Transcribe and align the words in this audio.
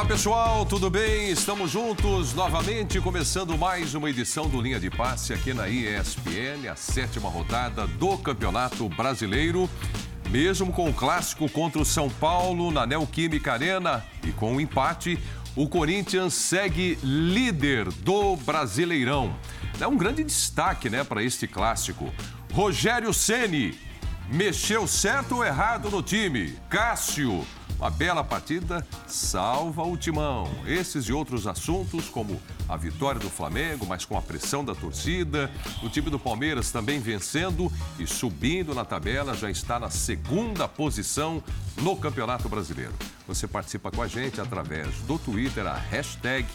Olá 0.00 0.08
pessoal, 0.08 0.64
tudo 0.64 0.88
bem? 0.88 1.30
Estamos 1.30 1.70
juntos 1.70 2.32
novamente, 2.32 2.98
começando 3.02 3.56
mais 3.58 3.94
uma 3.94 4.08
edição 4.08 4.48
do 4.48 4.58
Linha 4.58 4.80
de 4.80 4.88
Passe 4.88 5.34
aqui 5.34 5.52
na 5.52 5.68
ESPN, 5.68 6.70
a 6.72 6.74
sétima 6.74 7.28
rodada 7.28 7.86
do 7.86 8.16
Campeonato 8.16 8.88
Brasileiro. 8.88 9.68
Mesmo 10.30 10.72
com 10.72 10.88
o 10.88 10.94
clássico 10.94 11.50
contra 11.50 11.82
o 11.82 11.84
São 11.84 12.08
Paulo 12.08 12.70
na 12.70 12.86
Neoquímica 12.86 13.52
Arena 13.52 14.02
e 14.26 14.32
com 14.32 14.52
o 14.52 14.54
um 14.54 14.60
empate, 14.60 15.18
o 15.54 15.68
Corinthians 15.68 16.32
segue 16.32 16.98
líder 17.02 17.92
do 17.92 18.36
Brasileirão. 18.36 19.36
É 19.78 19.86
um 19.86 19.98
grande 19.98 20.24
destaque, 20.24 20.88
né, 20.88 21.04
para 21.04 21.22
este 21.22 21.46
clássico. 21.46 22.10
Rogério 22.54 23.12
Ceni 23.12 23.78
mexeu 24.32 24.86
certo 24.86 25.36
ou 25.36 25.44
errado 25.44 25.90
no 25.90 26.02
time. 26.02 26.56
Cássio 26.70 27.46
uma 27.80 27.88
bela 27.88 28.22
partida 28.22 28.86
salva 29.06 29.82
o 29.82 29.96
timão. 29.96 30.46
Esses 30.66 31.06
e 31.06 31.12
outros 31.14 31.46
assuntos, 31.46 32.10
como 32.10 32.38
a 32.68 32.76
vitória 32.76 33.18
do 33.18 33.30
Flamengo, 33.30 33.86
mas 33.86 34.04
com 34.04 34.18
a 34.18 34.22
pressão 34.22 34.62
da 34.62 34.74
torcida, 34.74 35.50
o 35.82 35.88
time 35.88 36.10
do 36.10 36.18
Palmeiras 36.18 36.70
também 36.70 37.00
vencendo 37.00 37.72
e 37.98 38.06
subindo 38.06 38.74
na 38.74 38.84
tabela, 38.84 39.34
já 39.34 39.50
está 39.50 39.80
na 39.80 39.88
segunda 39.88 40.68
posição 40.68 41.42
no 41.78 41.96
Campeonato 41.96 42.50
Brasileiro. 42.50 42.92
Você 43.26 43.48
participa 43.48 43.90
com 43.90 44.02
a 44.02 44.06
gente 44.06 44.40
através 44.40 44.96
do 45.06 45.18
Twitter, 45.18 45.66
a 45.66 45.74
hashtag 45.74 46.46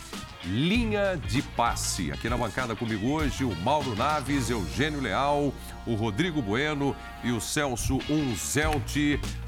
Linha 0.45 1.19
de 1.27 1.41
Passe. 1.41 2.11
Aqui 2.11 2.29
na 2.29 2.37
bancada 2.37 2.75
comigo 2.75 3.07
hoje, 3.07 3.43
o 3.43 3.55
Mauro 3.55 3.95
Naves, 3.95 4.49
Eugênio 4.49 5.01
Leal, 5.01 5.51
o 5.87 5.95
Rodrigo 5.95 6.41
Bueno 6.41 6.95
e 7.23 7.31
o 7.31 7.41
Celso 7.41 7.99
Unzelt. 8.09 8.95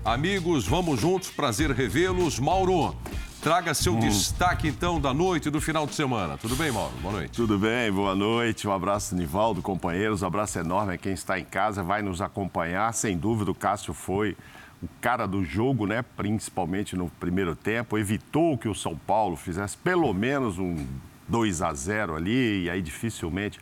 Amigos, 0.04 0.68
vamos 0.68 1.00
juntos, 1.00 1.30
prazer 1.30 1.72
revê-los. 1.72 2.40
Mauro, 2.40 2.96
traga 3.42 3.76
seu 3.76 3.94
hum. 3.94 4.00
destaque 4.00 4.68
então 4.68 5.00
da 5.00 5.14
noite 5.14 5.50
e 5.50 5.52
do 5.52 5.62
final 5.62 5.86
de 5.86 5.94
semana. 5.94 6.38
Tudo 6.38 6.56
bem, 6.56 6.72
Mauro? 6.72 6.94
Boa 7.02 7.14
noite. 7.14 7.32
Tudo 7.32 7.60
bem, 7.60 7.92
boa 7.92 8.16
noite. 8.16 8.68
Um 8.68 8.72
abraço, 8.72 9.16
Nivaldo, 9.16 9.62
companheiros. 9.62 10.24
Um 10.24 10.28
abraço 10.28 10.58
enorme 10.58 10.96
a 10.96 10.98
quem 10.98 11.14
está 11.14 11.40
em 11.40 11.46
casa, 11.46 11.84
vai 11.84 12.02
nos 12.02 12.22
acompanhar. 12.22 12.92
Sem 12.94 13.16
dúvida, 13.16 13.52
o 13.52 13.56
Cássio 13.56 13.94
foi 13.94 14.36
o 14.82 14.88
cara 15.02 15.26
do 15.26 15.44
jogo, 15.44 15.88
né? 15.88 16.04
principalmente 16.16 16.96
no 16.96 17.10
primeiro 17.10 17.56
tempo, 17.56 17.98
evitou 17.98 18.58
que 18.58 18.70
o 18.70 18.76
São 18.76 18.96
Paulo 18.96 19.36
fizesse 19.36 19.76
pelo 19.78 20.14
menos 20.14 20.60
um 20.60 20.86
2 21.28 21.62
a 21.62 21.74
0 21.74 22.16
ali, 22.16 22.64
e 22.64 22.70
aí 22.70 22.82
dificilmente 22.82 23.60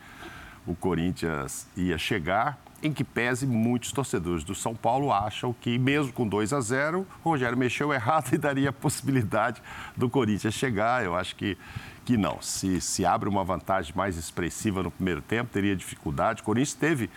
o 0.66 0.75
Corinthians 0.75 1.67
ia 1.75 1.97
chegar. 1.97 2.59
Em 2.83 2.91
que 2.91 3.03
pese, 3.03 3.47
muitos 3.47 3.91
torcedores 3.91 4.43
do 4.43 4.53
São 4.53 4.75
Paulo 4.75 5.11
acham 5.11 5.53
que, 5.53 5.80
mesmo 5.80 6.11
com 6.11 6.27
2 6.27 6.53
a 6.53 6.61
0, 6.61 7.08
o 7.23 7.30
Rogério 7.30 7.58
mexeu 7.58 7.93
errado 7.93 8.31
e 8.33 8.38
daria 8.38 8.69
a 8.69 8.73
possibilidade 8.73 9.61
do 9.95 10.09
Corinthians 10.09 10.53
chegar. 10.53 11.03
Eu 11.03 11.16
acho 11.16 11.36
que, 11.36 11.58
que 12.03 12.17
não. 12.17 12.41
Se, 12.41 12.80
se 12.81 13.05
abre 13.05 13.30
uma 13.30 13.43
vantagem 13.43 13.93
mais 13.95 14.17
expressiva 14.17 14.83
no 14.83 14.91
primeiro 14.91 15.21
tempo, 15.21 15.49
teria 15.52 15.75
dificuldade. 15.75 16.41
O 16.41 16.45
Corinthians 16.45 16.73
teve 16.73 17.09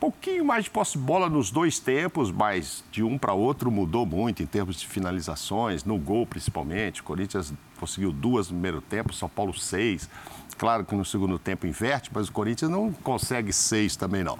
pouquinho 0.00 0.46
mais 0.46 0.64
de 0.64 0.70
posse 0.70 0.92
de 0.92 1.04
bola 1.04 1.28
nos 1.28 1.50
dois 1.50 1.78
tempos, 1.78 2.32
mas 2.32 2.82
de 2.90 3.02
um 3.02 3.18
para 3.18 3.34
outro 3.34 3.70
mudou 3.70 4.06
muito 4.06 4.42
em 4.42 4.46
termos 4.46 4.80
de 4.80 4.88
finalizações, 4.88 5.84
no 5.84 5.98
gol 5.98 6.26
principalmente. 6.26 7.02
O 7.02 7.04
Corinthians 7.04 7.52
conseguiu 7.78 8.10
duas 8.10 8.48
no 8.48 8.54
primeiro 8.54 8.80
tempo, 8.80 9.12
São 9.12 9.28
Paulo 9.28 9.52
seis. 9.52 10.08
Claro 10.56 10.86
que 10.86 10.94
no 10.94 11.04
segundo 11.04 11.38
tempo 11.38 11.66
inverte, 11.66 12.10
mas 12.14 12.28
o 12.28 12.32
Corinthians 12.32 12.70
não 12.70 12.90
consegue 12.90 13.52
seis 13.52 13.94
também 13.94 14.24
não. 14.24 14.38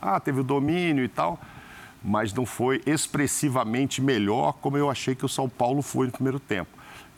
Ah, 0.00 0.20
teve 0.20 0.40
o 0.40 0.44
domínio 0.44 1.04
e 1.04 1.08
tal, 1.08 1.40
mas 2.02 2.32
não 2.32 2.46
foi 2.46 2.80
expressivamente 2.86 4.00
melhor 4.00 4.52
como 4.54 4.78
eu 4.78 4.88
achei 4.88 5.16
que 5.16 5.26
o 5.26 5.28
São 5.28 5.48
Paulo 5.48 5.82
foi 5.82 6.06
no 6.06 6.12
primeiro 6.12 6.38
tempo. 6.38 6.70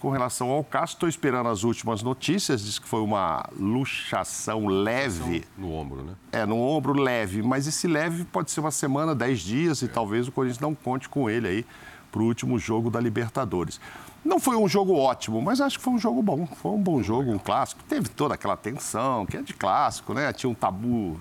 Com 0.02 0.10
relação 0.10 0.50
ao 0.50 0.64
caso, 0.64 0.94
estou 0.94 1.08
esperando 1.08 1.48
as 1.48 1.62
últimas 1.62 2.02
notícias. 2.02 2.64
Diz 2.64 2.76
que 2.76 2.88
foi 2.88 3.00
uma 3.00 3.48
luxação 3.56 4.66
leve. 4.66 5.44
No 5.56 5.72
ombro, 5.72 6.02
né? 6.02 6.14
É, 6.32 6.44
no 6.44 6.60
ombro 6.60 6.92
leve. 6.92 7.40
Mas 7.40 7.68
esse 7.68 7.86
leve 7.86 8.24
pode 8.24 8.50
ser 8.50 8.58
uma 8.58 8.72
semana, 8.72 9.14
dez 9.14 9.38
dias, 9.38 9.80
é. 9.80 9.86
e 9.86 9.88
talvez 9.88 10.26
o 10.26 10.32
Corinthians 10.32 10.58
não 10.58 10.74
conte 10.74 11.08
com 11.08 11.30
ele 11.30 11.46
aí 11.46 11.66
para 12.10 12.20
o 12.20 12.24
último 12.24 12.58
jogo 12.58 12.90
da 12.90 12.98
Libertadores. 12.98 13.80
Não 14.24 14.40
foi 14.40 14.56
um 14.56 14.66
jogo 14.66 14.92
ótimo, 14.92 15.40
mas 15.40 15.60
acho 15.60 15.78
que 15.78 15.84
foi 15.84 15.92
um 15.92 15.98
jogo 16.00 16.20
bom. 16.20 16.48
Foi 16.48 16.72
um 16.72 16.82
bom 16.82 17.00
jogo, 17.00 17.30
um 17.30 17.38
clássico. 17.38 17.80
Teve 17.88 18.08
toda 18.08 18.34
aquela 18.34 18.56
tensão, 18.56 19.24
que 19.24 19.36
é 19.36 19.40
de 19.40 19.54
clássico, 19.54 20.12
né? 20.12 20.32
Tinha 20.32 20.50
um 20.50 20.54
tabu 20.54 21.16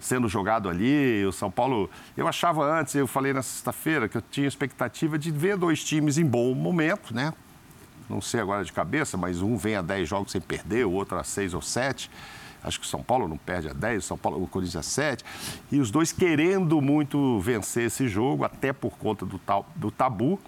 sendo 0.00 0.30
jogado 0.30 0.70
ali. 0.70 1.26
O 1.26 1.32
São 1.32 1.50
Paulo, 1.50 1.90
eu 2.16 2.26
achava 2.26 2.64
antes, 2.64 2.94
eu 2.94 3.06
falei 3.06 3.34
na 3.34 3.42
sexta-feira, 3.42 4.08
que 4.08 4.16
eu 4.16 4.22
tinha 4.22 4.48
expectativa 4.48 5.18
de 5.18 5.30
ver 5.30 5.58
dois 5.58 5.84
times 5.84 6.16
em 6.16 6.24
bom 6.24 6.54
momento, 6.54 7.14
né? 7.14 7.34
Não 8.08 8.20
sei 8.20 8.40
agora 8.40 8.64
de 8.64 8.72
cabeça, 8.72 9.16
mas 9.16 9.42
um 9.42 9.56
vem 9.56 9.76
a 9.76 9.82
10 9.82 10.08
jogos 10.08 10.32
sem 10.32 10.40
perder, 10.40 10.86
o 10.86 10.92
outro 10.92 11.18
a 11.18 11.24
6 11.24 11.54
ou 11.54 11.62
7. 11.62 12.10
Acho 12.62 12.80
que 12.80 12.86
o 12.86 12.88
São 12.88 13.02
Paulo 13.02 13.28
não 13.28 13.36
perde 13.36 13.68
a 13.68 13.72
10, 13.72 14.04
o, 14.04 14.06
São 14.06 14.18
Paulo, 14.18 14.42
o 14.42 14.46
Corinthians 14.46 14.76
a 14.76 14.82
7. 14.82 15.24
E 15.70 15.78
os 15.78 15.90
dois 15.90 16.10
querendo 16.10 16.80
muito 16.80 17.38
vencer 17.40 17.84
esse 17.84 18.08
jogo, 18.08 18.44
até 18.44 18.72
por 18.72 18.98
conta 18.98 19.24
do, 19.24 19.38
tal, 19.38 19.66
do 19.76 19.90
tabu. 19.90 20.38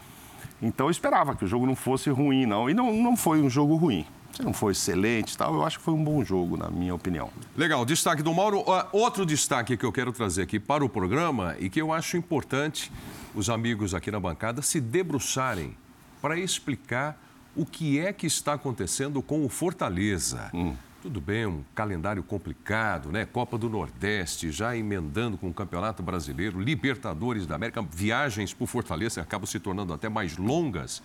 Então 0.60 0.86
eu 0.86 0.90
esperava 0.90 1.36
que 1.36 1.44
o 1.44 1.48
jogo 1.48 1.66
não 1.66 1.76
fosse 1.76 2.10
ruim, 2.10 2.46
não. 2.46 2.68
E 2.68 2.74
não, 2.74 2.92
não 2.92 3.16
foi 3.16 3.40
um 3.40 3.48
jogo 3.48 3.76
ruim. 3.76 4.04
Não 4.42 4.52
foi 4.52 4.72
excelente 4.72 5.36
tal, 5.36 5.54
eu 5.54 5.64
acho 5.64 5.78
que 5.78 5.84
foi 5.84 5.92
um 5.92 6.02
bom 6.02 6.24
jogo, 6.24 6.56
na 6.56 6.70
minha 6.70 6.94
opinião. 6.94 7.30
Legal, 7.56 7.84
destaque 7.84 8.22
do 8.22 8.32
Mauro. 8.32 8.64
Outro 8.90 9.26
destaque 9.26 9.76
que 9.76 9.84
eu 9.84 9.92
quero 9.92 10.12
trazer 10.12 10.42
aqui 10.42 10.58
para 10.58 10.84
o 10.84 10.88
programa 10.88 11.56
e 11.58 11.68
que 11.68 11.80
eu 11.80 11.92
acho 11.92 12.16
importante 12.16 12.90
os 13.34 13.50
amigos 13.50 13.94
aqui 13.94 14.10
na 14.10 14.18
bancada 14.18 14.62
se 14.62 14.80
debruçarem 14.80 15.76
para 16.22 16.38
explicar 16.38 17.20
o 17.60 17.66
que 17.66 18.00
é 18.00 18.10
que 18.10 18.26
está 18.26 18.54
acontecendo 18.54 19.20
com 19.20 19.44
o 19.44 19.48
Fortaleza. 19.50 20.50
Hum. 20.54 20.74
Tudo 21.02 21.20
bem, 21.20 21.44
um 21.44 21.62
calendário 21.74 22.22
complicado, 22.22 23.12
né? 23.12 23.26
Copa 23.26 23.58
do 23.58 23.68
Nordeste, 23.68 24.50
já 24.50 24.74
emendando 24.74 25.36
com 25.36 25.48
o 25.48 25.52
Campeonato 25.52 26.02
Brasileiro, 26.02 26.58
Libertadores 26.58 27.46
da 27.46 27.56
América, 27.56 27.82
viagens 27.82 28.54
por 28.54 28.66
Fortaleza 28.66 29.20
acabam 29.20 29.46
se 29.46 29.60
tornando 29.60 29.92
até 29.92 30.08
mais 30.08 30.38
longas 30.38 31.02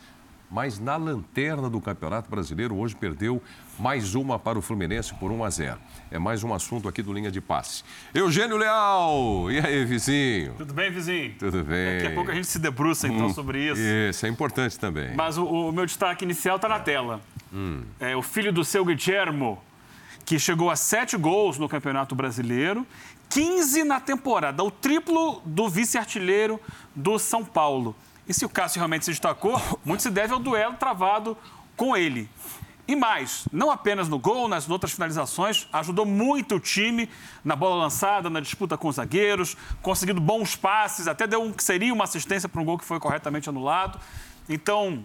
mas 0.49 0.79
na 0.79 0.95
lanterna 0.95 1.69
do 1.69 1.81
Campeonato 1.81 2.29
Brasileiro 2.29 2.75
hoje 2.75 2.95
perdeu 2.95 3.41
mais 3.79 4.15
uma 4.15 4.39
para 4.39 4.57
o 4.57 4.61
Fluminense 4.61 5.13
por 5.15 5.31
1 5.31 5.43
a 5.43 5.49
0. 5.49 5.79
É 6.11 6.19
mais 6.19 6.43
um 6.43 6.53
assunto 6.53 6.87
aqui 6.87 7.01
do 7.01 7.11
Linha 7.11 7.31
de 7.31 7.41
Passe. 7.41 7.83
Eugênio 8.13 8.57
Leal, 8.57 9.51
e 9.51 9.59
aí, 9.59 9.85
vizinho? 9.85 10.53
Tudo 10.57 10.73
bem, 10.73 10.91
vizinho? 10.91 11.35
Tudo 11.37 11.63
bem. 11.63 11.97
Daqui 11.97 12.07
a 12.07 12.15
pouco 12.15 12.31
a 12.31 12.33
gente 12.33 12.47
se 12.47 12.59
debruça 12.59 13.07
então 13.07 13.27
hum, 13.27 13.33
sobre 13.33 13.71
isso. 13.71 13.81
Isso, 13.81 14.25
é 14.25 14.29
importante 14.29 14.79
também. 14.79 15.13
Mas 15.15 15.37
o, 15.37 15.45
o 15.45 15.71
meu 15.71 15.85
destaque 15.85 16.23
inicial 16.23 16.55
está 16.55 16.69
na 16.69 16.79
tela. 16.79 17.21
Hum. 17.53 17.83
É 17.99 18.15
o 18.15 18.21
filho 18.21 18.53
do 18.53 18.63
seu 18.63 18.85
Guillermo, 18.85 19.61
que 20.25 20.39
chegou 20.39 20.69
a 20.69 20.75
sete 20.75 21.17
gols 21.17 21.57
no 21.57 21.67
Campeonato 21.69 22.15
Brasileiro, 22.15 22.85
15 23.29 23.83
na 23.83 23.99
temporada, 23.99 24.63
o 24.63 24.71
triplo 24.71 25.41
do 25.45 25.67
vice-artilheiro 25.67 26.59
do 26.95 27.19
São 27.19 27.43
Paulo. 27.43 27.95
E 28.27 28.33
se 28.33 28.45
o 28.45 28.49
Cássio 28.49 28.79
realmente 28.79 29.05
se 29.05 29.11
destacou, 29.11 29.61
muito 29.85 30.03
se 30.03 30.09
deve 30.09 30.33
ao 30.33 30.39
duelo 30.39 30.75
travado 30.75 31.37
com 31.75 31.95
ele. 31.95 32.29
E 32.87 32.95
mais, 32.95 33.47
não 33.51 33.71
apenas 33.71 34.07
no 34.07 34.19
gol, 34.19 34.47
nas 34.47 34.69
outras 34.69 34.91
finalizações, 34.91 35.67
ajudou 35.73 36.05
muito 36.05 36.55
o 36.55 36.59
time 36.59 37.09
na 37.43 37.55
bola 37.55 37.75
lançada, 37.75 38.29
na 38.29 38.39
disputa 38.39 38.77
com 38.77 38.87
os 38.87 38.97
zagueiros, 38.97 39.57
conseguindo 39.81 40.21
bons 40.21 40.55
passes, 40.55 41.07
até 41.07 41.25
deu 41.25 41.41
um 41.41 41.51
que 41.51 41.63
seria 41.63 41.91
uma 41.91 42.03
assistência 42.03 42.47
para 42.47 42.61
um 42.61 42.65
gol 42.65 42.77
que 42.77 42.85
foi 42.85 42.99
corretamente 42.99 43.49
anulado. 43.49 43.99
Então, 44.47 45.03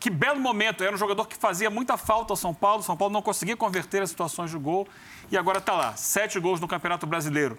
que 0.00 0.10
belo 0.10 0.40
momento. 0.40 0.82
Era 0.82 0.94
um 0.94 0.98
jogador 0.98 1.26
que 1.26 1.36
fazia 1.36 1.68
muita 1.68 1.96
falta 1.96 2.32
ao 2.32 2.36
São 2.36 2.54
Paulo. 2.54 2.82
São 2.82 2.96
Paulo 2.96 3.12
não 3.12 3.22
conseguia 3.22 3.56
converter 3.56 4.02
as 4.02 4.10
situações 4.10 4.50
de 4.50 4.58
gol. 4.58 4.88
E 5.30 5.36
agora 5.36 5.58
está 5.58 5.72
lá, 5.74 5.96
sete 5.96 6.38
gols 6.38 6.60
no 6.60 6.68
Campeonato 6.68 7.06
Brasileiro. 7.06 7.58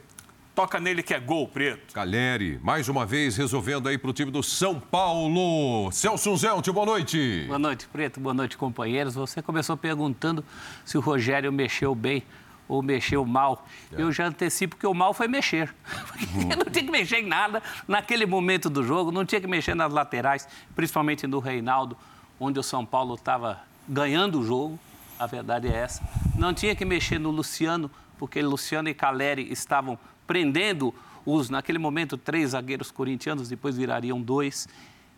Toca 0.59 0.77
nele 0.77 1.01
que 1.01 1.13
é 1.13 1.19
gol, 1.21 1.47
Preto. 1.47 1.93
Caleri, 1.93 2.59
mais 2.61 2.89
uma 2.89 3.05
vez 3.05 3.37
resolvendo 3.37 3.87
aí 3.87 3.97
para 3.97 4.09
o 4.09 4.13
time 4.13 4.29
do 4.29 4.43
São 4.43 4.77
Paulo. 4.77 5.89
Celso 5.89 6.35
Zelt, 6.35 6.67
boa 6.71 6.85
noite. 6.85 7.45
Boa 7.47 7.57
noite, 7.57 7.87
Preto. 7.87 8.19
Boa 8.19 8.33
noite, 8.33 8.57
companheiros. 8.57 9.15
Você 9.15 9.41
começou 9.41 9.77
perguntando 9.77 10.43
se 10.83 10.97
o 10.97 10.99
Rogério 10.99 11.49
mexeu 11.49 11.95
bem 11.95 12.23
ou 12.67 12.83
mexeu 12.83 13.23
mal. 13.23 13.65
É. 13.93 14.01
Eu 14.01 14.11
já 14.11 14.27
antecipo 14.27 14.75
que 14.75 14.85
o 14.85 14.93
mal 14.93 15.13
foi 15.13 15.29
mexer. 15.29 15.73
Uhum. 16.35 16.49
não 16.49 16.65
tinha 16.69 16.83
que 16.83 16.91
mexer 16.91 17.19
em 17.19 17.25
nada 17.25 17.63
naquele 17.87 18.25
momento 18.25 18.69
do 18.69 18.83
jogo, 18.83 19.11
não 19.13 19.23
tinha 19.23 19.39
que 19.39 19.47
mexer 19.47 19.73
nas 19.73 19.93
laterais, 19.93 20.45
principalmente 20.75 21.25
no 21.25 21.39
Reinaldo, 21.39 21.95
onde 22.37 22.59
o 22.59 22.63
São 22.63 22.85
Paulo 22.85 23.15
estava 23.15 23.61
ganhando 23.87 24.41
o 24.41 24.45
jogo. 24.45 24.77
A 25.17 25.25
verdade 25.25 25.69
é 25.69 25.73
essa. 25.73 26.03
Não 26.35 26.53
tinha 26.53 26.75
que 26.75 26.83
mexer 26.83 27.17
no 27.17 27.31
Luciano, 27.31 27.89
porque 28.17 28.41
Luciano 28.41 28.89
e 28.89 28.93
Caleri 28.93 29.49
estavam 29.49 29.97
prendendo 30.29 30.93
os, 31.25 31.49
naquele 31.49 31.79
momento, 31.79 32.15
três 32.15 32.51
zagueiros 32.51 32.91
corintianos, 32.91 33.49
depois 33.49 33.75
virariam 33.75 34.21
dois. 34.21 34.67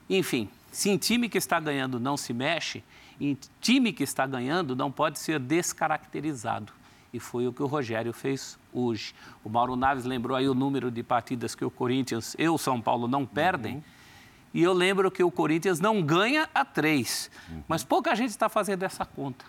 Enfim, 0.10 0.48
se 0.72 0.90
em 0.90 0.98
time 0.98 1.28
que 1.28 1.38
está 1.38 1.60
ganhando 1.60 2.00
não 2.00 2.16
se 2.16 2.32
mexe, 2.32 2.82
em 3.20 3.38
time 3.60 3.92
que 3.92 4.04
está 4.04 4.26
ganhando 4.26 4.74
não 4.74 4.90
pode 4.90 5.20
ser 5.20 5.38
descaracterizado. 5.38 6.72
E 7.14 7.20
foi 7.20 7.46
o 7.46 7.52
que 7.52 7.62
o 7.62 7.66
Rogério 7.66 8.14
fez 8.14 8.58
hoje. 8.72 9.14
O 9.44 9.50
Mauro 9.50 9.76
Naves 9.76 10.06
lembrou 10.06 10.38
aí 10.38 10.48
o 10.48 10.54
número 10.54 10.90
de 10.90 11.04
partidas 11.04 11.54
que 11.54 11.66
o 11.66 11.70
Corinthians 11.70 12.34
e 12.40 12.48
o 12.48 12.58
São 12.58 12.80
Paulo 12.80 13.06
não 13.06 13.26
perdem. 13.26 13.76
Uhum. 13.76 13.84
E 14.54 14.64
eu 14.64 14.72
lembro 14.72 15.12
que 15.12 15.22
o 15.22 15.30
Corinthians 15.30 15.82
não 15.82 16.02
ganha 16.02 16.48
a 16.56 16.64
três. 16.64 17.30
Uhum. 17.50 17.64
Mas 17.68 17.84
pouca 17.84 18.16
gente 18.16 18.30
está 18.30 18.48
fazendo 18.48 18.84
essa 18.84 19.04
conta. 19.04 19.44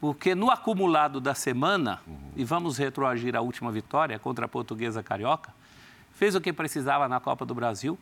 Porque 0.00 0.34
no 0.34 0.50
acumulado 0.50 1.20
da 1.20 1.34
semana, 1.34 2.00
uhum. 2.06 2.30
e 2.36 2.44
vamos 2.44 2.76
retroagir 2.76 3.34
a 3.34 3.40
última 3.40 3.72
vitória 3.72 4.18
contra 4.18 4.44
a 4.44 4.48
Portuguesa 4.48 5.02
Carioca, 5.02 5.54
fez 6.12 6.34
o 6.34 6.40
que 6.40 6.52
precisava 6.52 7.08
na 7.08 7.20
Copa 7.20 7.44
do 7.46 7.54
Brasil, 7.54 7.98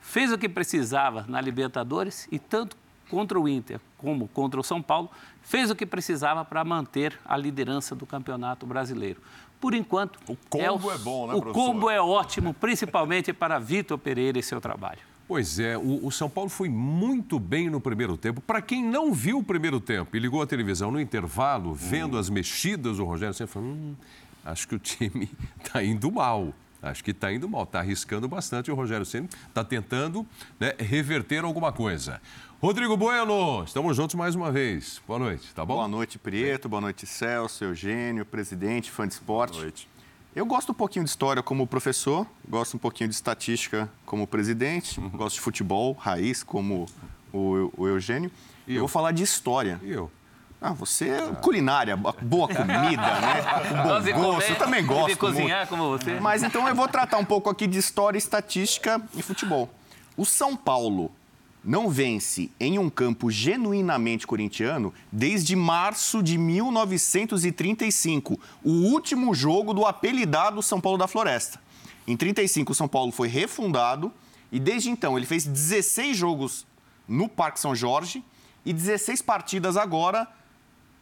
fez 0.00 0.32
o 0.32 0.38
que 0.38 0.48
precisava 0.48 1.24
na 1.28 1.40
Libertadores 1.40 2.28
e 2.30 2.38
tanto 2.38 2.76
contra 3.08 3.38
o 3.38 3.48
Inter 3.48 3.80
como 3.96 4.28
contra 4.28 4.58
o 4.58 4.64
São 4.64 4.82
Paulo, 4.82 5.10
fez 5.42 5.70
o 5.70 5.76
que 5.76 5.86
precisava 5.86 6.44
para 6.44 6.64
manter 6.64 7.18
a 7.24 7.36
liderança 7.36 7.94
do 7.94 8.04
Campeonato 8.04 8.66
Brasileiro. 8.66 9.20
Por 9.60 9.74
enquanto, 9.74 10.18
o 10.28 10.36
combo 10.48 10.90
é, 10.90 10.94
o, 10.94 10.94
é 10.94 10.98
bom, 10.98 11.26
né, 11.26 11.34
O 11.34 11.40
professor? 11.40 11.66
combo 11.66 11.90
é 11.90 12.00
ótimo, 12.00 12.52
principalmente 12.52 13.32
para 13.32 13.58
Vitor 13.58 13.98
Pereira 13.98 14.38
e 14.38 14.42
seu 14.42 14.60
trabalho. 14.60 15.00
Pois 15.28 15.58
é, 15.58 15.76
o, 15.76 16.06
o, 16.06 16.12
São 16.12 16.30
Paulo 16.30 16.48
foi 16.48 16.68
muito 16.68 17.40
bem 17.40 17.68
no 17.68 17.80
primeiro 17.80 18.16
tempo. 18.16 18.40
Para 18.40 18.62
quem 18.62 18.84
não 18.84 19.12
viu 19.12 19.38
o 19.38 19.42
primeiro 19.42 19.80
tempo 19.80 20.16
e 20.16 20.20
ligou 20.20 20.40
a 20.40 20.46
televisão 20.46 20.90
no 20.90 21.00
intervalo, 21.00 21.74
vendo 21.74 22.16
hum. 22.16 22.20
as 22.20 22.30
mexidas 22.30 22.98
do 22.98 23.04
Rogério, 23.04 23.34
você 23.34 23.46
falou: 23.46 23.68
hum, 23.70 23.96
acho 24.44 24.68
que 24.68 24.76
o 24.76 24.78
time 24.78 25.28
está 25.62 25.82
indo 25.84 26.10
mal. 26.12 26.54
Acho 26.80 27.02
que 27.02 27.10
está 27.10 27.32
indo 27.32 27.48
mal, 27.48 27.64
está 27.64 27.80
arriscando 27.80 28.28
bastante. 28.28 28.70
O 28.70 28.74
Rogério 28.74 29.04
Senna 29.04 29.28
está 29.48 29.64
tentando 29.64 30.24
né, 30.60 30.74
reverter 30.78 31.42
alguma 31.42 31.72
coisa. 31.72 32.20
Rodrigo 32.60 32.96
Bueno, 32.96 33.64
estamos 33.64 33.96
juntos 33.96 34.14
mais 34.14 34.34
uma 34.36 34.52
vez. 34.52 35.02
Boa 35.06 35.18
noite, 35.18 35.52
tá 35.54 35.64
bom? 35.64 35.74
Boa 35.74 35.88
noite, 35.88 36.18
Prieto. 36.18 36.68
Boa 36.68 36.80
noite, 36.80 37.04
Celso, 37.06 37.64
Eugênio, 37.64 38.24
presidente, 38.24 38.90
fã 38.90 39.08
de 39.08 39.14
esporte. 39.14 39.54
Boa 39.54 39.62
noite. 39.64 39.88
Eu 40.36 40.44
gosto 40.44 40.72
um 40.72 40.74
pouquinho 40.74 41.02
de 41.02 41.08
história 41.08 41.42
como 41.42 41.66
professor, 41.66 42.26
gosto 42.46 42.76
um 42.76 42.78
pouquinho 42.78 43.08
de 43.08 43.14
estatística 43.14 43.88
como 44.04 44.26
presidente, 44.26 45.00
uhum. 45.00 45.08
gosto 45.08 45.36
de 45.36 45.40
futebol, 45.40 45.94
raiz, 45.94 46.42
como 46.42 46.84
o, 47.32 47.72
o 47.74 47.88
Eugênio. 47.88 48.30
E 48.68 48.72
eu? 48.72 48.76
eu 48.76 48.80
vou 48.80 48.88
falar 48.88 49.12
de 49.12 49.22
história. 49.22 49.80
E 49.82 49.90
eu? 49.90 50.10
Ah, 50.60 50.74
você 50.74 51.08
é 51.08 51.22
culinária, 51.36 51.96
boa 51.96 52.48
comida, 52.52 53.20
né? 53.20 53.42
Bom 53.82 54.22
gosto, 54.22 54.42
comer, 54.42 54.50
eu 54.50 54.58
também 54.58 54.84
gosto. 54.84 55.08
De 55.08 55.16
cozinhar 55.16 55.60
muito. 55.60 55.70
como 55.70 55.88
você. 55.88 56.20
Mas 56.20 56.42
então 56.42 56.68
eu 56.68 56.74
vou 56.74 56.86
tratar 56.86 57.16
um 57.16 57.24
pouco 57.24 57.48
aqui 57.48 57.66
de 57.66 57.78
história, 57.78 58.18
estatística 58.18 59.00
e 59.14 59.22
futebol. 59.22 59.70
O 60.18 60.26
São 60.26 60.54
Paulo 60.54 61.10
não 61.66 61.90
vence 61.90 62.50
em 62.60 62.78
um 62.78 62.88
campo 62.88 63.28
genuinamente 63.28 64.24
corintiano 64.24 64.94
desde 65.10 65.56
março 65.56 66.22
de 66.22 66.38
1935, 66.38 68.38
o 68.62 68.70
último 68.70 69.34
jogo 69.34 69.74
do 69.74 69.84
apelidado 69.84 70.62
São 70.62 70.80
Paulo 70.80 70.96
da 70.96 71.08
Floresta. 71.08 71.60
Em 72.06 72.16
35, 72.16 72.70
o 72.70 72.74
São 72.74 72.86
Paulo 72.86 73.10
foi 73.10 73.26
refundado 73.26 74.12
e 74.52 74.60
desde 74.60 74.90
então 74.90 75.18
ele 75.18 75.26
fez 75.26 75.44
16 75.44 76.16
jogos 76.16 76.64
no 77.08 77.28
Parque 77.28 77.58
São 77.58 77.74
Jorge 77.74 78.22
e 78.64 78.72
16 78.72 79.20
partidas 79.22 79.76
agora 79.76 80.28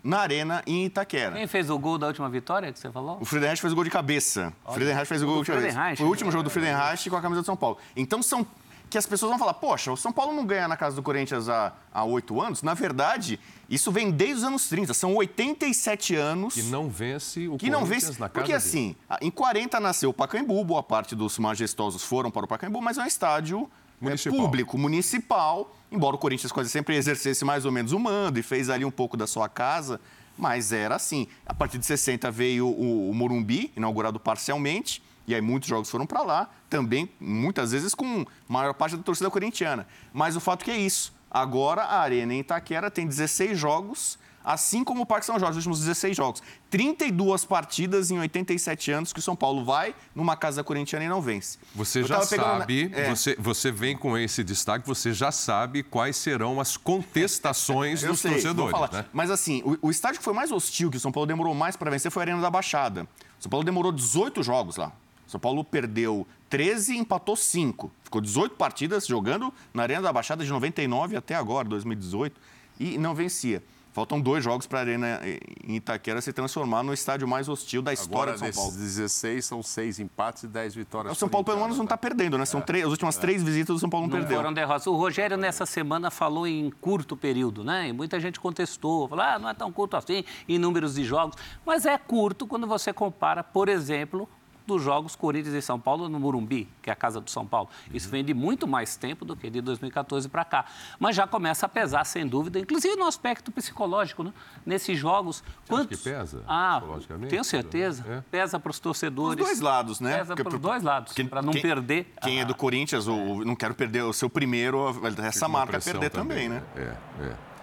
na 0.03 0.21
Arena 0.21 0.63
em 0.67 0.87
Itaquera. 0.87 1.33
Quem 1.33 1.47
fez 1.47 1.69
o 1.69 1.79
gol 1.79 1.99
da 1.99 2.07
última 2.07 2.31
vitória 2.31 2.73
que 2.73 2.79
você 2.79 2.91
falou? 2.91 3.19
O 3.21 3.27
Friedenreich 3.27 3.61
fez 3.61 3.73
o 3.73 3.77
gol 3.77 3.85
de 3.85 3.91
cabeça. 3.91 4.51
O 4.65 4.73
Friedenreich 4.73 5.07
fez 5.07 5.23
o 5.23 5.27
gol 5.27 5.43
de 5.43 5.51
cabeça. 5.51 5.97
Foi 5.97 6.07
o 6.07 6.09
último 6.09 6.31
jogo 6.31 6.45
do 6.45 6.51
Friedenreich 6.51 7.11
com 7.11 7.17
a 7.17 7.23
camisa 7.23 7.43
do 7.43 7.45
São 7.45 7.57
Paulo. 7.57 7.77
Então 7.95 8.23
são 8.23 8.47
que 8.95 8.99
as 8.99 9.07
pessoas 9.07 9.31
vão 9.31 9.39
falar, 9.41 9.55
poxa, 9.55 9.91
o 9.91 9.97
São 9.97 10.13
Paulo 10.13 10.33
não 10.33 10.47
ganha 10.47 10.69
na 10.69 10.77
casa 10.77 10.95
do 10.95 11.03
Corinthians 11.03 11.49
há 11.49 12.05
oito 12.05 12.41
anos. 12.41 12.63
Na 12.63 12.75
verdade, 12.75 13.41
isso 13.69 13.91
vem 13.91 14.09
desde 14.09 14.37
os 14.37 14.45
anos 14.45 14.69
30. 14.69 14.95
São 14.95 15.17
87 15.17 16.15
anos. 16.15 16.55
Que 16.55 16.63
não 16.63 16.89
vence 16.89 17.49
o 17.49 17.59
que 17.59 17.69
Corinthians 17.69 17.73
não 17.73 17.85
vence, 17.85 18.07
na 18.13 18.29
casa 18.29 18.31
Porque 18.31 18.53
dele. 18.53 18.57
assim, 18.57 18.97
em 19.21 19.33
40 19.33 19.81
nasceu 19.81 20.11
o 20.11 20.15
Pacaembu, 20.15 20.65
boa 20.65 20.81
parte 20.81 21.17
dos 21.17 21.37
majestosos 21.41 22.05
foram 22.05 22.31
para 22.31 22.45
o 22.45 22.49
Pacaembu, 22.49 22.81
mas 22.81 22.97
é 22.97 23.03
um 23.03 23.07
estádio 23.07 23.69
é, 24.01 24.05
municipal. 24.05 24.39
público, 24.39 24.79
municipal. 24.79 25.75
Embora 25.91 26.15
o 26.15 26.19
Corinthians 26.19 26.53
quase 26.53 26.71
sempre 26.71 26.95
exercesse 26.95 27.45
mais 27.45 27.65
ou 27.65 27.73
menos 27.73 27.91
o 27.91 27.99
mando 27.99 28.39
e 28.39 28.45
fez 28.45 28.71
ali 28.71 28.85
um 28.85 28.93
pouco 28.93 29.17
da 29.17 29.27
sua 29.27 29.49
casa, 29.49 30.01
mas 30.39 30.73
era 30.73 30.95
assim. 30.95 31.27
A 31.45 31.53
partir 31.53 31.79
de 31.79 31.87
60 31.87 32.31
veio 32.31 32.69
o, 32.69 33.11
o 33.11 33.15
Morumbi, 33.15 33.73
inaugurado 33.77 34.21
parcialmente. 34.21 35.03
E 35.27 35.35
aí 35.35 35.41
muitos 35.41 35.69
jogos 35.69 35.91
foram 35.91 36.07
para 36.07 36.23
lá, 36.23 36.49
também 36.69 37.09
muitas 37.19 37.73
vezes 37.73 37.95
com 37.95 38.27
maior 38.49 38.75
parte 38.75 38.97
da 38.97 39.03
torcida 39.03 39.31
corintiana. 39.31 39.87
Mas 40.13 40.37
o 40.37 40.41
fato 40.41 40.65
que 40.65 40.71
é 40.71 40.77
isso. 40.77 41.13
Agora 41.31 41.83
a 41.83 42.01
Arena 42.01 42.33
em 42.33 42.41
Itaquera 42.41 42.91
tem 42.91 43.07
16 43.07 43.59
jogos, 43.59 44.19
assim 44.45 44.85
como 44.85 45.03
o 45.03 45.07
Parque 45.07 45.27
São 45.27 45.39
Jorge, 45.39 45.59
os 45.59 45.67
últimos 45.67 45.81
16 45.81 46.17
jogos. 46.17 46.43
32 46.71 47.45
partidas 47.45 48.11
em 48.11 48.19
87 48.19 48.93
anos 48.93 49.13
que 49.13 49.19
o 49.19 49.23
São 49.23 49.35
Paulo 49.35 49.65
vai 49.65 49.95
numa 50.15 50.37
casa 50.37 50.63
corintiana 50.63 51.07
e 51.07 51.09
não 51.09 51.21
vence. 51.21 51.59
Você 51.75 52.05
já 52.05 52.21
sabe, 52.21 52.89
na... 52.89 52.99
é. 52.99 53.11
você, 53.11 53.35
você 53.37 53.73
vem 53.73 53.97
com 53.97 54.17
esse 54.19 54.45
destaque, 54.45 54.87
você 54.87 55.13
já 55.13 55.33
sabe 55.33 55.83
quais 55.83 56.17
serão 56.17 56.61
as 56.61 56.77
contestações 56.77 58.03
dos 58.07 58.21
sei, 58.21 58.33
torcedores. 58.33 58.91
Né? 58.93 59.07
Mas 59.13 59.31
assim, 59.31 59.63
o, 59.65 59.89
o 59.89 59.91
estádio 59.91 60.19
que 60.19 60.25
foi 60.25 60.35
mais 60.35 60.53
hostil, 60.53 60.91
que 60.91 60.99
o 60.99 61.01
São 61.01 61.11
Paulo 61.11 61.27
demorou 61.27 61.55
mais 61.55 61.77
para 61.77 61.91
vencer, 61.91 62.13
foi 62.13 62.23
a 62.23 62.25
Arena 62.25 62.41
da 62.41 62.51
Baixada. 62.51 63.09
O 63.39 63.43
São 63.43 63.51
Paulo 63.51 63.65
demorou 63.65 63.91
18 63.91 64.43
jogos 64.43 64.77
lá. 64.77 64.93
São 65.35 65.41
Paulo 65.41 65.65
perdeu 65.65 66.25
13 66.49 66.95
e 66.95 66.99
empatou 66.99 67.35
5. 67.35 67.91
Ficou 68.05 68.21
18 68.21 68.55
partidas 68.55 69.05
jogando 69.05 69.53
na 69.73 69.83
Arena 69.83 70.03
da 70.03 70.13
Baixada 70.13 70.45
de 70.45 70.51
99 70.51 71.17
até 71.17 71.35
agora, 71.35 71.69
2018, 71.69 72.41
e 72.79 72.97
não 72.99 73.17
vencia. 73.17 73.61
Faltam 73.93 74.21
dois 74.21 74.45
jogos 74.45 74.65
para 74.67 74.79
a 74.79 74.83
Arena 74.83 75.21
em 75.67 75.75
Itaquera 75.75 76.21
se 76.21 76.33
transformar 76.33 76.85
no 76.85 76.93
estádio 76.93 77.27
mais 77.27 77.49
hostil 77.49 77.83
da 77.83 77.93
história 77.93 78.33
Agora, 78.33 78.49
de 78.51 78.55
São 78.55 78.65
Paulo. 78.65 78.77
16 78.77 79.45
são 79.45 79.61
seis 79.61 79.99
empates 79.99 80.45
e 80.45 80.47
10 80.47 80.77
vitórias. 80.77 81.13
O 81.13 81.19
São 81.19 81.29
Paulo, 81.29 81.45
pelo 81.45 81.61
menos, 81.61 81.77
não 81.77 81.85
está 81.85 81.99
perdendo, 81.99 82.39
né? 82.39 82.45
São 82.45 82.61
é. 82.61 82.63
três, 82.63 82.85
as 82.85 82.91
últimas 82.93 83.17
é. 83.17 83.21
três 83.21 83.43
visitas 83.43 83.75
do 83.75 83.81
São 83.81 83.91
Paulo 83.91 84.07
não, 84.07 84.13
não 84.13 84.21
perdeu. 84.21 84.37
Foram 84.37 84.53
derrotas. 84.53 84.87
O 84.87 84.95
Rogério, 84.95 85.37
nessa 85.37 85.67
semana, 85.67 86.13
falou 86.13 86.47
em 86.47 86.71
curto 86.81 87.17
período, 87.17 87.65
né? 87.65 87.89
E 87.89 87.93
muita 87.93 88.21
gente 88.21 88.39
contestou, 88.39 89.09
falou, 89.09 89.25
ah, 89.25 89.39
não 89.39 89.49
é 89.49 89.55
tão 89.55 89.73
curto 89.73 89.97
assim 89.97 90.25
em 90.49 90.59
números 90.59 90.95
de 90.95 91.03
jogos. 91.05 91.37
Mas 91.67 91.87
é 91.87 91.99
curto 91.99 92.47
quando 92.47 92.69
você 92.69 92.93
compara, 92.93 93.43
por 93.43 93.69
exemplo, 93.69 94.29
dos 94.67 94.83
jogos 94.83 95.15
Corinthians 95.15 95.55
e 95.55 95.63
São 95.63 95.79
Paulo 95.79 96.09
no 96.09 96.19
Murumbi, 96.19 96.69
que 96.83 96.91
é 96.91 96.93
a 96.93 96.97
casa 96.97 97.21
do 97.21 97.31
São 97.31 97.47
Paulo. 97.47 97.69
Isso 97.93 98.09
vem 98.09 98.25
de 98.25 98.33
muito 98.33 98.67
mais 98.67 98.97
tempo 98.97 99.25
do 99.25 99.37
que 99.37 99.51
de 99.51 99.61
2014 99.61 100.29
para 100.29 100.45
cá. 100.45 100.65
Mas 100.99 101.17
já 101.17 101.27
começa 101.27 101.67
a 101.67 101.69
pesar, 101.69 102.05
sem 102.05 102.27
dúvida, 102.27 102.59
inclusive 102.59 102.97
no 102.97 103.07
aspecto 103.07 103.53
psicológico, 103.53 104.25
né? 104.25 104.33
Nesses 104.65 104.99
jogos. 104.99 105.43
Você 105.65 105.69
quantos... 105.69 105.99
que 105.99 106.05
pesa? 106.11 106.43
Ah, 106.47 106.83
tenho 107.29 107.45
certeza. 107.45 108.05
É? 108.09 108.23
Pesa 108.31 108.59
para 108.59 108.71
os 108.71 108.79
torcedores. 108.79 109.41
Os 109.41 109.47
dois 109.47 109.61
lados, 109.61 110.01
né? 110.01 110.19
Pesa 110.19 110.35
para 110.37 110.49
os 110.49 110.61
dois 110.61 110.83
lados, 110.83 111.13
para 111.29 111.43
não 111.43 111.53
quem, 111.53 111.63
perder. 111.63 112.13
Quem 112.23 112.41
é 112.41 112.45
do 112.45 112.55
Corinthians, 112.55 113.07
ou 113.07 113.45
não 113.45 113.55
quero 113.55 113.75
perder 113.75 114.03
o 114.03 114.13
seu 114.13 114.31
primeiro, 114.31 114.85
essa 115.23 115.49
marca 115.49 115.79
perder 115.81 116.11
também, 116.11 116.49
também 116.49 116.61
né? 116.61 116.63
É, 116.77 117.25
é. 117.25 117.54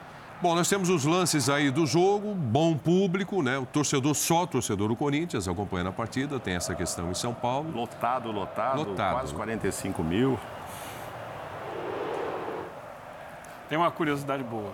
Bom, 0.41 0.55
nós 0.55 0.67
temos 0.67 0.89
os 0.89 1.05
lances 1.05 1.49
aí 1.49 1.69
do 1.69 1.85
jogo, 1.85 2.33
bom 2.33 2.75
público, 2.75 3.43
né? 3.43 3.59
O 3.59 3.65
torcedor 3.65 4.15
só, 4.15 4.41
o 4.41 4.47
torcedor 4.47 4.87
do 4.87 4.95
Corinthians 4.95 5.47
acompanhando 5.47 5.89
a 5.89 5.91
partida, 5.91 6.39
tem 6.39 6.55
essa 6.55 6.73
questão 6.73 7.11
em 7.11 7.13
São 7.13 7.31
Paulo. 7.31 7.69
Lotado, 7.71 8.31
lotado, 8.31 8.77
lotado. 8.79 9.13
quase 9.13 9.35
45 9.35 10.03
mil. 10.03 10.39
Tem 13.69 13.77
uma 13.77 13.91
curiosidade 13.91 14.41
boa. 14.43 14.73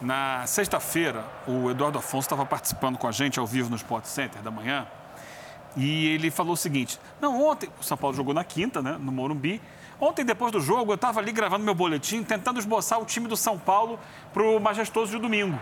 Na 0.00 0.44
sexta-feira, 0.48 1.24
o 1.46 1.70
Eduardo 1.70 1.98
Afonso 1.98 2.26
estava 2.26 2.44
participando 2.44 2.98
com 2.98 3.06
a 3.06 3.12
gente 3.12 3.38
ao 3.38 3.46
vivo 3.46 3.70
no 3.70 3.76
Sport 3.76 4.06
Center 4.06 4.42
da 4.42 4.50
manhã 4.50 4.84
e 5.76 6.08
ele 6.08 6.28
falou 6.28 6.54
o 6.54 6.56
seguinte: 6.56 6.98
Não, 7.20 7.40
ontem, 7.40 7.70
o 7.80 7.84
São 7.84 7.96
Paulo 7.96 8.16
jogou 8.16 8.34
na 8.34 8.42
quinta, 8.42 8.82
né, 8.82 8.96
no 8.98 9.12
Morumbi. 9.12 9.60
Ontem, 10.02 10.24
depois 10.24 10.50
do 10.50 10.60
jogo, 10.60 10.90
eu 10.90 10.96
estava 10.96 11.20
ali 11.20 11.30
gravando 11.30 11.64
meu 11.64 11.76
boletim, 11.76 12.24
tentando 12.24 12.58
esboçar 12.58 13.00
o 13.00 13.04
time 13.04 13.28
do 13.28 13.36
São 13.36 13.56
Paulo 13.56 14.00
para 14.34 14.42
o 14.42 14.58
majestoso 14.58 15.12
de 15.12 15.18
domingo. 15.18 15.56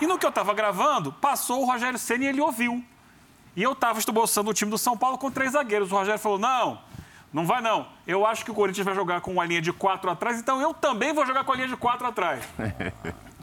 E 0.00 0.06
no 0.06 0.18
que 0.18 0.24
eu 0.24 0.30
estava 0.30 0.54
gravando, 0.54 1.12
passou 1.12 1.60
o 1.60 1.66
Rogério 1.66 1.98
Senna 1.98 2.24
e 2.24 2.28
ele 2.28 2.40
ouviu. 2.40 2.82
E 3.54 3.62
eu 3.62 3.72
estava 3.72 3.98
esboçando 3.98 4.50
o 4.50 4.54
time 4.54 4.70
do 4.70 4.78
São 4.78 4.96
Paulo 4.96 5.18
com 5.18 5.30
três 5.30 5.52
zagueiros. 5.52 5.92
O 5.92 5.96
Rogério 5.96 6.18
falou: 6.18 6.38
não, 6.38 6.80
não 7.30 7.44
vai 7.44 7.60
não. 7.60 7.86
Eu 8.06 8.24
acho 8.24 8.42
que 8.42 8.50
o 8.50 8.54
Corinthians 8.54 8.86
vai 8.86 8.94
jogar 8.94 9.20
com 9.20 9.32
uma 9.32 9.44
linha 9.44 9.60
de 9.60 9.70
quatro 9.70 10.10
atrás, 10.10 10.40
então 10.40 10.62
eu 10.62 10.72
também 10.72 11.12
vou 11.12 11.26
jogar 11.26 11.44
com 11.44 11.52
a 11.52 11.54
linha 11.54 11.68
de 11.68 11.76
quatro 11.76 12.06
atrás. 12.06 12.42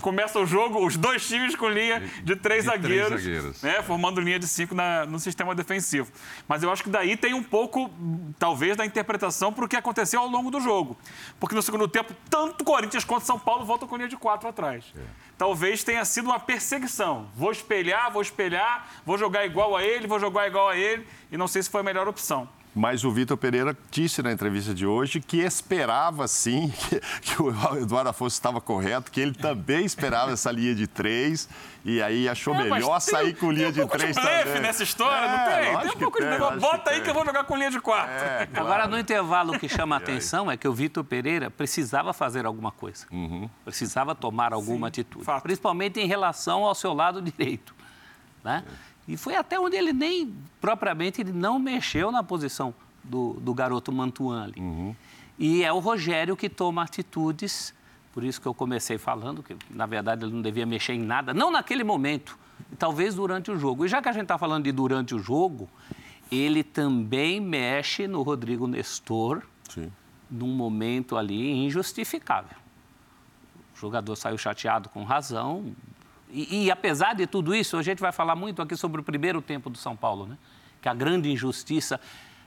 começa 0.00 0.38
o 0.38 0.46
jogo, 0.46 0.84
os 0.84 0.96
dois 0.96 1.26
times 1.26 1.54
com 1.54 1.68
linha 1.68 2.00
de 2.22 2.36
três 2.36 2.64
de 2.64 2.70
zagueiros, 2.70 3.08
três 3.08 3.22
zagueiros. 3.22 3.62
Né, 3.62 3.82
formando 3.82 4.20
linha 4.20 4.38
de 4.38 4.46
cinco 4.46 4.74
na, 4.74 5.06
no 5.06 5.18
sistema 5.18 5.54
defensivo. 5.54 6.10
Mas 6.48 6.62
eu 6.62 6.70
acho 6.70 6.82
que 6.82 6.90
daí 6.90 7.16
tem 7.16 7.34
um 7.34 7.42
pouco, 7.42 7.90
talvez, 8.38 8.76
da 8.76 8.84
interpretação 8.84 9.52
para 9.52 9.64
o 9.64 9.68
que 9.68 9.76
aconteceu 9.76 10.20
ao 10.20 10.28
longo 10.28 10.50
do 10.50 10.60
jogo. 10.60 10.96
Porque 11.38 11.54
no 11.54 11.62
segundo 11.62 11.88
tempo, 11.88 12.14
tanto 12.30 12.64
Corinthians 12.64 13.04
quanto 13.04 13.24
São 13.24 13.38
Paulo 13.38 13.64
voltam 13.64 13.88
com 13.88 13.96
linha 13.96 14.08
de 14.08 14.16
quatro 14.16 14.48
atrás. 14.48 14.84
É. 14.96 15.00
Talvez 15.38 15.84
tenha 15.84 16.04
sido 16.04 16.26
uma 16.26 16.40
perseguição. 16.40 17.28
Vou 17.34 17.50
espelhar, 17.50 18.10
vou 18.10 18.22
espelhar, 18.22 18.88
vou 19.04 19.18
jogar 19.18 19.44
igual 19.44 19.76
a 19.76 19.82
ele, 19.82 20.06
vou 20.06 20.18
jogar 20.18 20.46
igual 20.46 20.68
a 20.68 20.76
ele, 20.76 21.06
e 21.30 21.36
não 21.36 21.46
sei 21.46 21.62
se 21.62 21.70
foi 21.70 21.80
a 21.80 21.84
melhor 21.84 22.08
opção. 22.08 22.48
Mas 22.76 23.04
o 23.04 23.10
Vitor 23.10 23.38
Pereira 23.38 23.74
disse 23.90 24.22
na 24.22 24.30
entrevista 24.30 24.74
de 24.74 24.86
hoje 24.86 25.18
que 25.18 25.38
esperava 25.38 26.28
sim 26.28 26.68
que, 26.90 27.00
que 27.22 27.42
o 27.42 27.48
Eduardo 27.78 28.10
Afonso 28.10 28.34
estava 28.34 28.60
correto, 28.60 29.10
que 29.10 29.18
ele 29.18 29.32
também 29.32 29.86
esperava 29.86 30.32
essa 30.32 30.52
linha 30.52 30.74
de 30.74 30.86
três 30.86 31.48
e 31.86 32.02
aí 32.02 32.28
achou 32.28 32.54
é, 32.54 32.64
melhor 32.64 33.00
sair 33.00 33.32
com 33.34 33.50
linha 33.50 33.72
de 33.72 33.86
três 33.86 34.14
de 34.14 34.22
também. 34.22 34.60
nessa 34.60 34.82
história, 34.82 35.24
é, 35.24 35.72
não 35.72 35.80
tem? 35.80 35.88
Tem 35.88 35.96
um 35.96 36.00
pouco 36.00 36.20
de 36.20 36.26
negócio. 36.26 36.60
Bota 36.60 36.90
aí 36.90 37.00
que 37.00 37.08
eu 37.08 37.14
vou 37.14 37.24
jogar 37.24 37.44
com 37.44 37.56
linha 37.56 37.70
de 37.70 37.80
quatro. 37.80 38.12
É, 38.12 38.44
claro. 38.44 38.66
Agora, 38.66 38.86
no 38.86 38.98
intervalo, 38.98 39.54
o 39.54 39.58
que 39.58 39.70
chama 39.70 39.96
a 39.96 39.98
atenção 40.02 40.50
é 40.50 40.56
que 40.58 40.68
o 40.68 40.74
Vitor 40.74 41.02
Pereira 41.02 41.50
precisava 41.50 42.12
fazer 42.12 42.44
alguma 42.44 42.70
coisa. 42.70 43.06
Uhum. 43.10 43.48
Precisava 43.64 44.14
tomar 44.14 44.52
alguma 44.52 44.88
Sim, 44.88 45.00
atitude. 45.00 45.24
Fato. 45.24 45.44
Principalmente 45.44 45.98
em 45.98 46.06
relação 46.06 46.64
ao 46.64 46.74
seu 46.74 46.92
lado 46.92 47.22
direito. 47.22 47.74
Né? 48.44 48.62
E 49.08 49.16
foi 49.16 49.36
até 49.36 49.58
onde 49.58 49.76
ele 49.76 49.92
nem, 49.92 50.34
propriamente, 50.60 51.20
ele 51.20 51.32
não 51.32 51.58
mexeu 51.58 52.10
na 52.10 52.22
posição 52.22 52.74
do, 53.04 53.34
do 53.34 53.54
garoto 53.54 53.92
Mantuan 53.92 54.44
ali. 54.44 54.60
Uhum. 54.60 54.94
E 55.38 55.62
é 55.62 55.72
o 55.72 55.78
Rogério 55.78 56.36
que 56.36 56.48
toma 56.48 56.82
atitudes, 56.82 57.74
por 58.12 58.24
isso 58.24 58.40
que 58.40 58.46
eu 58.48 58.54
comecei 58.54 58.98
falando, 58.98 59.42
que 59.42 59.56
na 59.70 59.86
verdade 59.86 60.24
ele 60.24 60.32
não 60.32 60.42
devia 60.42 60.66
mexer 60.66 60.94
em 60.94 61.02
nada, 61.02 61.34
não 61.34 61.50
naquele 61.50 61.84
momento, 61.84 62.38
talvez 62.78 63.14
durante 63.14 63.50
o 63.50 63.58
jogo. 63.58 63.84
E 63.84 63.88
já 63.88 64.00
que 64.02 64.08
a 64.08 64.12
gente 64.12 64.22
está 64.22 64.38
falando 64.38 64.64
de 64.64 64.72
durante 64.72 65.14
o 65.14 65.18
jogo, 65.18 65.68
ele 66.30 66.64
também 66.64 67.40
mexe 67.40 68.08
no 68.08 68.22
Rodrigo 68.22 68.66
Nestor, 68.66 69.42
Sim. 69.68 69.92
num 70.30 70.54
momento 70.54 71.16
ali 71.16 71.64
injustificável. 71.64 72.56
O 73.76 73.78
jogador 73.78 74.16
saiu 74.16 74.38
chateado 74.38 74.88
com 74.88 75.04
razão, 75.04 75.74
e, 76.36 76.64
e, 76.64 76.70
apesar 76.70 77.14
de 77.14 77.26
tudo 77.26 77.54
isso, 77.54 77.78
a 77.78 77.82
gente 77.82 77.98
vai 77.98 78.12
falar 78.12 78.36
muito 78.36 78.60
aqui 78.60 78.76
sobre 78.76 79.00
o 79.00 79.04
primeiro 79.04 79.40
tempo 79.40 79.70
do 79.70 79.78
São 79.78 79.96
Paulo, 79.96 80.26
né? 80.26 80.36
Que 80.82 80.88
a 80.88 80.92
grande 80.92 81.32
injustiça 81.32 81.98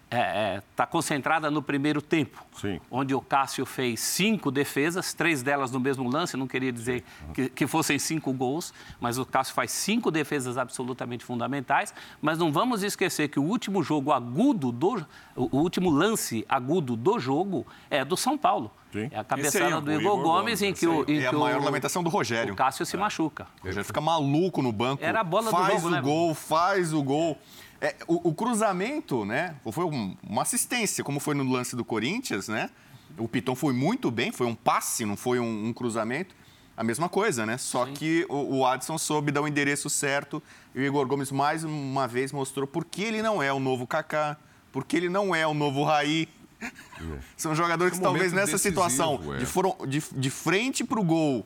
está 0.10 0.18
é, 0.18 0.56
é, 0.56 0.63
tá 0.75 0.88
concentrada 0.88 1.51
no 1.51 1.62
primeiro 1.62 2.01
tempo, 2.01 2.44
Sim. 2.54 2.82
onde 2.89 3.13
o 3.13 3.22
Cássio 3.22 3.66
fez 3.66 4.00
cinco 4.00 4.50
defesas, 4.50 5.13
três 5.13 5.44
delas 5.44 5.72
no 5.72 5.80
mesmo 5.80 6.10
lance, 6.10 6.36
não 6.36 6.48
queria 6.48 6.72
dizer 6.72 7.04
que, 7.34 7.48
que, 7.50 7.68
fossem 7.68 8.00
cinco 8.00 8.34
gols, 8.34 8.74
mas 9.00 9.20
o 9.20 9.25
Cássio 9.25 9.54
faz 9.54 9.72
cinco 9.72 10.10
defesas 10.10 10.58
absolutamente 10.58 11.24
fundamentais. 11.24 11.94
Mas 12.20 12.39
não 12.39 12.51
vamos 12.51 12.82
esquecer 12.82 13.30
que 13.30 13.39
o 13.39 13.44
último 13.44 13.84
jogo 13.84 14.12
agudo, 14.12 14.72
do, 14.72 15.06
o 15.36 15.58
último 15.58 15.92
lance 15.92 16.44
agudo 16.50 16.96
do 16.96 17.20
jogo 17.20 17.68
é 17.89 18.04
do 18.04 18.18
São 18.18 18.38
Paulo. 18.38 18.72
Sim. 18.92 19.08
É 19.12 19.20
a 19.20 19.24
cabeçada 19.24 19.75
é 19.75 19.82
do 19.82 19.92
Igor, 19.92 20.01
Igor 20.01 20.24
Gomes, 20.24 20.62
em 20.63 20.74
que 20.74 20.88
o. 20.88 21.06
Em 21.08 21.20
é 21.20 21.28
a 21.28 21.32
maior 21.32 21.63
lamentação 21.63 22.01
do 22.01 22.10
Rogério. 22.10 22.54
O 22.54 22.58
Cássio 22.58 22.84
se 22.86 22.96
é. 22.96 23.00
machuca. 23.00 23.46
O 23.62 23.68
Rogério 23.68 23.86
fica 23.86 24.01
maluco 24.01 24.63
no 24.63 24.72
banco. 24.72 25.04
Era 25.04 25.20
a 25.20 25.24
bola 25.24 25.51
faz 25.51 25.68
do 25.68 25.74
jogo, 25.74 25.88
o 25.88 25.92
né? 25.92 26.01
gol, 26.01 26.34
faz 26.34 26.92
o 26.92 27.04
gol. 27.04 27.38
É, 27.81 27.95
o, 28.07 28.29
o, 28.29 28.33
cruzamento, 28.33 29.25
né? 29.25 29.55
Foi 29.71 29.86
um, 29.86 30.15
uma 30.21 30.41
assistência, 30.41 31.03
como 31.03 31.19
foi 31.19 31.33
no 31.33 31.50
lance 31.50 31.75
do 31.75 31.86
Corinthians, 31.86 32.48
né? 32.48 32.69
O 33.17 33.27
Piton 33.27 33.55
foi 33.55 33.74
muito 33.74 34.12
bem, 34.12 34.31
foi 34.31 34.48
um 34.48 34.55
passe, 34.55 35.05
não 35.05 35.15
foi 35.15 35.39
um, 35.39 35.67
um 35.67 35.74
cruzamento. 35.74 36.36
A 36.75 36.83
mesma 36.83 37.09
coisa, 37.09 37.45
né? 37.45 37.57
Só 37.57 37.86
Sim. 37.86 37.93
que 37.93 38.25
o, 38.29 38.59
o 38.59 38.65
Adson 38.65 38.98
soube 38.98 39.31
dar 39.31 39.41
o 39.41 39.48
endereço 39.48 39.89
certo 39.89 40.41
e 40.74 40.79
o 40.79 40.83
Igor 40.83 41.05
Gomes 41.07 41.31
mais 41.31 41.63
uma 41.63 42.07
vez 42.07 42.31
mostrou 42.31 42.65
por 42.65 42.86
que 42.86 43.03
ele 43.03 43.21
não 43.21 43.43
é 43.43 43.51
o 43.51 43.59
novo 43.59 43.86
Kaká, 43.86 44.38
porque 44.71 44.95
ele 44.95 45.09
não 45.09 45.33
é 45.36 45.45
o 45.45 45.53
novo 45.53 45.83
Raí. 45.83 46.27
É. 46.62 47.19
São 47.36 47.55
jogadores 47.55 47.98
que 47.98 48.03
talvez 48.03 48.31
nessa 48.33 48.53
decisivo, 48.53 48.81
situação 48.81 49.36
é. 49.36 49.38
de, 49.38 49.45
foram, 49.45 49.75
de, 49.88 50.03
de 50.12 50.29
frente 50.29 50.83
para 50.83 51.00
o 51.00 51.03
gol, 51.03 51.45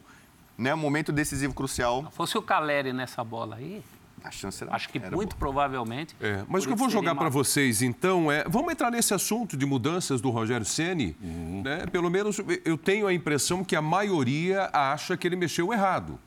né? 0.58 0.74
Um 0.74 0.78
momento 0.78 1.12
decisivo 1.12 1.54
crucial. 1.54 2.12
Fosse 2.12 2.38
o 2.38 2.42
Caleri 2.42 2.94
nessa 2.94 3.24
bola 3.24 3.56
aí, 3.56 3.84
a 4.24 4.32
chance 4.32 4.64
era, 4.64 4.74
Acho 4.74 4.90
que 4.90 4.98
era 4.98 5.16
muito 5.16 5.32
boa. 5.32 5.40
provavelmente. 5.40 6.16
É, 6.22 6.44
mas 6.48 6.64
o 6.64 6.68
que 6.68 6.74
eu 6.74 6.78
vou 6.78 6.90
jogar 6.90 7.16
para 7.16 7.30
vocês, 7.30 7.82
então, 7.82 8.32
é. 8.32 8.44
Vamos 8.48 8.72
entrar 8.72 8.90
nesse 8.90 9.14
assunto 9.14 9.58
de 9.58 9.66
mudanças 9.66 10.22
do 10.22 10.30
Rogério 10.30 10.66
Ceni. 10.66 11.16
Uhum. 11.22 11.62
Né? 11.64 11.86
Pelo 11.92 12.10
menos 12.10 12.40
eu 12.64 12.78
tenho 12.78 13.08
a 13.08 13.14
impressão 13.14 13.64
que 13.64 13.76
a 13.76 13.82
maioria 13.82 14.70
acha 14.72 15.18
que 15.18 15.28
ele 15.28 15.36
mexeu 15.36 15.74
errado. 15.74 16.20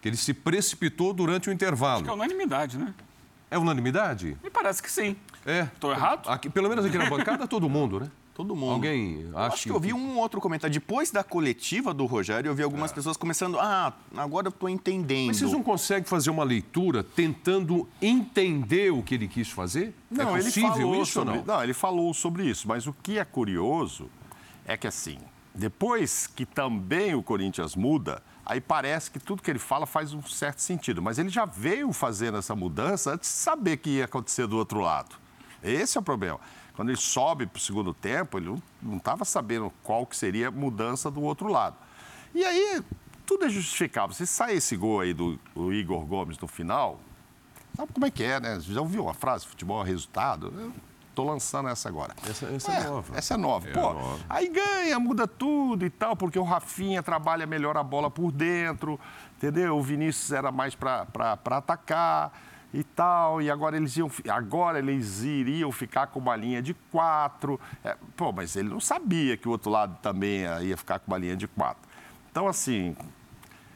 Que 0.00 0.08
ele 0.08 0.16
se 0.16 0.32
precipitou 0.32 1.12
durante 1.12 1.50
o 1.50 1.52
intervalo. 1.52 1.96
Acho 1.96 2.04
que 2.04 2.10
é 2.10 2.14
unanimidade, 2.14 2.78
né? 2.78 2.94
É 3.50 3.58
unanimidade? 3.58 4.36
Me 4.42 4.48
parece 4.48 4.82
que 4.82 4.90
sim. 4.90 5.16
É. 5.44 5.62
Estou 5.62 5.90
errado? 5.92 6.28
Aqui, 6.28 6.48
pelo 6.48 6.68
menos 6.68 6.84
aqui 6.84 6.96
na 6.96 7.10
bancada, 7.10 7.46
todo 7.46 7.68
mundo, 7.68 8.00
né? 8.00 8.10
Todo 8.40 8.56
mundo. 8.56 8.72
Alguém 8.72 9.26
acha 9.34 9.54
acho 9.54 9.62
que 9.64 9.70
eu 9.70 9.78
vi 9.78 9.92
um 9.92 10.18
outro 10.18 10.40
comentário. 10.40 10.72
Depois 10.72 11.10
da 11.10 11.22
coletiva 11.22 11.92
do 11.92 12.06
Rogério, 12.06 12.48
eu 12.48 12.54
vi 12.54 12.62
algumas 12.62 12.90
é. 12.90 12.94
pessoas 12.94 13.14
começando. 13.14 13.58
Ah, 13.60 13.92
agora 14.16 14.46
eu 14.46 14.50
estou 14.50 14.66
entendendo. 14.66 15.26
Mas 15.26 15.36
vocês 15.36 15.52
não 15.52 15.62
conseguem 15.62 16.04
fazer 16.04 16.30
uma 16.30 16.42
leitura 16.42 17.04
tentando 17.04 17.86
entender 18.00 18.90
o 18.94 19.02
que 19.02 19.14
ele 19.14 19.28
quis 19.28 19.50
fazer? 19.50 19.94
Não, 20.10 20.34
é 20.34 20.42
possível 20.42 20.70
ele 20.70 20.78
falou 20.78 21.02
isso 21.02 21.12
sobre, 21.12 21.36
não? 21.36 21.44
Não, 21.44 21.62
ele 21.62 21.74
falou 21.74 22.14
sobre 22.14 22.44
isso. 22.48 22.66
Mas 22.66 22.86
o 22.86 22.94
que 22.94 23.18
é 23.18 23.24
curioso 23.26 24.08
é 24.64 24.74
que, 24.74 24.86
assim, 24.86 25.18
depois 25.54 26.26
que 26.26 26.46
também 26.46 27.14
o 27.14 27.22
Corinthians 27.22 27.76
muda, 27.76 28.22
aí 28.46 28.58
parece 28.58 29.10
que 29.10 29.18
tudo 29.18 29.42
que 29.42 29.50
ele 29.50 29.58
fala 29.58 29.84
faz 29.84 30.14
um 30.14 30.22
certo 30.22 30.60
sentido. 30.60 31.02
Mas 31.02 31.18
ele 31.18 31.28
já 31.28 31.44
veio 31.44 31.92
fazendo 31.92 32.38
essa 32.38 32.56
mudança 32.56 33.12
antes 33.12 33.28
de 33.28 33.36
saber 33.36 33.76
que 33.76 33.90
ia 33.98 34.06
acontecer 34.06 34.46
do 34.46 34.56
outro 34.56 34.80
lado. 34.80 35.14
Esse 35.62 35.98
é 35.98 36.00
o 36.00 36.02
problema. 36.02 36.40
Quando 36.80 36.88
ele 36.88 36.98
sobe 36.98 37.46
para 37.46 37.58
o 37.58 37.60
segundo 37.60 37.92
tempo, 37.92 38.38
ele 38.38 38.58
não 38.80 38.96
estava 38.96 39.22
sabendo 39.26 39.70
qual 39.82 40.06
que 40.06 40.16
seria 40.16 40.48
a 40.48 40.50
mudança 40.50 41.10
do 41.10 41.20
outro 41.20 41.46
lado. 41.48 41.76
E 42.34 42.42
aí, 42.42 42.82
tudo 43.26 43.44
é 43.44 43.50
justificável. 43.50 44.14
Se 44.14 44.26
sai 44.26 44.54
esse 44.54 44.78
gol 44.78 45.00
aí 45.00 45.12
do, 45.12 45.38
do 45.54 45.74
Igor 45.74 46.06
Gomes 46.06 46.38
no 46.38 46.48
final, 46.48 46.98
sabe 47.76 47.92
como 47.92 48.06
é 48.06 48.10
que 48.10 48.24
é, 48.24 48.40
né? 48.40 48.58
Já 48.60 48.80
ouviu 48.80 49.10
a 49.10 49.12
frase, 49.12 49.46
futebol 49.46 49.84
é 49.84 49.86
resultado? 49.88 50.54
Eu 50.56 50.72
tô 51.14 51.22
lançando 51.22 51.68
essa 51.68 51.86
agora. 51.86 52.14
Essa, 52.26 52.46
essa 52.46 52.72
é, 52.72 52.76
é, 52.78 52.84
nova. 52.84 53.18
Essa 53.18 53.34
é 53.34 53.36
nova. 53.36 53.68
É 53.68 53.72
Pô, 53.72 53.92
nova. 53.92 54.24
aí 54.26 54.48
ganha, 54.48 54.98
muda 54.98 55.28
tudo 55.28 55.84
e 55.84 55.90
tal, 55.90 56.16
porque 56.16 56.38
o 56.38 56.44
Rafinha 56.44 57.02
trabalha 57.02 57.46
melhor 57.46 57.76
a 57.76 57.82
bola 57.82 58.10
por 58.10 58.32
dentro, 58.32 58.98
entendeu? 59.36 59.76
O 59.76 59.82
Vinícius 59.82 60.32
era 60.32 60.50
mais 60.50 60.74
para 60.74 61.06
atacar 61.44 62.32
e 62.72 62.84
tal, 62.84 63.42
e 63.42 63.50
agora 63.50 63.76
eles, 63.76 63.96
iam, 63.96 64.10
agora 64.28 64.78
eles 64.78 65.22
iriam 65.22 65.72
ficar 65.72 66.06
com 66.08 66.18
uma 66.18 66.36
linha 66.36 66.62
de 66.62 66.74
quatro. 66.90 67.60
É, 67.84 67.96
pô, 68.16 68.32
mas 68.32 68.54
ele 68.56 68.68
não 68.68 68.80
sabia 68.80 69.36
que 69.36 69.48
o 69.48 69.50
outro 69.50 69.70
lado 69.70 69.98
também 70.00 70.42
ia 70.62 70.76
ficar 70.76 70.98
com 71.00 71.10
uma 71.10 71.18
linha 71.18 71.36
de 71.36 71.48
quatro. 71.48 71.82
Então, 72.30 72.46
assim, 72.46 72.96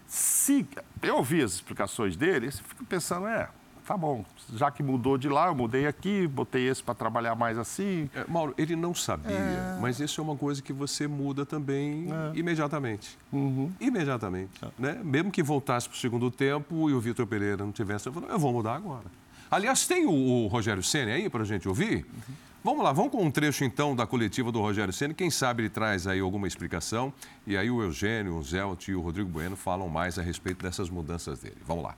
se 0.06 0.66
eu 1.02 1.16
ouvi 1.16 1.42
as 1.42 1.54
explicações 1.54 2.16
dele, 2.16 2.46
eu 2.46 2.52
fico 2.52 2.84
pensando, 2.84 3.26
é, 3.26 3.48
tá 3.86 3.96
bom, 3.96 4.24
já 4.54 4.70
que 4.70 4.82
mudou 4.82 5.18
de 5.18 5.28
lá, 5.28 5.46
eu 5.46 5.54
mudei 5.54 5.86
aqui, 5.86 6.26
botei 6.26 6.68
esse 6.68 6.82
para 6.82 6.94
trabalhar 6.94 7.34
mais 7.34 7.58
assim. 7.58 8.08
É, 8.14 8.24
Mauro, 8.28 8.54
ele 8.56 8.74
não 8.74 8.94
sabia, 8.94 9.32
é... 9.32 9.78
mas 9.80 10.00
isso 10.00 10.20
é 10.20 10.24
uma 10.24 10.36
coisa 10.36 10.62
que 10.62 10.72
você 10.72 11.06
muda 11.06 11.44
também 11.44 12.08
é. 12.10 12.38
imediatamente. 12.38 13.18
Uhum. 13.32 13.70
Imediatamente. 13.80 14.52
É. 14.62 14.68
Né? 14.78 15.00
Mesmo 15.04 15.30
que 15.30 15.42
voltasse 15.42 15.88
para 15.88 15.96
o 15.96 15.98
segundo 15.98 16.30
tempo 16.30 16.88
e 16.88 16.94
o 16.94 17.00
Vitor 17.00 17.26
Pereira 17.26 17.64
não 17.64 17.72
tivesse, 17.72 18.08
eu 18.08 18.12
falei, 18.12 18.30
eu 18.30 18.38
vou 18.38 18.52
mudar 18.52 18.74
agora. 18.74 19.04
Aliás, 19.50 19.86
tem 19.86 20.06
o, 20.06 20.12
o 20.12 20.46
Rogério 20.48 20.82
Senna 20.82 21.12
aí 21.12 21.28
para 21.28 21.42
a 21.42 21.46
gente 21.46 21.68
ouvir? 21.68 22.04
Uhum. 22.04 22.34
Vamos 22.64 22.82
lá, 22.82 22.92
vamos 22.92 23.12
com 23.12 23.22
um 23.22 23.30
trecho 23.30 23.62
então 23.62 23.94
da 23.94 24.06
coletiva 24.06 24.50
do 24.50 24.58
Rogério 24.58 24.90
Senna. 24.90 25.12
Quem 25.12 25.30
sabe 25.30 25.62
ele 25.62 25.68
traz 25.68 26.06
aí 26.06 26.18
alguma 26.18 26.48
explicação. 26.48 27.12
E 27.46 27.58
aí 27.58 27.70
o 27.70 27.82
Eugênio, 27.82 28.36
o 28.36 28.42
Zelt 28.42 28.88
e 28.88 28.94
o 28.94 29.02
Rodrigo 29.02 29.28
Bueno 29.28 29.54
falam 29.54 29.86
mais 29.86 30.18
a 30.18 30.22
respeito 30.22 30.62
dessas 30.62 30.88
mudanças 30.88 31.40
dele. 31.40 31.58
Vamos 31.66 31.84
lá. 31.84 31.94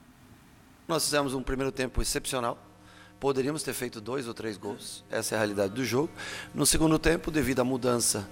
Nós 0.89 1.05
fizemos 1.05 1.35
um 1.35 1.43
primeiro 1.43 1.73
tempo 1.73 2.01
excepcional. 2.01 2.57
Poderíamos 3.19 3.63
ter 3.63 3.73
feito 3.73 4.01
dois 4.01 4.29
ou 4.29 4.35
três 4.35 4.57
gols. 4.57 5.05
Essa 5.11 5.35
é 5.35 5.37
a 5.37 5.39
realidade 5.39 5.75
do 5.75 5.85
jogo. 5.85 6.11
No 6.55 6.65
segundo 6.65 6.99
tempo, 6.99 7.31
devido 7.31 7.61
à 7.61 7.65
mudança 7.65 8.29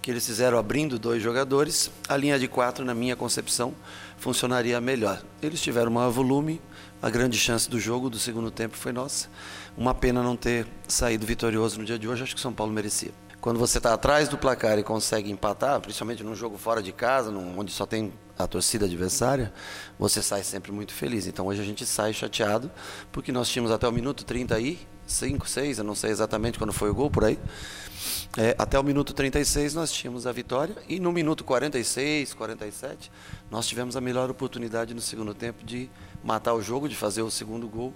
que 0.00 0.10
eles 0.10 0.24
fizeram 0.24 0.56
abrindo 0.56 0.98
dois 0.98 1.22
jogadores, 1.22 1.90
a 2.08 2.16
linha 2.16 2.38
de 2.38 2.48
quatro, 2.48 2.84
na 2.84 2.94
minha 2.94 3.14
concepção, 3.14 3.74
funcionaria 4.16 4.80
melhor. 4.80 5.22
Eles 5.42 5.60
tiveram 5.60 5.90
maior 5.90 6.10
volume, 6.10 6.62
a 7.02 7.10
grande 7.10 7.36
chance 7.36 7.68
do 7.68 7.78
jogo 7.78 8.08
do 8.08 8.18
segundo 8.18 8.50
tempo 8.50 8.76
foi 8.76 8.92
nossa. 8.92 9.28
Uma 9.76 9.92
pena 9.92 10.22
não 10.22 10.36
ter 10.36 10.66
saído 10.86 11.26
vitorioso 11.26 11.78
no 11.78 11.84
dia 11.84 11.98
de 11.98 12.08
hoje, 12.08 12.22
acho 12.22 12.34
que 12.34 12.40
São 12.40 12.54
Paulo 12.54 12.72
merecia. 12.72 13.12
Quando 13.48 13.60
você 13.60 13.78
está 13.78 13.94
atrás 13.94 14.28
do 14.28 14.36
placar 14.36 14.78
e 14.78 14.82
consegue 14.82 15.30
empatar, 15.30 15.80
principalmente 15.80 16.22
num 16.22 16.34
jogo 16.34 16.58
fora 16.58 16.82
de 16.82 16.92
casa, 16.92 17.30
num, 17.30 17.58
onde 17.58 17.72
só 17.72 17.86
tem 17.86 18.12
a 18.38 18.46
torcida 18.46 18.84
adversária, 18.84 19.50
você 19.98 20.20
sai 20.20 20.44
sempre 20.44 20.70
muito 20.70 20.92
feliz. 20.92 21.26
Então 21.26 21.46
hoje 21.46 21.62
a 21.62 21.64
gente 21.64 21.86
sai 21.86 22.12
chateado, 22.12 22.70
porque 23.10 23.32
nós 23.32 23.48
tínhamos 23.48 23.72
até 23.72 23.88
o 23.88 23.90
minuto 23.90 24.22
30 24.22 24.54
aí, 24.54 24.78
5, 25.06 25.48
6, 25.48 25.78
eu 25.78 25.84
não 25.84 25.94
sei 25.94 26.10
exatamente 26.10 26.58
quando 26.58 26.74
foi 26.74 26.90
o 26.90 26.94
gol 26.94 27.10
por 27.10 27.24
aí. 27.24 27.38
É, 28.36 28.54
até 28.58 28.78
o 28.78 28.82
minuto 28.82 29.14
36 29.14 29.72
nós 29.72 29.90
tínhamos 29.90 30.26
a 30.26 30.32
vitória 30.32 30.76
e 30.86 31.00
no 31.00 31.10
minuto 31.10 31.42
46, 31.42 32.34
47, 32.34 33.10
nós 33.50 33.66
tivemos 33.66 33.96
a 33.96 34.00
melhor 34.02 34.30
oportunidade 34.30 34.92
no 34.92 35.00
segundo 35.00 35.32
tempo 35.32 35.64
de 35.64 35.88
matar 36.22 36.52
o 36.52 36.60
jogo, 36.60 36.86
de 36.86 36.94
fazer 36.94 37.22
o 37.22 37.30
segundo 37.30 37.66
gol 37.66 37.94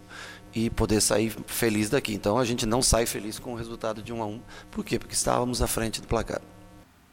e 0.55 0.71
poder 0.71 1.01
sair 1.01 1.31
feliz 1.47 1.91
daqui. 1.91 2.15
Então 2.15 2.39
a 2.39 2.45
gente 2.45 2.67
não 2.67 2.83
sai 2.83 3.07
feliz 3.07 3.39
com 3.39 3.53
o 3.53 3.57
resultado 3.57 4.03
de 4.03 4.13
1 4.13 4.23
a 4.23 4.27
1. 4.27 4.41
Por 4.71 4.85
quê? 4.85 4.99
Porque 4.99 5.15
estávamos 5.15 5.63
à 5.63 5.67
frente 5.67 6.01
do 6.01 6.07
placar. 6.07 6.41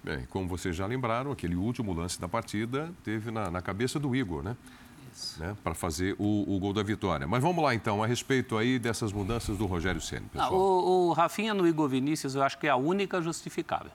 Bem, 0.04 0.26
como 0.30 0.48
vocês 0.48 0.76
já 0.76 0.86
lembraram, 0.86 1.32
aquele 1.32 1.56
último 1.56 1.94
lance 1.94 2.20
da 2.20 2.28
partida 2.28 2.94
teve 3.04 3.32
na, 3.32 3.52
na 3.52 3.62
cabeça 3.62 4.00
do 4.00 4.16
Igor, 4.16 4.42
né? 4.42 4.56
né, 5.38 5.56
para 5.64 5.74
fazer 5.74 6.16
o, 6.18 6.56
o, 6.56 6.60
gol 6.60 6.74
da 6.74 6.84
vitória. 6.84 7.28
Mas 7.28 7.42
vamos 7.42 7.64
lá 7.64 7.74
então, 7.76 8.02
a 8.04 8.08
respeito 8.08 8.58
aí 8.58 8.80
dessas 8.80 9.12
mudanças 9.12 9.58
do 9.58 9.66
Rogério 9.66 10.00
Ceni, 10.00 10.28
pessoal. 10.28 10.54
o, 10.54 11.10
o 11.10 11.14
Rafinha 11.14 11.54
no 11.54 11.68
Igor 11.68 11.90
Vinícius 11.90 12.36
eu 12.36 12.44
acho 12.44 12.58
que 12.58 12.68
é 12.68 12.70
a 12.70 12.76
única 12.76 13.22
justificável. 13.22 13.92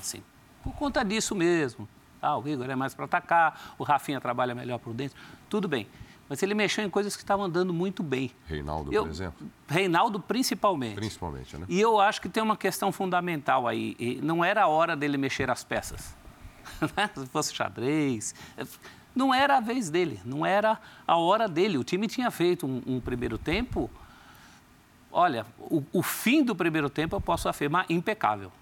Assim, 0.00 0.22
por 0.62 0.72
conta 0.74 1.04
disso 1.04 1.34
mesmo. 1.34 1.88
Ah, 2.20 2.38
o 2.38 2.48
Igor 2.48 2.68
é 2.68 2.74
mais 2.74 2.94
para 2.94 3.04
atacar, 3.04 3.74
o 3.78 3.84
Rafinha 3.84 4.20
trabalha 4.20 4.54
melhor 4.54 4.78
por 4.78 4.94
dentro, 4.94 5.16
tudo 5.48 5.68
bem. 5.68 5.86
Mas 6.28 6.42
ele 6.42 6.54
mexeu 6.54 6.84
em 6.84 6.90
coisas 6.90 7.14
que 7.14 7.22
estavam 7.22 7.44
andando 7.44 7.72
muito 7.72 8.02
bem. 8.02 8.32
Reinaldo, 8.46 8.92
eu, 8.92 9.04
por 9.04 9.10
exemplo? 9.10 9.46
Reinaldo, 9.68 10.18
principalmente. 10.18 10.96
Principalmente, 10.96 11.56
né? 11.56 11.66
E 11.68 11.80
eu 11.80 12.00
acho 12.00 12.20
que 12.20 12.28
tem 12.28 12.42
uma 12.42 12.56
questão 12.56 12.90
fundamental 12.90 13.68
aí. 13.68 14.18
Não 14.22 14.44
era 14.44 14.64
a 14.64 14.66
hora 14.66 14.96
dele 14.96 15.16
mexer 15.16 15.50
as 15.50 15.64
peças. 15.64 16.14
Né? 16.96 17.08
Se 17.14 17.26
fosse 17.26 17.54
xadrez. 17.54 18.34
Não 19.14 19.32
era 19.32 19.56
a 19.56 19.60
vez 19.60 19.88
dele, 19.88 20.20
não 20.24 20.44
era 20.44 20.78
a 21.06 21.16
hora 21.16 21.48
dele. 21.48 21.78
O 21.78 21.84
time 21.84 22.06
tinha 22.06 22.30
feito 22.30 22.66
um, 22.66 22.82
um 22.86 23.00
primeiro 23.00 23.38
tempo. 23.38 23.88
Olha, 25.10 25.46
o, 25.58 25.82
o 25.92 26.02
fim 26.02 26.42
do 26.42 26.54
primeiro 26.54 26.90
tempo 26.90 27.16
eu 27.16 27.20
posso 27.20 27.48
afirmar 27.48 27.86
impecável. 27.88 28.52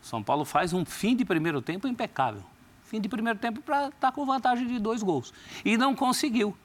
São 0.00 0.22
Paulo 0.22 0.44
faz 0.44 0.72
um 0.72 0.84
fim 0.84 1.16
de 1.16 1.24
primeiro 1.24 1.60
tempo 1.60 1.88
impecável. 1.88 2.44
Fim 2.84 3.00
de 3.00 3.08
primeiro 3.08 3.38
tempo 3.38 3.60
para 3.62 3.86
estar 3.86 3.98
tá 3.98 4.12
com 4.12 4.24
vantagem 4.24 4.68
de 4.68 4.78
dois 4.78 5.02
gols. 5.02 5.32
E 5.64 5.76
não 5.76 5.96
conseguiu. 5.96 6.56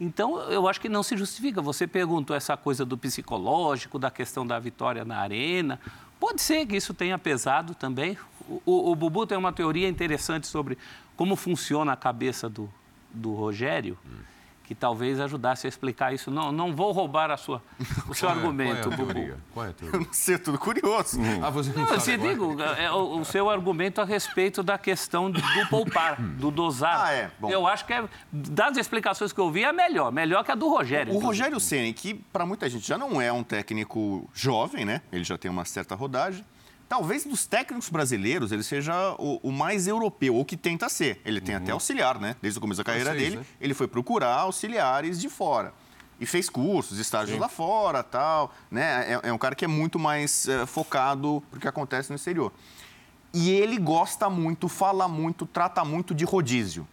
Então, 0.00 0.40
eu 0.50 0.66
acho 0.66 0.80
que 0.80 0.88
não 0.88 1.02
se 1.02 1.16
justifica. 1.16 1.60
Você 1.60 1.86
perguntou 1.86 2.34
essa 2.34 2.56
coisa 2.56 2.84
do 2.84 2.96
psicológico, 2.96 3.98
da 3.98 4.10
questão 4.10 4.46
da 4.46 4.58
vitória 4.58 5.04
na 5.04 5.18
arena. 5.18 5.78
Pode 6.18 6.40
ser 6.40 6.66
que 6.66 6.74
isso 6.74 6.94
tenha 6.94 7.18
pesado 7.18 7.74
também. 7.74 8.16
O, 8.48 8.62
o, 8.64 8.92
o 8.92 8.96
Bubu 8.96 9.26
tem 9.26 9.36
uma 9.36 9.52
teoria 9.52 9.88
interessante 9.88 10.46
sobre 10.46 10.78
como 11.16 11.36
funciona 11.36 11.92
a 11.92 11.96
cabeça 11.96 12.48
do, 12.48 12.68
do 13.12 13.34
Rogério. 13.34 13.98
Hum 14.06 14.30
que 14.70 14.74
talvez 14.76 15.18
ajudasse 15.18 15.66
a 15.66 15.68
explicar 15.68 16.14
isso. 16.14 16.30
Não, 16.30 16.52
não 16.52 16.76
vou 16.76 16.92
roubar 16.92 17.28
a 17.28 17.36
sua, 17.36 17.60
o 18.08 18.14
seu 18.14 18.28
qual 18.28 18.38
argumento, 18.38 18.88
é, 18.88 18.96
qual 18.96 19.10
é 19.10 19.14
Bubu. 19.14 19.36
Qual 19.52 19.66
é 19.66 19.68
a 19.70 19.72
teoria? 19.72 19.96
Eu 19.96 20.04
não 20.04 20.12
sei, 20.12 20.38
tudo 20.38 20.60
curioso. 20.60 21.20
Hum. 21.20 21.40
Ah, 21.42 21.50
você 21.50 21.70
não, 21.70 21.80
não 21.80 21.86
sabe 21.88 22.02
se 22.02 22.16
digo, 22.16 22.56
é, 22.62 22.88
o, 22.92 23.18
o, 23.18 23.24
seu 23.24 23.50
argumento 23.50 24.00
a 24.00 24.04
respeito 24.04 24.62
da 24.62 24.78
questão 24.78 25.28
do 25.28 25.42
poupar, 25.68 26.22
do 26.22 26.52
dosar. 26.52 27.04
Ah, 27.04 27.12
é. 27.12 27.32
Bom. 27.40 27.50
Eu 27.50 27.66
acho 27.66 27.84
que 27.84 27.92
é, 27.92 28.04
das 28.32 28.76
explicações 28.76 29.32
que 29.32 29.40
eu 29.40 29.50
vi, 29.50 29.64
é 29.64 29.72
melhor. 29.72 30.12
Melhor 30.12 30.44
que 30.44 30.52
a 30.52 30.54
do 30.54 30.68
Rogério. 30.68 31.12
O 31.12 31.18
Rogério 31.18 31.58
Ceni, 31.58 31.92
que 31.92 32.14
para 32.14 32.46
muita 32.46 32.70
gente 32.70 32.86
já 32.86 32.96
não 32.96 33.20
é 33.20 33.32
um 33.32 33.42
técnico 33.42 34.30
jovem, 34.32 34.84
né? 34.84 35.02
Ele 35.10 35.24
já 35.24 35.36
tem 35.36 35.50
uma 35.50 35.64
certa 35.64 35.96
rodagem 35.96 36.44
talvez 36.90 37.24
dos 37.24 37.46
técnicos 37.46 37.88
brasileiros 37.88 38.50
ele 38.50 38.64
seja 38.64 39.14
o, 39.16 39.38
o 39.44 39.52
mais 39.52 39.86
europeu, 39.86 40.34
ou 40.34 40.44
que 40.44 40.56
tenta 40.56 40.88
ser. 40.88 41.20
Ele 41.24 41.40
tem 41.40 41.54
uhum. 41.54 41.62
até 41.62 41.70
auxiliar, 41.70 42.18
né? 42.18 42.34
Desde 42.42 42.58
o 42.58 42.60
começo 42.60 42.78
da 42.78 42.84
carreira 42.84 43.14
dele, 43.14 43.36
né? 43.36 43.44
ele 43.60 43.74
foi 43.74 43.86
procurar 43.86 44.34
auxiliares 44.40 45.20
de 45.20 45.28
fora. 45.28 45.72
E 46.18 46.26
fez 46.26 46.50
cursos, 46.50 46.98
estágios 46.98 47.36
Sim. 47.36 47.40
lá 47.40 47.48
fora, 47.48 48.02
tal, 48.02 48.52
né? 48.68 49.14
É, 49.22 49.28
é, 49.28 49.32
um 49.32 49.38
cara 49.38 49.54
que 49.54 49.64
é 49.64 49.68
muito 49.68 50.00
mais 50.00 50.48
é, 50.48 50.66
focado 50.66 51.40
pro 51.48 51.60
que 51.60 51.68
acontece 51.68 52.10
no 52.10 52.16
exterior. 52.16 52.52
E 53.32 53.50
ele 53.50 53.78
gosta 53.78 54.28
muito, 54.28 54.68
fala 54.68 55.06
muito, 55.06 55.46
trata 55.46 55.84
muito 55.84 56.12
de 56.12 56.24
rodízio. 56.24 56.88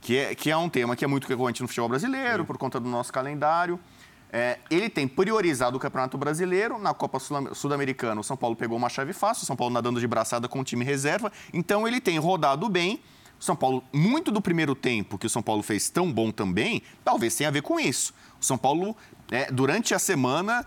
Que 0.00 0.16
é, 0.16 0.34
que 0.34 0.50
é 0.50 0.56
um 0.56 0.70
tema 0.70 0.96
que 0.96 1.04
é 1.04 1.08
muito 1.08 1.28
recorrente 1.28 1.60
no 1.60 1.68
futebol 1.68 1.90
brasileiro, 1.90 2.42
Sim. 2.42 2.46
por 2.46 2.56
conta 2.56 2.80
do 2.80 2.88
nosso 2.88 3.12
calendário. 3.12 3.78
É, 4.36 4.58
ele 4.68 4.90
tem 4.90 5.06
priorizado 5.06 5.76
o 5.76 5.80
Campeonato 5.80 6.18
Brasileiro. 6.18 6.76
Na 6.76 6.92
Copa 6.92 7.20
Sul-Americana, 7.20 8.20
o 8.20 8.24
São 8.24 8.36
Paulo 8.36 8.56
pegou 8.56 8.76
uma 8.76 8.88
chave 8.88 9.12
fácil, 9.12 9.44
o 9.44 9.46
São 9.46 9.54
Paulo 9.54 9.72
nadando 9.72 10.00
de 10.00 10.08
braçada 10.08 10.48
com 10.48 10.58
o 10.58 10.64
time 10.64 10.84
reserva. 10.84 11.30
Então, 11.52 11.86
ele 11.86 12.00
tem 12.00 12.18
rodado 12.18 12.68
bem. 12.68 13.00
O 13.38 13.44
São 13.44 13.54
Paulo, 13.54 13.84
muito 13.92 14.32
do 14.32 14.42
primeiro 14.42 14.74
tempo 14.74 15.16
que 15.16 15.26
o 15.28 15.30
São 15.30 15.40
Paulo 15.40 15.62
fez 15.62 15.88
tão 15.88 16.12
bom 16.12 16.32
também, 16.32 16.82
talvez 17.04 17.36
tenha 17.36 17.48
a 17.48 17.52
ver 17.52 17.62
com 17.62 17.78
isso. 17.78 18.12
O 18.40 18.44
São 18.44 18.58
Paulo, 18.58 18.96
é, 19.30 19.52
durante 19.52 19.94
a 19.94 20.00
semana, 20.00 20.66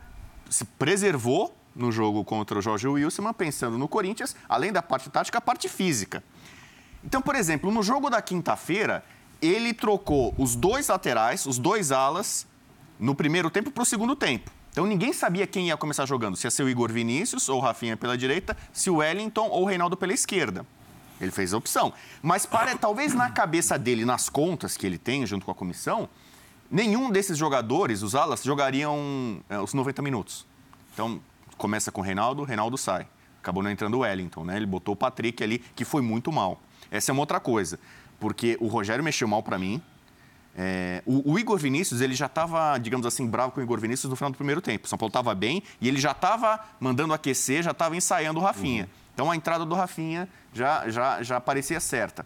se 0.49 0.63
preservou 0.63 1.53
no 1.75 1.91
jogo 1.91 2.23
contra 2.23 2.59
o 2.59 2.61
Jorge 2.61 2.87
Wilson, 2.87 3.33
pensando 3.33 3.77
no 3.77 3.89
Corinthians, 3.89 4.33
além 4.47 4.71
da 4.71 4.81
parte 4.81 5.09
tática, 5.09 5.39
a 5.39 5.41
parte 5.41 5.67
física. 5.67 6.23
Então, 7.03 7.21
por 7.21 7.35
exemplo, 7.35 7.69
no 7.69 7.83
jogo 7.83 8.09
da 8.09 8.21
quinta-feira, 8.21 9.03
ele 9.41 9.73
trocou 9.73 10.33
os 10.37 10.55
dois 10.55 10.87
laterais, 10.87 11.45
os 11.45 11.57
dois 11.59 11.91
alas, 11.91 12.47
no 12.99 13.15
primeiro 13.15 13.49
tempo 13.49 13.71
para 13.71 13.83
o 13.83 13.85
segundo 13.85 14.15
tempo. 14.15 14.51
Então 14.71 14.85
ninguém 14.85 15.11
sabia 15.11 15.47
quem 15.47 15.67
ia 15.67 15.77
começar 15.77 16.05
jogando, 16.05 16.35
se 16.35 16.45
ia 16.45 16.51
ser 16.51 16.63
o 16.63 16.69
Igor 16.69 16.91
Vinícius 16.91 17.49
ou 17.49 17.57
o 17.57 17.61
Rafinha 17.61 17.97
pela 17.97 18.17
direita, 18.17 18.55
se 18.71 18.89
o 18.89 18.97
Wellington 18.97 19.47
ou 19.47 19.63
o 19.63 19.65
Reinaldo 19.65 19.97
pela 19.97 20.13
esquerda. 20.13 20.65
Ele 21.19 21.31
fez 21.31 21.53
a 21.53 21.57
opção. 21.57 21.93
Mas 22.21 22.45
para, 22.45 22.77
talvez 22.77 23.13
na 23.13 23.29
cabeça 23.31 23.77
dele, 23.77 24.05
nas 24.05 24.29
contas 24.29 24.77
que 24.77 24.85
ele 24.85 24.97
tem 24.97 25.25
junto 25.25 25.45
com 25.45 25.51
a 25.51 25.55
comissão, 25.55 26.07
nenhum 26.69 27.09
desses 27.09 27.37
jogadores, 27.37 28.03
os 28.03 28.13
alas, 28.13 28.43
jogariam 28.43 29.41
é, 29.49 29.59
os 29.59 29.73
90 29.73 30.01
minutos. 30.01 30.45
Então 30.93 31.19
começa 31.57 31.91
com 31.91 32.01
o 32.01 32.03
Reinaldo, 32.03 32.43
o 32.43 32.45
Reinaldo 32.45 32.77
sai. 32.77 33.07
Acabou 33.41 33.63
não 33.63 33.71
entrando 33.71 33.95
o 33.95 33.99
Wellington, 33.99 34.43
né? 34.43 34.57
Ele 34.57 34.65
botou 34.65 34.93
o 34.93 34.95
Patrick 34.95 35.43
ali, 35.43 35.59
que 35.75 35.85
foi 35.85 36.01
muito 36.01 36.31
mal. 36.31 36.61
Essa 36.91 37.11
é 37.11 37.13
uma 37.13 37.21
outra 37.21 37.39
coisa, 37.39 37.79
porque 38.19 38.57
o 38.59 38.67
Rogério 38.67 39.03
mexeu 39.03 39.27
mal 39.27 39.41
para 39.41 39.57
mim, 39.57 39.81
é, 40.59 41.03
o, 41.05 41.33
o, 41.33 41.37
Igor 41.37 41.59
Vinícius, 41.59 42.01
ele 42.01 42.15
já 42.15 42.25
estava, 42.25 42.79
digamos 42.79 43.05
assim, 43.05 43.27
bravo 43.27 43.51
com 43.51 43.59
o 43.59 43.63
Igor 43.63 43.79
Vinícius 43.79 44.09
no 44.09 44.15
final 44.15 44.31
do 44.31 44.37
primeiro 44.37 44.59
tempo. 44.59 44.85
O 44.85 44.89
São 44.89 44.97
Paulo 44.97 45.11
estava 45.11 45.35
bem 45.35 45.61
e 45.79 45.87
ele 45.87 45.99
já 45.99 46.11
estava 46.11 46.59
mandando 46.79 47.13
aquecer, 47.13 47.61
já 47.61 47.71
estava 47.71 47.95
ensaiando 47.95 48.39
o 48.39 48.41
Rafinha. 48.41 48.85
Uhum. 48.85 48.89
Então 49.13 49.31
a 49.31 49.35
entrada 49.35 49.63
do 49.63 49.75
Rafinha 49.75 50.27
já, 50.51 50.89
já, 50.89 51.21
já 51.21 51.39
parecia 51.39 51.79
certa. 51.79 52.25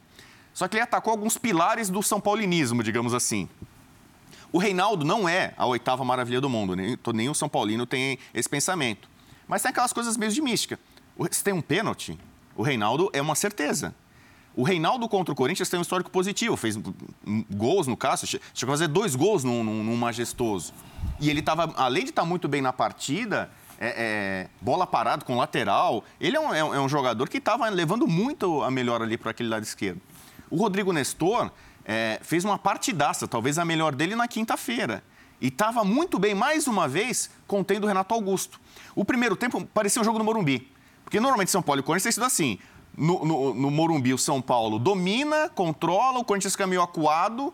Só 0.54 0.68
que 0.70 0.78
ele 0.78 0.84
atacou 0.84 1.12
alguns 1.12 1.38
pilares 1.38 1.90
do 1.90 2.02
São 2.02 2.22
Paulinismo, 2.22 2.82
digamos 2.82 3.14
assim. 3.14 3.50
O 4.50 4.58
Reinaldo 4.58 5.04
não 5.04 5.28
é 5.28 5.54
a 5.58 5.66
oitava 5.66 6.04
maravilha 6.06 6.40
do 6.40 6.50
mundo, 6.50 6.74
nem, 6.74 6.98
nem 7.14 7.30
o 7.30 7.34
São 7.34 7.50
Paulino 7.50 7.86
tem 7.86 8.18
esse 8.34 8.48
pensamento. 8.48 9.10
Mas 9.46 9.62
tem 9.62 9.70
aquelas 9.70 9.92
coisas 9.92 10.16
meio 10.16 10.32
de 10.32 10.42
mística. 10.42 10.80
Se 11.32 11.44
tem 11.44 11.54
um 11.54 11.62
pênalti, 11.62 12.18
o 12.56 12.64
Reinaldo 12.64 13.10
é 13.12 13.22
uma 13.22 13.36
certeza. 13.36 13.94
O 14.56 14.64
Reinaldo 14.64 15.08
contra 15.08 15.32
o 15.32 15.36
Corinthians 15.36 15.70
tem 15.70 15.80
um 15.80 15.82
histórico 15.82 16.12
positivo, 16.12 16.58
fez 16.58 16.78
gols 17.50 17.88
no 17.88 17.96
caso, 17.96 18.26
chegou 18.26 18.74
a 18.74 18.78
fazer 18.78 18.88
dois 18.88 19.16
gols 19.16 19.44
num, 19.44 19.64
num, 19.64 19.84
num 19.84 19.96
majestoso. 19.96 20.74
E 21.20 21.30
ele 21.30 21.40
estava, 21.40 21.74
além 21.78 22.04
de 22.04 22.10
estar 22.10 22.24
tá 22.24 22.28
muito 22.28 22.48
bem 22.48 22.62
na 22.62 22.74
partida, 22.74 23.50
é, 23.80 23.88
é, 23.88 24.50
bola 24.60 24.86
parada 24.86 25.24
com 25.24 25.38
lateral, 25.38 26.04
ele 26.20 26.36
é 26.36 26.40
um, 26.40 26.54
é 26.54 26.64
um, 26.64 26.86
é 26.86 26.90
jogador 26.90 27.30
que 27.30 27.38
estava 27.38 27.68
levando 27.70 28.08
muito 28.08 28.62
a 28.62 28.70
melhor 28.70 29.02
ali 29.02 29.18
para 29.18 29.32
aquele 29.32 29.50
lado 29.50 29.64
esquerdo. 29.64 30.02
O 30.50 30.58
Rodrigo 30.58 30.92
Nestor 30.92 31.50
é, 31.86 32.20
fez 32.22 32.44
uma 32.44 32.60
partidaça, 32.60 33.28
talvez 33.28 33.58
a 33.58 33.64
melhor 33.64 33.96
dele 33.96 34.16
na 34.16 34.28
quinta-feira. 34.28 35.02
E 35.40 35.48
estava 35.48 35.84
muito 35.84 36.20
bem, 36.20 36.36
mais 36.36 36.68
uma 36.68 36.88
vez, 36.88 37.32
contendo 37.48 37.86
o 37.86 37.88
Renato 37.88 38.14
Augusto. 38.14 38.60
O 38.94 39.04
primeiro 39.04 39.36
tempo 39.36 39.66
parecia 39.74 40.02
um 40.02 40.06
jogo 40.06 40.20
no 40.20 40.24
Morumbi. 40.24 40.70
Porque 41.04 41.20
normalmente 41.20 41.50
São 41.50 41.62
Paulo 41.62 41.82
e 41.82 41.84
Corinthians 41.84 42.04
tem 42.04 42.12
sido 42.12 42.26
assim 42.26 42.60
no, 42.98 43.26
no, 43.26 43.54
no 43.54 43.72
Morumbi, 43.72 44.14
o 44.14 44.18
São 44.18 44.42
Paulo 44.42 44.78
domina, 44.78 45.50
controla, 45.50 46.20
o 46.20 46.26
Corinthians 46.26 46.56
meio 46.68 46.82
acuado. 46.82 47.54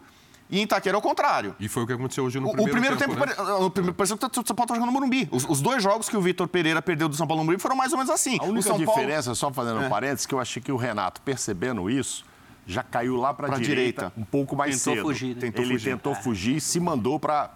E 0.50 0.60
em 0.60 0.64
Itaquera 0.64 0.96
é 0.96 1.00
o 1.00 1.02
contrário. 1.02 1.54
E 1.60 1.68
foi 1.68 1.84
o 1.84 1.88
que 1.88 1.92
aconteceu 1.92 2.24
hoje 2.24 2.40
no 2.40 2.48
o, 2.48 2.52
primeiro, 2.52 2.72
o 2.72 2.72
primeiro 2.72 2.98
tempo. 2.98 3.16
tempo 3.16 3.44
né? 3.44 3.54
o 3.66 3.70
primeiro, 3.70 3.94
pareceu 3.94 4.18
que 4.18 4.26
o 4.26 4.30
São 4.34 4.56
Paulo 4.56 4.64
está 4.64 4.76
jogando 4.76 4.88
no 4.88 4.94
Morumbi. 4.94 5.28
Os, 5.30 5.44
os, 5.44 5.62
dois 5.62 5.84
jogos 5.84 6.08
que 6.08 6.16
o 6.16 6.22
Vitor 6.22 6.48
Pereira 6.48 6.82
perdeu 6.82 7.10
do 7.10 7.16
São 7.16 7.28
Paulo 7.28 7.42
no 7.42 7.46
Morumbi 7.46 7.62
foram 7.62 7.76
mais 7.76 7.92
ou 7.92 7.98
menos 7.98 8.10
assim. 8.10 8.38
A 8.40 8.46
única 8.46 8.74
diferença, 8.74 9.24
Paulo... 9.26 9.36
só 9.36 9.52
fazendo 9.52 9.82
um 9.82 9.90
parênteses, 9.90 10.26
que 10.26 10.34
eu 10.34 10.40
achei 10.40 10.62
que 10.62 10.72
o 10.72 10.78
Renato, 10.78 11.22
percebendo 11.22 11.90
isso, 11.90 12.24
já 12.66 12.82
caiu 12.82 13.18
lá 13.18 13.34
para 13.34 13.48
a 13.48 13.60
direita, 13.60 13.68
direita, 13.68 14.14
um 14.18 14.24
pouco 14.24 14.56
mais 14.56 14.78
tentou 14.78 14.94
cedo. 14.94 15.06
Fugir, 15.08 15.36
né? 15.36 15.42
tentou 15.42 15.66
Ele 15.66 15.74
fugir. 15.74 15.92
tentou 15.92 16.16
fugir 16.16 16.56
e 16.56 16.62
se 16.62 16.80
mandou 16.80 17.20
para 17.20 17.52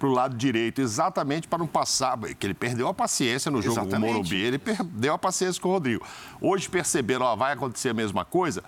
para 0.00 0.08
o 0.08 0.12
lado 0.12 0.34
direito, 0.34 0.80
exatamente 0.80 1.46
para 1.46 1.58
não 1.58 1.66
passar, 1.66 2.18
que 2.18 2.46
ele 2.46 2.54
perdeu 2.54 2.88
a 2.88 2.94
paciência 2.94 3.50
no 3.50 3.60
jogo 3.60 3.74
exatamente. 3.74 4.00
com 4.00 4.10
o 4.10 4.14
Morumbi, 4.14 4.40
ele 4.40 4.58
perdeu 4.58 5.12
a 5.12 5.18
paciência 5.18 5.60
com 5.60 5.68
o 5.68 5.72
Rodrigo. 5.72 6.02
Hoje 6.40 6.70
perceberam, 6.70 7.26
ó, 7.26 7.36
vai 7.36 7.52
acontecer 7.52 7.90
a 7.90 7.94
mesma 7.94 8.24
coisa, 8.24 8.64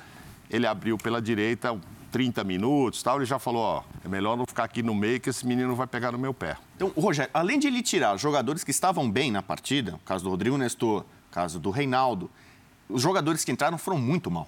ele 0.50 0.66
abriu 0.66 0.98
pela 0.98 1.22
direita 1.22 1.74
30 2.10 2.44
minutos 2.44 3.02
tal, 3.02 3.16
ele 3.16 3.24
já 3.24 3.38
falou, 3.38 3.62
ó, 3.62 3.82
é 4.04 4.08
melhor 4.08 4.36
não 4.36 4.44
ficar 4.44 4.64
aqui 4.64 4.82
no 4.82 4.94
meio 4.94 5.18
que 5.18 5.30
esse 5.30 5.46
menino 5.46 5.74
vai 5.74 5.86
pegar 5.86 6.12
no 6.12 6.18
meu 6.18 6.34
pé. 6.34 6.58
Então, 6.76 6.92
Rogério, 6.94 7.30
além 7.32 7.58
de 7.58 7.66
ele 7.66 7.82
tirar 7.82 8.14
jogadores 8.18 8.62
que 8.62 8.70
estavam 8.70 9.10
bem 9.10 9.32
na 9.32 9.42
partida, 9.42 9.94
o 9.94 9.98
caso 10.00 10.24
do 10.24 10.28
Rodrigo 10.28 10.58
Nestor, 10.58 11.00
o 11.00 11.34
caso 11.34 11.58
do 11.58 11.70
Reinaldo, 11.70 12.30
os 12.90 13.00
jogadores 13.00 13.42
que 13.42 13.50
entraram 13.50 13.78
foram 13.78 13.96
muito 13.96 14.30
mal 14.30 14.46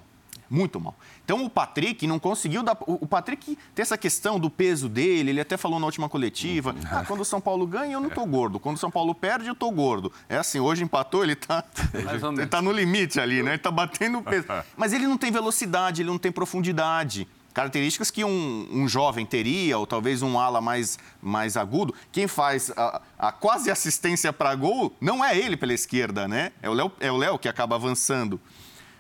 muito 0.55 0.81
mal. 0.81 0.95
Então 1.25 1.45
o 1.45 1.51
Patrick 1.51 2.07
não 2.07 2.19
conseguiu 2.19 2.63
dar. 2.63 2.77
O 2.87 3.07
Patrick 3.07 3.59
tem 3.75 3.83
essa 3.83 3.99
questão 3.99 4.39
do 4.39 4.49
peso 4.49 4.89
dele, 4.89 5.31
ele 5.31 5.41
até 5.41 5.57
falou 5.57 5.81
na 5.81 5.87
última 5.87 6.09
coletiva. 6.09 6.71
Uhum. 6.71 6.81
Ah, 6.91 7.05
quando 7.07 7.21
o 7.21 7.25
São 7.25 7.41
Paulo 7.41 7.67
ganha, 7.67 7.95
eu 7.95 8.01
não 8.01 8.09
tô 8.09 8.25
gordo. 8.25 8.61
Quando 8.61 8.77
o 8.77 8.79
São 8.79 8.91
Paulo 8.91 9.15
perde, 9.15 9.49
eu 9.49 9.55
tô 9.55 9.71
gordo. 9.71 10.13
É 10.29 10.37
assim, 10.37 10.61
hoje 10.61 10.85
empatou, 10.85 11.25
ele 11.25 11.35
tá. 11.35 11.65
ele 11.93 12.47
tá 12.47 12.63
no 12.63 12.71
limite 12.71 13.19
ali, 13.19 13.43
né? 13.43 13.53
Ele 13.53 13.59
tá 13.59 13.71
batendo 13.71 14.19
o 14.19 14.23
peso. 14.23 14.47
Mas 14.77 14.93
ele 14.93 15.07
não 15.07 15.19
tem 15.19 15.33
velocidade, 15.33 16.03
ele 16.03 16.11
não 16.11 16.19
tem 16.19 16.31
profundidade 16.31 17.27
características 17.55 18.11
que 18.11 18.25
um, 18.25 18.69
um, 18.69 18.89
jovem 18.89 19.25
teria, 19.25 19.79
ou 19.79 19.87
talvez 19.87 20.23
um 20.23 20.41
ala 20.41 20.61
mais, 20.61 20.99
mais 21.23 21.57
agudo. 21.57 21.95
Quem 22.11 22.27
faz 22.27 22.73
a, 22.77 23.01
a 23.17 23.31
quase 23.31 23.71
assistência 23.71 24.33
para 24.33 24.53
gol 24.57 24.93
não 25.01 25.25
é 25.25 25.39
ele 25.39 25.57
pela 25.57 25.73
esquerda, 25.73 26.27
né? 26.27 26.51
É 26.61 26.69
o 26.69 26.73
Léo, 26.73 26.93
é 26.99 27.13
o 27.13 27.17
Léo 27.17 27.39
que 27.39 27.49
acaba 27.49 27.77
avançando. 27.77 28.41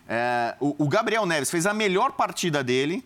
É, 0.08 0.54
o, 0.60 0.84
o, 0.84 0.88
Gabriel 0.88 1.24
Neves 1.24 1.50
fez 1.50 1.66
a 1.66 1.72
melhor 1.72 2.12
partida 2.12 2.62
dele 2.62 3.04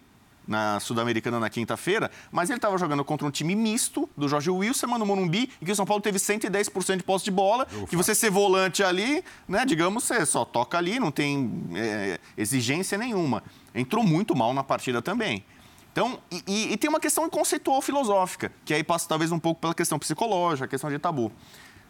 na 0.49 0.81
Sul-Americana 0.81 1.39
na 1.39 1.51
quinta-feira, 1.51 2.11
mas 2.33 2.49
ele 2.49 2.57
estava 2.57 2.77
jogando 2.79 3.05
contra 3.05 3.27
um 3.27 3.31
time 3.31 3.55
misto 3.55 4.09
do 4.17 4.27
Jorge 4.27 4.49
Wilson, 4.49 4.87
no 4.87 5.05
Morumbi, 5.05 5.51
e 5.61 5.65
que 5.65 5.71
o 5.71 5.77
São 5.77 5.85
Paulo 5.85 6.03
teve 6.03 6.19
110% 6.19 6.97
de 6.97 7.03
posse 7.03 7.27
de 7.27 7.31
bola, 7.31 7.67
que 7.89 7.95
você 7.95 8.15
ser 8.15 8.31
volante 8.31 8.83
ali, 8.83 9.23
né, 9.47 9.67
digamos, 9.67 10.05
você 10.05 10.25
só 10.25 10.47
toca 10.47 10.79
ali, 10.79 10.99
não 10.99 11.11
tem 11.11 11.53
é, 11.75 12.19
exigência 12.37 12.97
nenhuma. 12.97 13.43
Entrou 13.75 14.03
muito 14.03 14.35
mal 14.35 14.55
na 14.55 14.65
partida 14.65 15.03
também. 15.03 15.45
Então, 15.93 16.19
e, 16.31 16.43
e, 16.47 16.73
e, 16.73 16.77
tem 16.77 16.89
uma 16.89 17.01
questão 17.01 17.29
conceitual 17.29 17.83
filosófica, 17.83 18.51
que 18.65 18.73
aí 18.73 18.83
passa 18.83 19.09
talvez 19.09 19.31
um 19.33 19.39
pouco 19.39 19.61
pela 19.61 19.75
questão 19.75 19.99
psicológica, 19.99 20.65
a 20.65 20.69
questão 20.69 20.89
de 20.89 20.99
tabu. 20.99 21.31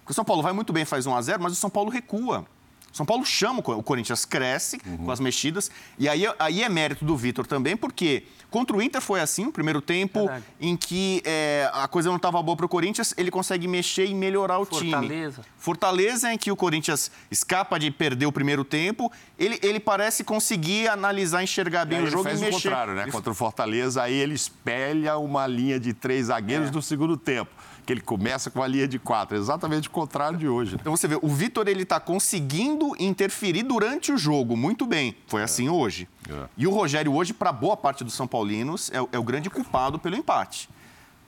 Porque 0.01 0.13
o 0.13 0.15
São 0.15 0.25
Paulo 0.25 0.43
vai 0.43 0.53
muito 0.53 0.73
bem, 0.73 0.85
faz 0.85 1.07
1 1.07 1.15
a 1.15 1.23
0 1.23 1.43
mas 1.43 1.53
o 1.53 1.57
São 1.57 1.71
Paulo 1.71 1.91
recua. 1.91 2.47
São 2.93 3.05
Paulo 3.07 3.25
chama, 3.25 3.61
o 3.61 3.83
Corinthians 3.83 4.25
cresce 4.25 4.81
uhum. 4.85 4.99
com 4.99 5.11
as 5.11 5.21
mexidas. 5.21 5.71
E 5.99 6.09
aí, 6.09 6.25
aí 6.39 6.63
é 6.63 6.69
mérito 6.69 7.05
do 7.05 7.17
Vitor 7.17 7.47
também, 7.47 7.77
porque 7.77 8.25
contra 8.51 8.77
o 8.77 8.83
Inter 8.83 9.01
foi 9.01 9.21
assim, 9.21 9.47
o 9.47 9.53
primeiro 9.53 9.81
tempo, 9.81 10.21
Verdade. 10.21 10.45
em 10.61 10.77
que 10.77 11.23
é, 11.25 11.71
a 11.73 11.87
coisa 11.87 12.09
não 12.09 12.17
estava 12.17 12.43
boa 12.43 12.57
para 12.57 12.67
o 12.67 12.69
Corinthians, 12.69 13.15
ele 13.17 13.31
consegue 13.31 13.69
mexer 13.69 14.07
e 14.07 14.15
melhorar 14.15 14.59
o 14.59 14.65
Fortaleza. 14.65 14.85
time. 14.85 15.09
Fortaleza. 15.09 15.45
Fortaleza, 15.59 16.33
em 16.33 16.39
que 16.39 16.51
o 16.51 16.57
Corinthians 16.57 17.11
escapa 17.31 17.79
de 17.79 17.91
perder 17.91 18.27
o 18.27 18.33
primeiro 18.33 18.65
tempo, 18.65 19.13
ele, 19.39 19.59
ele 19.63 19.79
parece 19.79 20.25
conseguir 20.25 20.89
analisar, 20.89 21.43
enxergar 21.43 21.85
bem 21.85 22.03
o 22.03 22.07
jogo 22.07 22.29
e 22.29 22.33
mexer. 22.33 22.49
o 22.49 22.53
contrário, 22.53 22.95
né? 22.95 23.07
Contra 23.11 23.31
o 23.31 23.35
Fortaleza, 23.35 24.03
aí 24.03 24.15
ele 24.15 24.35
espelha 24.35 25.19
uma 25.19 25.47
linha 25.47 25.79
de 25.79 25.93
três 25.93 26.27
zagueiros 26.27 26.69
é. 26.69 26.71
do 26.71 26.83
segundo 26.83 27.17
tempo 27.17 27.51
que 27.89 27.93
ele 27.95 28.03
começa 28.03 28.51
com 28.51 28.63
a 28.63 28.67
linha 28.67 28.87
de 28.87 28.99
quatro, 28.99 29.35
exatamente 29.35 29.89
o 29.89 29.91
contrário 29.91 30.37
de 30.37 30.47
hoje. 30.47 30.77
Então 30.79 30.95
você 30.95 31.09
vê, 31.09 31.19
o 31.23 31.29
Vitor 31.29 31.67
ele 31.69 31.85
está 31.85 31.99
conseguindo 31.99 32.95
interferir 32.99 33.63
durante 33.63 34.13
o 34.13 34.19
jogo 34.19 34.55
muito 34.59 34.85
bem. 34.85 35.17
Foi 35.27 35.43
assim 35.43 35.69
é. 35.69 35.71
hoje. 35.71 36.07
É. 36.29 36.49
E 36.55 36.67
o 36.67 36.71
Rogério 36.71 37.15
hoje, 37.15 37.33
para 37.33 37.51
boa 37.51 37.79
parte 37.79 38.05
dos 38.05 38.13
São 38.13 38.27
Paulinos, 38.27 38.91
é, 38.93 38.99
é 39.11 39.19
o 39.19 39.23
grande 39.23 39.49
culpado 39.49 39.99
pelo 39.99 40.17
empate. 40.17 40.69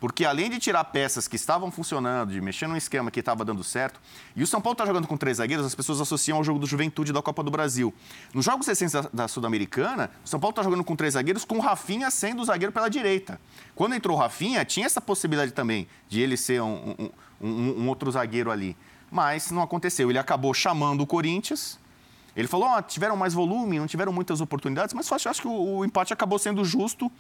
Porque 0.01 0.25
além 0.25 0.49
de 0.49 0.59
tirar 0.59 0.83
peças 0.85 1.29
que 1.29 1.37
estavam 1.37 1.71
funcionando, 1.71 2.33
de 2.33 2.41
mexer 2.41 2.67
num 2.67 2.77
esquema 2.77 3.11
que 3.11 3.21
estava 3.21 3.45
dando 3.45 3.63
certo, 3.63 4.01
e 4.35 4.43
o 4.43 4.47
São 4.47 4.59
Paulo 4.59 4.73
está 4.73 4.87
jogando 4.87 5.07
com 5.07 5.15
três 5.15 5.37
zagueiros, 5.37 5.67
as 5.67 5.75
pessoas 5.75 6.01
associam 6.01 6.39
ao 6.39 6.43
jogo 6.43 6.59
do 6.59 6.67
Juventude 6.67 7.13
da 7.13 7.21
Copa 7.21 7.43
do 7.43 7.51
Brasil. 7.51 7.93
Nos 8.33 8.47
jogos 8.47 8.67
recentes 8.67 8.95
da, 8.95 9.03
da 9.13 9.29
Sul-Americana, 9.29 10.11
o 10.25 10.29
São 10.29 10.41
Paulo 10.41 10.53
está 10.53 10.63
jogando 10.63 10.83
com 10.83 10.97
três 10.97 11.13
zagueiros, 11.13 11.45
com 11.45 11.59
o 11.59 11.61
Rafinha 11.61 12.11
sendo 12.11 12.41
o 12.41 12.45
zagueiro 12.47 12.73
pela 12.73 12.89
direita. 12.89 13.39
Quando 13.75 13.95
entrou 13.95 14.17
o 14.17 14.19
Rafinha, 14.19 14.65
tinha 14.65 14.87
essa 14.87 15.03
possibilidade 15.03 15.53
também 15.53 15.87
de 16.09 16.19
ele 16.19 16.39
ser 16.39 16.63
um, 16.63 16.97
um, 16.99 17.47
um, 17.47 17.83
um 17.83 17.89
outro 17.89 18.11
zagueiro 18.11 18.51
ali. 18.51 18.75
Mas 19.11 19.51
não 19.51 19.61
aconteceu. 19.61 20.09
Ele 20.09 20.19
acabou 20.19 20.55
chamando 20.55 21.03
o 21.03 21.07
Corinthians, 21.07 21.79
ele 22.35 22.49
falou, 22.49 22.71
oh, 22.75 22.81
tiveram 22.81 23.17
mais 23.17 23.35
volume, 23.35 23.79
não 23.79 23.87
tiveram 23.87 24.13
muitas 24.13 24.41
oportunidades, 24.41 24.95
mas 24.95 25.11
acho, 25.13 25.43
que 25.43 25.49
o, 25.49 25.79
o 25.79 25.85
empate 25.85 26.13
acabou 26.13 26.39
sendo 26.39 26.65
justo 26.65 27.13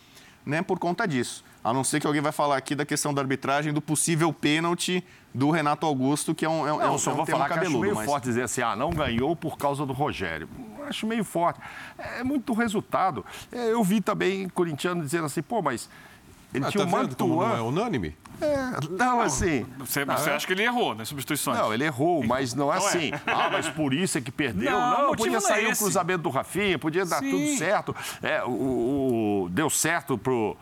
né, 0.44 0.62
por 0.62 0.78
conta 0.78 1.06
disso. 1.06 1.44
A 1.62 1.72
não 1.72 1.84
ser 1.84 2.00
que 2.00 2.06
alguém 2.06 2.22
vai 2.22 2.32
falar 2.32 2.56
aqui 2.56 2.74
da 2.74 2.86
questão 2.86 3.12
da 3.12 3.20
arbitragem, 3.20 3.72
do 3.72 3.82
possível 3.82 4.32
pênalti 4.32 5.04
do 5.34 5.50
Renato 5.50 5.84
Augusto, 5.86 6.34
que 6.34 6.44
é 6.44 6.48
um, 6.48 6.66
é, 6.66 6.70
não, 6.70 6.82
é 6.82 6.90
um, 6.90 6.98
só 6.98 7.10
é 7.10 7.14
um 7.14 7.16
vou 7.18 7.26
falar 7.26 7.48
cabeludo. 7.48 7.70
Que 7.70 7.76
acho 7.76 7.80
meio 7.80 7.94
mas... 7.94 8.06
forte 8.06 8.24
dizer 8.24 8.42
assim, 8.42 8.62
ah, 8.62 8.74
não 8.74 8.90
ganhou 8.90 9.36
por 9.36 9.58
causa 9.58 9.84
do 9.84 9.92
Rogério. 9.92 10.48
Acho 10.88 11.06
meio 11.06 11.22
forte. 11.22 11.60
É 11.98 12.24
muito 12.24 12.52
resultado. 12.54 13.24
É, 13.52 13.72
eu 13.72 13.84
vi 13.84 14.00
também 14.00 14.48
corintiano 14.48 15.02
dizendo 15.02 15.26
assim, 15.26 15.42
pô, 15.42 15.60
mas 15.60 15.88
ele 16.52 16.64
ah, 16.64 16.70
tinha 16.70 16.84
tá 16.84 16.88
o 16.88 16.92
Mantuan... 16.92 17.48
Não 17.48 17.56
é 17.56 17.60
unânime? 17.62 18.16
É, 18.40 18.88
não, 18.90 19.20
assim. 19.20 19.66
Você, 19.78 20.04
você 20.04 20.30
acha 20.30 20.46
que 20.46 20.52
ele 20.52 20.62
errou 20.62 20.94
nas 20.94 21.08
substituições? 21.08 21.58
Não, 21.58 21.74
ele 21.74 21.84
errou, 21.84 22.24
mas 22.24 22.54
não 22.54 22.72
é 22.72 22.78
não 22.78 22.86
assim. 22.86 23.12
É. 23.12 23.20
Ah, 23.26 23.50
mas 23.52 23.68
por 23.68 23.92
isso 23.92 24.16
é 24.16 24.20
que 24.20 24.32
perdeu. 24.32 24.70
Não, 24.70 25.08
não 25.08 25.14
podia 25.14 25.40
sair 25.40 25.66
o 25.66 25.68
é 25.68 25.72
um 25.72 25.76
cruzamento 25.76 26.22
do 26.22 26.30
Rafinha, 26.30 26.78
podia 26.78 27.04
dar 27.04 27.18
Sim. 27.18 27.30
tudo 27.30 27.58
certo. 27.58 27.94
É, 28.22 28.42
o, 28.42 29.44
o, 29.44 29.48
deu 29.50 29.68
certo 29.68 30.16
pro 30.16 30.56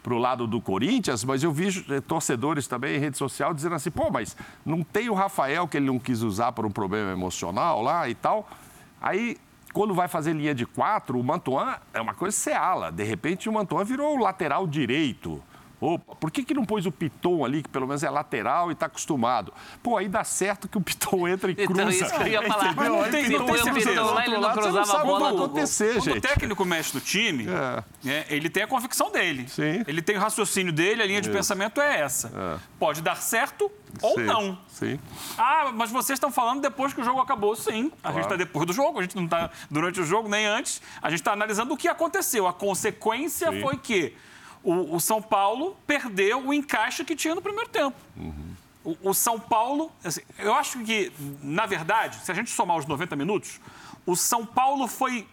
para 0.00 0.14
o 0.14 0.18
lado 0.18 0.46
do 0.46 0.58
Corinthians, 0.58 1.22
mas 1.22 1.42
eu 1.42 1.52
vi 1.52 1.84
eh, 1.90 2.00
torcedores 2.00 2.66
também 2.66 2.96
em 2.96 2.98
rede 2.98 3.18
social 3.18 3.52
dizendo 3.52 3.74
assim, 3.74 3.90
pô, 3.90 4.10
mas 4.10 4.34
não 4.64 4.82
tem 4.82 5.10
o 5.10 5.12
Rafael 5.12 5.68
que 5.68 5.76
ele 5.76 5.86
não 5.86 5.98
quis 5.98 6.22
usar 6.22 6.52
por 6.52 6.64
um 6.64 6.70
problema 6.70 7.12
emocional 7.12 7.82
lá 7.82 8.08
e 8.08 8.14
tal. 8.14 8.48
Aí, 9.02 9.36
quando 9.72 9.94
vai 9.94 10.08
fazer 10.08 10.32
linha 10.32 10.54
de 10.54 10.66
quatro, 10.66 11.18
o 11.18 11.24
Mantuan 11.24 11.76
é 11.92 12.00
uma 12.00 12.14
coisa 12.14 12.36
seala. 12.36 12.90
De 12.90 13.04
repente, 13.04 13.48
o 13.48 13.52
Mantuan 13.52 13.84
virou 13.84 14.16
o 14.16 14.20
lateral 14.20 14.66
direito. 14.66 15.42
Opa, 15.80 16.16
por 16.16 16.30
que, 16.30 16.42
que 16.42 16.52
não 16.52 16.64
pôs 16.64 16.86
o 16.86 16.92
Piton 16.92 17.44
ali, 17.44 17.62
que 17.62 17.68
pelo 17.68 17.86
menos 17.86 18.02
é 18.02 18.10
lateral 18.10 18.70
e 18.70 18.72
está 18.72 18.86
acostumado? 18.86 19.52
Pô, 19.82 19.96
aí 19.96 20.08
dá 20.08 20.24
certo 20.24 20.68
que 20.68 20.76
o 20.76 20.80
Piton 20.80 21.28
entra 21.28 21.50
e 21.50 21.52
então, 21.52 21.66
cruza. 21.66 21.82
Então, 21.82 22.06
isso 22.06 22.14
que 22.16 22.22
eu 22.22 22.26
ia 22.26 22.42
falar. 22.42 22.74
Mas 22.74 22.88
não 22.88 23.10
tem, 23.10 23.28
não 23.28 23.46
tem 23.46 23.62
certeza. 23.62 24.02
lá, 24.02 24.26
ele 24.26 24.38
não 24.38 24.52
cruzava 24.52 25.00
a 25.00 25.04
bola. 25.04 25.18
Quando, 25.30 25.44
acontecer, 25.44 25.94
quando 25.94 26.04
gente. 26.04 26.18
o 26.18 26.20
técnico 26.20 26.64
mexe 26.64 26.94
no 26.94 27.00
time, 27.00 27.46
é. 27.48 28.10
É, 28.10 28.26
ele 28.28 28.50
tem 28.50 28.64
a 28.64 28.66
convicção 28.66 29.12
dele. 29.12 29.48
Sim. 29.48 29.84
Ele 29.86 30.02
tem 30.02 30.16
o 30.16 30.20
raciocínio 30.20 30.72
dele, 30.72 31.02
a 31.02 31.06
linha 31.06 31.20
de 31.20 31.30
pensamento 31.30 31.80
é 31.80 32.00
essa. 32.00 32.28
É. 32.34 32.58
Pode 32.78 33.00
dar 33.00 33.16
certo 33.16 33.70
ou 34.02 34.14
Sim. 34.16 34.24
não. 34.24 34.58
Sim. 34.66 34.98
Ah, 35.36 35.70
mas 35.72 35.90
vocês 35.90 36.16
estão 36.16 36.30
falando 36.30 36.60
depois 36.60 36.92
que 36.92 37.00
o 37.00 37.04
jogo 37.04 37.20
acabou. 37.20 37.54
Sim, 37.54 37.92
a 37.98 38.00
claro. 38.02 38.16
gente 38.16 38.24
está 38.24 38.36
depois 38.36 38.66
do 38.66 38.72
jogo, 38.72 38.98
a 38.98 39.02
gente 39.02 39.16
não 39.16 39.24
está 39.24 39.50
durante 39.70 40.00
o 40.00 40.04
jogo 40.04 40.28
nem 40.28 40.46
antes. 40.46 40.82
A 41.00 41.08
gente 41.08 41.20
está 41.20 41.32
analisando 41.32 41.72
o 41.72 41.76
que 41.76 41.88
aconteceu. 41.88 42.46
A 42.46 42.52
consequência 42.52 43.50
Sim. 43.50 43.60
foi 43.60 43.76
que 43.76 44.14
o, 44.68 44.96
o, 44.96 45.00
São 45.00 45.22
Paulo 45.22 45.74
perdeu 45.86 46.46
o 46.46 46.52
encaixe 46.52 47.02
que 47.02 47.16
tinha 47.16 47.34
no 47.34 47.40
primeiro 47.40 47.70
tempo. 47.70 47.96
Uhum. 48.14 48.54
O, 48.84 49.10
o, 49.10 49.14
São 49.14 49.40
Paulo, 49.40 49.90
assim, 50.04 50.20
eu 50.38 50.54
acho 50.54 50.78
que, 50.80 51.10
na 51.42 51.64
verdade, 51.64 52.16
se 52.16 52.30
a 52.30 52.34
gente 52.34 52.50
somar 52.50 52.76
os 52.76 52.84
90 52.84 53.16
minutos, 53.16 53.60
o 54.04 54.14
São 54.14 54.44
Paulo 54.44 54.86
foi 54.86 55.26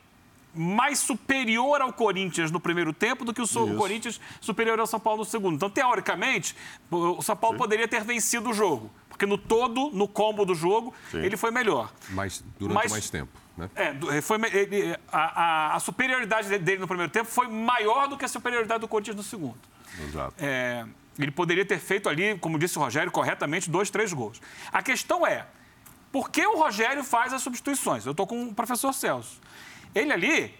mais 0.54 1.00
superior 1.00 1.82
ao 1.82 1.92
Corinthians 1.92 2.50
no 2.50 2.62
primeiro 2.62 2.94
tempo 2.94 3.26
do 3.26 3.34
que 3.34 3.42
o, 3.42 3.44
o 3.44 3.76
Corinthians 3.76 4.22
superior 4.40 4.80
ao 4.80 4.88
São 4.88 5.02
Paulo 5.02 5.20
no 5.20 5.26
segundo. 5.26 5.56
Então, 5.56 5.70
teoricamente, 5.70 6.56
o 6.90 7.22
São 7.22 7.36
Paulo 7.36 7.58
Sim. 7.58 7.62
poderia 7.62 7.90
ter 7.90 8.06
vencido 8.06 8.52
o 8.52 8.54
jogo. 8.54 8.90
Porque 9.10 9.26
no 9.26 9.38
todo, 9.38 9.92
no 9.92 10.08
combo 10.08 10.46
do 10.46 10.56
jogo, 10.56 10.94
Sim. 11.12 11.20
ele 11.20 11.36
foi 11.36 11.52
melhor. 11.52 11.92
Mas 12.10 12.42
durante 12.58 12.76
Mas, 12.76 12.92
mais 12.92 13.10
tempo. 13.10 13.32
Né? 13.58 13.70
É, 13.76 14.22
foi, 14.22 14.38
ele, 14.54 14.98
a, 15.12 15.20
a, 15.20 15.76
a, 15.76 15.80
superioridade 15.80 16.58
dele 16.60 16.80
no 16.80 16.88
primeiro 16.88 17.12
tempo 17.12 17.30
foi 17.30 17.48
maior 17.48 18.08
do 18.08 18.18
que 18.18 18.26
a 18.26 18.28
superioridade 18.28 18.82
do 18.82 18.88
Corinthians 18.88 19.16
no 19.16 19.24
segundo. 19.24 19.58
Exato. 20.08 20.34
É, 20.38 20.86
ele 21.18 21.32
poderia 21.32 21.66
ter 21.66 21.80
feito 21.80 22.10
ali, 22.10 22.38
como 22.40 22.60
disse 22.60 22.78
o 22.78 22.82
Rogério, 22.82 23.12
corretamente, 23.12 23.70
dois, 23.70 23.90
três 23.90 24.12
gols. 24.12 24.42
A 24.72 24.84
questão 24.84 25.26
é, 25.26 25.46
por 26.12 26.30
que 26.30 26.46
o 26.46 26.58
Rogério 26.58 27.04
faz 27.04 27.34
as 27.34 27.42
substituições? 27.42 28.06
Eu 28.06 28.12
estou 28.12 28.28
com 28.28 28.44
o 28.44 28.54
professor 28.54 28.94
Celso. 28.94 29.40
Ele 29.94 30.12
ali 30.12 30.54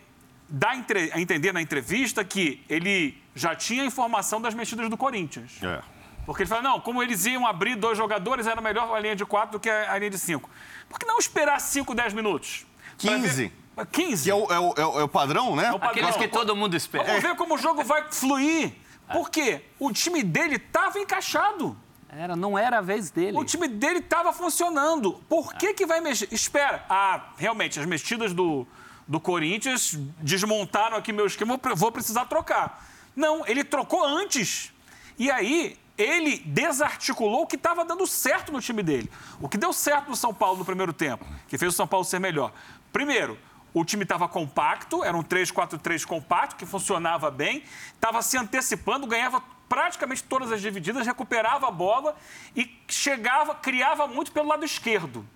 dá 0.48 0.72
a 1.14 1.20
entender 1.20 1.52
na 1.52 1.62
entrevista 1.62 2.24
que 2.24 2.64
ele 2.70 3.22
já 3.34 3.56
tinha 3.56 3.84
informação 3.84 4.40
das 4.40 4.54
mexidas 4.54 4.90
do 4.90 4.96
Corinthians. 4.96 5.60
É. 5.62 5.82
Porque 6.26 6.44
ele 6.44 6.50
fala, 6.50 6.62
não, 6.62 6.80
como 6.80 7.04
eles 7.04 7.26
iam 7.26 7.46
abrir 7.46 7.76
dois 7.76 7.98
jogadores, 7.98 8.48
era 8.48 8.60
melhor 8.62 8.96
a 8.96 9.00
linha 9.00 9.16
de 9.16 9.26
quatro 9.26 9.54
do 9.54 9.60
que 9.60 9.70
a 9.70 9.98
linha 9.98 10.10
de 10.10 10.18
cinco. 10.18 10.50
Por 10.90 10.98
que 10.98 11.06
não 11.06 11.20
esperar 11.20 11.60
cinco, 11.60 11.94
dez 11.94 12.14
minutos? 12.14 12.66
15. 12.98 13.52
15. 13.92 14.24
Que 14.24 14.32
é 14.32 14.36
o, 14.36 14.52
é, 14.52 14.60
o, 14.60 15.00
é 15.00 15.04
o 15.04 15.08
padrão, 15.08 15.56
né? 15.56 15.66
É 15.66 15.74
o 15.74 15.80
padrão. 15.80 15.90
Aqueles 15.92 16.16
que 16.16 16.28
todo 16.28 16.56
mundo 16.56 16.76
espera. 16.76 17.04
Vamos 17.04 17.22
ver 17.22 17.36
como 17.36 17.56
o 17.56 17.58
jogo 17.58 17.84
vai 17.84 18.06
fluir. 18.12 18.74
Por 19.12 19.30
quê? 19.30 19.62
O 19.80 19.92
time 19.92 20.24
dele 20.24 20.56
estava 20.56 21.00
encaixado. 21.00 21.78
Era, 22.10 22.36
não 22.36 22.58
era 22.58 22.78
a 22.78 22.82
vez 22.82 23.12
dele. 23.12 23.38
O 23.38 23.44
time 23.44 23.68
dele 23.68 24.00
estava 24.00 24.32
funcionando. 24.32 25.14
Por 25.28 25.54
que, 25.54 25.74
que 25.74 25.86
vai 25.86 26.00
mexer? 26.00 26.30
Espera. 26.32 26.86
Ah, 26.90 27.34
realmente, 27.38 27.80
as 27.80 27.86
mexidas 27.86 28.34
do, 28.34 28.66
do 29.06 29.20
Corinthians 29.20 29.98
desmontaram 30.20 30.96
aqui 30.96 31.12
meu 31.12 31.26
esquema, 31.26 31.60
vou 31.76 31.92
precisar 31.92 32.26
trocar. 32.26 32.88
Não, 33.16 33.46
ele 33.46 33.64
trocou 33.64 34.04
antes. 34.06 34.72
E 35.20 35.30
aí, 35.30 35.78
ele 35.98 36.40
desarticulou 36.40 37.44
o 37.44 37.48
que 37.48 37.56
estava 37.56 37.86
dando 37.86 38.06
certo 38.06 38.52
no 38.52 38.62
time 38.62 38.84
dele. 38.84 39.10
O 39.40 39.48
que 39.48 39.58
deu 39.58 39.72
certo 39.72 40.10
no 40.10 40.16
São 40.16 40.34
Paulo 40.34 40.60
no 40.60 40.66
primeiro 40.66 40.92
tempo, 40.92 41.26
que 41.48 41.58
fez 41.58 41.74
o 41.74 41.76
São 41.76 41.88
Paulo 41.88 42.06
ser 42.06 42.20
melhor. 42.20 42.52
Primeiro, 42.96 43.38
o 43.74 43.84
time 43.84 44.04
estava 44.04 44.26
compacto, 44.26 45.04
era 45.04 45.18
um 45.18 45.22
3-4-3 45.22 46.06
compacto, 46.06 46.56
que 46.56 46.66
funcionava 46.66 47.30
bem, 47.30 47.62
estava 47.94 48.22
se 48.22 48.38
antecipando, 48.38 49.06
ganhava 49.06 49.44
praticamente 49.68 50.24
todas 50.24 50.50
as 50.50 50.62
divididas, 50.62 51.06
recuperava 51.06 51.68
a 51.68 51.72
bola 51.72 52.16
e 52.56 52.74
chegava, 52.88 53.54
criava 53.54 54.08
muito 54.08 54.32
pelo 54.32 54.48
lado 54.48 54.64
esquerdo. 54.64 55.28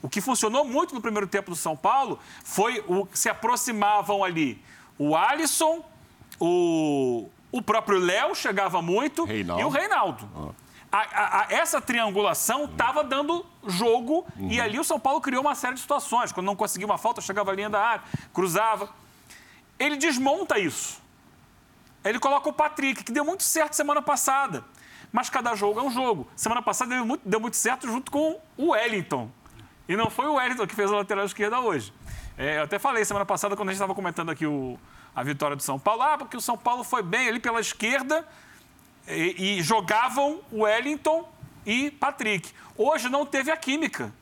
O 0.00 0.08
que 0.08 0.22
funcionou 0.22 0.64
muito 0.64 0.94
no 0.94 1.02
primeiro 1.02 1.26
tempo 1.26 1.50
do 1.50 1.56
São 1.56 1.76
Paulo 1.76 2.18
foi 2.42 2.82
o 2.88 3.06
se 3.12 3.28
aproximavam 3.28 4.24
ali 4.24 4.64
o 4.98 5.14
Alisson, 5.14 5.84
o, 6.40 7.28
o 7.52 7.60
próprio 7.60 7.98
Léo 7.98 8.34
chegava 8.34 8.80
muito 8.80 9.26
Reinaldo. 9.26 9.60
e 9.60 9.64
o 9.66 9.68
Reinaldo. 9.68 10.30
Ah. 10.34 10.65
A, 10.90 11.42
a, 11.42 11.46
essa 11.50 11.80
triangulação 11.80 12.64
estava 12.64 13.02
dando 13.02 13.44
jogo 13.66 14.26
uhum. 14.36 14.50
e 14.50 14.60
ali 14.60 14.78
o 14.78 14.84
São 14.84 14.98
Paulo 14.98 15.20
criou 15.20 15.42
uma 15.42 15.54
série 15.54 15.74
de 15.74 15.80
situações. 15.80 16.32
Quando 16.32 16.46
não 16.46 16.56
conseguia 16.56 16.86
uma 16.86 16.98
falta, 16.98 17.20
chegava 17.20 17.50
a 17.50 17.54
linha 17.54 17.68
da 17.68 17.82
área, 17.82 18.04
cruzava. 18.32 18.88
Ele 19.78 19.96
desmonta 19.96 20.58
isso. 20.58 21.02
Ele 22.04 22.18
coloca 22.18 22.48
o 22.48 22.52
Patrick, 22.52 23.02
que 23.02 23.12
deu 23.12 23.24
muito 23.24 23.42
certo 23.42 23.74
semana 23.74 24.00
passada. 24.00 24.64
Mas 25.12 25.28
cada 25.28 25.54
jogo 25.54 25.80
é 25.80 25.82
um 25.82 25.90
jogo. 25.90 26.28
Semana 26.36 26.62
passada 26.62 26.94
deu 26.94 27.04
muito, 27.04 27.28
deu 27.28 27.40
muito 27.40 27.56
certo 27.56 27.86
junto 27.86 28.10
com 28.10 28.40
o 28.56 28.70
Wellington. 28.70 29.30
E 29.88 29.96
não 29.96 30.08
foi 30.08 30.26
o 30.26 30.34
Wellington 30.34 30.66
que 30.66 30.74
fez 30.74 30.90
a 30.90 30.96
lateral 30.96 31.24
esquerda 31.24 31.60
hoje. 31.60 31.92
É, 32.38 32.58
eu 32.58 32.62
até 32.62 32.78
falei 32.78 33.04
semana 33.04 33.24
passada, 33.26 33.56
quando 33.56 33.68
a 33.68 33.72
gente 33.72 33.78
estava 33.78 33.94
comentando 33.94 34.30
aqui 34.30 34.46
o, 34.46 34.78
a 35.14 35.22
vitória 35.22 35.56
do 35.56 35.62
São 35.62 35.78
Paulo. 35.78 36.02
Ah, 36.02 36.18
porque 36.18 36.36
o 36.36 36.40
São 36.40 36.56
Paulo 36.56 36.84
foi 36.84 37.02
bem 37.02 37.28
ali 37.28 37.40
pela 37.40 37.60
esquerda 37.60 38.26
e, 39.08 39.58
e 39.58 39.62
jogavam 39.62 40.40
Wellington 40.52 41.28
e 41.64 41.90
Patrick. 41.90 42.50
Hoje 42.76 43.08
não 43.08 43.24
teve 43.24 43.50
a 43.50 43.56
química. 43.56 44.12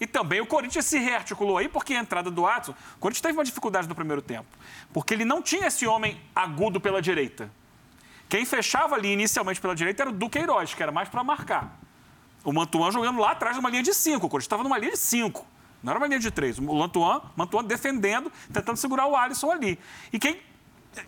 E 0.00 0.06
também 0.06 0.40
o 0.40 0.46
Corinthians 0.46 0.86
se 0.86 0.98
rearticulou 0.98 1.56
aí, 1.56 1.68
porque 1.68 1.94
a 1.94 2.00
entrada 2.00 2.30
do 2.30 2.42
Watson. 2.42 2.72
O 2.96 2.98
Corinthians 2.98 3.22
teve 3.22 3.38
uma 3.38 3.44
dificuldade 3.44 3.88
no 3.88 3.94
primeiro 3.94 4.20
tempo. 4.20 4.48
Porque 4.92 5.14
ele 5.14 5.24
não 5.24 5.40
tinha 5.40 5.68
esse 5.68 5.86
homem 5.86 6.20
agudo 6.34 6.80
pela 6.80 7.00
direita. 7.00 7.50
Quem 8.28 8.44
fechava 8.44 8.96
ali 8.96 9.12
inicialmente 9.12 9.60
pela 9.60 9.74
direita 9.74 10.02
era 10.02 10.10
o 10.10 10.12
Duqueiroz, 10.12 10.74
que 10.74 10.82
era 10.82 10.90
mais 10.90 11.08
para 11.08 11.22
marcar. 11.22 11.78
O 12.42 12.52
Mantuan 12.52 12.90
jogando 12.90 13.20
lá 13.20 13.30
atrás 13.30 13.56
numa 13.56 13.70
linha 13.70 13.82
de 13.82 13.94
cinco. 13.94 14.26
O 14.26 14.28
Corinthians 14.28 14.46
estava 14.46 14.62
numa 14.62 14.76
linha 14.76 14.92
de 14.92 14.98
cinco. 14.98 15.46
Não 15.82 15.92
era 15.92 15.98
uma 15.98 16.06
linha 16.06 16.18
de 16.18 16.30
três. 16.30 16.58
O 16.58 16.62
Mantuan, 16.62 17.22
Mantuan 17.36 17.64
defendendo, 17.64 18.32
tentando 18.52 18.76
segurar 18.76 19.06
o 19.06 19.16
Alisson 19.16 19.50
ali. 19.50 19.78
E 20.12 20.18
quem 20.18 20.40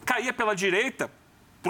caía 0.05 0.33
pela 0.33 0.55
direita, 0.55 1.11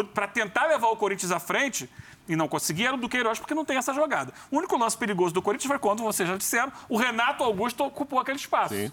para 0.04 0.26
tentar 0.26 0.66
levar 0.66 0.88
o 0.88 0.96
Corinthians 0.96 1.32
à 1.32 1.38
frente, 1.38 1.88
e 2.28 2.34
não 2.34 2.48
conseguia, 2.48 2.88
era 2.88 2.96
o 2.96 3.00
Duqueiroz, 3.00 3.38
porque 3.38 3.54
não 3.54 3.64
tem 3.64 3.76
essa 3.76 3.92
jogada. 3.92 4.32
O 4.50 4.58
único 4.58 4.76
lance 4.76 4.96
perigoso 4.96 5.32
do 5.32 5.42
Corinthians 5.42 5.68
foi 5.68 5.78
quando, 5.78 6.02
vocês 6.02 6.28
já 6.28 6.36
disseram, 6.36 6.72
o 6.88 6.96
Renato 6.96 7.44
Augusto 7.44 7.84
ocupou 7.84 8.18
aquele 8.18 8.38
espaço. 8.38 8.74
Sim. 8.74 8.90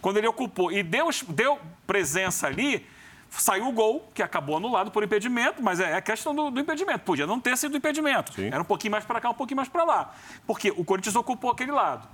Quando 0.00 0.16
ele 0.16 0.26
ocupou 0.26 0.72
e 0.72 0.82
deu, 0.82 1.10
deu 1.28 1.58
presença 1.86 2.46
ali, 2.46 2.86
saiu 3.28 3.68
o 3.68 3.72
gol, 3.72 4.10
que 4.14 4.22
acabou 4.22 4.56
anulado 4.56 4.90
por 4.90 5.04
impedimento, 5.04 5.62
mas 5.62 5.78
é 5.78 5.92
a 5.92 5.96
é 5.96 6.00
questão 6.00 6.34
do, 6.34 6.50
do 6.50 6.60
impedimento. 6.60 7.00
Podia 7.00 7.26
não 7.26 7.38
ter 7.38 7.56
sido 7.56 7.76
impedimento. 7.76 8.32
Sim. 8.32 8.46
Era 8.46 8.62
um 8.62 8.64
pouquinho 8.64 8.92
mais 8.92 9.04
para 9.04 9.20
cá, 9.20 9.30
um 9.30 9.34
pouquinho 9.34 9.56
mais 9.56 9.68
para 9.68 9.84
lá. 9.84 10.14
Porque 10.46 10.70
o 10.70 10.84
Corinthians 10.84 11.16
ocupou 11.16 11.50
aquele 11.50 11.72
lado. 11.72 12.08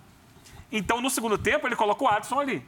Então, 0.70 1.00
no 1.00 1.08
segundo 1.08 1.38
tempo, 1.38 1.66
ele 1.66 1.76
coloca 1.76 2.02
o 2.02 2.08
Adson 2.08 2.40
ali, 2.40 2.66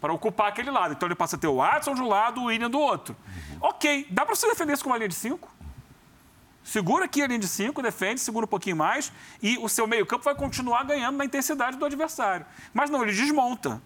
para 0.00 0.12
ocupar 0.12 0.48
aquele 0.48 0.70
lado. 0.70 0.92
Então, 0.92 1.06
ele 1.06 1.14
passa 1.14 1.36
a 1.36 1.38
ter 1.38 1.48
o 1.48 1.60
Adson 1.60 1.94
de 1.94 2.02
um 2.02 2.08
lado, 2.08 2.40
o 2.40 2.44
William 2.44 2.70
do 2.70 2.78
outro. 2.78 3.16
Ok, 3.60 4.06
dá 4.10 4.24
para 4.24 4.34
você 4.34 4.48
defender 4.48 4.72
isso 4.72 4.82
com 4.82 4.90
uma 4.90 4.96
linha 4.96 5.08
de 5.08 5.14
cinco? 5.14 5.50
Segura 6.62 7.06
aqui 7.06 7.22
a 7.22 7.26
linha 7.26 7.38
de 7.38 7.48
cinco, 7.48 7.82
defende, 7.82 8.20
segura 8.20 8.44
um 8.44 8.48
pouquinho 8.48 8.76
mais 8.76 9.12
e 9.42 9.58
o 9.58 9.68
seu 9.68 9.86
meio-campo 9.86 10.24
vai 10.24 10.34
continuar 10.34 10.84
ganhando 10.84 11.16
na 11.16 11.24
intensidade 11.24 11.76
do 11.76 11.84
adversário. 11.84 12.46
Mas 12.72 12.90
não, 12.90 13.02
ele 13.02 13.12
desmonta. 13.12 13.82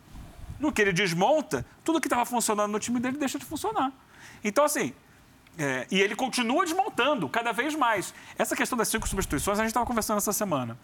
No 0.59 0.73
que 0.73 0.83
ele 0.83 0.93
desmonta, 0.93 1.65
tudo 1.85 2.01
que 2.01 2.07
estava 2.07 2.25
funcionando 2.25 2.71
no 2.73 2.79
time 2.79 3.01
dele 3.01 3.17
deixa 3.17 3.39
de 3.39 3.45
funcionar. 3.45 3.93
Então, 4.43 4.65
assim, 4.65 4.93
é, 5.57 5.87
e 5.91 6.01
ele 6.01 6.17
continua 6.17 6.65
desmontando 6.65 7.29
cada 7.29 7.53
vez 7.53 7.75
mais. 7.75 8.13
Essa 8.37 8.57
questão 8.57 8.77
das 8.77 8.89
cinco 8.89 9.09
substituições, 9.09 9.59
a 9.59 9.63
gente 9.63 9.71
estava 9.71 9.87
conversando 9.87 10.19
essa 10.19 10.33
semana. 10.33 10.79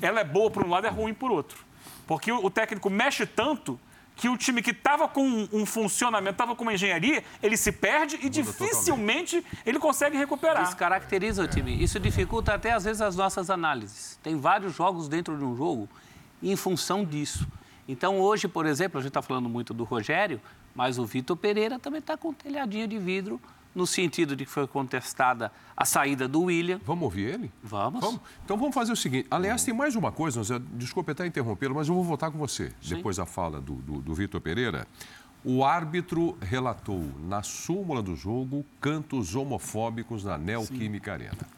Ela 0.00 0.20
é 0.20 0.24
boa 0.24 0.50
por 0.50 0.64
um 0.64 0.68
lado 0.68 0.86
e 0.86 0.88
é 0.88 0.90
ruim 0.90 1.14
por 1.14 1.30
outro. 1.30 1.64
Porque 2.06 2.30
o 2.30 2.50
técnico 2.50 2.90
mexe 2.90 3.24
tanto 3.24 3.80
que 4.20 4.28
o 4.28 4.36
time 4.36 4.60
que 4.60 4.70
estava 4.70 5.08
com 5.08 5.48
um 5.50 5.64
funcionamento, 5.64 6.32
estava 6.32 6.54
com 6.54 6.60
uma 6.62 6.74
engenharia, 6.74 7.24
ele 7.42 7.56
se 7.56 7.72
perde 7.72 8.18
e 8.20 8.28
dificilmente 8.28 9.40
totalmente. 9.40 9.62
ele 9.64 9.78
consegue 9.78 10.14
recuperar. 10.14 10.62
Isso 10.64 10.76
caracteriza 10.76 11.42
o 11.42 11.48
time. 11.48 11.82
Isso 11.82 11.98
dificulta 11.98 12.52
até, 12.52 12.72
às 12.72 12.84
vezes, 12.84 13.00
as 13.00 13.16
nossas 13.16 13.48
análises. 13.48 14.18
Tem 14.22 14.36
vários 14.36 14.76
jogos 14.76 15.08
dentro 15.08 15.38
de 15.38 15.42
um 15.42 15.56
jogo 15.56 15.88
em 16.42 16.54
função 16.54 17.02
disso. 17.02 17.48
Então, 17.88 18.20
hoje, 18.20 18.46
por 18.46 18.66
exemplo, 18.66 18.98
a 18.98 19.00
gente 19.00 19.08
está 19.08 19.22
falando 19.22 19.48
muito 19.48 19.72
do 19.72 19.84
Rogério, 19.84 20.38
mas 20.74 20.98
o 20.98 21.06
Vitor 21.06 21.34
Pereira 21.34 21.78
também 21.78 22.00
está 22.00 22.14
com 22.14 22.28
um 22.28 22.34
telhadinho 22.34 22.86
de 22.86 22.98
vidro 22.98 23.40
no 23.74 23.86
sentido 23.86 24.34
de 24.34 24.44
que 24.44 24.50
foi 24.50 24.66
contestada 24.66 25.52
a 25.76 25.84
saída 25.84 26.26
do 26.26 26.42
William. 26.42 26.80
Vamos 26.84 27.04
ouvir 27.04 27.34
ele? 27.34 27.52
Vamos. 27.62 28.00
vamos. 28.00 28.20
Então 28.44 28.56
vamos 28.56 28.74
fazer 28.74 28.92
o 28.92 28.96
seguinte. 28.96 29.26
Aliás, 29.30 29.64
tem 29.64 29.72
mais 29.72 29.94
uma 29.94 30.12
coisa, 30.12 30.42
Zé, 30.42 30.60
desculpe 30.74 31.12
até 31.12 31.26
interrompê-lo, 31.26 31.74
mas 31.74 31.88
eu 31.88 31.94
vou 31.94 32.04
voltar 32.04 32.30
com 32.30 32.38
você, 32.38 32.72
Sim. 32.82 32.96
depois 32.96 33.16
da 33.16 33.26
fala 33.26 33.60
do, 33.60 33.74
do, 33.76 34.00
do 34.00 34.14
Vitor 34.14 34.40
Pereira. 34.40 34.86
O 35.42 35.64
árbitro 35.64 36.36
relatou 36.40 37.02
na 37.26 37.42
súmula 37.42 38.02
do 38.02 38.14
jogo 38.14 38.64
cantos 38.80 39.34
homofóbicos 39.34 40.24
na 40.24 40.36
Neoquímica 40.36 41.14
Arena. 41.14 41.48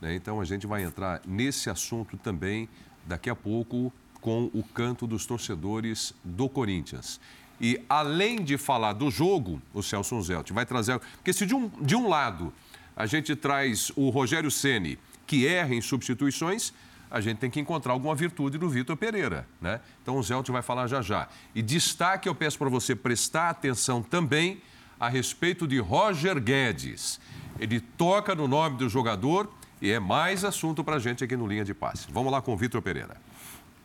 Né? 0.00 0.14
Então 0.14 0.40
a 0.40 0.44
gente 0.44 0.66
vai 0.66 0.82
entrar 0.82 1.20
nesse 1.26 1.68
assunto 1.68 2.16
também 2.16 2.68
daqui 3.04 3.28
a 3.28 3.36
pouco 3.36 3.92
com 4.20 4.50
o 4.54 4.62
canto 4.62 5.06
dos 5.06 5.26
torcedores 5.26 6.14
do 6.24 6.48
Corinthians. 6.48 7.20
E 7.60 7.80
além 7.88 8.42
de 8.42 8.58
falar 8.58 8.92
do 8.92 9.10
jogo, 9.10 9.60
o 9.72 9.82
Celso 9.82 10.20
Zelt 10.22 10.50
vai 10.52 10.66
trazer. 10.66 10.98
Porque 10.98 11.32
se 11.32 11.46
de 11.46 11.54
um, 11.54 11.68
de 11.80 11.96
um 11.96 12.08
lado 12.08 12.52
a 12.94 13.06
gente 13.06 13.36
traz 13.36 13.90
o 13.94 14.08
Rogério 14.08 14.50
Ceni 14.50 14.98
que 15.26 15.46
erra 15.46 15.74
em 15.74 15.80
substituições, 15.80 16.72
a 17.10 17.20
gente 17.20 17.38
tem 17.38 17.50
que 17.50 17.60
encontrar 17.60 17.92
alguma 17.92 18.14
virtude 18.14 18.58
do 18.58 18.68
Vitor 18.68 18.96
Pereira, 18.96 19.46
né? 19.60 19.80
Então 20.02 20.16
o 20.16 20.22
Zelt 20.22 20.48
vai 20.48 20.62
falar 20.62 20.86
já 20.86 21.02
já. 21.02 21.28
E 21.54 21.62
destaque, 21.62 22.28
eu 22.28 22.34
peço 22.34 22.58
para 22.58 22.68
você 22.68 22.94
prestar 22.94 23.50
atenção 23.50 24.02
também 24.02 24.60
a 24.98 25.08
respeito 25.08 25.66
de 25.66 25.78
Roger 25.78 26.40
Guedes. 26.40 27.20
Ele 27.58 27.80
toca 27.80 28.34
no 28.34 28.48
nome 28.48 28.76
do 28.76 28.88
jogador 28.88 29.50
e 29.80 29.90
é 29.90 30.00
mais 30.00 30.44
assunto 30.44 30.82
para 30.82 30.96
a 30.96 30.98
gente 30.98 31.22
aqui 31.22 31.36
no 31.36 31.46
Linha 31.46 31.64
de 31.64 31.74
Passe. 31.74 32.06
Vamos 32.10 32.32
lá 32.32 32.40
com 32.40 32.52
o 32.52 32.56
Vitor 32.56 32.80
Pereira. 32.82 33.16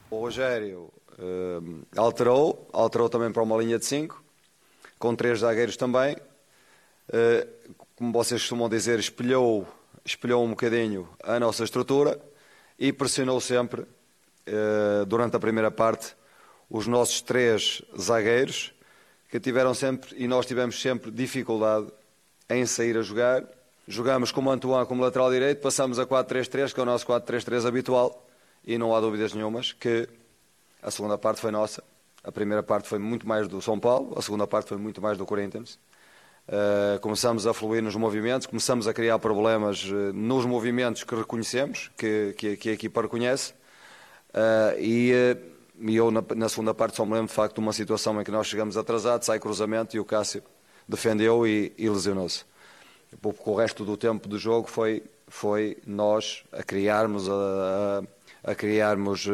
O 0.09 0.19
Rogério, 0.19 0.89
Uh, 1.21 1.85
alterou, 1.95 2.67
alterou 2.73 3.07
também 3.07 3.31
para 3.31 3.43
uma 3.43 3.55
linha 3.55 3.77
de 3.77 3.85
5, 3.85 4.23
com 4.97 5.15
três 5.15 5.39
zagueiros 5.39 5.77
também. 5.77 6.15
Uh, 7.09 7.47
como 7.95 8.11
vocês 8.11 8.41
costumam 8.41 8.67
dizer, 8.67 8.97
espelhou, 8.97 9.67
espelhou 10.03 10.43
um 10.43 10.49
bocadinho 10.49 11.07
a 11.23 11.39
nossa 11.39 11.63
estrutura 11.63 12.19
e 12.79 12.91
pressionou 12.91 13.39
sempre, 13.39 13.81
uh, 13.81 15.05
durante 15.05 15.35
a 15.35 15.39
primeira 15.39 15.69
parte, 15.69 16.15
os 16.67 16.87
nossos 16.87 17.21
três 17.21 17.83
zagueiros, 17.99 18.73
que 19.29 19.39
tiveram 19.39 19.75
sempre, 19.75 20.15
e 20.17 20.27
nós 20.27 20.47
tivemos 20.47 20.81
sempre 20.81 21.11
dificuldade 21.11 21.87
em 22.49 22.65
sair 22.65 22.97
a 22.97 23.03
jogar. 23.03 23.43
Jogamos 23.87 24.31
com 24.31 24.41
o 24.41 24.49
Antoine 24.49 24.87
como 24.87 25.03
lateral 25.03 25.29
direito, 25.29 25.61
passamos 25.61 25.99
a 25.99 26.05
4-3-3, 26.07 26.73
que 26.73 26.79
é 26.79 26.83
o 26.83 26.85
nosso 26.85 27.05
4-3-3 27.05 27.67
habitual, 27.67 28.27
e 28.65 28.75
não 28.79 28.95
há 28.95 28.99
dúvidas 28.99 29.33
nenhumas 29.33 29.71
que 29.71 30.09
a 30.81 30.89
segunda 30.89 31.17
parte 31.17 31.39
foi 31.39 31.51
nossa. 31.51 31.83
A 32.23 32.31
primeira 32.31 32.61
parte 32.61 32.87
foi 32.87 32.99
muito 32.99 33.27
mais 33.27 33.47
do 33.47 33.61
São 33.61 33.79
Paulo, 33.79 34.13
a 34.17 34.21
segunda 34.21 34.45
parte 34.45 34.69
foi 34.69 34.77
muito 34.77 35.01
mais 35.01 35.17
do 35.17 35.25
Corinthians. 35.25 35.79
Uh, 36.47 36.99
começamos 36.99 37.47
a 37.47 37.53
fluir 37.53 37.81
nos 37.81 37.95
movimentos, 37.95 38.47
começamos 38.47 38.87
a 38.87 38.93
criar 38.93 39.17
problemas 39.19 39.83
uh, 39.85 40.11
nos 40.13 40.45
movimentos 40.45 41.03
que 41.03 41.15
reconhecemos, 41.15 41.91
que, 41.97 42.33
que, 42.37 42.57
que 42.57 42.69
a 42.69 42.73
equipa 42.73 43.01
reconhece. 43.01 43.53
Uh, 44.29 44.79
e, 44.79 45.11
e, 45.79 45.95
eu, 45.95 46.11
na, 46.11 46.23
na, 46.35 46.49
segunda 46.49 46.73
parte, 46.73 46.97
só 46.97 47.05
me 47.05 47.13
lembro 47.13 47.27
de 47.27 47.33
facto 47.33 47.55
de 47.55 47.61
uma 47.61 47.73
situação 47.73 48.19
em 48.19 48.23
que 48.23 48.31
nós 48.31 48.47
chegamos 48.47 48.75
atrasados, 48.75 49.27
sai 49.27 49.39
cruzamento 49.39 49.95
e 49.95 49.99
o 49.99 50.05
Cássio 50.05 50.43
defendeu 50.87 51.47
e, 51.47 51.73
e 51.77 51.89
lesionou-se. 51.89 52.43
Porque 53.21 53.49
o 53.49 53.55
resto 53.55 53.85
do 53.85 53.95
tempo 53.95 54.27
do 54.27 54.37
jogo 54.37 54.67
foi, 54.67 55.03
foi 55.27 55.77
nós 55.85 56.43
a 56.51 56.63
criarmos, 56.63 57.29
a, 57.29 58.03
a, 58.43 58.51
a 58.51 58.55
criarmos 58.55 59.27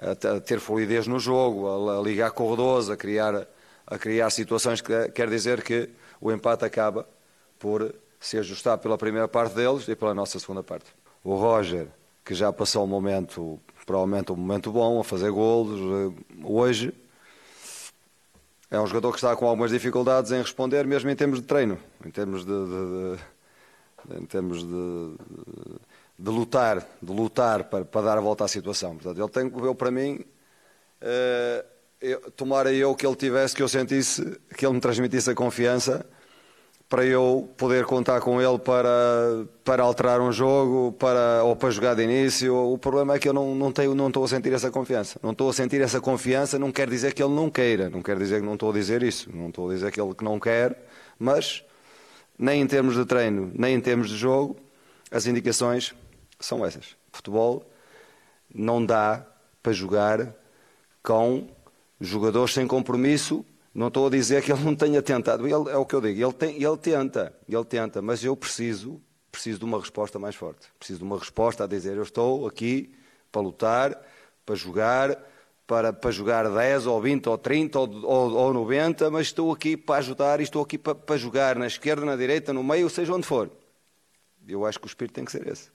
a 0.00 0.40
ter 0.40 0.60
fluidez 0.60 1.06
no 1.06 1.18
jogo, 1.18 1.90
a, 1.90 2.00
ligar 2.00 2.30
corredores, 2.30 2.88
a 2.88 2.96
criar, 2.96 3.46
a 3.86 3.98
criar 3.98 4.30
situações 4.30 4.80
que 4.80 5.08
quer 5.10 5.28
dizer 5.28 5.62
que 5.62 5.88
o 6.20 6.30
empate 6.30 6.64
acaba 6.64 7.06
por 7.58 7.94
se 8.20 8.38
ajustar 8.38 8.78
pela 8.78 8.96
primeira 8.96 9.28
parte 9.28 9.54
deles 9.54 9.88
e 9.88 9.96
pela 9.96 10.14
nossa 10.14 10.38
segunda 10.38 10.62
parte. 10.62 10.86
O 11.24 11.34
Roger, 11.34 11.88
que 12.24 12.34
já 12.34 12.52
passou 12.52 12.84
um 12.84 12.86
momento, 12.86 13.60
provavelmente 13.84 14.32
um 14.32 14.36
momento 14.36 14.70
bom, 14.70 15.00
a 15.00 15.04
fazer 15.04 15.30
golos, 15.30 15.80
eh, 15.80 16.24
hoje 16.44 16.94
é 18.70 18.78
um 18.78 18.86
jogador 18.86 19.10
que 19.12 19.18
está 19.18 19.34
com 19.34 19.46
algumas 19.46 19.70
dificuldades 19.70 20.30
em 20.30 20.38
responder, 20.38 20.86
mesmo 20.86 21.08
em 21.10 21.16
termos 21.16 21.40
de 21.40 21.46
treino, 21.46 21.78
em 22.04 22.10
termos 22.10 22.44
de, 22.44 22.52
de, 22.52 23.16
de 23.16 23.18
em 24.20 24.26
termos 24.26 24.62
de, 24.62 25.14
de 26.18 26.30
lutar, 26.30 26.84
de 27.00 27.12
lutar 27.12 27.64
para, 27.64 27.84
para 27.84 28.00
dar 28.02 28.18
a 28.18 28.20
volta 28.20 28.44
à 28.44 28.48
situação. 28.48 28.96
Portanto, 28.96 29.18
ele 29.18 29.28
tem, 29.50 29.64
eu 29.64 29.74
para 29.74 29.90
mim, 29.90 30.24
uh, 31.02 31.64
eu, 32.00 32.30
tomara 32.32 32.72
eu 32.72 32.94
que 32.94 33.06
ele 33.06 33.14
tivesse, 33.14 33.54
que 33.54 33.62
eu 33.62 33.68
sentisse, 33.68 34.38
que 34.56 34.66
ele 34.66 34.74
me 34.74 34.80
transmitisse 34.80 35.30
a 35.30 35.34
confiança 35.34 36.04
para 36.88 37.04
eu 37.04 37.48
poder 37.56 37.84
contar 37.84 38.20
com 38.20 38.40
ele 38.40 38.58
para, 38.58 39.46
para 39.62 39.82
alterar 39.82 40.20
um 40.22 40.32
jogo 40.32 40.92
para, 40.92 41.44
ou 41.44 41.54
para 41.54 41.70
jogar 41.70 41.94
de 41.94 42.02
início. 42.02 42.54
O 42.56 42.78
problema 42.78 43.14
é 43.14 43.18
que 43.18 43.28
eu 43.28 43.32
não, 43.32 43.54
não, 43.54 43.70
tenho, 43.70 43.94
não 43.94 44.08
estou 44.08 44.24
a 44.24 44.28
sentir 44.28 44.52
essa 44.54 44.70
confiança. 44.70 45.20
Não 45.22 45.32
estou 45.32 45.50
a 45.50 45.52
sentir 45.52 45.82
essa 45.82 46.00
confiança, 46.00 46.58
não 46.58 46.72
quer 46.72 46.88
dizer 46.88 47.12
que 47.12 47.22
ele 47.22 47.34
não 47.34 47.50
queira, 47.50 47.90
não 47.90 48.02
quer 48.02 48.16
dizer 48.16 48.40
que 48.40 48.46
não 48.46 48.54
estou 48.54 48.70
a 48.70 48.72
dizer 48.72 49.02
isso, 49.02 49.30
não 49.32 49.50
estou 49.50 49.70
a 49.70 49.74
dizer 49.74 49.92
que 49.92 50.00
ele 50.00 50.14
que 50.14 50.24
não 50.24 50.40
quer, 50.40 50.82
mas 51.18 51.62
nem 52.38 52.62
em 52.62 52.66
termos 52.66 52.94
de 52.94 53.04
treino, 53.04 53.52
nem 53.54 53.74
em 53.74 53.80
termos 53.80 54.08
de 54.08 54.16
jogo, 54.16 54.56
as 55.10 55.26
indicações 55.26 55.94
são 56.38 56.64
essas. 56.64 56.96
Futebol 57.12 57.68
não 58.54 58.84
dá 58.84 59.26
para 59.62 59.72
jogar 59.72 60.34
com 61.02 61.48
jogadores 62.00 62.54
sem 62.54 62.66
compromisso. 62.66 63.44
Não 63.74 63.88
estou 63.88 64.06
a 64.06 64.10
dizer 64.10 64.42
que 64.42 64.52
ele 64.52 64.62
não 64.62 64.74
tenha 64.74 65.02
tentado. 65.02 65.46
Ele, 65.46 65.70
é 65.70 65.76
o 65.76 65.84
que 65.84 65.94
eu 65.94 66.00
digo. 66.00 66.20
Ele, 66.20 66.32
tem, 66.32 66.62
ele 66.62 66.76
tenta, 66.76 67.34
ele 67.48 67.64
tenta, 67.64 68.02
mas 68.02 68.24
eu 68.24 68.36
preciso, 68.36 69.00
preciso 69.30 69.58
de 69.58 69.64
uma 69.64 69.78
resposta 69.78 70.18
mais 70.18 70.34
forte. 70.34 70.66
Preciso 70.78 71.00
de 71.00 71.04
uma 71.04 71.18
resposta 71.18 71.64
a 71.64 71.66
dizer: 71.66 71.96
eu 71.96 72.02
estou 72.02 72.46
aqui 72.46 72.94
para 73.30 73.40
lutar, 73.40 74.00
para 74.44 74.54
jogar, 74.54 75.18
para, 75.66 75.92
para 75.92 76.10
jogar 76.10 76.48
10 76.48 76.86
ou 76.86 77.00
20 77.00 77.28
ou 77.28 77.38
30 77.38 77.78
ou, 77.78 78.04
ou, 78.04 78.32
ou 78.32 78.54
90, 78.54 79.10
mas 79.10 79.26
estou 79.26 79.52
aqui 79.52 79.76
para 79.76 79.98
ajudar 79.98 80.40
e 80.40 80.44
estou 80.44 80.62
aqui 80.62 80.78
para, 80.78 80.94
para 80.94 81.16
jogar 81.16 81.56
na 81.56 81.66
esquerda, 81.66 82.04
na 82.04 82.16
direita, 82.16 82.52
no 82.52 82.64
meio, 82.64 82.88
seja 82.88 83.12
onde 83.12 83.26
for. 83.26 83.50
Eu 84.46 84.64
acho 84.64 84.78
que 84.78 84.86
o 84.86 84.88
espírito 84.88 85.14
tem 85.14 85.24
que 85.26 85.32
ser 85.32 85.46
esse. 85.46 85.70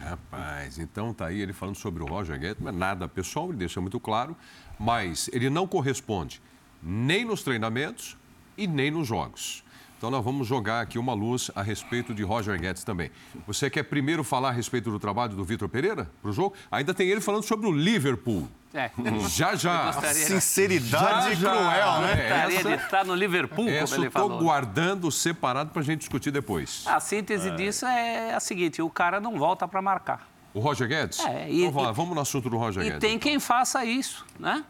Rapaz, 0.00 0.78
então 0.78 1.14
tá 1.14 1.26
aí 1.26 1.40
ele 1.40 1.52
falando 1.52 1.76
sobre 1.76 2.02
o 2.02 2.06
Roger 2.06 2.38
Guedes, 2.38 2.62
mas 2.62 2.74
nada 2.74 3.08
pessoal, 3.08 3.48
ele 3.48 3.58
deixa 3.58 3.80
muito 3.80 4.00
claro, 4.00 4.36
mas 4.78 5.30
ele 5.32 5.48
não 5.48 5.66
corresponde 5.66 6.42
nem 6.82 7.24
nos 7.24 7.42
treinamentos 7.42 8.16
e 8.56 8.66
nem 8.66 8.90
nos 8.90 9.06
jogos. 9.06 9.62
Então 9.98 10.10
nós 10.12 10.24
vamos 10.24 10.46
jogar 10.46 10.80
aqui 10.80 10.96
uma 10.96 11.12
luz 11.12 11.50
a 11.56 11.60
respeito 11.60 12.14
de 12.14 12.22
Roger 12.22 12.56
Guedes 12.58 12.84
também. 12.84 13.10
Você 13.48 13.68
quer 13.68 13.82
primeiro 13.82 14.22
falar 14.22 14.50
a 14.50 14.52
respeito 14.52 14.90
do 14.92 14.98
trabalho 15.00 15.34
do 15.34 15.42
Vitor 15.44 15.68
Pereira 15.68 16.08
para 16.22 16.30
o 16.30 16.32
jogo? 16.32 16.54
Ainda 16.70 16.94
tem 16.94 17.08
ele 17.08 17.20
falando 17.20 17.42
sobre 17.42 17.66
o 17.66 17.72
Liverpool. 17.72 18.48
É. 18.72 18.90
Já, 19.28 19.56
já. 19.56 19.92
Sinceridade 19.92 21.34
Já, 21.34 21.34
já. 21.34 21.50
cruel, 21.50 22.00
né? 22.02 22.14
Gostaria 22.28 22.58
Essa- 22.60 22.68
de 22.76 22.82
estar 22.84 23.04
no 23.04 23.14
Liverpool, 23.14 23.68
Essa 23.68 23.84
como 23.86 23.94
eu 23.94 23.98
ele 24.00 24.06
estou 24.08 24.28
falou. 24.28 24.38
guardando 24.42 25.10
separado 25.10 25.70
para 25.70 25.82
a 25.82 25.84
gente 25.84 26.00
discutir 26.00 26.30
depois. 26.30 26.84
A 26.86 27.00
síntese 27.00 27.50
disso 27.52 27.84
é 27.86 28.34
a 28.34 28.40
seguinte: 28.40 28.80
o 28.80 28.90
cara 28.90 29.18
não 29.20 29.36
volta 29.38 29.66
para 29.66 29.82
marcar. 29.82 30.28
O 30.54 30.60
Roger 30.60 30.86
Guedes? 30.88 31.18
É, 31.20 31.50
e- 31.50 31.60
então 31.60 31.72
vamos, 31.72 31.86
lá, 31.86 31.90
e- 31.90 31.94
vamos 31.94 32.14
no 32.14 32.20
assunto 32.20 32.48
do 32.48 32.56
Roger 32.56 32.82
E 32.82 32.86
Guedes. 32.86 33.00
tem 33.00 33.18
quem 33.18 33.40
faça 33.40 33.84
isso, 33.84 34.24
né? 34.38 34.64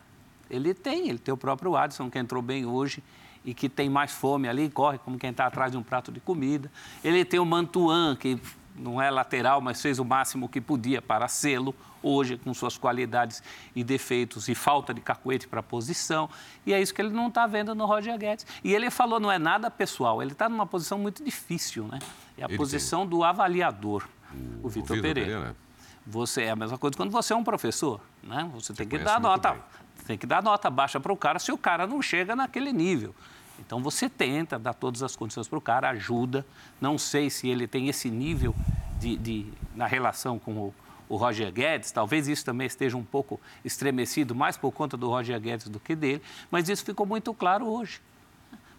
Ele 0.51 0.73
tem, 0.73 1.09
ele 1.11 1.19
tem 1.19 1.35
o 1.35 1.37
próprio 1.37 1.77
Adson, 1.77 2.09
que 2.09 2.19
entrou 2.19 2.41
bem 2.41 2.65
hoje 2.65 3.03
e 3.49 3.55
que 3.55 3.67
tem 3.67 3.89
mais 3.89 4.13
fome 4.13 4.47
ali, 4.47 4.69
corre 4.69 4.99
como 4.99 5.19
quem 5.19 5.31
está 5.31 5.47
atrás 5.47 5.73
de 5.73 5.79
um 5.79 5.83
prato 5.83 6.13
de 6.13 6.21
comida. 6.21 6.71
Ele 7.03 7.25
tem 7.25 7.41
o 7.41 7.47
Mantuan, 7.47 8.15
que 8.15 8.39
não 8.77 9.01
é 9.01 9.11
lateral, 9.11 9.59
mas 9.63 9.81
fez 9.81 9.99
o 9.99 10.05
máximo 10.05 10.51
que 10.51 10.61
podia 10.61 11.01
para 11.01 11.27
sê-lo 11.29 11.75
hoje, 12.03 12.37
com 12.37 12.53
suas 12.53 12.77
qualidades 12.77 13.43
e 13.75 13.83
defeitos 13.83 14.51
e 14.51 14.55
falta 14.55 14.93
de 14.93 15.01
cacuete 15.01 15.49
para 15.49 15.61
a 15.61 15.63
posição. 15.63 16.29
E 16.67 16.75
é 16.75 16.81
isso 16.83 16.93
que 16.93 17.01
ele 17.01 17.09
não 17.09 17.29
está 17.29 17.47
vendo 17.47 17.75
no 17.75 17.87
Roger 17.87 18.19
Guedes. 18.19 18.47
E 18.63 18.75
ele 18.75 18.91
falou, 18.91 19.19
não 19.19 19.33
é 19.33 19.39
nada 19.39 19.71
pessoal, 19.71 20.21
ele 20.21 20.33
está 20.33 20.47
numa 20.47 20.67
posição 20.67 20.99
muito 20.99 21.25
difícil, 21.25 21.85
né? 21.85 22.01
É 22.37 22.45
a 22.45 22.49
Ele 22.49 22.57
posição 22.59 23.07
do 23.07 23.25
avaliador, 23.25 24.07
o, 24.63 24.69
Vitor 24.69 24.95
Vitor 24.95 25.01
Pereira. 25.01 25.31
Pereira. 25.31 25.57
Você 26.07 26.43
é 26.43 26.51
a 26.51 26.57
mesma 26.57 26.77
coisa 26.77 26.95
quando 26.95 27.11
você 27.11 27.33
é 27.33 27.37
um 27.37 27.45
professor, 27.45 27.99
né? 28.23 28.47
Você 28.53 28.75
tem 28.75 28.87
que 28.87 28.99
dar 28.99 29.19
nota, 29.19 29.53
bem. 29.53 29.63
tem 30.07 30.19
que 30.19 30.27
dar 30.27 30.43
nota 30.43 30.69
baixa 30.69 31.01
para 31.01 31.13
o 31.13 31.17
cara 31.17 31.39
se 31.39 31.51
o 31.51 31.57
cara 31.57 31.87
não 31.87 32.03
chega 32.03 32.37
naquele 32.37 32.75
nível. 32.75 33.15
Então 33.59 33.83
você 33.83 34.09
tenta 34.09 34.59
dar 34.59 34.75
todas 34.75 35.03
as 35.03 35.15
condições 35.17 35.47
para 35.49 35.59
o 35.59 35.61
cara, 35.61 35.91
ajuda. 35.91 36.47
Não 36.81 36.97
sei 36.99 37.29
se 37.31 37.49
ele 37.49 37.67
tem 37.67 37.89
esse 37.89 38.11
nível 38.11 38.55
de, 39.01 39.17
de- 39.17 39.47
na 39.75 39.87
relação 39.87 40.39
com 40.39 40.53
o, 40.53 40.75
o 41.09 41.17
Roger 41.17 41.53
Guedes. 41.53 41.91
Talvez 41.91 42.29
isso 42.29 42.45
também 42.45 42.67
esteja 42.67 42.97
um 42.97 43.05
pouco 43.05 43.41
estremecido 43.65 44.35
mais 44.35 44.57
por 44.57 44.73
conta 44.73 44.97
do 44.97 45.09
Roger 45.09 45.39
Guedes 45.41 45.69
do 45.69 45.79
que 45.81 45.95
dele, 45.95 46.23
mas 46.51 46.69
isso 46.69 46.85
ficou 46.85 47.05
muito 47.07 47.35
claro 47.35 47.67
hoje. 47.67 48.01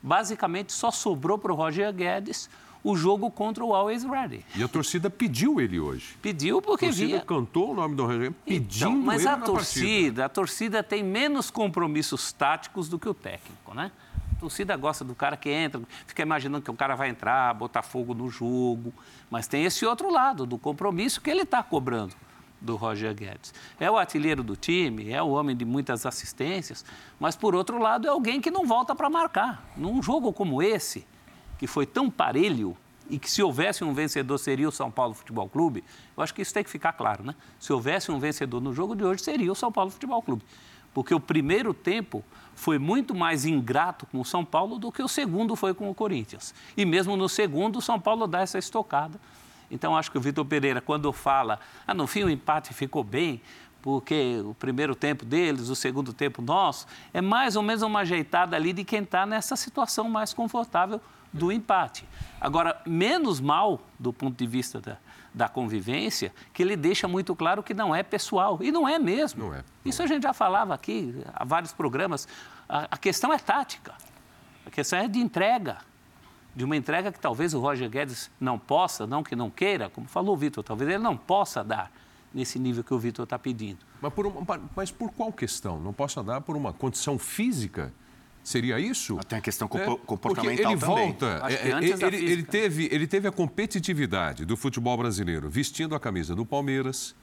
Basicamente 0.02 0.72
só 0.72 0.92
sobrou 0.92 1.38
para 1.38 1.52
o 1.52 1.56
Roger 1.56 1.94
Guedes 1.94 2.50
o 2.82 2.96
jogo 2.96 3.30
contra 3.30 3.64
o 3.66 3.76
Always 3.76 4.06
Ready. 4.06 4.46
E 4.56 4.64
a 4.64 4.68
torcida 4.70 5.10
pediu 5.10 5.60
ele 5.60 5.78
hoje. 5.82 6.16
Pediu 6.22 6.60
A 6.60 6.62
porque 6.62 6.86
torcida 6.86 7.08
via. 7.08 7.20
cantou 7.22 7.72
o 7.72 7.74
nome 7.74 7.94
do 7.96 8.06
Roger 8.06 8.20
Guedes 8.32 8.38
pedindo 8.46 8.90
Então, 8.92 8.96
mas 9.02 9.22
ele 9.22 9.30
a 9.30 9.38
torcida, 9.38 9.84
partida. 9.92 10.26
a 10.26 10.30
torcida 10.30 10.84
tem 10.84 11.04
menos 11.04 11.52
compromissos 11.52 12.32
táticos 12.32 12.88
do 12.88 12.98
que 12.98 13.10
o 13.10 13.14
técnico, 13.14 13.74
né? 13.74 13.92
Torcida 14.40 14.76
gosta 14.78 15.04
do 15.04 15.14
cara 15.14 15.36
que 15.36 15.50
entra, 15.50 15.82
fica 16.08 16.22
imaginando 16.22 16.64
que 16.64 16.72
o 16.72 16.74
cara 16.74 16.96
vai 16.96 17.10
entrar, 17.10 17.54
botar 17.54 17.82
fogo 17.82 18.14
no 18.14 18.30
jogo. 18.30 18.94
Mas 19.30 19.48
tem 19.48 19.66
esse 19.66 19.86
outro 19.86 20.12
lado, 20.12 20.46
do 20.46 20.58
compromisso 20.58 21.20
que 21.22 21.30
ele 21.30 21.42
está 21.42 21.62
cobrando 21.62 22.16
do 22.62 22.76
Roger 22.76 23.14
Guedes. 23.14 23.54
É 23.80 23.90
o 23.90 23.98
artilheiro 23.98 24.44
do 24.44 24.56
time, 24.56 25.12
é 25.12 25.22
o 25.22 25.30
homem 25.30 25.56
de 25.56 25.66
muitas 25.66 26.06
assistências, 26.06 26.84
mas 27.20 27.36
por 27.36 27.56
outro 27.56 27.80
lado 27.80 28.08
é 28.08 28.10
alguém 28.10 28.42
que 28.42 28.52
não 28.52 28.66
volta 28.66 28.96
para 28.96 29.10
marcar. 29.10 29.64
Num 29.78 30.02
jogo 30.02 30.34
como 30.34 30.62
esse, 30.62 31.06
que 31.58 31.68
foi 31.68 31.86
tão 31.86 32.10
parelho 32.10 32.76
e 33.10 33.18
que 33.18 33.30
se 33.30 33.42
houvesse 33.42 33.84
um 33.84 33.94
vencedor 33.94 34.38
seria 34.38 34.68
o 34.68 34.72
São 34.72 34.92
Paulo 34.92 35.14
Futebol 35.14 35.50
Clube, 35.50 35.84
eu 36.16 36.22
acho 36.22 36.34
que 36.34 36.42
isso 36.42 36.54
tem 36.54 36.64
que 36.64 36.70
ficar 36.70 36.94
claro, 36.94 37.24
né? 37.24 37.34
Se 37.60 37.74
houvesse 37.74 38.12
um 38.12 38.20
vencedor 38.20 38.62
no 38.62 38.74
jogo 38.74 38.96
de 38.96 39.04
hoje 39.04 39.24
seria 39.24 39.52
o 39.52 39.56
São 39.56 39.72
Paulo 39.72 39.90
Futebol 39.90 40.22
Clube. 40.22 40.44
Porque 41.00 41.16
o 41.16 41.20
primeiro 41.20 41.74
tempo 41.74 42.26
foi 42.54 42.78
muito 42.78 43.16
mais 43.16 43.46
ingrato 43.46 44.06
com 44.08 44.20
o 44.20 44.26
São 44.26 44.44
Paulo 44.44 44.78
do 44.78 44.92
que 44.92 45.02
o 45.02 45.08
segundo 45.08 45.56
foi 45.56 45.74
com 45.74 45.90
o 45.90 45.96
Corinthians. 45.96 46.54
E 46.76 46.84
mesmo 46.84 47.16
no 47.16 47.30
segundo, 47.30 47.80
o 47.80 47.82
São 47.82 47.98
Paulo 47.98 48.28
dá 48.28 48.42
essa 48.42 48.58
estocada. 48.60 49.18
Então, 49.72 49.96
acho 49.96 50.12
que 50.12 50.18
o 50.18 50.22
Vitor 50.22 50.44
Pereira, 50.44 50.82
quando 50.82 51.14
fala, 51.14 51.62
ah, 51.88 51.94
no 51.94 52.06
fim 52.06 52.26
o 52.26 52.30
empate 52.30 52.74
ficou 52.74 53.02
bem, 53.02 53.42
porque 53.82 54.42
o 54.44 54.54
primeiro 54.54 54.94
tempo 54.94 55.24
deles, 55.24 55.70
o 55.70 55.76
segundo 55.76 56.12
tempo 56.12 56.42
nosso, 56.42 56.86
é 57.14 57.22
mais 57.22 57.56
ou 57.56 57.64
menos 57.64 57.82
uma 57.82 58.02
ajeitada 58.02 58.58
ali 58.58 58.74
de 58.74 58.84
quem 58.84 59.04
está 59.04 59.26
nessa 59.26 59.56
situação 59.56 60.10
mais 60.10 60.34
confortável 60.34 61.00
do 61.32 61.50
empate. 61.50 62.04
Agora, 62.42 62.82
menos 62.86 63.40
mal 63.40 63.80
do 63.98 64.12
ponto 64.12 64.38
de 64.38 64.46
vista 64.46 64.82
da, 64.82 64.98
da 65.34 65.48
convivência, 65.48 66.34
que 66.54 66.62
ele 66.64 66.76
deixa 66.76 67.08
muito 67.08 67.36
claro 67.36 67.62
que 67.62 67.74
não 67.74 67.94
é 67.96 68.02
pessoal. 68.04 68.60
E 68.62 68.72
não 68.72 68.88
é 68.88 68.98
mesmo. 69.00 69.46
Não 69.46 69.54
é. 69.54 69.64
Isso 69.86 70.02
a 70.02 70.08
gente 70.08 70.24
já 70.24 70.34
falava 70.34 70.74
aqui 70.74 71.16
há 71.34 71.44
vários 71.46 71.72
programas. 71.72 72.28
A, 72.68 72.88
a 72.92 72.98
questão 72.98 73.32
é 73.32 73.38
tática. 73.38 73.94
A 74.66 74.70
questão 74.70 75.00
é 75.00 75.08
de 75.08 75.20
entrega. 75.20 75.78
De 76.56 76.64
uma 76.66 76.76
entrega 76.76 77.12
que 77.12 77.20
talvez 77.20 77.54
o 77.54 77.60
Roger 77.60 77.90
Guedes 77.90 78.30
não 78.40 78.58
possa, 78.58 79.06
não 79.06 79.24
que 79.24 79.36
não 79.36 79.50
queira, 79.50 79.90
como 79.90 80.08
falou 80.08 80.34
o 80.34 80.38
Vitor, 80.38 80.64
talvez 80.64 80.90
ele 80.90 81.02
não 81.02 81.16
possa 81.16 81.64
dar 81.64 81.92
nesse 82.34 82.58
nível 82.60 82.84
que 82.84 82.94
o 82.94 83.00
Vitor 83.00 83.24
está 83.24 83.38
pedindo. 83.40 83.80
Mas 84.02 84.12
por, 84.14 84.26
uma- 84.26 84.60
mas 84.76 84.92
por 84.92 85.12
qual 85.12 85.32
questão? 85.32 85.80
Não 85.80 85.94
posso 85.94 86.22
dar 86.24 86.42
por 86.42 86.56
uma 86.58 86.74
condição 86.74 87.18
física? 87.20 87.94
Seria 88.44 88.80
isso? 88.80 89.18
Tem 89.28 89.38
a 89.38 89.42
questão 89.42 89.68
É, 89.74 89.86
porque 89.86 90.06
comportamental 90.06 90.72
ele 90.72 90.80
também. 90.82 90.96
volta. 91.08 91.40
Acho 91.46 91.58
que 91.58 91.68
é, 91.68 91.72
antes 91.74 92.00
da 92.00 92.08
ele, 92.08 92.18
ele 92.18 92.44
teve, 92.44 92.88
ele 92.92 93.06
teve 93.08 93.28
a 93.28 93.32
competitividade 93.32 94.46
do 94.46 94.58
futebol 94.58 94.98
brasileiro 94.98 95.50
vestindo 95.50 95.94
a 95.94 96.00
camisa 96.00 96.34
do 96.36 96.46
Palmeiras, 96.46 97.14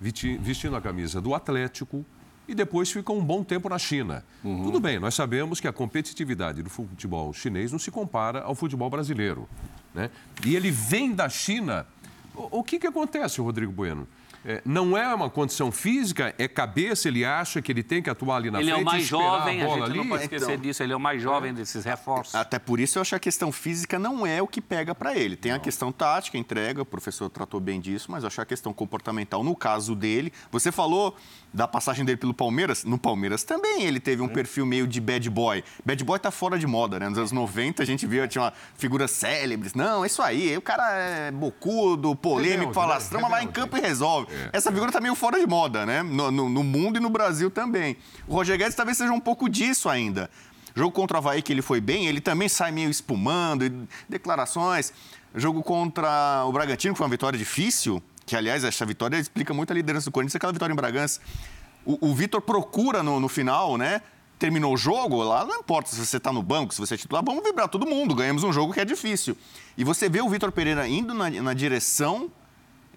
vesti- 0.00 0.38
vestindo 0.38 0.76
a 0.76 0.80
camisa 0.80 1.20
do 1.20 1.34
Atlético 1.34 2.04
e 2.48 2.54
depois 2.54 2.90
ficou 2.90 3.18
um 3.18 3.24
bom 3.24 3.44
tempo 3.44 3.68
na 3.68 3.78
China. 3.78 4.24
Uhum. 4.42 4.64
Tudo 4.64 4.80
bem, 4.80 4.98
nós 4.98 5.14
sabemos 5.14 5.60
que 5.60 5.68
a 5.68 5.72
competitividade 5.72 6.62
do 6.62 6.70
futebol 6.70 7.32
chinês 7.32 7.70
não 7.70 7.78
se 7.78 7.90
compara 7.90 8.40
ao 8.40 8.54
futebol 8.54 8.88
brasileiro. 8.88 9.48
Né? 9.94 10.10
E 10.46 10.56
ele 10.56 10.70
vem 10.70 11.12
da 11.14 11.28
China. 11.28 11.86
O, 12.34 12.60
o 12.60 12.64
que, 12.64 12.78
que 12.78 12.86
acontece, 12.86 13.40
Rodrigo 13.40 13.70
Bueno? 13.72 14.06
É, 14.44 14.62
não 14.64 14.96
é 14.96 15.14
uma 15.14 15.28
condição 15.28 15.70
física, 15.70 16.34
é 16.38 16.48
cabeça, 16.48 17.08
ele 17.08 17.24
acha 17.24 17.60
que 17.60 17.70
ele 17.70 17.82
tem 17.82 18.02
que 18.02 18.08
atuar 18.08 18.36
ali 18.36 18.50
na 18.50 18.60
ele 18.60 18.70
é 18.70 18.74
frente 18.74 18.86
o 18.86 18.90
mais 18.90 19.04
jovem, 19.06 19.60
a 19.60 19.66
a, 19.66 19.68
gente 19.68 19.78
não 19.78 20.00
ali. 20.00 20.08
pode 20.08 20.22
esquecer 20.22 20.50
Então. 20.52 20.62
disso, 20.62 20.82
ele 20.82 20.92
é 20.92 20.96
o 20.96 21.00
mais 21.00 21.20
jovem 21.22 21.52
desses 21.52 21.84
reforços. 21.84 22.34
Até 22.34 22.58
por 22.58 22.80
isso 22.80 22.96
eu 22.98 23.02
acho 23.02 23.10
que 23.10 23.16
a 23.16 23.20
questão 23.20 23.52
física 23.52 23.98
não 23.98 24.26
é 24.26 24.40
o 24.40 24.46
que 24.46 24.60
pega 24.60 24.94
para 24.94 25.14
ele. 25.16 25.36
Tem 25.36 25.52
a 25.52 25.58
questão 25.58 25.92
tática, 25.92 26.38
entrega, 26.38 26.80
o 26.80 26.86
professor 26.86 27.28
tratou 27.28 27.60
bem 27.60 27.80
disso, 27.80 28.10
mas 28.10 28.22
eu 28.22 28.28
acho 28.28 28.36
que 28.36 28.42
a 28.42 28.46
questão 28.46 28.72
comportamental, 28.72 29.44
no 29.44 29.54
caso 29.54 29.94
dele, 29.94 30.32
você 30.50 30.72
falou 30.72 31.14
da 31.52 31.66
passagem 31.66 32.04
dele 32.04 32.16
pelo 32.16 32.32
Palmeiras, 32.32 32.84
no 32.84 32.96
Palmeiras 32.96 33.42
também 33.42 33.82
ele 33.82 33.98
teve 33.98 34.22
um 34.22 34.28
perfil 34.28 34.64
meio 34.64 34.86
de 34.86 35.00
bad 35.00 35.28
boy. 35.28 35.62
Bad 35.84 36.02
boy 36.04 36.18
tá 36.18 36.30
fora 36.30 36.58
de 36.58 36.66
moda, 36.66 36.98
né? 36.98 37.08
Nos 37.08 37.18
anos 37.18 37.32
90 37.32 37.82
a 37.82 37.86
gente 37.86 38.06
viu, 38.06 38.26
tinha 38.28 38.44
uma 38.44 38.52
figuras 38.78 39.10
célebres. 39.10 39.74
Não, 39.74 40.04
é 40.04 40.06
isso 40.06 40.22
aí, 40.22 40.56
o 40.56 40.62
cara 40.62 40.92
é 40.92 41.30
bocudo, 41.30 42.14
polêmico, 42.16 42.50
Rebelde, 42.58 42.74
falastrão, 42.74 43.20
né? 43.20 43.28
mas 43.28 43.30
vai 43.38 43.44
em 43.44 43.48
campo 43.48 43.76
e 43.76 43.80
resolve. 43.80 44.29
Essa 44.52 44.70
figura 44.72 44.90
tá 44.92 45.00
meio 45.00 45.14
fora 45.14 45.38
de 45.38 45.46
moda, 45.46 45.84
né? 45.86 46.02
No, 46.02 46.30
no- 46.30 46.48
no 46.48 46.62
mundo 46.64 46.96
e 46.96 47.00
no 47.00 47.10
Brasil 47.10 47.50
também. 47.50 47.96
O 48.26 48.34
Roger 48.34 48.56
Guedes 48.58 48.74
talvez 48.74 48.96
seja 48.98 49.12
um 49.12 49.20
pouco 49.20 49.48
disso 49.48 49.88
ainda. 49.88 50.30
Jogo 50.74 50.92
contra 50.92 51.16
o 51.16 51.18
Havaí 51.18 51.42
que 51.42 51.52
ele 51.52 51.62
foi 51.62 51.80
bem, 51.80 52.06
ele 52.06 52.20
também 52.20 52.48
sai 52.48 52.70
meio 52.70 52.88
espumando, 52.90 53.64
e 53.66 53.72
declarações. 54.08 54.92
Jogo 55.34 55.62
contra 55.62 56.44
o 56.46 56.52
Bragantino, 56.52 56.94
que 56.94 56.98
foi 56.98 57.04
uma 57.06 57.10
vitória 57.10 57.38
difícil, 57.38 58.02
que 58.26 58.36
aliás 58.36 58.62
essa 58.64 58.86
vitória 58.86 59.16
explica 59.16 59.52
muito 59.52 59.70
a 59.72 59.74
liderança 59.74 60.10
do 60.10 60.12
Corinthians, 60.12 60.36
aquela 60.36 60.52
vitória 60.52 60.72
em 60.72 60.76
Bragança. 60.76 61.20
O, 61.84 62.10
o 62.10 62.14
Vitor 62.14 62.40
procura 62.40 63.02
no, 63.02 63.18
no 63.18 63.28
final, 63.28 63.76
né? 63.76 64.00
Terminou 64.38 64.72
o 64.74 64.76
jogo, 64.76 65.22
lá 65.22 65.44
não 65.44 65.58
importa 65.60 65.90
se 65.90 65.96
você 66.04 66.16
está 66.16 66.32
no 66.32 66.42
banco, 66.42 66.72
se 66.72 66.80
você 66.80 66.94
é 66.94 66.96
titular, 66.96 67.22
vamos 67.24 67.42
vibrar 67.44 67.68
todo 67.68 67.86
mundo, 67.86 68.14
ganhamos 68.14 68.42
um 68.44 68.52
jogo 68.52 68.72
que 68.72 68.80
é 68.80 68.84
difícil. 68.84 69.36
E 69.76 69.84
você 69.84 70.08
vê 70.08 70.20
o 70.22 70.28
Vitor 70.28 70.50
Pereira 70.52 70.86
indo 70.88 71.12
na, 71.12 71.28
na 71.30 71.52
direção 71.52 72.30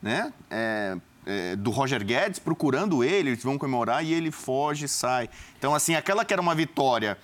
né? 0.02 0.32
é, 0.50 0.96
é, 1.26 1.56
do 1.56 1.72
Roger 1.72 2.04
Guedes 2.04 2.40
procurando 2.40 3.04
ele, 3.04 3.30
eles 3.30 3.44
vão 3.44 3.58
comemorar 3.58 4.04
e 4.04 4.14
ele 4.14 4.32
foge 4.32 4.86
e 4.86 4.88
sai. 4.90 5.30
Então, 5.58 5.74
assim, 5.76 5.96
aquela 5.96 6.24
que 6.26 6.34
era 6.34 6.42
uma 6.42 6.54
vitória, 6.56 7.18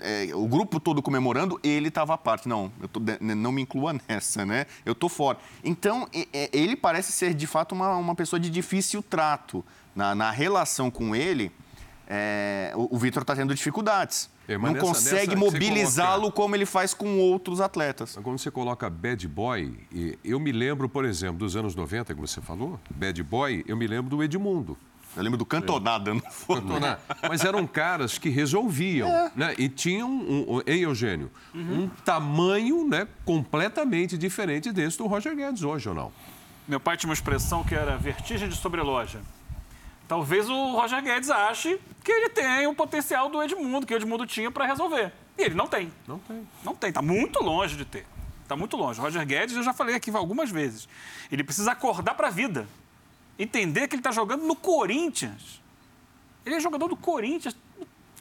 é, 0.00 0.30
o 0.34 0.46
grupo 0.46 0.80
todo 0.80 1.02
comemorando, 1.02 1.60
ele 1.62 1.88
estava 1.88 2.14
à 2.14 2.18
parte. 2.18 2.48
Não, 2.48 2.72
eu 2.80 2.88
tô 2.88 2.98
de- 3.00 3.18
não 3.20 3.52
me 3.52 3.62
inclua 3.62 3.94
nessa, 4.08 4.44
né? 4.46 4.66
Eu 4.84 4.94
tô 4.94 5.08
fora. 5.08 5.38
Então, 5.62 6.08
ele 6.52 6.76
parece 6.76 7.12
ser, 7.12 7.34
de 7.34 7.46
fato, 7.46 7.74
uma, 7.74 7.96
uma 7.96 8.14
pessoa 8.14 8.40
de 8.40 8.48
difícil 8.50 9.02
trato. 9.02 9.64
Na, 9.94 10.14
na 10.14 10.30
relação 10.30 10.90
com 10.90 11.16
ele, 11.16 11.50
é, 12.08 12.72
o, 12.76 12.94
o 12.94 12.98
Vitor 12.98 13.22
está 13.22 13.34
tendo 13.34 13.54
dificuldades. 13.54 14.30
É, 14.48 14.56
não 14.56 14.72
nessa- 14.72 14.86
consegue 14.86 15.34
mobilizá-lo 15.36 16.20
coloca- 16.22 16.36
como 16.36 16.54
ele 16.54 16.66
faz 16.66 16.94
com 16.94 17.18
outros 17.18 17.60
atletas. 17.60 18.12
Mas 18.16 18.24
Quando 18.24 18.38
você 18.38 18.50
coloca 18.50 18.88
bad 18.88 19.26
boy, 19.26 19.74
e 19.92 20.18
eu 20.24 20.38
me 20.38 20.52
lembro, 20.52 20.88
por 20.88 21.04
exemplo, 21.04 21.38
dos 21.38 21.56
anos 21.56 21.74
90, 21.74 22.14
que 22.14 22.20
você 22.20 22.40
falou, 22.40 22.78
bad 22.90 23.20
boy, 23.22 23.64
eu 23.66 23.76
me 23.76 23.86
lembro 23.86 24.08
do 24.10 24.22
Edmundo. 24.22 24.76
Eu 25.16 25.22
lembro 25.22 25.38
do 25.38 25.46
Cantoná 25.46 25.96
dando 25.96 26.20
fogo. 26.30 26.60
Cantoná. 26.60 26.98
Mas 27.26 27.42
eram 27.42 27.66
caras 27.66 28.18
que 28.18 28.28
resolviam, 28.28 29.08
né? 29.34 29.54
E 29.56 29.66
tinham, 29.66 30.10
um, 30.10 30.56
um, 30.56 30.62
hein, 30.66 30.80
Eugênio, 30.82 31.30
um 31.54 31.88
tamanho 32.04 32.86
né, 32.86 33.08
completamente 33.24 34.18
diferente 34.18 34.70
desse 34.70 34.98
do 34.98 35.06
Roger 35.06 35.34
Guedes 35.34 35.62
hoje, 35.62 35.88
ou 35.88 35.94
não? 35.94 36.12
Meu 36.68 36.78
pai 36.78 36.96
tinha 36.98 37.08
uma 37.08 37.14
expressão 37.14 37.64
que 37.64 37.74
era 37.74 37.96
vertigem 37.96 38.46
de 38.48 38.56
sobreloja. 38.56 39.20
Talvez 40.08 40.48
o 40.48 40.72
Roger 40.72 41.02
Guedes 41.02 41.30
ache 41.30 41.80
que 42.04 42.12
ele 42.12 42.28
tem 42.28 42.66
um 42.66 42.74
potencial 42.74 43.28
do 43.28 43.42
Edmundo, 43.42 43.86
que 43.86 43.92
o 43.92 43.96
Edmundo 43.96 44.26
tinha 44.26 44.50
para 44.50 44.64
resolver. 44.64 45.12
E 45.36 45.42
ele 45.42 45.54
não 45.54 45.66
tem. 45.66 45.92
Não 46.06 46.18
tem. 46.18 46.48
Não 46.62 46.74
tem, 46.74 46.88
está 46.90 47.02
muito 47.02 47.42
longe 47.42 47.76
de 47.76 47.84
ter. 47.84 48.06
Está 48.42 48.54
muito 48.54 48.76
longe. 48.76 49.00
O 49.00 49.02
Roger 49.02 49.26
Guedes, 49.26 49.56
eu 49.56 49.62
já 49.62 49.72
falei 49.72 49.96
aqui 49.96 50.10
algumas 50.10 50.50
vezes, 50.50 50.88
ele 51.30 51.42
precisa 51.42 51.72
acordar 51.72 52.14
para 52.14 52.28
a 52.28 52.30
vida. 52.30 52.68
Entender 53.38 53.88
que 53.88 53.96
ele 53.96 54.00
está 54.00 54.12
jogando 54.12 54.44
no 54.44 54.54
Corinthians. 54.54 55.60
Ele 56.44 56.54
é 56.54 56.60
jogador 56.60 56.88
do 56.88 56.96
Corinthians. 56.96 57.56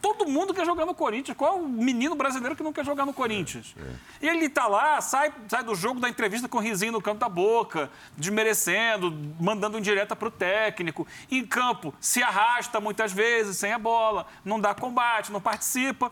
Todo 0.05 0.27
mundo 0.27 0.53
quer 0.53 0.67
jogar 0.67 0.85
no 0.85 0.93
Corinthians. 0.93 1.35
Qual 1.35 1.57
o 1.57 1.67
menino 1.67 2.13
brasileiro 2.13 2.55
que 2.55 2.61
não 2.61 2.71
quer 2.71 2.85
jogar 2.85 3.07
no 3.07 3.11
Corinthians? 3.11 3.73
É, 3.75 4.27
é. 4.27 4.29
Ele 4.29 4.45
está 4.45 4.67
lá, 4.67 5.01
sai, 5.01 5.33
sai 5.47 5.63
do 5.63 5.73
jogo 5.73 5.99
da 5.99 6.07
entrevista 6.07 6.47
com 6.47 6.59
um 6.59 6.61
risinho 6.61 6.91
no 6.91 7.01
canto 7.01 7.17
da 7.17 7.27
boca, 7.27 7.89
desmerecendo, 8.15 9.11
mandando 9.39 9.79
indireta 9.79 10.15
para 10.15 10.27
o 10.27 10.31
técnico. 10.31 11.07
Em 11.31 11.43
campo, 11.43 11.91
se 11.99 12.21
arrasta 12.21 12.79
muitas 12.79 13.11
vezes 13.11 13.57
sem 13.57 13.73
a 13.73 13.79
bola, 13.79 14.27
não 14.45 14.59
dá 14.59 14.75
combate, 14.75 15.31
não 15.31 15.41
participa. 15.41 16.11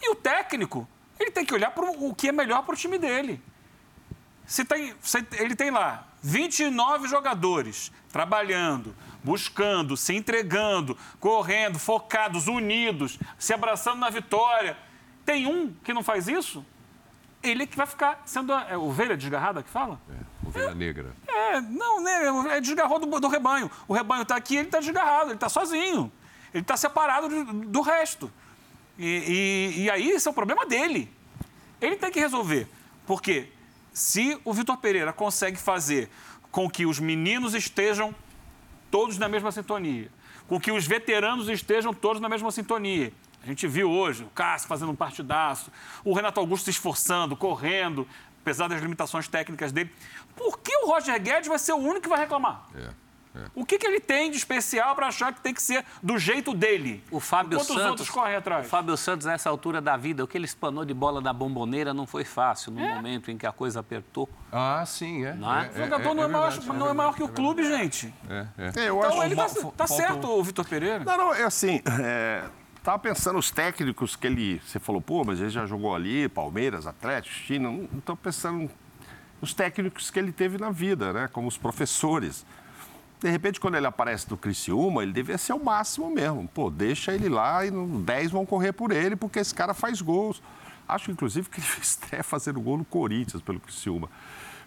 E 0.00 0.08
o 0.08 0.14
técnico, 0.14 0.86
ele 1.18 1.32
tem 1.32 1.44
que 1.44 1.52
olhar 1.52 1.72
para 1.72 1.90
o 1.90 2.14
que 2.14 2.28
é 2.28 2.32
melhor 2.32 2.62
para 2.62 2.74
o 2.74 2.78
time 2.78 2.96
dele. 2.96 3.42
Se 4.52 4.66
tem, 4.66 4.94
se 5.00 5.26
ele 5.38 5.56
tem 5.56 5.70
lá 5.70 6.06
29 6.22 7.08
jogadores 7.08 7.90
trabalhando, 8.12 8.94
buscando, 9.24 9.96
se 9.96 10.14
entregando, 10.14 10.94
correndo, 11.18 11.78
focados, 11.78 12.48
unidos, 12.48 13.18
se 13.38 13.54
abraçando 13.54 14.00
na 14.00 14.10
vitória. 14.10 14.76
Tem 15.24 15.46
um 15.46 15.72
que 15.82 15.94
não 15.94 16.02
faz 16.02 16.28
isso, 16.28 16.62
ele 17.42 17.62
é 17.62 17.66
que 17.66 17.74
vai 17.74 17.86
ficar 17.86 18.20
sendo 18.26 18.52
a 18.52 18.66
é, 18.68 18.76
ovelha 18.76 19.16
desgarrada 19.16 19.62
que 19.62 19.70
fala? 19.70 19.98
É, 20.10 20.46
ovelha 20.46 20.70
é, 20.72 20.74
negra. 20.74 21.16
É, 21.26 21.58
não, 21.62 22.02
né? 22.02 22.56
É 22.56 22.60
desgarrou 22.60 22.98
do, 22.98 23.20
do 23.20 23.28
rebanho. 23.28 23.70
O 23.88 23.94
rebanho 23.94 24.20
está 24.20 24.36
aqui, 24.36 24.56
ele 24.56 24.68
está 24.68 24.80
desgarrado, 24.80 25.28
ele 25.28 25.36
está 25.36 25.48
sozinho. 25.48 26.12
Ele 26.52 26.60
está 26.60 26.76
separado 26.76 27.26
do, 27.26 27.44
do 27.68 27.80
resto. 27.80 28.30
E, 28.98 29.72
e, 29.76 29.82
e 29.84 29.90
aí 29.90 30.10
esse 30.10 30.28
é 30.28 30.30
o 30.30 30.34
problema 30.34 30.66
dele. 30.66 31.10
Ele 31.80 31.96
tem 31.96 32.10
que 32.10 32.20
resolver. 32.20 32.68
Por 33.06 33.22
quê? 33.22 33.48
Se 33.92 34.40
o 34.44 34.52
Vitor 34.52 34.76
Pereira 34.78 35.12
consegue 35.12 35.56
fazer 35.56 36.10
com 36.50 36.68
que 36.68 36.86
os 36.86 36.98
meninos 36.98 37.54
estejam 37.54 38.14
todos 38.90 39.18
na 39.18 39.28
mesma 39.28 39.50
sintonia, 39.50 40.10
com 40.46 40.60
que 40.60 40.70
os 40.70 40.86
veteranos 40.86 41.48
estejam 41.48 41.94
todos 41.94 42.20
na 42.20 42.28
mesma 42.28 42.50
sintonia. 42.50 43.12
A 43.42 43.46
gente 43.46 43.66
viu 43.66 43.90
hoje 43.90 44.22
o 44.22 44.28
Cássio 44.28 44.68
fazendo 44.68 44.92
um 44.92 44.96
partidaço, 44.96 45.70
o 46.04 46.12
Renato 46.12 46.38
Augusto 46.38 46.64
se 46.66 46.70
esforçando, 46.70 47.36
correndo, 47.36 48.06
apesar 48.40 48.68
das 48.68 48.80
limitações 48.80 49.26
técnicas 49.28 49.72
dele. 49.72 49.90
Por 50.36 50.58
que 50.58 50.76
o 50.78 50.86
Roger 50.86 51.20
Guedes 51.20 51.48
vai 51.48 51.58
ser 51.58 51.72
o 51.72 51.76
único 51.76 52.02
que 52.02 52.08
vai 52.08 52.20
reclamar? 52.20 52.66
É. 52.74 52.90
É. 53.34 53.46
O 53.54 53.64
que, 53.64 53.78
que 53.78 53.86
ele 53.86 54.00
tem 54.00 54.30
de 54.30 54.36
especial 54.36 54.94
para 54.94 55.06
achar 55.06 55.32
que 55.32 55.40
tem 55.40 55.54
que 55.54 55.62
ser 55.62 55.84
do 56.02 56.18
jeito 56.18 56.52
dele? 56.52 57.02
O 57.10 57.18
Fábio 57.18 57.56
Enquanto 57.56 57.68
Santos. 57.68 57.82
os 57.82 57.90
outros 57.90 58.10
correm 58.10 58.36
atrás. 58.36 58.66
O 58.66 58.68
Fábio 58.68 58.96
Santos, 58.96 59.26
nessa 59.26 59.48
altura 59.48 59.80
da 59.80 59.96
vida, 59.96 60.22
o 60.22 60.28
que 60.28 60.36
ele 60.36 60.44
espanou 60.44 60.84
de 60.84 60.92
bola 60.92 61.20
da 61.20 61.32
bomboneira 61.32 61.94
não 61.94 62.06
foi 62.06 62.24
fácil 62.24 62.72
no 62.72 62.80
é. 62.80 62.94
momento 62.94 63.30
em 63.30 63.38
que 63.38 63.46
a 63.46 63.52
coisa 63.52 63.80
apertou. 63.80 64.28
Ah, 64.50 64.84
sim, 64.86 65.24
é. 65.24 65.32
Não 65.34 65.54
é? 65.54 65.66
é 65.66 65.70
o 65.70 65.84
jogador 65.84 66.10
é, 66.10 66.14
não, 66.14 66.22
é, 66.22 66.28
maior, 66.28 66.50
verdade, 66.50 66.78
não 66.78 66.88
é 66.88 66.92
maior 66.92 67.14
que 67.14 67.22
o 67.22 67.28
clube, 67.28 67.64
gente. 67.64 68.12
É, 68.28 68.46
é. 68.58 68.88
Eu 68.88 68.98
então 68.98 69.22
ele 69.24 69.34
tá, 69.36 69.48
tá 69.76 69.86
certo, 69.86 70.28
o 70.28 70.42
Vitor 70.42 70.66
Pereira. 70.68 71.04
Não, 71.04 71.16
não, 71.16 71.34
é 71.34 71.44
assim. 71.44 71.80
Tava 72.82 72.98
pensando 72.98 73.38
os 73.38 73.50
técnicos 73.50 74.16
que 74.16 74.26
ele. 74.26 74.60
Você 74.66 74.80
falou, 74.80 75.00
pô, 75.00 75.24
mas 75.24 75.40
ele 75.40 75.50
já 75.50 75.64
jogou 75.64 75.94
ali, 75.94 76.28
Palmeiras, 76.28 76.86
Atlético, 76.86 77.34
China. 77.34 77.70
Não 77.70 77.98
estou 77.98 78.16
pensando 78.16 78.68
os 79.40 79.54
técnicos 79.54 80.10
que 80.10 80.18
ele 80.18 80.32
teve 80.32 80.58
na 80.58 80.70
vida, 80.70 81.12
né? 81.12 81.28
Como 81.32 81.46
os 81.46 81.56
professores. 81.56 82.44
De 83.22 83.30
repente, 83.30 83.60
quando 83.60 83.76
ele 83.76 83.86
aparece 83.86 84.28
no 84.28 84.36
Criciúma, 84.36 85.04
ele 85.04 85.12
devia 85.12 85.38
ser 85.38 85.52
o 85.52 85.64
máximo 85.64 86.10
mesmo. 86.10 86.48
Pô, 86.48 86.68
deixa 86.68 87.12
ele 87.12 87.28
lá 87.28 87.64
e 87.64 87.70
10 87.70 88.32
vão 88.32 88.44
correr 88.44 88.72
por 88.72 88.90
ele, 88.90 89.14
porque 89.14 89.38
esse 89.38 89.54
cara 89.54 89.72
faz 89.72 90.02
gols. 90.02 90.42
Acho, 90.88 91.12
inclusive, 91.12 91.48
que 91.48 91.60
ele 91.60 91.66
fez 91.68 91.86
estreia 91.90 92.24
fazendo 92.24 92.60
gol 92.60 92.78
no 92.78 92.84
Corinthians 92.84 93.40
pelo 93.40 93.60
Criciúma. 93.60 94.10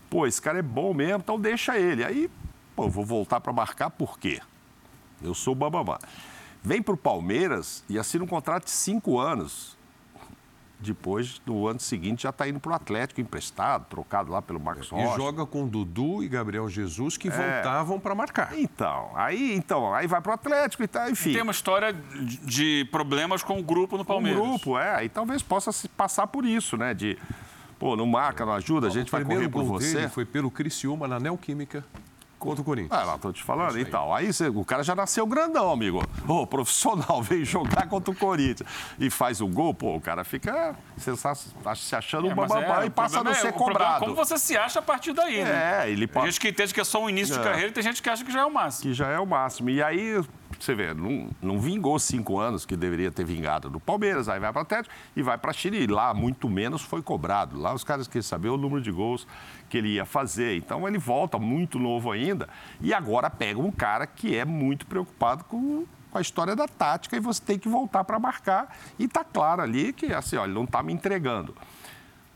Pô, 0.10 0.26
esse 0.26 0.42
cara 0.42 0.60
é 0.60 0.62
bom 0.62 0.94
mesmo, 0.94 1.18
então 1.18 1.38
deixa 1.38 1.78
ele. 1.78 2.06
Aí, 2.06 2.32
pô, 2.78 2.88
vou 2.88 3.04
voltar 3.04 3.42
para 3.42 3.52
marcar 3.52 3.90
por 3.90 4.18
quê? 4.18 4.40
Eu 5.22 5.34
sou 5.34 5.52
o 5.52 5.56
Bababá. 5.56 6.00
Vem 6.64 6.82
para 6.82 6.94
o 6.94 6.98
Palmeiras 6.98 7.84
e 7.90 8.00
assina 8.00 8.24
um 8.24 8.28
contrato 8.28 8.66
de 8.66 8.72
cinco 8.72 9.20
anos 9.20 9.76
depois, 10.80 11.42
no 11.46 11.68
ano 11.68 11.80
seguinte, 11.80 12.24
já 12.24 12.30
está 12.30 12.48
indo 12.48 12.60
para 12.60 12.72
o 12.72 12.76
Atlético 12.76 13.22
emprestado, 13.22 13.86
trocado 13.86 14.32
lá 14.32 14.42
pelo 14.42 14.60
Marcos 14.60 14.90
Rocha. 14.90 15.14
E 15.14 15.16
joga 15.16 15.46
com 15.46 15.68
Dudu 15.68 16.24
e 16.24 16.28
Gabriel 16.28 16.68
Jesus, 16.70 17.18
que 17.18 17.30
é. 17.30 17.32
voltavam 17.32 18.00
para 18.00 18.14
marcar. 18.14 18.58
Então, 18.58 19.12
aí, 19.16 19.56
então, 19.56 19.94
aí 19.94 20.08
vai 20.08 20.22
para 20.22 20.32
o 20.32 20.34
Atlético 20.34 20.84
e 20.84 20.88
tal, 20.88 21.10
enfim. 21.10 21.34
Tem 21.34 21.42
uma 21.42 21.52
história 21.52 21.94
de 21.94 22.88
problemas 22.92 23.42
com 23.42 23.60
o 23.60 23.64
grupo 23.64 23.98
no 23.98 24.06
Palmeiras. 24.06 24.40
Com 24.40 24.48
o 24.48 24.50
grupo, 24.52 24.78
é. 24.78 25.06
E 25.06 25.10
talvez 25.10 25.42
possa 25.42 25.72
se 25.72 25.88
passar 25.88 26.28
por 26.28 26.46
isso, 26.46 26.78
né? 26.78 26.94
De, 26.94 27.18
pô, 27.80 27.96
não 27.96 28.06
marca, 28.06 28.46
não 28.46 28.54
ajuda, 28.54 28.88
a 28.88 28.92
gente 28.92 29.12
vai 29.12 29.24
correr 29.24 29.50
por 29.50 29.64
você. 29.64 30.10
foi 30.10 30.26
pelo 30.26 30.52
Criciúma, 30.52 31.08
na 31.08 31.20
Neoquímica 31.20 31.84
contra 32.40 32.62
o 32.62 32.66
Corinthians. 32.66 33.00
Ah, 33.00 33.04
lá, 33.04 33.18
tô 33.18 33.32
te 33.32 33.44
falando. 33.44 33.78
e 33.78 33.86
tal. 33.86 34.14
Aí 34.14 34.32
você, 34.32 34.48
o 34.48 34.64
cara 34.64 34.84
já 34.84 34.96
nasceu 34.96 35.26
grandão, 35.26 35.72
amigo. 35.72 36.04
Ô, 36.28 36.46
profissional, 36.46 37.22
veio 37.24 37.46
jogar 37.46 37.88
contra 37.88 38.12
o 38.12 38.16
Corinthians 38.16 38.70
e 39.00 39.10
faz 39.10 39.42
o 39.42 39.48
gol, 39.48 39.74
pô, 39.74 39.96
o 39.96 40.02
cara 40.02 40.24
fica 40.24 40.76
se 41.76 41.96
achando 41.96 42.28
é, 42.28 42.32
um 42.32 42.36
bababá 42.36 42.84
é, 42.84 42.88
e 42.88 42.90
passa 42.90 43.20
a 43.20 43.24
não 43.24 43.32
é, 43.32 43.36
ser 43.36 43.54
cobrado. 43.54 44.00
como 44.00 44.16
você 44.16 44.38
se 44.38 44.58
acha 44.58 44.80
a 44.80 44.82
partir 44.82 45.14
daí, 45.14 45.44
né? 45.44 45.86
É, 45.86 45.90
ele 45.90 46.08
pode... 46.08 46.26
Tem 46.26 46.32
gente 46.32 46.42
que 46.42 46.50
entende 46.50 46.74
que 46.74 46.82
é 46.82 46.84
só 46.84 47.04
um 47.04 47.10
início 47.10 47.34
de 47.34 47.42
é. 47.42 47.44
carreira 47.44 47.70
e 47.70 47.72
tem 47.72 47.84
gente 47.84 48.02
que 48.02 48.10
acha 48.10 48.24
que 48.24 48.32
já 48.32 48.42
é 48.42 48.46
o 48.46 48.54
máximo. 48.54 48.84
Que 48.84 48.94
já 48.94 49.08
é 49.08 49.20
o 49.20 49.26
máximo. 49.26 49.70
E 49.70 49.82
aí, 49.82 50.22
você 50.60 50.74
vê, 50.74 50.94
não, 50.94 51.30
não 51.42 51.60
vingou 51.60 51.98
cinco 52.00 52.40
anos 52.40 52.66
que 52.66 52.76
deveria 52.76 53.12
ter 53.12 53.26
vingado 53.26 53.70
do 53.70 53.80
Palmeiras, 53.80 54.30
aí 54.30 54.40
vai 54.40 54.52
para 54.52 54.60
o 54.60 54.62
Atlético 54.64 54.94
e 55.16 55.22
vai 55.22 55.38
para 55.38 55.54
Chile. 55.54 55.84
E 55.84 55.88
lá, 55.88 56.14
muito 56.14 56.50
menos 56.50 56.82
foi 56.82 57.02
cobrado. 57.02 57.60
Lá 57.60 57.74
os 57.74 57.84
caras 57.84 58.08
queriam 58.08 58.24
saber 58.24 58.50
o 58.50 58.58
número 58.58 58.82
de 58.82 58.92
gols 58.92 59.28
que 59.70 59.78
ele 59.78 59.90
ia 59.90 60.06
fazer. 60.06 60.58
Então 60.58 60.88
ele 60.88 60.98
volta 60.98 61.38
muito 61.38 61.80
novo 61.80 62.12
ainda 62.12 62.48
e 62.82 62.94
agora 62.94 63.30
pega 63.30 63.60
um 63.60 63.72
cara 63.72 64.06
que 64.06 64.36
é 64.36 64.46
muito 64.46 64.86
preocupado 64.86 65.44
com, 65.46 65.86
a 66.14 66.22
história 66.22 66.56
da 66.56 66.66
tática 66.66 67.18
e 67.18 67.20
você 67.20 67.42
tem 67.42 67.60
que 67.60 67.68
voltar 67.68 68.04
para 68.06 68.18
marcar. 68.18 68.74
E 68.98 69.04
está 69.04 69.24
claro 69.24 69.62
ali 69.62 69.92
que 69.92 70.14
assim, 70.14 70.38
ele 70.38 70.54
não 70.54 70.64
está 70.64 70.82
me 70.82 70.94
entregando. 70.94 71.56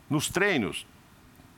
Nos 0.10 0.28
treinos, 0.30 0.86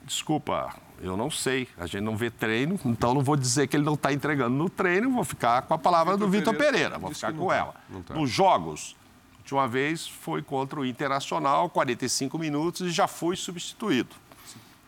desculpa, 0.03 0.75
eu 1.01 1.17
não 1.17 1.31
sei. 1.31 1.67
A 1.77 1.87
gente 1.87 2.03
não 2.03 2.15
vê 2.15 2.29
treino, 2.29 2.79
então 2.85 3.13
não 3.13 3.21
vou 3.21 3.35
dizer 3.35 3.67
que 3.67 3.75
ele 3.75 3.83
não 3.83 3.95
está 3.95 4.13
entregando 4.13 4.55
no 4.55 4.69
treino, 4.69 5.11
vou 5.11 5.23
ficar 5.23 5.63
com 5.63 5.73
a 5.73 5.77
palavra 5.77 6.15
do 6.15 6.27
Vitor 6.29 6.53
Pereira, 6.53 6.71
Pereira, 6.71 6.99
vou 6.99 7.11
ficar 7.11 7.33
com 7.33 7.47
tá, 7.47 7.55
ela. 7.55 7.75
Tá. 8.05 8.13
Nos 8.13 8.29
jogos, 8.29 8.95
última 9.39 9.67
vez 9.67 10.07
foi 10.07 10.41
contra 10.41 10.79
o 10.79 10.85
Internacional, 10.85 11.69
45 11.69 12.37
minutos 12.37 12.81
e 12.81 12.91
já 12.91 13.07
foi 13.07 13.35
substituído. 13.35 14.15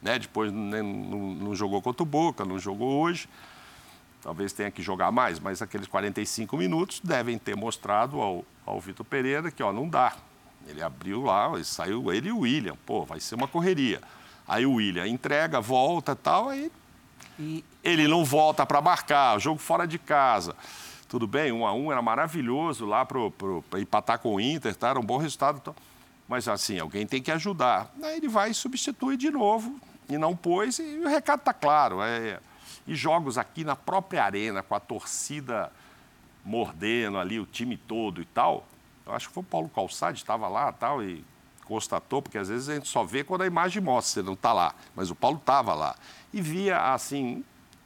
Né? 0.04 0.20
Depois 0.20 0.52
né, 0.52 0.82
não, 0.82 1.34
não 1.34 1.56
jogou 1.56 1.82
contra 1.82 2.04
o 2.04 2.06
Boca, 2.06 2.44
não 2.44 2.60
jogou 2.60 3.02
hoje. 3.02 3.28
Talvez 4.22 4.54
tenha 4.54 4.70
que 4.70 4.82
jogar 4.82 5.12
mais, 5.12 5.40
mas 5.40 5.62
aqueles 5.62 5.88
45 5.88 6.56
minutos 6.58 7.02
devem 7.04 7.38
ter 7.38 7.56
mostrado 7.56 8.22
ao, 8.22 8.46
ao 8.66 8.80
Vitor 8.80 9.06
Pereira 9.06 9.50
que 9.50 9.64
ó, 9.64 9.72
não 9.74 9.88
dá. 9.88 10.16
Ele 10.68 10.82
abriu 10.82 11.24
lá, 11.24 11.52
ele 11.54 11.66
saiu 11.66 12.12
ele 12.14 12.30
e 12.30 12.32
o 12.32 12.40
William. 12.40 12.78
Pô, 12.86 13.04
vai 13.04 13.20
ser 13.20 13.36
uma 13.36 13.48
correria. 13.48 14.02
Aí 14.48 14.66
o 14.66 14.74
William 14.74 15.08
entrega, 15.08 15.60
volta 15.60 16.16
tal, 16.16 16.50
aí 16.50 16.72
e... 17.40 17.64
ele 17.84 18.08
não 18.08 18.24
volta 18.24 18.66
para 18.66 18.82
marcar, 18.82 19.40
jogo 19.40 19.60
fora 19.60 19.86
de 19.86 19.98
casa. 19.98 20.56
Tudo 21.08 21.28
bem, 21.28 21.52
um 21.52 21.66
a 21.66 21.74
um 21.74 21.92
era 21.92 22.02
maravilhoso 22.02 22.86
lá 22.86 23.06
para 23.06 23.80
empatar 23.80 24.20
com 24.20 24.36
o 24.36 24.40
Inter, 24.40 24.76
tá? 24.76 24.90
era 24.90 25.00
um 25.00 25.06
bom 25.06 25.18
resultado. 25.18 25.60
Então... 25.62 25.76
Mas 26.28 26.48
assim, 26.48 26.80
alguém 26.80 27.06
tem 27.06 27.22
que 27.22 27.32
ajudar. 27.32 27.94
Aí 28.02 28.18
ele 28.18 28.28
vai 28.28 28.52
e 28.52 28.54
substitui 28.54 29.18
de 29.18 29.30
novo, 29.30 29.80
e 30.10 30.18
não 30.18 30.36
pôs, 30.36 30.80
e 30.80 31.00
o 31.00 31.08
recado 31.08 31.40
está 31.40 31.54
claro. 31.54 32.02
É... 32.02 32.40
E 32.86 32.96
jogos 32.96 33.38
aqui 33.38 33.64
na 33.64 33.76
própria 33.76 34.24
arena, 34.24 34.62
com 34.62 34.76
a 34.76 34.80
torcida 34.80 35.72
mordendo 36.44 37.18
ali, 37.18 37.40
o 37.40 37.46
time 37.46 37.78
todo 37.78 38.22
e 38.22 38.26
tal. 38.26 38.68
Eu 39.06 39.14
acho 39.14 39.28
que 39.30 39.34
foi 39.34 39.44
o 39.44 39.46
Paulo 39.46 39.70
Calçade, 39.70 40.18
estava 40.18 40.48
lá 40.48 40.72
tal, 40.72 41.04
e 41.04 41.24
constatou, 41.66 42.22
porque 42.22 42.38
às 42.38 42.50
vezes 42.50 42.70
a 42.70 42.76
gente 42.76 42.90
só 42.90 43.04
vê 43.04 43.24
quando 43.24 43.42
a 43.42 43.48
imagem 43.48 43.82
mostra, 43.82 44.22
você 44.22 44.26
não 44.26 44.34
está 44.34 44.52
lá. 44.54 44.76
Mas 44.96 45.10
o 45.10 45.16
Paulo 45.16 45.38
estava 45.38 45.74
lá. 45.74 45.96
E 46.34 46.42
via, 46.42 46.94
assim, 46.94 47.44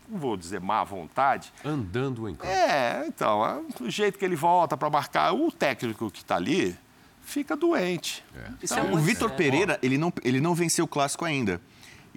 não 0.09 0.20
vou 0.20 0.36
dizer 0.36 0.59
má 0.59 0.84
vontade. 0.84 1.53
Andando 1.63 2.28
em 2.28 2.36
campo. 2.36 2.51
É, 2.51 3.05
então, 3.07 3.45
é, 3.45 3.84
o 3.84 3.89
jeito 3.89 4.18
que 4.18 4.26
ele 4.26 4.36
volta 4.36 4.76
para 4.76 4.89
marcar, 4.89 5.34
o 5.34 5.51
técnico 5.51 6.09
que 6.09 6.20
está 6.20 6.36
ali 6.36 6.78
fica 7.22 7.55
doente. 7.55 8.24
É. 8.36 8.51
Então, 8.63 8.78
é 8.78 8.91
o 8.91 8.97
Vitor 8.97 9.32
Pereira, 9.32 9.78
ele 9.84 9.97
não, 9.97 10.11
ele 10.24 10.39
não 10.39 10.55
venceu 10.55 10.86
o 10.86 10.88
clássico 10.88 11.26
ainda. 11.26 11.61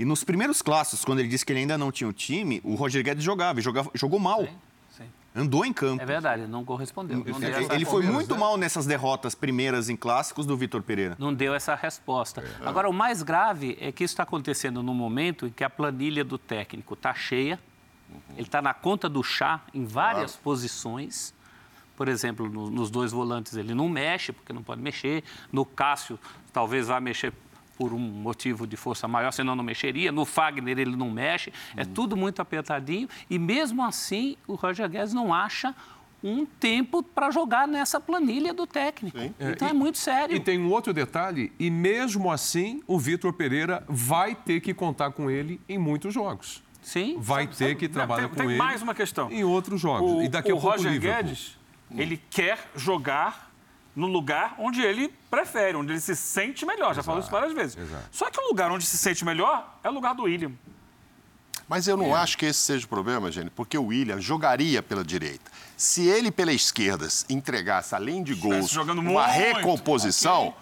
E 0.00 0.04
nos 0.06 0.24
primeiros 0.24 0.62
clássicos, 0.62 1.04
quando 1.04 1.18
ele 1.18 1.28
disse 1.28 1.44
que 1.44 1.52
ele 1.52 1.60
ainda 1.60 1.76
não 1.76 1.92
tinha 1.92 2.08
o 2.08 2.12
time, 2.12 2.58
o 2.64 2.74
Roger 2.74 3.04
Guedes 3.04 3.22
jogava 3.22 3.60
e 3.60 3.62
jogava, 3.62 3.90
jogou 3.92 4.18
mal. 4.18 4.40
Sim, 4.46 4.48
sim. 4.96 5.04
Andou 5.36 5.62
em 5.62 5.74
campo. 5.74 6.02
É 6.02 6.06
verdade, 6.06 6.46
não 6.46 6.64
correspondeu. 6.64 7.18
Não 7.18 7.38
deu 7.38 7.50
essa- 7.50 7.74
Ele 7.74 7.84
foi 7.84 8.02
muito 8.04 8.32
né? 8.32 8.40
mal 8.40 8.56
nessas 8.56 8.86
derrotas 8.86 9.34
primeiras 9.34 9.90
em 9.90 9.96
clássicos 9.96 10.46
do 10.46 10.56
Vitor 10.56 10.82
Pereira. 10.82 11.16
não 11.18 11.34
deu 11.34 11.52
essa 11.54 11.74
resposta. 11.74 12.42
Agora, 12.64 12.88
o 12.88 12.94
mais 12.94 13.22
grave 13.22 13.76
é 13.78 13.92
que 13.92 14.02
isso 14.02 14.12
está 14.14 14.22
acontecendo 14.22 14.82
no 14.82 14.94
momento 14.94 15.46
em 15.46 15.50
que 15.50 15.62
a 15.62 15.68
planilha 15.68 16.24
do 16.24 16.38
técnico 16.38 16.94
está 16.94 17.12
cheia, 17.12 17.60
ele 18.32 18.46
está 18.46 18.62
na 18.62 18.72
conta 18.72 19.06
do 19.06 19.22
chá 19.22 19.60
em 19.74 19.84
várias 19.84 20.34
posições. 20.34 21.34
Por 21.94 22.08
exemplo, 22.08 22.48
no- 22.48 22.70
nos 22.70 22.90
dois 22.90 23.12
volantes 23.12 23.54
ele 23.54 23.74
não 23.74 23.86
mexe, 23.86 24.32
porque 24.32 24.50
não 24.50 24.62
pode 24.62 24.80
mexer. 24.80 25.22
No 25.52 25.66
Cássio, 25.66 26.18
talvez 26.54 26.86
vá 26.86 26.98
mexer 26.98 27.34
por 27.80 27.94
um 27.94 27.98
motivo 27.98 28.66
de 28.66 28.76
força 28.76 29.08
maior, 29.08 29.32
senão 29.32 29.56
não 29.56 29.64
mexeria. 29.64 30.12
No 30.12 30.26
Fagner 30.26 30.78
ele 30.78 30.94
não 30.94 31.10
mexe. 31.10 31.50
É 31.74 31.82
tudo 31.82 32.14
muito 32.14 32.42
apertadinho. 32.42 33.08
E 33.30 33.38
mesmo 33.38 33.82
assim, 33.82 34.36
o 34.46 34.54
Roger 34.54 34.86
Guedes 34.86 35.14
não 35.14 35.32
acha 35.32 35.74
um 36.22 36.44
tempo 36.44 37.02
para 37.02 37.30
jogar 37.30 37.66
nessa 37.66 37.98
planilha 37.98 38.52
do 38.52 38.66
técnico. 38.66 39.16
Então 39.40 39.68
é, 39.68 39.70
e- 39.70 39.74
muito 39.74 39.96
sério. 39.96 40.36
E 40.36 40.40
tem 40.40 40.58
um 40.58 40.70
outro 40.70 40.92
detalhe, 40.92 41.50
e 41.58 41.70
mesmo 41.70 42.30
assim, 42.30 42.82
o 42.86 42.98
Vitor 42.98 43.32
Pereira 43.32 43.82
vai 43.88 44.34
ter 44.34 44.60
que 44.60 44.74
contar 44.74 45.12
com 45.12 45.30
ele 45.30 45.58
em 45.66 45.78
muitos 45.78 46.12
jogos. 46.12 46.62
Sim. 46.82 47.16
Vai 47.18 47.46
ter 47.46 47.76
que 47.76 47.86
Não, 47.88 47.94
trabalhar 47.94 48.28
tem, 48.28 48.28
com 48.28 48.36
tem 48.36 48.48
ele 48.50 48.58
mais 48.58 48.82
uma 48.82 48.94
questão. 48.94 49.32
em 49.32 49.42
outros 49.42 49.80
jogos. 49.80 50.10
O, 50.12 50.22
e 50.22 50.28
daqui 50.28 50.50
a 50.50 50.54
o 50.54 50.60
pouco 50.60 50.76
Roger. 50.76 51.00
Guedes, 51.00 51.58
ele 51.96 52.20
quer 52.28 52.58
jogar 52.76 53.49
no 53.94 54.06
lugar 54.06 54.54
onde 54.58 54.80
ele 54.80 55.12
prefere, 55.30 55.76
onde 55.76 55.92
ele 55.92 56.00
se 56.00 56.14
sente 56.16 56.64
melhor. 56.64 56.94
Já 56.94 57.02
falou 57.02 57.20
isso 57.20 57.30
várias 57.30 57.52
vezes. 57.52 57.76
exato. 57.76 58.04
Só 58.10 58.30
que 58.30 58.40
o 58.40 58.48
lugar 58.48 58.70
onde 58.70 58.84
se 58.86 58.96
sente 58.98 59.24
melhor 59.24 59.78
é 59.82 59.88
o 59.88 59.92
lugar 59.92 60.14
do 60.14 60.24
William. 60.24 60.52
Mas 61.68 61.86
eu 61.86 61.96
não 61.96 62.16
acho 62.16 62.36
que 62.36 62.46
esse 62.46 62.58
seja 62.58 62.84
o 62.84 62.88
problema, 62.88 63.30
gente, 63.30 63.50
porque 63.50 63.78
o 63.78 63.86
William 63.86 64.20
jogaria 64.20 64.82
pela 64.82 65.04
direita. 65.04 65.48
Se 65.76 66.08
ele 66.08 66.32
pela 66.32 66.52
esquerda 66.52 67.06
entregasse, 67.28 67.94
além 67.94 68.24
de 68.24 68.34
gols, 68.34 68.68
jogando 68.70 68.98
uma 68.98 69.28
muito, 69.28 69.38
recomposição, 69.38 70.52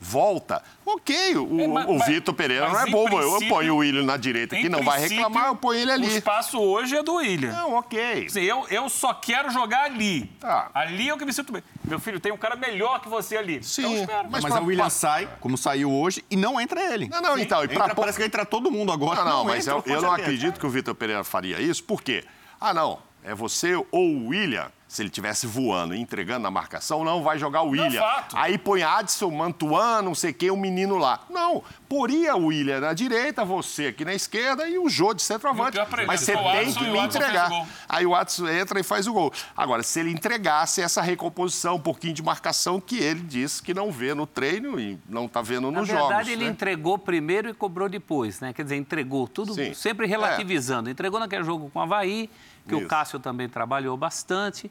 volta. 0.00 0.62
Ok, 0.86 1.36
o, 1.36 1.60
É, 1.60 1.66
mas- 1.68 1.88
o 1.88 1.98
Vitor 2.04 2.32
Pereira 2.34 2.68
mas 2.68 2.72
não 2.72 2.80
é 2.88 2.90
bobo. 2.90 3.20
Eu 3.20 3.48
ponho 3.48 3.74
o 3.74 3.76
William 3.78 4.04
na 4.04 4.16
direita 4.16 4.56
que 4.56 4.68
não 4.68 4.82
vai 4.82 5.00
reclamar, 5.00 5.46
eu 5.48 5.56
ponho 5.56 5.80
ele 5.80 5.90
O 5.90 5.94
ali. 5.94 6.06
espaço 6.16 6.58
hoje 6.58 6.96
é 6.96 7.02
do 7.02 7.14
William. 7.16 7.52
Não, 7.52 7.74
ok. 7.74 8.26
Assim, 8.26 8.40
eu, 8.42 8.66
eu 8.70 8.88
só 8.88 9.12
quero 9.12 9.50
jogar 9.50 9.84
ali. 9.84 10.26
Tá. 10.40 10.70
Ali 10.72 11.08
é 11.08 11.14
o 11.14 11.18
que 11.18 11.24
me 11.24 11.32
sinto 11.32 11.52
bem. 11.52 11.62
Meu 11.84 11.98
filho, 11.98 12.20
tem 12.20 12.32
um 12.32 12.36
cara 12.36 12.54
melhor 12.56 13.00
que 13.00 13.08
você 13.08 13.36
ali. 13.36 13.62
Sim, 13.62 14.02
Então, 14.02 14.22
mas 14.30 14.42
Mas, 14.44 14.52
pra- 14.54 14.62
o 14.62 14.66
William 14.66 14.84
pra- 14.84 14.90
sai, 14.90 15.28
como 15.40 15.56
saiu 15.58 15.92
hoje, 15.92 16.24
e 16.30 16.36
não 16.36 16.60
entra 16.60 16.80
ele. 16.92 17.08
Não, 17.08 17.20
não, 17.20 17.38
então, 17.38 17.64
e 17.64 17.68
pra 17.68 17.84
Entra, 17.84 17.94
Parece 17.94 18.18
que 18.18 18.24
entra 18.24 18.44
todo 18.46 18.70
mundo 18.70 18.92
agora. 18.92 19.24
Não, 19.24 19.38
não, 19.38 19.44
mas 19.44 19.66
entra 19.66 19.80
eu, 19.80 19.92
o 19.92 19.96
eu 19.96 20.02
não 20.02 20.12
acredito 20.12 20.58
que 20.60 20.66
o 20.66 20.70
Vitor 20.70 20.94
Pereira 20.94 21.24
faria 21.24 21.60
isso, 21.60 21.82
por 21.84 22.02
quê? 22.02 22.24
Ah, 22.60 22.72
não, 22.72 22.98
é 23.24 23.34
você 23.34 23.74
ou 23.74 23.86
o 23.92 24.28
William, 24.28 24.70
se 24.88 25.02
ele 25.02 25.10
estivesse 25.10 25.46
voando 25.46 25.94
e 25.94 26.00
entregando 26.00 26.40
na 26.44 26.50
marcação, 26.50 27.04
não 27.04 27.22
vai 27.22 27.38
jogar 27.38 27.60
o 27.62 27.68
William. 27.68 28.00
fato. 28.00 28.34
Aí 28.36 28.56
põe 28.56 28.82
Adson, 28.82 29.30
Mantuan, 29.30 30.00
não 30.00 30.14
sei 30.14 30.32
quem, 30.32 30.50
o 30.50 30.56
menino 30.56 30.96
lá. 30.96 31.20
Não, 31.28 31.62
poria 31.86 32.34
o 32.34 32.46
William 32.46 32.80
na 32.80 32.94
direita, 32.94 33.44
você 33.44 33.88
aqui 33.88 34.02
na 34.02 34.14
esquerda 34.14 34.66
e 34.66 34.78
o 34.78 34.88
Jô 34.88 35.12
de 35.12 35.20
centroavante. 35.22 35.76
Mas 36.06 36.20
se 36.20 36.34
você 36.34 36.52
tem 36.52 36.72
que 36.72 36.84
me 36.90 36.98
entregar. 36.98 37.52
o. 37.52 37.66
Aí 37.86 38.06
o 38.06 38.14
Adson 38.14 38.48
entra 38.48 38.80
e 38.80 38.82
faz 38.82 39.06
o 39.06 39.12
gol. 39.12 39.30
Agora, 39.54 39.82
se 39.82 40.00
ele 40.00 40.10
entregasse 40.10 40.80
essa 40.80 41.02
recomposição, 41.02 41.74
um 41.76 41.80
pouquinho 41.80 42.14
de 42.14 42.22
marcação 42.22 42.80
que 42.80 42.96
ele 42.98 43.20
disse 43.20 43.62
que 43.62 43.74
não 43.74 43.92
vê 43.92 44.14
no 44.14 44.26
treino 44.26 44.80
e 44.80 44.98
não 45.06 45.26
está 45.26 45.42
vendo 45.42 45.70
Na 45.70 45.80
nos 45.80 45.88
verdade, 45.88 46.10
jogos. 46.12 46.28
ele 46.28 46.44
né? 46.46 46.50
entregou 46.50 46.96
primeiro 46.98 47.50
e 47.50 47.52
cobrou 47.52 47.90
depois, 47.90 48.40
né? 48.40 48.54
Quer 48.54 48.62
dizer, 48.62 48.76
entregou 48.76 49.28
tudo 49.28 49.52
Sim. 49.52 49.74
sempre 49.74 50.06
É. 50.06 50.08
relativizando. 50.08 50.88
Entregou 50.88 51.20
naquele 51.20 51.44
jogo 51.44 51.68
com 51.70 51.78
o 51.78 51.82
Havaí, 51.82 52.30
que 52.68 52.74
o 52.74 52.78
Isso. 52.80 52.88
Cássio 52.88 53.18
também 53.18 53.48
trabalhou 53.48 53.96
bastante. 53.96 54.70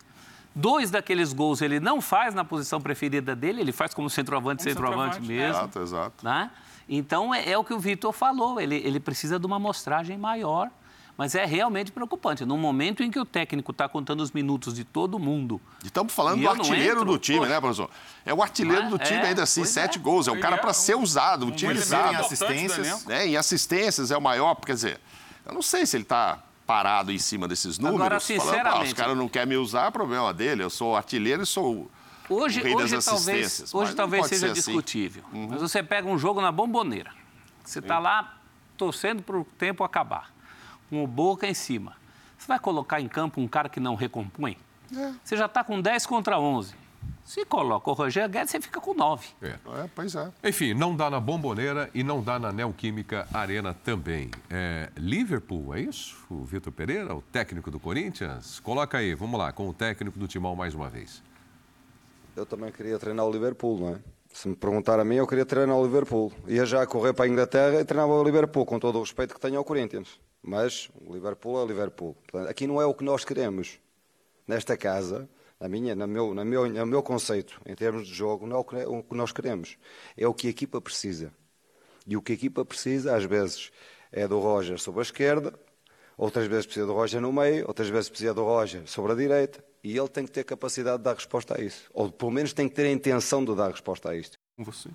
Dois 0.56 0.90
daqueles 0.90 1.34
gols 1.34 1.62
ele 1.62 1.80
não 1.80 2.02
faz 2.02 2.34
na 2.34 2.44
posição 2.46 2.80
preferida 2.82 3.36
dele, 3.36 3.62
ele 3.62 3.72
faz 3.72 3.94
como 3.94 4.10
centroavante, 4.10 4.64
Como 4.64 4.70
centroavante, 4.74 5.16
centroavante, 5.18 5.44
mesmo. 5.44 5.58
Exato, 5.60 5.80
exato. 5.80 6.26
Né? 6.26 6.50
Então, 6.90 7.34
é, 7.36 7.50
é 7.52 7.58
o 7.58 7.64
que 7.64 7.74
o 7.74 7.80
Vitor 7.80 8.12
falou, 8.14 8.60
ele, 8.60 8.76
ele 8.78 9.00
precisa 9.00 9.38
de 9.38 9.46
uma 9.46 9.58
amostragem 9.58 10.18
maior, 10.18 10.70
mas 11.16 11.36
é 11.36 11.46
realmente 11.46 11.92
preocupante. 11.92 12.46
No 12.46 12.58
momento 12.58 13.04
em 13.04 13.12
que 13.12 13.20
o 13.20 13.26
técnico 13.26 13.72
está 13.72 13.88
contando 13.90 14.22
os 14.22 14.32
minutos 14.32 14.74
de 14.74 14.84
todo 14.84 15.20
mundo, 15.20 15.60
E 15.84 15.88
estamos 15.88 16.14
falando 16.14 16.40
E 16.40 16.44
do 16.44 16.50
artilheiro 16.50 17.02
entro? 17.02 17.06
do 17.14 17.18
time, 17.20 17.46
né, 17.46 17.60
professor? 17.60 17.90
É 18.26 18.34
o 18.34 18.42
artilheiro 18.42 18.84
é? 18.86 18.90
do 18.90 18.98
time, 18.98 19.20
É, 19.20 19.28
ainda 19.28 19.44
assim, 19.44 19.64
sete 19.66 19.98
é. 20.00 20.02
gols. 20.02 20.28
É 20.28 20.32
um 20.32 20.40
cara 20.40 20.56
é 20.56 20.60
para 20.60 20.72
um- 20.72 20.74
ser 20.74 20.96
usado, 20.96 21.46
um 21.46 21.50
utilizado. 21.50 22.14
em 22.14 22.16
assistências. 22.18 23.06
né? 23.06 23.28
Em 23.28 23.36
assistências 23.38 24.10
é 24.12 24.18
o 24.18 24.22
maior, 24.22 24.56
quer 24.56 24.74
dizer, 24.74 25.00
eu 25.46 25.54
não 25.54 25.62
sei 25.62 25.86
se 25.86 25.98
ele 25.98 26.04
está 26.04 26.40
parado 26.68 27.12
em 27.14 27.18
cima 27.18 27.48
desses 27.48 27.80
números. 27.80 28.02
Agora, 28.02 28.20
falando, 28.20 28.40
"Ah, 28.42 28.44
sinceramente- 28.52 28.88
os 28.88 28.94
caras 28.94 29.18
não 29.18 29.30
querem 29.30 29.48
me 29.48 29.56
usar, 29.58 29.88
é 29.88 29.92
problema 29.92 30.34
dele. 30.34 30.62
Eu 30.62 30.70
sou 30.70 30.96
artilheiro 30.98 31.42
e 31.44 31.46
sou 31.46 31.74
o 31.76 31.92
Hoje, 32.30 32.62
rei 32.62 32.76
hoje 32.76 32.94
das 32.94 33.06
talvez, 33.06 33.74
hoje 33.74 33.96
talvez 33.96 34.28
seja 34.28 34.48
assim. 34.48 34.54
discutível. 34.56 35.24
Mas 35.32 35.62
você 35.62 35.82
pega 35.82 36.06
um 36.08 36.18
jogo 36.20 36.42
na 36.42 36.52
bomboneira. 36.52 37.12
Você 37.64 37.80
está 37.80 37.98
lá 38.00 38.38
torcendo 38.76 39.24
para 39.24 39.38
o 39.38 39.46
tempo 39.58 39.84
acabar. 39.84 40.30
Com 40.90 41.04
o 41.04 41.08
boca 41.08 41.48
em 41.48 41.54
cima. 41.54 41.94
Você 42.38 42.48
vai 42.48 42.60
colocar 42.60 43.00
em 43.02 43.08
campo 43.08 43.40
um 43.42 43.48
cara 43.48 43.68
que 43.70 43.80
não 43.80 43.96
recompõe? 43.96 44.58
É. 44.96 45.12
Você 45.24 45.36
já 45.38 45.46
está 45.48 45.64
com 45.64 45.82
10 45.82 46.06
contra 46.06 46.38
11. 46.40 46.76
Se 47.24 47.46
coloca 47.46 47.90
o 47.90 47.94
Rogério 47.94 48.30
Guedes, 48.30 48.52
você 48.52 48.62
fica 48.62 48.80
com 48.80 48.94
9. 48.94 49.28
É. 49.42 49.48
É, 49.48 49.90
pois 49.94 50.16
é. 50.16 50.32
Enfim, 50.44 50.74
não 50.74 50.96
dá 50.96 51.10
na 51.10 51.20
Bomboneira 51.20 51.90
e 51.94 52.04
não 52.04 52.24
dá 52.24 52.40
na 52.40 52.52
Neoquímica 52.52 53.28
Arena 53.34 53.74
também. 53.74 54.32
É, 54.50 54.90
Liverpool, 54.96 55.76
é 55.76 55.82
isso? 55.82 56.16
O 56.30 56.44
Vitor 56.44 56.72
Pereira, 56.72 57.14
o 57.14 57.22
técnico 57.22 57.70
do 57.70 57.80
Corinthians? 57.80 58.60
Coloca 58.60 58.98
aí, 58.98 59.14
vamos 59.14 59.38
lá, 59.40 59.52
com 59.52 59.68
o 59.68 59.74
técnico 59.74 60.18
do 60.18 60.28
Timão 60.28 60.56
mais 60.56 60.74
uma 60.74 60.90
vez. 60.90 61.22
Eu 62.36 62.46
também 62.46 62.72
queria 62.72 62.98
treinar 62.98 63.26
o 63.26 63.32
Liverpool, 63.32 63.80
não 63.80 63.90
é? 63.90 64.00
Se 64.32 64.48
me 64.48 64.56
perguntar 64.56 65.00
a 65.00 65.04
mim, 65.04 65.16
eu 65.16 65.26
queria 65.26 65.46
treinar 65.46 65.76
o 65.76 65.84
Liverpool. 65.84 66.32
Ia 66.48 66.66
já 66.66 66.86
correr 66.86 67.12
para 67.14 67.26
a 67.26 67.28
Inglaterra 67.28 67.82
e 67.82 67.84
treinava 67.84 68.14
o 68.14 68.24
Liverpool, 68.24 68.66
com 68.66 68.80
todo 68.80 69.00
o 69.00 69.02
respeito 69.02 69.34
que 69.34 69.40
tenho 69.40 69.58
ao 69.58 69.64
Corinthians. 69.66 70.20
Mas 70.44 70.90
o 71.06 71.14
Liverpool 71.14 71.58
é 71.58 71.64
o 71.64 71.66
Liverpool. 71.66 72.16
Portanto, 72.30 72.50
aqui 72.50 72.68
não 72.68 72.80
é 72.80 72.86
o 72.86 72.94
que 72.94 73.04
nós 73.04 73.26
queremos. 73.26 73.80
Nesta 74.48 74.78
casa, 74.78 75.28
na 75.60 75.68
minha, 75.68 75.96
no, 75.96 76.08
meu, 76.08 76.34
no, 76.34 76.46
meu, 76.46 76.70
no 76.70 76.86
meu 76.86 77.04
conceito, 77.04 77.60
em 77.66 77.76
termos 77.76 78.08
de 78.08 78.14
jogo, 78.14 78.46
não 78.46 78.58
é 78.58 78.88
o 78.88 79.04
que, 79.04 79.16
nós 79.16 79.32
queremos. 79.32 79.78
É 80.16 80.28
o 80.28 80.34
que 80.34 80.48
a 80.48 80.50
equipa 80.50 80.80
precisa. 80.80 81.34
E 82.06 82.16
o 82.16 82.22
que 82.22 82.32
a 82.32 82.36
equipa 82.36 82.64
precisa, 82.64 83.16
às 83.16 83.26
vezes, 83.26 83.72
é 84.12 84.28
do 84.28 84.40
Roger 84.40 84.80
sobre 84.80 85.02
a 85.02 85.04
esquerda, 85.04 85.54
outras 86.18 86.48
vezes 86.48 86.66
precisa 86.66 86.86
do 86.86 86.94
Roger 86.94 87.20
no 87.20 87.34
meio, 87.34 87.68
outras 87.68 87.90
vezes 87.90 88.10
precisa 88.10 88.34
do 88.34 88.44
Roger 88.44 88.84
sobre 88.86 89.12
a 89.12 89.16
direita. 89.16 89.64
E 89.84 89.98
ele 89.98 90.08
tem 90.08 90.26
que 90.26 90.32
ter 90.32 90.44
capacidade 90.44 90.98
de 90.98 91.04
dar 91.04 91.14
resposta 91.14 91.58
a 91.58 91.62
isso. 91.62 91.90
Ou 91.94 92.12
pelo 92.12 92.32
menos 92.32 92.54
tem 92.54 92.68
que 92.68 92.76
ter 92.76 92.86
a 92.86 92.92
intenção 92.92 93.44
de 93.44 93.56
dar 93.56 93.72
resposta 93.72 94.10
a 94.10 94.16
isto. 94.16 94.38
Você. 94.58 94.90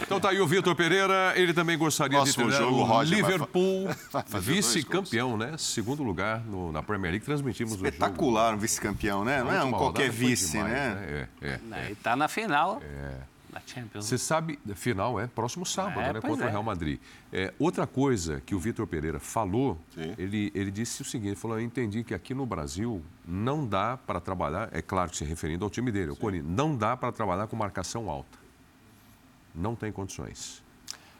Então 0.00 0.20
tá 0.20 0.30
aí 0.30 0.40
o 0.40 0.46
Vitor 0.46 0.74
Pereira, 0.74 1.32
ele 1.36 1.52
também 1.52 1.76
gostaria 1.76 2.18
Próximo 2.18 2.44
de 2.44 2.50
treinar 2.56 2.70
jogo, 2.70 2.82
o 2.82 2.84
Roger 2.84 3.16
Liverpool, 3.16 3.88
vice-campeão, 4.40 5.36
né? 5.36 5.56
Segundo 5.58 6.02
lugar 6.02 6.40
no- 6.44 6.72
na 6.72 6.82
Premier 6.82 7.12
League, 7.12 7.24
transmitimos 7.24 7.74
o 7.74 7.76
jogo. 7.76 7.88
Espetacular 7.88 8.54
um 8.54 8.58
vice-campeão, 8.58 9.24
né? 9.24 9.42
Não 9.42 9.52
é 9.52 9.64
um 9.64 9.70
qualquer 9.70 10.10
vice, 10.10 10.52
demais, 10.52 10.72
né? 10.72 11.26
É, 11.42 11.46
é. 11.46 11.58
Né? 11.64 11.86
E 11.88 11.92
está 11.92 12.14
na 12.16 12.28
final 12.28 12.80
Champions. 13.66 14.04
Você 14.04 14.16
sabe, 14.16 14.58
final 14.74 15.18
é 15.18 15.26
próximo 15.26 15.66
sábado, 15.66 16.00
É, 16.00 16.12
né? 16.12 16.20
Contra 16.20 16.46
o 16.46 16.48
é. 16.48 16.50
Real 16.52 16.62
Madrid. 16.62 17.00
É, 17.32 17.52
outra 17.58 17.86
coisa 17.86 18.40
que 18.46 18.54
o 18.54 18.58
Vitor 18.58 18.86
Pereira 18.86 19.18
falou, 19.18 19.78
Sim. 19.94 20.14
ele, 20.16 20.52
ele 20.54 20.70
disse 20.70 21.02
o 21.02 21.04
seguinte: 21.04 21.30
ele 21.30 21.36
falou, 21.36 21.58
eu 21.58 21.64
entendi 21.64 22.04
que 22.04 22.14
aqui 22.14 22.34
no 22.34 22.46
Brasil 22.46 23.02
não 23.26 23.66
dá 23.66 23.96
para 23.96 24.20
trabalhar, 24.20 24.68
é 24.72 24.80
claro 24.80 25.10
que 25.10 25.16
se 25.16 25.24
referindo 25.24 25.64
ao 25.64 25.70
time 25.70 25.90
dele, 25.90 26.12
o 26.12 26.16
Corinthians, 26.16 26.54
não 26.54 26.76
dá 26.76 26.96
para 26.96 27.10
trabalhar 27.10 27.46
com 27.48 27.56
marcação 27.56 28.08
alta. 28.08 28.38
Não 29.58 29.74
tem 29.74 29.90
condições. 29.92 30.62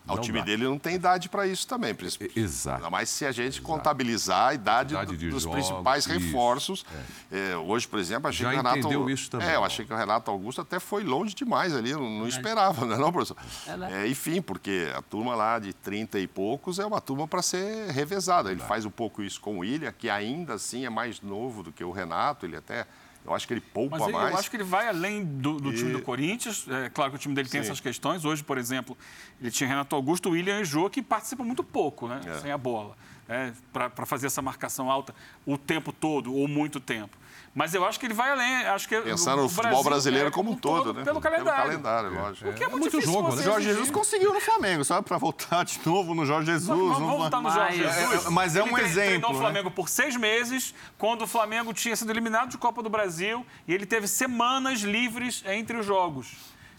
Ah, 0.06 0.14
O 0.14 0.16
Não 0.16 0.22
time 0.22 0.38
dá. 0.38 0.44
dele 0.46 0.64
não 0.64 0.78
tem 0.78 0.94
idade 0.94 1.28
para 1.28 1.46
isso 1.46 1.66
também, 1.68 1.94
príncipe. 1.94 2.32
E- 2.34 2.40
Exato. 2.40 2.76
Ainda 2.78 2.88
mais 2.88 3.10
se 3.10 3.26
a 3.26 3.30
gente 3.32 3.60
contabilizar 3.60 4.48
a 4.48 4.54
idade, 4.54 4.94
Idade 4.94 5.14
do- 5.18 5.30
dos 5.32 5.42
jogos, 5.42 5.58
principais 5.68 6.06
isso, 6.06 6.14
reforços. 6.14 6.86
É, 7.30 7.54
hoje, 7.58 7.86
por 7.86 7.98
exemplo, 7.98 8.26
achei 8.26 8.42
Já 8.42 8.48
que 8.48 8.54
o 8.54 8.56
Renato. 8.56 8.78
entendeu 8.78 9.10
isso 9.10 9.30
também, 9.30 9.46
É, 9.48 9.56
eu 9.56 9.64
achei 9.64 9.84
que 9.84 9.92
o 9.92 9.96
Renato 9.96 10.30
Augusto 10.30 10.62
até 10.62 10.80
foi 10.80 11.04
longe 11.04 11.34
demais 11.34 11.76
ali, 11.76 11.92
não, 11.92 12.08
não 12.08 12.26
esperava, 12.26 12.86
não 12.86 12.94
é 12.94 12.98
não, 12.98 13.12
professor? 13.12 13.36
né? 13.76 14.04
É, 14.04 14.08
enfim, 14.08 14.40
porque 14.40 14.90
a 14.96 15.02
turma 15.02 15.34
lá 15.34 15.58
de 15.58 15.74
30 15.74 16.18
e 16.18 16.26
poucos 16.26 16.78
é 16.78 16.86
uma 16.86 17.02
turma 17.02 17.28
para 17.28 17.42
ser 17.42 17.90
revezada. 17.90 18.50
Ele 18.50 18.60
faz 18.62 18.86
um 18.86 18.90
pouco 18.90 19.22
isso 19.22 19.38
com 19.42 19.56
o 19.56 19.58
William, 19.58 19.92
que 19.92 20.08
ainda 20.08 20.54
assim 20.54 20.86
é 20.86 20.90
mais 20.90 21.20
novo 21.20 21.62
do 21.62 21.70
que 21.70 21.84
o 21.84 21.90
Renato, 21.92 22.46
ele 22.46 22.56
até. 22.56 22.86
Eu 23.28 23.34
acho 23.34 23.46
que 23.46 23.52
ele 23.54 23.60
poupa 23.60 23.98
Mas 23.98 24.08
ele- 24.08 24.16
mais. 24.16 24.32
eu 24.32 24.38
acho 24.38 24.50
que 24.50 24.56
ele 24.56 24.64
vai 24.64 24.88
além 24.88 25.24
do, 25.24 25.58
do 25.60 25.72
time 25.72 25.90
E- 25.90 25.92
do 25.92 26.02
Corinthians. 26.02 26.66
É 26.68 26.88
claro 26.88 27.10
que 27.10 27.16
o 27.16 27.18
time 27.20 27.34
dele 27.34 27.48
tem 27.48 27.60
Sim. 27.62 27.68
essas 27.68 27.80
questões. 27.80 28.24
Hoje, 28.24 28.42
por 28.42 28.56
exemplo, 28.58 28.96
ele 29.40 29.50
tinha 29.50 29.68
Renato 29.68 29.94
Augusto, 29.94 30.30
William 30.30 30.60
e 30.60 30.64
Jô, 30.64 30.88
que 30.88 31.02
participam 31.02 31.44
muito 31.44 31.62
pouco, 31.62 32.08
né? 32.08 32.20
É. 32.26 32.38
Sem 32.40 32.50
a 32.50 32.58
bola. 32.58 32.96
é, 33.30 33.52
para 33.74 34.06
fazer 34.06 34.26
essa 34.28 34.40
marcação 34.40 34.90
alta 34.90 35.14
o 35.44 35.58
tempo 35.58 35.92
todo 35.92 36.34
ou 36.34 36.48
muito 36.48 36.80
tempo. 36.80 37.14
Mas 37.58 37.74
eu 37.74 37.84
acho 37.84 37.98
que 37.98 38.06
ele 38.06 38.14
vai 38.14 38.30
além. 38.30 38.54
Acho 38.68 38.88
que 38.88 39.00
Pensar 39.00 39.34
no 39.34 39.48
futebol 39.48 39.82
brasileiro 39.82 40.30
como 40.30 40.52
um 40.52 40.54
todo, 40.54 40.94
né? 40.94 41.02
Pelo 41.02 41.20
calendário. 41.20 41.70
Pelo 41.72 41.82
calendário, 41.82 42.14
lógico. 42.14 42.50
O 42.50 42.52
que 42.54 42.62
é, 42.62 42.66
É 42.66 42.68
muito, 42.70 42.82
muito 42.82 42.92
difícil 43.00 43.12
jogo, 43.20 43.34
né? 43.34 43.42
Jorge. 43.42 43.66
Jesus 43.66 43.90
conseguiu 43.90 44.32
no 44.32 44.40
Flamengo, 44.40 44.84
sabe? 44.84 45.04
Para 45.08 45.18
voltar 45.18 45.64
de 45.64 45.80
novo 45.84 46.14
no 46.14 46.24
Jorge 46.24 46.46
Jesus. 46.52 46.68
Vamos, 46.68 46.98
no 47.00 47.06
voltar 47.08 47.38
no 47.38 47.42
Mas- 47.42 47.54
Jorge 47.54 47.78
Jesus. 47.78 48.24
É, 48.24 48.28
é, 48.28 48.30
mas 48.30 48.54
é 48.54 48.60
Ele 48.60 48.70
um 48.70 48.74
tre- 48.74 48.84
exemplo, 48.84 49.06
Treinou 49.08 49.30
o 49.30 49.32
né? 49.32 49.38
Flamengo 49.40 49.70
por 49.72 49.88
seis 49.88 50.14
meses, 50.16 50.72
quando 50.96 51.22
o 51.22 51.26
Flamengo 51.26 51.74
tinha 51.74 51.96
sido 51.96 52.12
eliminado 52.12 52.48
de 52.50 52.56
Copa 52.58 52.80
do 52.80 52.88
Brasil 52.88 53.44
e 53.66 53.74
ele 53.74 53.86
teve 53.86 54.06
semanas 54.06 54.82
livres 54.82 55.42
entre 55.44 55.76
os 55.78 55.84
jogos. 55.84 56.36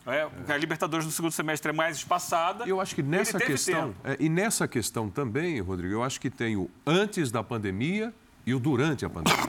É, 0.08 0.30
a 0.54 0.56
Libertadores 0.58 1.06
no 1.06 1.12
segundo 1.12 1.34
semestre 1.34 1.72
é 1.72 1.74
mais 1.74 1.98
espaçada. 1.98 2.64
Eu 2.66 2.80
acho 2.80 2.96
que 2.96 3.04
nessa 3.04 3.32
Ele 3.32 3.40
teve 3.40 3.52
questão, 3.52 3.94
é, 4.02 4.16
e 4.18 4.30
nessa 4.30 4.66
questão 4.66 5.10
também, 5.10 5.60
Rodrigo, 5.60 5.94
eu 5.94 6.04
acho 6.04 6.22
que 6.22 6.30
tem 6.30 6.56
o 6.56 6.72
antes 6.88 7.32
da 7.32 7.44
pandemia 7.44 8.14
e 8.46 8.54
o 8.54 8.60
durante 8.62 9.06
a 9.06 9.10
pandemia. 9.10 9.44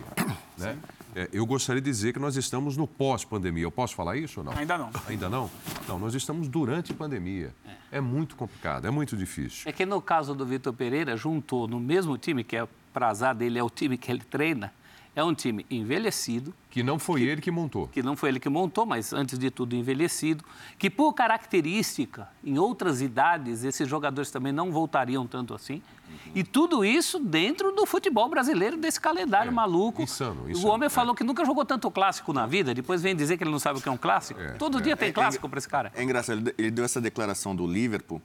né? 0.58 0.76
É, 1.14 1.28
eu 1.32 1.44
gostaria 1.44 1.80
de 1.80 1.90
dizer 1.90 2.12
que 2.12 2.18
nós 2.18 2.36
estamos 2.36 2.76
no 2.76 2.86
pós-pandemia. 2.86 3.64
Eu 3.64 3.70
posso 3.70 3.94
falar 3.94 4.16
isso 4.16 4.40
ou 4.40 4.44
não? 4.44 4.52
Ainda 4.52 4.78
não. 4.78 4.90
Ainda 5.08 5.28
não? 5.28 5.50
Não, 5.88 5.98
nós 5.98 6.14
estamos 6.14 6.48
durante 6.48 6.92
a 6.92 6.94
pandemia. 6.94 7.52
É 7.90 8.00
muito 8.00 8.36
complicado, 8.36 8.86
é 8.86 8.90
muito 8.90 9.16
difícil. 9.16 9.68
É 9.68 9.72
que 9.72 9.84
no 9.84 10.00
caso 10.00 10.34
do 10.34 10.46
Vitor 10.46 10.72
Pereira, 10.72 11.16
juntou 11.16 11.66
no 11.66 11.80
mesmo 11.80 12.16
time, 12.16 12.44
que 12.44 12.56
é 12.56 12.66
para 12.92 13.08
azar 13.08 13.34
dele, 13.34 13.58
é 13.58 13.62
o 13.62 13.70
time 13.70 13.96
que 13.96 14.10
ele 14.10 14.22
treina, 14.22 14.72
é 15.14 15.24
um 15.24 15.34
time 15.34 15.66
envelhecido, 15.70 16.54
Que 16.70 16.82
não 16.82 16.98
foi 16.98 17.22
ele 17.22 17.40
que 17.40 17.50
montou. 17.50 17.88
que 17.88 18.02
não 18.02 18.14
foi 18.16 18.28
ele 18.28 18.38
que 18.40 18.48
montou, 18.48 18.86
mas 18.86 19.12
antes 19.12 19.38
de 19.38 19.50
tudo 19.50 19.74
envelhecido, 19.74 20.44
que 20.78 20.88
por 20.88 21.12
característica, 21.14 22.28
em 22.44 22.58
outras 22.58 23.00
idades, 23.02 23.64
esses 23.64 23.88
jogadores 23.88 24.30
também 24.30 24.52
não 24.52 24.70
voltariam 24.70 25.26
tanto 25.26 25.52
assim. 25.54 25.82
E 26.34 26.42
tudo 26.44 26.84
isso 26.84 27.18
dentro 27.18 27.72
do 27.72 27.84
futebol 27.86 28.28
brasileiro, 28.28 28.76
desse 28.76 29.00
calendário 29.00 29.48
É, 29.50 29.52
maluco. 29.52 30.00
insano, 30.02 30.44
o 30.44 30.50
insano, 30.50 30.68
homem 30.68 30.86
é. 30.86 30.90
falou 30.90 31.14
que 31.14 31.24
nunca 31.24 31.44
jogou 31.44 31.64
tanto 31.64 31.90
clássico 31.90 32.32
na 32.32 32.46
vida, 32.46 32.72
depois 32.72 33.02
vem 33.02 33.14
dizer 33.16 33.36
que 33.36 33.42
ele 33.44 33.50
não 33.50 33.58
sabe 33.58 33.78
o 33.78 33.82
que 33.82 33.88
é 33.88 33.92
um 33.92 33.96
clássico. 33.96 34.40
É, 34.40 34.52
Todo 34.52 34.80
dia 34.80 34.96
tem 34.96 35.12
clássico 35.12 35.48
para 35.48 35.58
esse 35.58 35.68
cara. 35.68 35.92
É 35.94 36.02
engraçado, 36.02 36.38
ele- 36.38 36.54
ele 36.56 36.70
deu 36.70 36.84
essa 36.84 37.00
declaração 37.00 37.54
do 37.54 37.66
Liverpool. 37.66 38.22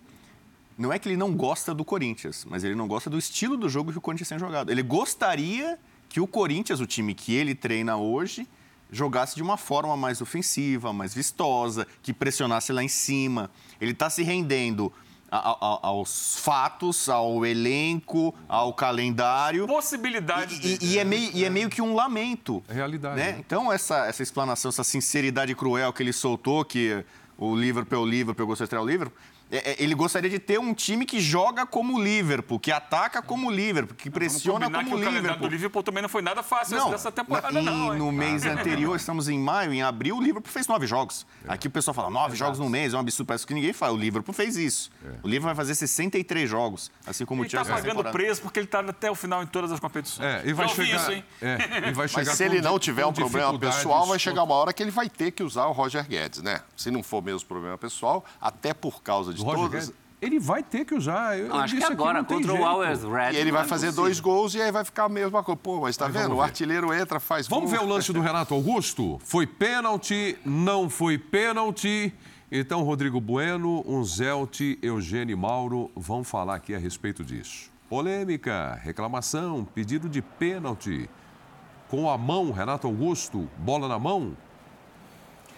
Não 0.77 0.91
é 0.91 0.99
que 0.99 1.07
ele 1.07 1.17
não 1.17 1.33
gosta 1.33 1.73
do 1.73 1.85
Corinthians, 1.85 2.45
mas 2.49 2.63
ele 2.63 2.75
não 2.75 2.87
gosta 2.87 3.09
do 3.09 3.17
estilo 3.17 3.55
do 3.57 3.69
jogo 3.69 3.91
que 3.91 3.97
o 3.97 4.01
Corinthians 4.01 4.29
tem 4.29 4.37
jogado. 4.37 4.69
Ele 4.69 4.83
gostaria 4.83 5.79
que 6.09 6.19
o 6.19 6.27
Corinthians, 6.27 6.79
o 6.79 6.85
time 6.85 7.13
que 7.13 7.33
ele 7.33 7.53
treina 7.55 7.97
hoje, 7.97 8.47
jogasse 8.91 9.35
de 9.35 9.43
uma 9.43 9.57
forma 9.57 9.97
mais 9.97 10.21
ofensiva, 10.21 10.93
mais 10.93 11.13
vistosa, 11.13 11.85
que 12.01 12.13
pressionasse 12.13 12.71
lá 12.71 12.83
em 12.83 12.87
cima. 12.87 13.49
Ele 13.81 13.91
está 13.91 14.09
se 14.09 14.23
rendendo 14.23 14.93
a- 15.31 15.37
a- 15.49 15.79
aos 15.87 16.37
fatos, 16.39 17.09
ao 17.09 17.45
elenco, 17.45 18.33
ao 18.47 18.73
calendário. 18.73 19.67
Possibilidades 19.67 20.57
E, 20.59 20.77
de- 20.77 20.85
e- 20.85 20.93
e 20.93 20.99
é 20.99 21.03
meio, 21.03 21.31
e 21.33 21.43
é 21.43 21.49
meio 21.49 21.69
que 21.69 21.81
um 21.81 21.93
lamento. 21.95 22.63
É 22.69 22.73
realidade, 22.73 23.15
Né? 23.17 23.31
né? 23.33 23.37
Então, 23.39 23.71
essa, 23.73 24.05
essa 24.05 24.23
explanação, 24.23 24.69
essa 24.69 24.83
sinceridade 24.83 25.53
cruel 25.55 25.91
que 25.91 26.01
ele 26.03 26.13
soltou, 26.13 26.63
que 26.63 27.03
o 27.37 27.53
Liverpool 27.55 27.97
é 27.99 28.01
o 28.01 28.05
Liverpool, 28.05 28.45
gostou 28.47 28.63
de 28.63 28.67
estrear 28.67 28.83
o 28.83 28.87
Liverpool, 28.87 29.17
ele 29.51 29.93
gostaria 29.95 30.29
de 30.29 30.39
ter 30.39 30.59
um 30.59 30.73
time 30.73 31.05
que 31.05 31.19
joga 31.19 31.65
como 31.65 31.95
o 31.97 32.03
Liverpool, 32.03 32.59
que 32.59 32.71
ataca 32.71 33.21
como 33.21 33.47
o 33.47 33.51
Liverpool, 33.51 33.95
que 33.95 34.09
pressiona 34.09 34.69
como 34.69 34.77
que 34.79 34.83
o 34.85 34.87
o 34.87 34.91
calendário 34.99 35.15
Liverpool. 35.21 35.47
do 35.47 35.51
Liverpool 35.51 35.83
também 35.83 36.01
não 36.01 36.09
foi 36.09 36.21
nada 36.21 36.41
fácil 36.41 36.77
Não, 36.77 36.89
dessa 36.89 37.11
temporada, 37.11 37.51
na- 37.51 37.61
não. 37.61 37.87
e 37.89 37.91
hein? 37.93 37.97
no 37.99 38.11
mês 38.11 38.45
anterior, 38.45 38.95
estamos 38.95 39.29
em 39.29 39.37
maio, 39.39 39.71
em 39.73 39.81
abril, 39.83 40.17
o 40.17 40.21
Liverpool 40.21 40.51
fez 40.51 40.67
nove 40.67 40.87
jogos. 40.87 41.25
Aqui 41.47 41.67
o 41.67 41.71
pessoal 41.71 41.93
fala, 41.93 42.09
nove 42.09 42.35
jogos 42.35 42.57
no 42.59 42.69
mês, 42.69 42.93
é 42.93 42.97
um 42.97 42.99
absurdo, 43.01 43.27
parece 43.27 43.45
que 43.45 43.53
ninguém 43.53 43.71
fala. 43.73 43.93
O 43.93 43.97
Liverpool 43.97 44.33
fez 44.33 44.57
isso. 44.57 44.89
O 45.23 45.27
Liverpool 45.27 45.47
vai 45.47 45.55
fazer 45.55 45.75
63 45.75 46.49
jogos, 46.49 46.91
assim 47.05 47.25
como 47.25 47.41
Ele 47.41 47.45
o 47.45 47.47
está 47.47 47.57
Chelsea. 47.59 47.73
nessa 47.73 47.83
pagando 47.83 47.97
temporada. 48.03 48.17
preço 48.17 48.41
porque 48.41 48.59
ele 48.59 48.65
está 48.67 48.79
até 48.79 49.11
o 49.11 49.15
final 49.15 49.43
em 49.43 49.47
todas 49.47 49.71
as 49.71 49.79
competições. 49.79 50.25
É, 50.27 50.41
e 50.45 50.53
vai 50.53 50.65
Já 50.67 50.71
ouvi 50.73 50.85
chegar. 50.85 51.01
isso, 51.01 51.11
hein? 51.11 51.23
é, 51.41 51.89
e 51.89 51.93
vai 51.93 52.07
chegar 52.07 52.25
Mas 52.25 52.37
se 52.37 52.43
ele 52.43 52.61
não 52.61 52.79
tiver 52.79 53.05
um 53.05 53.13
problema 53.13 53.57
pessoal, 53.59 54.05
vai 54.07 54.17
chegar 54.19 54.43
uma 54.43 54.55
hora 54.55 54.73
que 54.73 54.81
ele 54.81 54.91
vai 54.91 55.07
ter 55.09 55.31
que 55.31 55.43
usar 55.43 55.65
o 55.67 55.71
Roger 55.71 56.07
Guedes, 56.07 56.41
né? 56.41 56.61
Se 56.75 56.89
não 56.89 57.03
for 57.03 57.21
mesmo 57.21 57.47
problema 57.47 57.77
pessoal, 57.77 58.25
até 58.41 58.73
por 58.73 59.03
causa 59.03 59.33
de 59.39 59.43
Roger 59.45 59.59
todas. 59.63 59.85
Guedes. 59.89 60.05
Ele 60.21 60.39
vai 60.39 60.63
ter 60.63 60.85
que 60.85 60.95
usar. 60.95 61.37
Eu, 61.37 61.49
Não, 61.49 61.57
acho 61.57 61.75
que 61.75 61.83
agora, 61.83 62.23
contra 62.23 62.53
o. 62.53 62.65
Always 62.65 63.03
Red. 63.03 63.33
E 63.33 63.35
ele 63.37 63.51
não 63.51 63.57
vai 63.57 63.65
é 63.65 63.67
fazer 63.67 63.87
possível. 63.87 64.03
dois 64.05 64.19
gols 64.19 64.55
e 64.55 64.61
aí 64.61 64.71
vai 64.71 64.83
ficar 64.83 65.03
a 65.03 65.09
mesma 65.09 65.43
coisa. 65.43 65.59
Pô, 65.61 65.81
mas 65.81 65.95
tá 65.97 66.05
Mas 66.05 66.13
vendo? 66.15 66.35
O 66.35 66.41
artilheiro 66.41 66.93
entra, 66.93 67.19
faz 67.19 67.47
Vamos 67.47 67.69
gol. 67.69 67.79
ver 67.79 67.85
o 67.85 67.87
lance 67.87 68.11
do 68.13 68.21
Renato 68.21 68.53
Augusto? 68.53 69.19
Foi 69.23 69.45
pênalti, 69.45 70.37
não 70.45 70.89
foi 70.89 71.17
pênalti. 71.17 72.13
Então, 72.51 72.81
Rodrigo 72.83 73.19
Bueno, 73.19 73.83
um 73.85 74.03
Zelt, 74.03 74.61
Eugênio 74.81 75.33
e 75.33 75.35
Mauro 75.35 75.91
vão 75.95 76.23
falar 76.23 76.55
aqui 76.55 76.73
a 76.73 76.79
respeito 76.79 77.23
disso. 77.23 77.69
Polêmica, 77.89 78.79
reclamação, 78.81 79.65
pedido 79.65 80.07
de 80.07 80.21
pênalti. 80.21 81.09
Com 81.89 82.09
a 82.09 82.17
mão, 82.17 82.51
Renato 82.51 82.87
Augusto, 82.87 83.47
bola 83.57 83.87
na 83.87 83.99
mão. 83.99 84.35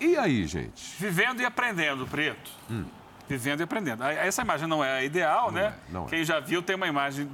E 0.02 0.18
aí, 0.18 0.46
gente? 0.46 0.96
Vivendo 1.00 1.42
e 1.42 1.46
aprendendo, 1.46 2.06
Preto. 2.08 2.52
Hum. 2.70 2.84
Vivendo 3.30 3.60
e 3.60 3.64
aprendendo. 3.64 4.04
Essa 4.04 4.42
imagem 4.42 4.68
não 4.68 4.84
é 4.84 5.00
a 5.00 5.04
ideal, 5.04 5.52
né? 5.52 5.74
é, 5.90 5.92
não 5.92 6.06
é. 6.06 6.10
Quem 6.10 6.24
já 6.24 6.40
viu 6.40 6.62
tem 6.62 6.76
uma 6.76 6.88
imagem 6.88 7.30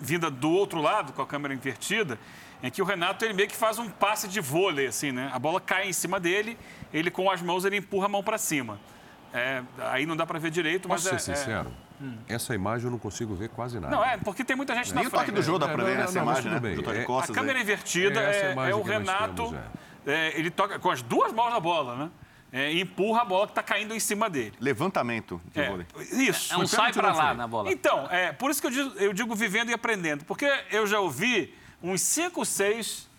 vinda 0.00 0.30
do 0.30 0.50
outro 0.50 0.80
lado, 0.80 1.12
com 1.12 1.22
a 1.22 1.26
câmera 1.26 1.54
invertida, 1.54 2.18
em 2.62 2.70
que 2.70 2.82
o 2.82 2.84
Renato 2.84 3.24
ele 3.24 3.32
meio 3.34 3.48
que 3.48 3.56
faz 3.56 3.78
um 3.78 3.88
passe 3.88 4.26
de 4.26 4.40
vôlei, 4.40 4.86
assim, 4.86 5.12
né? 5.12 5.30
A 5.32 5.38
bola 5.38 5.60
cai 5.60 5.88
em 5.88 5.92
cima 5.92 6.18
dele, 6.18 6.58
ele 6.92 7.10
com 7.10 7.30
as 7.30 7.40
mãos 7.40 7.64
ele 7.64 7.76
empurra 7.76 8.06
a 8.06 8.08
mão 8.08 8.22
para 8.22 8.36
cima. 8.38 8.80
É, 9.32 9.62
aí 9.78 10.04
não 10.06 10.16
dá 10.16 10.26
para 10.26 10.38
ver 10.38 10.50
direito, 10.50 10.88
mas 10.88 11.02
Posso 11.02 11.14
é, 11.14 11.18
ser 11.18 11.32
é- 11.32 11.34
sincero? 11.36 11.72
Essa 12.28 12.52
imagem 12.52 12.86
eu 12.86 12.90
não 12.90 12.98
consigo 12.98 13.32
ver 13.36 13.48
quase 13.48 13.78
nada. 13.78 13.94
Não, 13.94 14.04
é, 14.04 14.16
porque 14.16 14.42
tem 14.44 14.56
muita 14.56 14.74
gente 14.74 14.88
na 14.92 14.96
Nem 15.02 15.06
o 15.06 15.10
frente. 15.10 15.20
toque 15.20 15.30
do 15.30 15.40
jogo 15.40 15.60
dá 15.60 15.66
É, 15.66 15.68
pra 15.68 15.78
não, 15.78 15.84
ver 15.84 15.94
não, 15.94 16.00
nessa 16.00 16.18
não, 16.18 16.26
mas 16.26 16.38
imagem, 16.40 16.52
né? 16.52 16.58
bem. 16.60 16.74
Do 16.82 16.90
É, 16.92 17.04
costas. 17.04 17.30
A 17.30 17.34
câmera 17.38 17.58
aí. 17.58 17.62
invertida 17.62 18.20
É 18.20 18.30
essa 18.30 18.60
é, 18.60 18.70
é 18.70 18.74
o 18.74 18.82
Renato. 18.82 19.34
temos, 19.50 19.54
é, 20.04 20.36
ele 20.36 20.50
toca 20.50 20.80
com 20.80 20.90
as 20.90 21.00
duas 21.00 21.32
mãos 21.32 21.50
na 21.52 21.60
bola, 21.60 21.94
né? 21.94 22.10
É, 22.52 22.70
empurra 22.78 23.22
a 23.22 23.24
bola 23.24 23.46
que 23.46 23.52
está 23.52 23.62
caindo 23.62 23.94
em 23.94 24.00
cima 24.00 24.28
dele. 24.28 24.52
Levantamento 24.60 25.40
de 25.54 25.60
É, 25.60 25.68
vôlei. 25.70 25.86
isso. 26.12 26.52
É 26.52 26.58
um 26.58 26.66
sai 26.66 26.92
para 26.92 27.10
lá 27.12 27.32
na 27.32 27.46
bola. 27.48 27.72
Então, 27.72 28.06
é, 28.10 28.30
por 28.30 28.50
isso 28.50 28.60
que 28.60 28.66
eu 28.66 28.70
digo, 28.70 28.92
eu 28.98 29.12
digo 29.14 29.34
vivendo 29.34 29.70
e 29.70 29.72
aprendendo. 29.72 30.22
Porque 30.26 30.46
eu 30.70 30.86
já 30.86 31.00
ouvi 31.00 31.54
uns 31.82 32.02
5, 32.02 32.44
6 32.44 33.10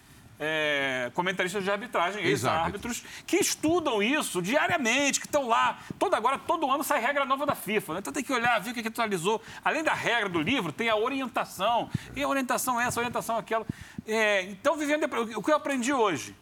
comentaristas 1.14 1.64
de 1.64 1.72
arbitragem, 1.72 2.22
Ex-árbitros. 2.24 3.04
que 3.26 3.38
estudam 3.38 4.04
isso 4.04 4.42
diariamente, 4.42 5.20
que 5.20 5.26
estão 5.26 5.48
lá. 5.48 5.80
Toda 5.98 6.18
agora, 6.18 6.38
todo 6.38 6.70
ano 6.70 6.84
sai 6.84 7.00
regra 7.00 7.24
nova 7.26 7.46
da 7.46 7.56
FIFA. 7.56 7.94
Né? 7.94 8.00
Então 8.00 8.12
tem 8.14 8.24
que 8.24 8.34
olhar, 8.34 8.60
ver 8.60 8.72
o 8.72 8.74
que, 8.74 8.82
que 8.82 8.88
atualizou. 8.88 9.42
Além 9.64 9.84
da 9.84 9.94
regra 9.94 10.30
do 10.30 10.42
livro, 10.42 10.72
tem 10.72 10.90
a 10.90 10.96
orientação. 10.96 11.90
E 12.16 12.22
a 12.22 12.28
orientação 12.28 12.80
é 12.80 12.86
essa, 12.86 13.00
a 13.00 13.02
orientação 13.02 13.38
é 13.38 13.40
aquela. 13.40 13.66
É, 14.06 14.44
então, 14.44 14.76
vivendo 14.76 15.04
e 15.04 15.06
aprendendo. 15.06 15.40
O 15.40 15.44
que 15.44 15.52
eu 15.52 15.56
aprendi 15.56 15.94
hoje? 15.94 16.36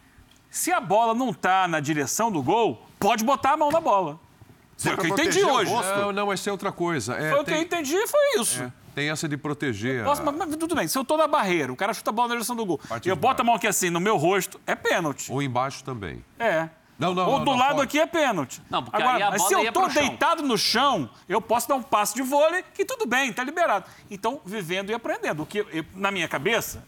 Se 0.51 0.71
a 0.71 0.79
bola 0.81 1.15
não 1.15 1.29
está 1.31 1.67
na 1.67 1.79
direção 1.79 2.29
do 2.31 2.43
gol, 2.43 2.85
pode 2.99 3.23
botar 3.23 3.53
a 3.53 3.57
mão 3.57 3.71
na 3.71 3.79
bola. 3.79 4.19
Foi 4.77 4.93
o 4.93 4.97
que 4.97 5.05
eu 5.07 5.09
entendi 5.11 5.43
hoje. 5.45 5.71
Não, 5.71 6.11
não, 6.11 6.33
essa 6.33 6.49
é 6.49 6.51
outra 6.51 6.71
coisa. 6.71 7.15
É, 7.15 7.29
Foi 7.31 7.39
o 7.41 7.45
que 7.45 7.51
eu 7.51 7.61
entendi, 7.61 7.95
foi 8.07 8.41
isso. 8.41 8.61
é, 8.63 8.71
tem 8.93 9.09
essa 9.09 9.29
de 9.29 9.37
proteger. 9.37 10.03
Posso- 10.03 10.21
a- 10.21 10.25
mas, 10.25 10.35
mas 10.35 10.55
tudo 10.57 10.75
bem, 10.75 10.87
se 10.87 10.97
eu 10.97 11.05
tô 11.05 11.15
na 11.15 11.27
barreira, 11.27 11.71
o 11.71 11.75
cara 11.75 11.93
chuta 11.93 12.09
a 12.09 12.13
bola 12.13 12.29
na 12.29 12.33
direção 12.35 12.55
do 12.55 12.65
gol, 12.65 12.79
Parte 12.89 13.05
e 13.05 13.09
eu 13.09 13.15
boto 13.15 13.41
a 13.41 13.45
mão 13.45 13.55
aqui 13.55 13.67
assim 13.67 13.89
no 13.89 13.99
meu 14.01 14.17
rosto, 14.17 14.59
é 14.67 14.75
pênalti. 14.75 15.31
Ou 15.31 15.41
embaixo 15.41 15.83
também. 15.83 16.23
É. 16.37 16.67
Não, 16.99 17.15
não, 17.15 17.25
Ou 17.29 17.37
não, 17.39 17.45
do 17.45 17.51
não, 17.51 17.57
lado 17.57 17.75
pode. 17.77 17.83
aqui 17.83 17.99
é 17.99 18.05
pênalti. 18.05 18.61
Não, 18.69 18.83
porque 18.83 19.01
Agora, 19.01 19.17
aí 19.17 19.23
a 19.23 19.31
mas 19.31 19.41
bola 19.41 19.49
se 19.61 19.65
eu 19.67 19.71
tô 19.73 19.87
deitado 19.87 20.43
no 20.43 20.57
chão, 20.57 21.09
eu 21.29 21.41
posso 21.41 21.67
dar 21.67 21.75
um 21.75 21.81
passe 21.81 22.13
de 22.13 22.21
vôlei 22.21 22.63
que 22.75 22.83
tudo 22.85 23.07
bem, 23.07 23.31
tá 23.33 23.43
liberado. 23.43 23.85
Então, 24.09 24.39
vivendo 24.45 24.91
e 24.91 24.93
aprendendo. 24.93 25.41
O 25.43 25.45
que 25.45 25.59
eu- 25.59 25.85
na 25.95 26.11
minha 26.11 26.27
cabeça, 26.27 26.83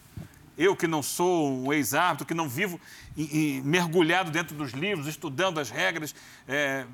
eu 0.57 0.75
que 0.75 0.87
não 0.87 1.01
sou 1.03 1.49
um 1.51 1.73
ex-árbitro, 1.73 2.25
que 2.27 2.33
não 2.33 2.47
vivo 2.47 2.79
e- 3.17 3.57
e 3.57 3.61
mergulhado 3.61 4.29
dentro 4.31 4.55
dos 4.55 4.71
livros, 4.71 5.07
estudando 5.07 5.59
as 5.59 5.69
regras 5.69 6.13
é, 6.47 6.85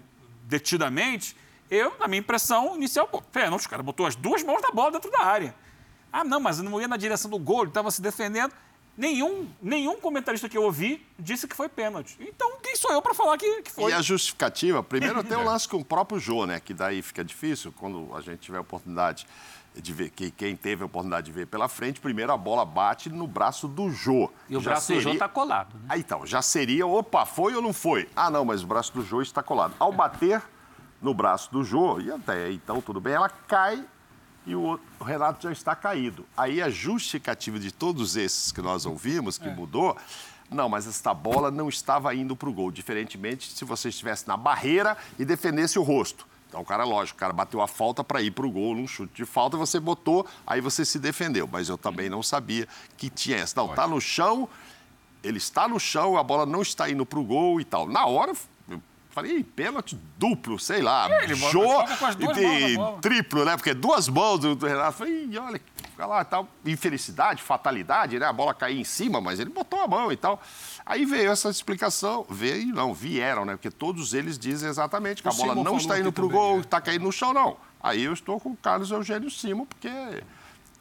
detidamente, 0.49 1.36
eu, 1.70 1.95
na 1.99 2.07
minha 2.07 2.20
impressão 2.20 2.76
inicial, 2.76 3.07
pô, 3.07 3.22
pênalti, 3.22 3.66
o 3.68 3.70
cara 3.70 3.84
botou 3.84 4.05
as 4.05 4.16
duas 4.16 4.41
mãos 4.43 4.62
na 4.62 4.72
bola 4.72 4.91
dentro 4.91 5.12
da 5.12 5.24
área. 5.24 5.53
Ah, 6.12 6.24
não, 6.24 6.39
mas 6.39 6.60
não 6.60 6.82
ia 6.82 6.88
na 6.88 6.97
direção 6.97 7.30
do 7.30 7.38
gol, 7.38 7.62
ele 7.62 7.68
estava 7.70 7.91
se 7.91 8.01
defendendo. 8.01 8.51
Nenhum, 8.97 9.47
nenhum 9.62 9.95
comentarista 9.97 10.49
que 10.49 10.57
eu 10.57 10.64
ouvi 10.64 11.05
disse 11.18 11.47
que 11.47 11.55
foi 11.55 11.70
pênalti. 11.70 12.18
Então, 12.20 12.57
quem 12.62 12.76
sou 12.76 12.91
eu 12.91 13.01
para 13.01 13.14
falar 13.14 13.38
que, 13.38 13.62
que 13.62 13.72
foi? 13.72 13.91
E 13.91 13.93
a 13.93 14.01
justificativa, 14.01 14.84
primeiro 14.84 15.24
tem 15.24 15.34
É. 15.38 15.39
o 15.39 15.43
lance 15.45 15.70
com 15.70 15.78
o 15.78 15.86
próprio 15.86 16.20
Jô, 16.20 16.45
né? 16.45 16.60
Que 16.60 16.74
daí 16.74 17.01
fica 17.01 17.24
difícil 17.24 17.72
quando 17.78 18.10
a 18.14 18.20
gente 18.20 18.39
tiver 18.39 18.57
a 18.57 18.62
oportunidade 18.62 19.26
de 19.76 19.93
ver, 19.93 20.09
que 20.09 20.30
quem 20.32 20.55
teve 20.55 20.84
a 20.84 20.86
oportunidade 20.86 21.26
de 21.28 21.32
ver 21.32 21.47
pela 21.47 21.70
frente, 21.70 21.99
primeiro 21.99 22.32
a 22.32 22.38
bola 22.38 22.65
bate 22.65 23.09
no 23.09 23.28
braço 23.28 23.67
do 23.67 23.89
Jô. 23.89 24.30
E 24.49 24.57
o 24.57 24.61
Já 24.61 24.72
braço 24.72 24.88
do 24.93 24.95
Jô 24.95 25.01
seria- 25.01 25.13
está 25.13 25.30
colado. 25.30 25.74
Né? 25.76 25.86
Ah, 25.89 25.97
então, 25.97 26.26
já 26.26 26.41
seria, 26.41 26.86
opa, 26.86 27.26
foi 27.26 27.53
ou 27.55 27.61
não 27.61 27.72
foi? 27.74 28.09
Ah, 28.15 28.30
não, 28.30 28.43
mas 28.43 28.63
o 28.63 28.67
braço 28.67 28.93
do 28.93 29.03
Jô 29.03 29.22
está 29.22 29.41
colado. 29.43 29.74
Ao 29.80 29.91
bater 29.91 30.41
no 31.01 31.13
braço 31.13 31.51
do 31.51 31.63
Jô, 31.63 31.99
e 32.01 32.11
até 32.11 32.51
então 32.51 32.82
tudo 32.82 32.99
bem, 32.99 33.13
ela 33.13 33.30
cai 33.30 33.86
e 34.45 34.53
o, 34.55 34.61
outro- 34.61 34.86
o 34.99 35.03
Renato 35.03 35.43
já 35.43 35.51
está 35.51 35.76
caído. 35.76 36.26
Aí 36.36 36.61
a 36.61 36.70
justificativa 36.70 37.57
de 37.59 37.72
todos 37.72 38.17
esses 38.17 38.51
que 38.51 38.61
nós 38.61 38.86
ouvimos, 38.86 39.38
que 39.38 39.49
mudou, 39.49 39.95
não, 40.51 40.67
mas 40.67 40.88
esta 40.88 41.13
bola 41.13 41.51
não 41.51 41.70
estava 41.70 42.13
indo 42.15 42.36
para 42.36 42.49
o 42.49 42.53
gol, 42.53 42.72
diferentemente 42.72 43.51
se 43.51 43.63
você 43.63 43.89
estivesse 43.89 44.28
na 44.28 44.36
barreira 44.36 44.97
e 45.17 45.24
defendesse 45.24 45.78
o 45.80 45.84
rosto. 45.84 46.28
Então, 46.50 46.62
o 46.62 46.66
cara, 46.66 46.84
lógico, 46.84 47.16
o 47.16 47.20
cara 47.20 47.32
bateu 47.32 47.62
a 47.62 47.68
falta 47.68 48.04
para 48.04 48.22
ir 48.24 48.32
para 48.32 48.45
o 48.45 48.52
gol 48.52 48.76
num 48.76 48.88
chute 48.88 49.14
de 49.14 49.26
falta, 49.26 49.56
você 49.56 49.80
botou, 49.80 50.26
aí 50.45 50.60
você 50.60 50.84
se 50.84 50.97
defendeu. 50.97 51.47
Mas 51.50 51.70
eu 51.70 51.78
também 51.78 52.10
não 52.10 52.24
sabia 52.24 52.68
que 52.97 53.08
tinha 53.08 53.38
essa. 53.38 53.56
Não, 53.56 53.68
tá 53.76 53.88
no 53.88 54.02
chão, 54.02 54.50
ele 55.24 55.38
está 55.38 55.68
no 55.68 55.80
chão, 55.80 56.18
a 56.18 56.24
bola 56.24 56.47
não 56.47 56.64
está 56.64 56.89
indo 56.89 57.06
para 57.06 57.20
o 57.20 57.24
gol 57.24 57.62
e 57.62 57.64
tal. 57.64 57.88
Na 57.88 58.08
hora, 58.08 58.34
falei, 59.22 59.43
pênalti 59.43 59.99
duplo, 60.17 60.59
sei 60.59 60.82
lá. 60.82 61.07
Ele 61.24 61.36
Jô 61.36 61.84
e 62.20 62.78
mãos 62.78 63.01
triplo, 63.01 63.45
né? 63.45 63.55
Porque 63.55 63.74
duas 63.74 64.07
mãos 64.07 64.39
do, 64.39 64.55
do 64.55 64.65
Renato. 64.65 64.97
Falei, 64.97 65.26
"Ih, 65.26 65.38
olha, 65.38 65.61
fica 65.76 66.05
lá 66.05 66.24
tal. 66.24 66.47
Infelicidade, 66.65 67.41
fatalidade, 67.41 68.17
né? 68.17 68.26
A 68.26 68.34
bola 68.34 68.53
cair 68.53 68.80
em 68.80 68.84
cima, 68.84 69.20
mas 69.20 69.39
ele 69.39 69.49
botou 69.49 69.82
a 69.82 69.88
mão 69.88 70.11
e 70.11 70.15
tal. 70.15 70.41
Aí 70.86 71.05
veio 71.05 71.32
essa 71.32 71.49
explicação, 71.49 72.26
veio, 72.30 72.74
não, 72.74 72.93
vieram, 72.93 73.45
né? 73.45 73.53
Porque 73.53 73.70
todos 73.70 74.13
eles 74.13 74.38
dizem 74.38 74.70
exatamente 74.70 75.22
que 75.22 75.28
O 75.28 75.32
a 75.32 75.36
bola 75.36 75.53
Simon 75.53 75.63
não 75.63 75.78
está 75.78 75.99
indo 75.99 76.11
para 76.11 76.26
o 76.26 76.30
gol, 76.30 76.57
é. 76.57 76.59
está 76.61 76.82
caindo 76.82 77.03
no 77.03 77.11
chão, 77.11 77.34
não. 77.34 77.57
Aí 77.82 78.03
eu 78.03 78.13
estou 78.13 78.39
com 78.39 78.51
o 78.51 78.57
Carlos 78.57 78.91
Eugênio 78.91 79.30
Simon, 79.30 79.65
porque, 79.65 79.89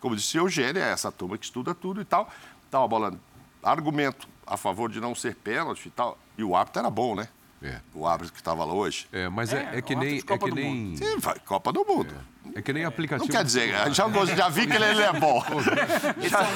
como 0.01 0.17
disse 0.17 0.39
o 0.39 0.43
Eugênio, 0.43 0.83
é 0.83 0.91
essa 0.91 1.13
turma 1.13 1.39
que 1.39 1.45
estuda 1.45 1.75
tudo 1.75 2.01
e 2.01 2.05
tal. 2.05 2.31
Então 2.69 2.83
a 2.83 2.89
bola, 2.89 3.15
argumento 3.63 4.29
a 4.47 4.57
favor 4.57 4.91
de 4.91 5.01
não 5.01 5.15
ser 5.15 5.37
pênalti 5.37 5.87
e 5.87 5.91
tal. 5.91 6.19
E 6.37 6.43
o 6.43 6.57
árbitro 6.57 6.81
era 6.81 6.91
bom, 6.91 7.15
né? 7.15 7.29
É. 7.63 7.77
O 7.95 8.07
árbitro 8.07 8.33
que 8.33 8.41
estava 8.41 8.65
lá 8.65 8.73
hoje. 8.73 9.07
É, 9.13 9.29
mas 9.29 9.53
é, 9.53 9.71
É, 9.73 9.79
é 9.79 9.83
que 9.83 9.95
o 9.95 9.99
nem. 9.99 10.19
É 10.19 10.23
Copa 10.23 10.47
que 10.47 10.51
do 10.51 10.57
nem, 10.57 10.97
Sim, 10.97 11.19
vai, 11.19 11.39
Copa 11.41 11.73
do 11.73 11.85
Mundo. 11.85 12.15
é 12.55 12.63
que 12.63 12.73
nem 12.73 12.85
aplicativo. 12.85 13.27
Não 13.27 13.37
quer 13.37 13.45
dizer, 13.45 13.75
já, 13.93 14.09
já 14.37 14.49
vi 14.49 14.67
que 14.67 14.77
ele, 14.77 14.85
ele 14.85 15.03
é 15.03 15.13
bom. 15.13 15.43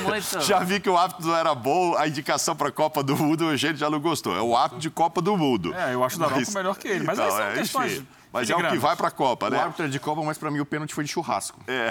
Muito... 0.04 0.40
Já 0.40 0.60
vi 0.60 0.80
que 0.80 0.88
o 0.88 0.96
árbitro 0.96 1.26
não 1.26 1.36
era 1.36 1.54
bom, 1.54 1.96
a 1.96 2.06
indicação 2.06 2.54
para 2.54 2.68
a 2.68 2.72
Copa 2.72 3.02
do 3.02 3.16
Mundo, 3.16 3.48
a 3.48 3.56
gente 3.56 3.78
já 3.78 3.90
não 3.90 4.00
gostou. 4.00 4.36
É 4.36 4.40
o 4.40 4.56
árbitro 4.56 4.80
de 4.80 4.90
Copa 4.90 5.20
do 5.20 5.36
Mundo. 5.36 5.74
É, 5.74 5.94
eu 5.94 6.04
acho 6.04 6.16
o 6.16 6.20
Daronco 6.20 6.52
melhor 6.52 6.76
que 6.76 6.88
ele, 6.88 7.04
mas 7.04 7.18
aí 7.18 7.30
são 7.30 7.42
é, 7.42 7.54
questões 7.54 7.92
enfim. 7.92 8.06
Mas 8.32 8.48
é 8.48 8.56
o 8.56 8.70
que 8.70 8.78
vai 8.78 8.96
para 8.96 9.08
a 9.08 9.10
Copa, 9.10 9.46
O 9.46 9.50
né? 9.50 9.58
árbitro 9.58 9.84
é 9.84 9.88
de 9.88 10.00
Copa, 10.00 10.22
mas 10.22 10.38
pra 10.38 10.50
mim 10.50 10.60
o 10.60 10.64
pênalti 10.64 10.94
foi 10.94 11.04
de 11.04 11.10
churrasco. 11.10 11.60
É. 11.66 11.90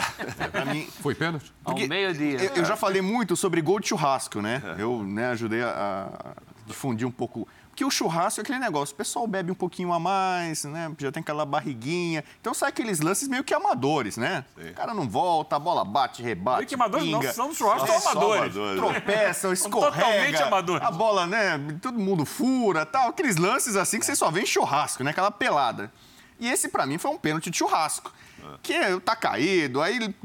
Pra 0.50 0.66
mim, 0.66 0.88
Foi 1.02 1.14
pênalti? 1.14 1.54
Ao 1.64 1.74
Porque 1.74 1.88
meio-dia. 1.88 2.44
Eu, 2.44 2.56
eu 2.56 2.66
já 2.66 2.76
falei 2.76 3.02
muito 3.02 3.36
sobre 3.36 3.62
gol 3.62 3.80
de 3.80 3.90
churrasco, 3.90 4.42
né? 4.42 4.62
É. 4.78 4.82
Eu 4.82 5.04
né, 5.04 5.28
ajudei 5.28 5.62
a, 5.62 6.10
a 6.12 6.42
difundir 6.66 7.08
um 7.08 7.12
pouco. 7.12 7.48
Porque 7.72 7.86
o 7.86 7.90
churrasco 7.90 8.40
é 8.40 8.44
aquele 8.44 8.60
negócio, 8.60 8.94
o 8.94 8.98
pessoal 8.98 9.26
bebe 9.26 9.50
um 9.52 9.56
pouquinho 9.56 9.92
a 9.94 10.00
mais, 10.00 10.66
né? 10.66 10.92
Já 11.00 11.12
tem 11.12 11.22
aquela 11.22 11.46
barriguinha. 11.46 12.24
Então 12.40 12.54
sai 12.54 12.70
aqueles 12.70 13.00
lances 13.00 13.28
meio 13.30 13.44
que 13.46 13.54
amadores, 13.54 14.18
né? 14.18 14.44
O 14.58 14.74
cara 14.74 14.94
não 14.94 15.08
volta, 15.10 15.56
a 15.56 15.60
bola 15.60 15.84
bate, 15.86 16.22
rebate. 16.22 16.58
Meio 16.58 16.68
que 16.68 16.76
amadores 16.76 17.08
não, 17.10 17.20
pinga, 17.22 17.34
são 17.34 17.48
dos 17.48 17.58
churrascos, 17.58 17.90
É, 17.90 18.00
são 18.00 18.12
amadores. 18.12 18.56
amadores. 18.56 18.82
tropeçam, 18.82 19.54
escorrega. 19.54 19.92
totalmente 19.96 20.44
amadores. 20.44 20.88
A 20.88 20.92
bola, 20.92 21.26
né? 21.26 21.60
Todo 21.82 21.98
mundo 21.98 22.26
fura, 22.26 22.86
tal. 22.86 23.10
Aqueles 23.10 23.38
lances 23.38 23.76
assim 23.78 24.00
que 24.00 24.06
você 24.06 24.16
só 24.16 24.30
vê 24.30 24.42
em 24.42 24.46
churrasco, 24.46 25.04
né? 25.04 25.12
Aquela 25.12 25.32
pelada. 25.32 25.92
E 26.40 26.50
esse, 26.50 26.68
pra 26.68 26.86
mim, 26.86 26.98
foi 26.98 27.10
um 27.12 27.18
pênalti 27.18 27.50
de 27.50 27.58
churrasco. 27.58 28.12
Que 28.62 29.00
tá 29.00 29.16
caído, 29.16 29.82
aí 29.82 29.96
ele- 29.96 30.16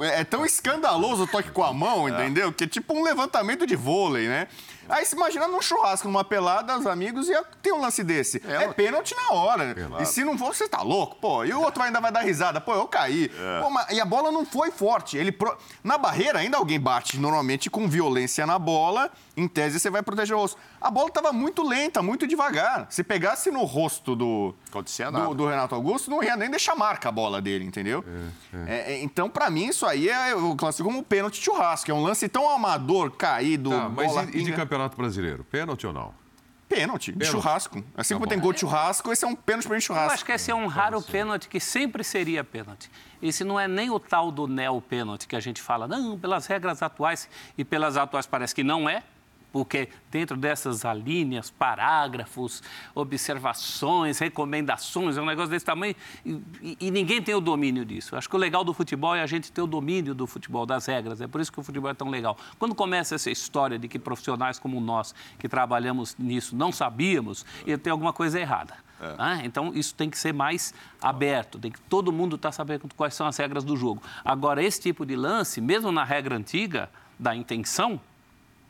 é 0.00 0.20
é 0.20 0.24
tão 0.24 0.44
escandaloso 0.44 1.22
o 1.22 1.26
toque 1.26 1.50
com 1.52 1.62
a 1.62 1.72
mão, 1.72 2.08
entendeu? 2.08 2.52
Que 2.52 2.64
é 2.64 2.66
tipo 2.66 2.92
um 2.94 3.02
levantamento 3.04 3.64
de 3.66 3.76
vôlei, 3.76 4.26
né? 4.28 4.48
Aí 4.88 5.04
se 5.04 5.14
imagina 5.16 5.46
num 5.48 5.60
churrasco, 5.62 6.06
numa 6.08 6.24
pelada, 6.24 6.76
os 6.78 6.86
amigos, 6.86 7.28
ia 7.28 7.42
ter 7.62 7.72
um 7.72 7.80
lance 7.80 8.02
desse. 8.04 8.42
É, 8.46 8.68
pênalti 8.68 9.14
na 9.14 9.34
hora. 9.34 9.74
E 10.00 10.06
se 10.06 10.24
não 10.24 10.36
for, 10.38 10.54
você 10.54 10.68
tá 10.68 10.82
louco, 10.82 11.16
pô. 11.16 11.44
E 11.44 11.52
o 11.52 11.60
outro 11.60 11.82
ainda 11.82 12.00
vai 12.00 12.12
dar 12.12 12.20
risada. 12.20 12.60
Pô, 12.60 12.74
eu 12.74 12.86
caí. 12.86 13.30
Pô, 13.62 13.70
mas- 13.70 13.90
e 13.90 14.00
a 14.00 14.04
bola 14.04 14.30
não 14.30 14.44
foi 14.44 14.70
forte. 14.70 15.16
Ele 15.16 15.32
pro- 15.32 15.56
Na 15.82 15.96
barreira, 15.98 16.38
ainda 16.38 16.56
alguém 16.56 16.78
bate 16.80 17.18
normalmente 17.18 17.68
com 17.70 17.88
violência 17.88 18.46
na 18.46 18.58
bola. 18.58 19.10
Em 19.36 19.48
tese, 19.48 19.80
você 19.80 19.90
vai 19.90 20.02
proteger 20.02 20.36
o 20.36 20.40
rosto. 20.40 20.58
A 20.80 20.90
bola 20.90 21.10
tava 21.10 21.32
muito 21.32 21.62
lenta, 21.66 22.02
muito 22.02 22.26
devagar. 22.26 22.86
Se 22.90 23.02
pegasse 23.02 23.50
no 23.50 23.64
rosto 23.64 24.14
do, 24.14 24.54
Acontecia 24.68 25.10
nada. 25.10 25.26
do, 25.26 25.34
do 25.34 25.46
Renato 25.48 25.74
Augusto, 25.74 26.10
não 26.10 26.22
ia 26.22 26.36
nem 26.36 26.48
deixar 26.50 26.76
marca 26.76 27.08
a 27.08 27.12
bola 27.12 27.40
dele, 27.42 27.64
entendeu? 27.64 28.04
É, 28.66 28.92
é, 28.94 29.02
então, 29.02 29.28
pra 29.28 29.50
mim, 29.50 29.66
isso 29.66 29.84
aí 29.86 30.08
é, 30.08 30.32
eu 30.32 30.54
classifico 30.56 30.88
como 30.88 31.02
pênalti 31.02 31.38
de 31.38 31.44
churrasco. 31.44 31.90
É 31.90 31.94
um 31.94 32.02
lance 32.02 32.28
tão 32.28 32.48
amador, 32.48 33.10
caído, 33.12 33.70
Tá, 33.70 33.88
mas 33.88 34.06
bola 34.08 34.24
e, 34.32 34.38
e 34.38 34.42
de. 34.44 34.52
Campeonato 34.74 34.96
brasileiro? 34.96 35.44
Pênalti 35.44 35.86
ou 35.86 35.92
não? 35.92 36.12
Pênalti, 36.68 37.12
de 37.12 37.18
Pênalti. 37.18 37.30
churrasco. 37.42 37.84
Assim 37.96 38.14
Tá 38.14 38.18
como 38.18 38.26
bom. 38.26 38.30
tem 38.30 38.38
gol 38.40 38.52
de 38.52 38.60
churrasco, 38.60 39.12
esse 39.12 39.24
é 39.24 39.28
um 39.28 39.34
pênalti 39.36 39.66
mim 39.68 39.70
de 39.70 39.74
Eu 39.76 39.80
churrasco. 39.82 40.12
acho 40.14 40.24
que 40.24 40.32
esse 40.32 40.50
é 40.50 40.54
um 40.54 40.66
raro 40.66 41.00
pênalti 41.02 41.48
que 41.48 41.60
sempre 41.60 42.02
seria 42.02 42.42
pênalti. 42.42 42.90
Esse 43.22 43.44
não 43.44 43.60
é 43.60 43.68
nem 43.68 43.90
o 43.90 44.00
tal 44.00 44.32
do 44.32 44.46
neo-pênalti 44.48 45.28
que 45.28 45.36
a 45.36 45.40
gente 45.40 45.60
fala, 45.62 45.86
não, 45.86 46.18
pelas 46.18 46.46
regras 46.46 46.82
atuais, 46.82 47.28
e 47.56 47.64
pelas 47.64 47.96
atuais 47.96 48.26
parece 48.26 48.54
que 48.54 48.64
não 48.64 48.88
é, 48.88 49.02
porque 49.54 49.88
dentro 50.10 50.36
dessas 50.36 50.84
alíneas, 50.84 51.48
parágrafos, 51.48 52.60
observações, 52.92 54.18
recomendações, 54.18 55.16
é 55.16 55.22
um 55.22 55.26
negócio 55.26 55.48
desse 55.50 55.64
tamanho, 55.64 55.94
e, 56.26 56.76
e- 56.80 56.90
ninguém 56.90 57.22
tem 57.22 57.36
o 57.36 57.40
domínio 57.40 57.84
disso. 57.84 58.16
Acho 58.16 58.28
que 58.28 58.34
o 58.34 58.38
legal 58.38 58.64
do 58.64 58.74
futebol 58.74 59.14
é 59.14 59.22
a 59.22 59.26
gente 59.26 59.52
ter 59.52 59.62
o 59.62 59.66
domínio 59.68 60.12
do 60.12 60.26
futebol, 60.26 60.66
das 60.66 60.86
regras, 60.86 61.20
é 61.20 61.28
por 61.28 61.40
isso 61.40 61.52
que 61.52 61.60
o 61.60 61.62
futebol 61.62 61.88
é 61.88 61.94
tão 61.94 62.10
legal. 62.10 62.36
Quando 62.58 62.74
começa 62.74 63.14
essa 63.14 63.30
história 63.30 63.78
de 63.78 63.86
que 63.86 63.96
profissionais 63.96 64.58
como 64.58 64.80
nós, 64.80 65.14
que 65.38 65.48
trabalhamos 65.48 66.16
nisso, 66.18 66.56
não 66.56 66.72
sabíamos, 66.72 67.46
ia 67.64 67.78
ter 67.78 67.90
alguma 67.90 68.12
coisa 68.12 68.40
errada. 68.40 68.74
né? 69.16 69.42
Então, 69.44 69.72
isso 69.72 69.94
tem 69.94 70.10
que 70.10 70.18
ser 70.18 70.34
mais 70.34 70.74
aberto, 71.00 71.60
tem 71.60 71.70
que 71.70 71.80
todo 71.82 72.10
mundo 72.12 72.34
estar 72.34 72.50
sabendo 72.50 72.88
quais 72.96 73.14
são 73.14 73.26
as 73.28 73.36
regras 73.36 73.62
do 73.62 73.76
jogo. 73.76 74.02
Agora, 74.24 74.60
esse 74.62 74.80
tipo 74.80 75.06
de 75.06 75.14
lance, 75.14 75.60
mesmo 75.60 75.92
na 75.92 76.02
regra 76.02 76.34
antiga 76.36 76.90
da 77.16 77.36
intenção, 77.36 78.00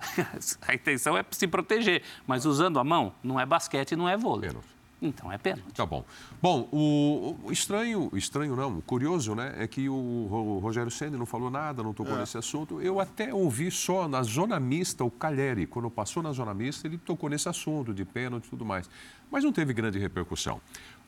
a 0.66 0.74
intenção 0.74 1.16
é 1.16 1.24
se 1.30 1.46
proteger, 1.46 2.02
mas 2.26 2.44
usando 2.44 2.78
a 2.78 2.84
mão, 2.84 3.12
não 3.22 3.38
é 3.38 3.46
basquete, 3.46 3.96
não 3.96 4.08
é 4.08 4.16
vôlei. 4.16 4.48
Pênalti. 4.50 4.68
Então, 5.02 5.30
é 5.30 5.36
pênalti. 5.36 5.74
Tá 5.74 5.84
bom. 5.84 6.02
Bom, 6.40 6.66
o, 6.72 7.36
o 7.44 7.52
estranho, 7.52 8.10
estranho 8.14 8.56
não, 8.56 8.78
o 8.78 8.82
curioso, 8.82 9.34
né, 9.34 9.54
é 9.58 9.66
que 9.66 9.86
o, 9.86 10.26
Ro- 10.30 10.58
Rogério 10.60 10.90
Senna 10.90 11.18
não 11.18 11.26
falou 11.26 11.50
nada, 11.50 11.82
não 11.82 11.92
tocou 11.92 12.16
nesse 12.16 12.38
assunto. 12.38 12.80
Eu 12.80 12.98
até 12.98 13.34
ouvi 13.34 13.70
só 13.70 14.08
na 14.08 14.22
zona 14.22 14.58
mista 14.58 15.04
o 15.04 15.10
Calheri, 15.10 15.66
quando 15.66 15.90
passou 15.90 16.22
na 16.22 16.32
zona 16.32 16.54
mista, 16.54 16.86
ele 16.86 16.96
tocou 16.96 17.28
nesse 17.28 17.48
assunto 17.48 17.92
de 17.92 18.04
pênalti 18.04 18.46
e 18.46 18.50
tudo 18.50 18.64
mais. 18.64 18.88
Mas 19.30 19.44
não 19.44 19.52
teve 19.52 19.74
grande 19.74 19.98
repercussão. 19.98 20.58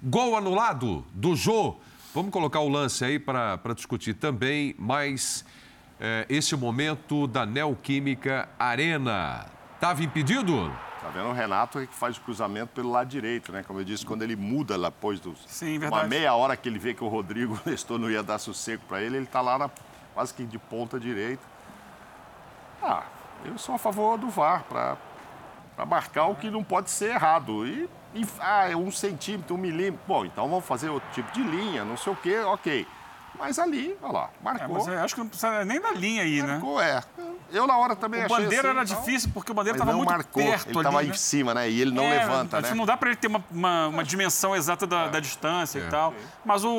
Gol 0.03 0.37
anulado 0.37 1.03
do 1.15 1.35
Jô. 1.35 1.77
Vamos 2.13 2.31
colocar 2.33 2.61
o 2.61 2.69
lance 2.69 3.03
aí 3.05 3.19
para 3.19 3.57
para 3.57 3.73
discutir 3.73 4.15
também 4.15 4.75
mais 4.79 5.45
eh, 6.01 6.27
esse 6.29 6.55
momento 6.57 7.27
da 7.27 7.47
Neoquímica 7.47 8.49
Arena. 8.59 9.47
Estava 9.75 10.03
impedido? 10.03 10.71
Tá 11.01 11.09
vendo 11.11 11.29
o 11.29 11.33
Renato 11.33 11.87
que 11.87 11.95
faz 11.95 12.17
o 12.17 12.21
cruzamento 12.21 12.73
pelo 12.75 12.91
lado 12.91 13.09
direito, 13.09 13.53
né? 13.53 13.63
Como 13.63 13.79
eu 13.79 13.85
disse, 13.85 14.05
quando 14.05 14.23
ele 14.23 14.35
muda 14.35 14.77
lá 14.77 14.89
depois 14.89 15.21
dos. 15.21 15.39
Sim, 15.47 15.73
Uma 15.75 15.81
verdade. 15.81 16.09
meia 16.09 16.35
hora 16.35 16.57
que 16.57 16.69
ele 16.69 16.79
vê 16.79 16.95
que 16.95 17.05
o 17.05 17.09
Rodrigo 17.09 17.59
Nestor 17.65 17.99
não 17.99 18.11
ia 18.11 18.23
dar 18.23 18.39
sossego 18.39 18.83
para 18.89 19.01
ele, 19.01 19.17
ele 19.19 19.27
tá 19.27 19.41
lá 19.41 19.59
na, 19.59 19.71
quase 20.15 20.35
que 20.35 20.45
de 20.45 20.59
ponta 20.59 20.99
direita. 20.99 21.43
Ah, 22.83 23.05
eu 23.45 23.57
sou 23.59 23.75
a 23.75 23.79
favor 23.79 24.19
do 24.19 24.29
VAR 24.29 24.65
para 24.65 24.97
marcar 25.87 26.27
o 26.27 26.35
que 26.35 26.51
não 26.51 26.65
pode 26.65 26.91
ser 26.91 27.11
errado. 27.11 27.67
E, 27.67 27.89
e 28.15 28.27
ah, 28.41 28.69
é 28.69 28.77
um 28.77 28.91
centímetro, 28.91 29.55
um 29.55 29.59
milímetro. 29.59 30.01
Bom, 30.09 30.25
então 30.25 30.49
vamos 30.49 30.65
fazer 30.65 30.89
outro 30.89 31.09
tipo 31.13 31.31
de 31.33 31.43
linha, 31.43 31.85
não 31.85 31.97
sei 31.97 32.13
o 32.13 32.17
quê, 32.17 32.39
ok. 32.41 32.87
Mas 33.39 33.59
ali, 33.59 33.97
olha 34.03 34.13
lá, 34.13 34.31
É, 34.41 34.45
marcou. 34.45 34.75
mas 34.77 34.87
eu 34.89 34.99
acho 35.01 35.15
que 35.15 35.21
não 35.21 35.29
precisa 35.29 35.65
nem 35.65 35.81
da 35.81 35.91
linha 35.93 36.23
aí, 36.23 36.43
né? 36.43 36.53
marcou, 36.55 36.81
é. 36.81 37.03
Eu 37.53 37.65
na 37.67 37.77
hora 37.79 37.95
também 37.95 38.23
O 38.23 38.25
achei 38.27 38.37
Bandeira 38.45 38.71
assim, 38.71 38.79
era 38.79 38.87
tal. 38.89 38.99
difícil 39.05 39.31
porque 39.33 39.53
o 39.53 39.55
Bandeira 39.55 39.79
Mas 39.79 39.83
estava 39.87 39.97
muito 39.97 40.11
marcou, 40.11 40.43
perto 40.43 40.69
ele 40.69 40.79
estava 40.79 41.03
né? 41.03 41.09
em 41.09 41.15
cima, 41.15 41.55
né? 41.55 41.71
E 41.71 41.81
ele 41.81 41.93
não 41.93 42.03
É, 42.05 42.19
levanta, 42.19 42.57
acho 42.57 42.67
né? 42.67 42.73
que 42.73 42.79
Não 42.79 42.85
dá 42.87 42.97
para 42.97 43.09
ele 43.11 43.17
ter 43.17 43.29
uma, 43.29 43.45
uma- 43.51 43.87
uma 43.89 44.05
dimensão 44.05 44.55
exata 44.57 44.85
da, 44.87 45.07
da 45.09 45.21
distância 45.21 45.79
e 45.79 45.89
tal. 45.89 46.13
Mas 46.45 46.65
o, 46.65 46.71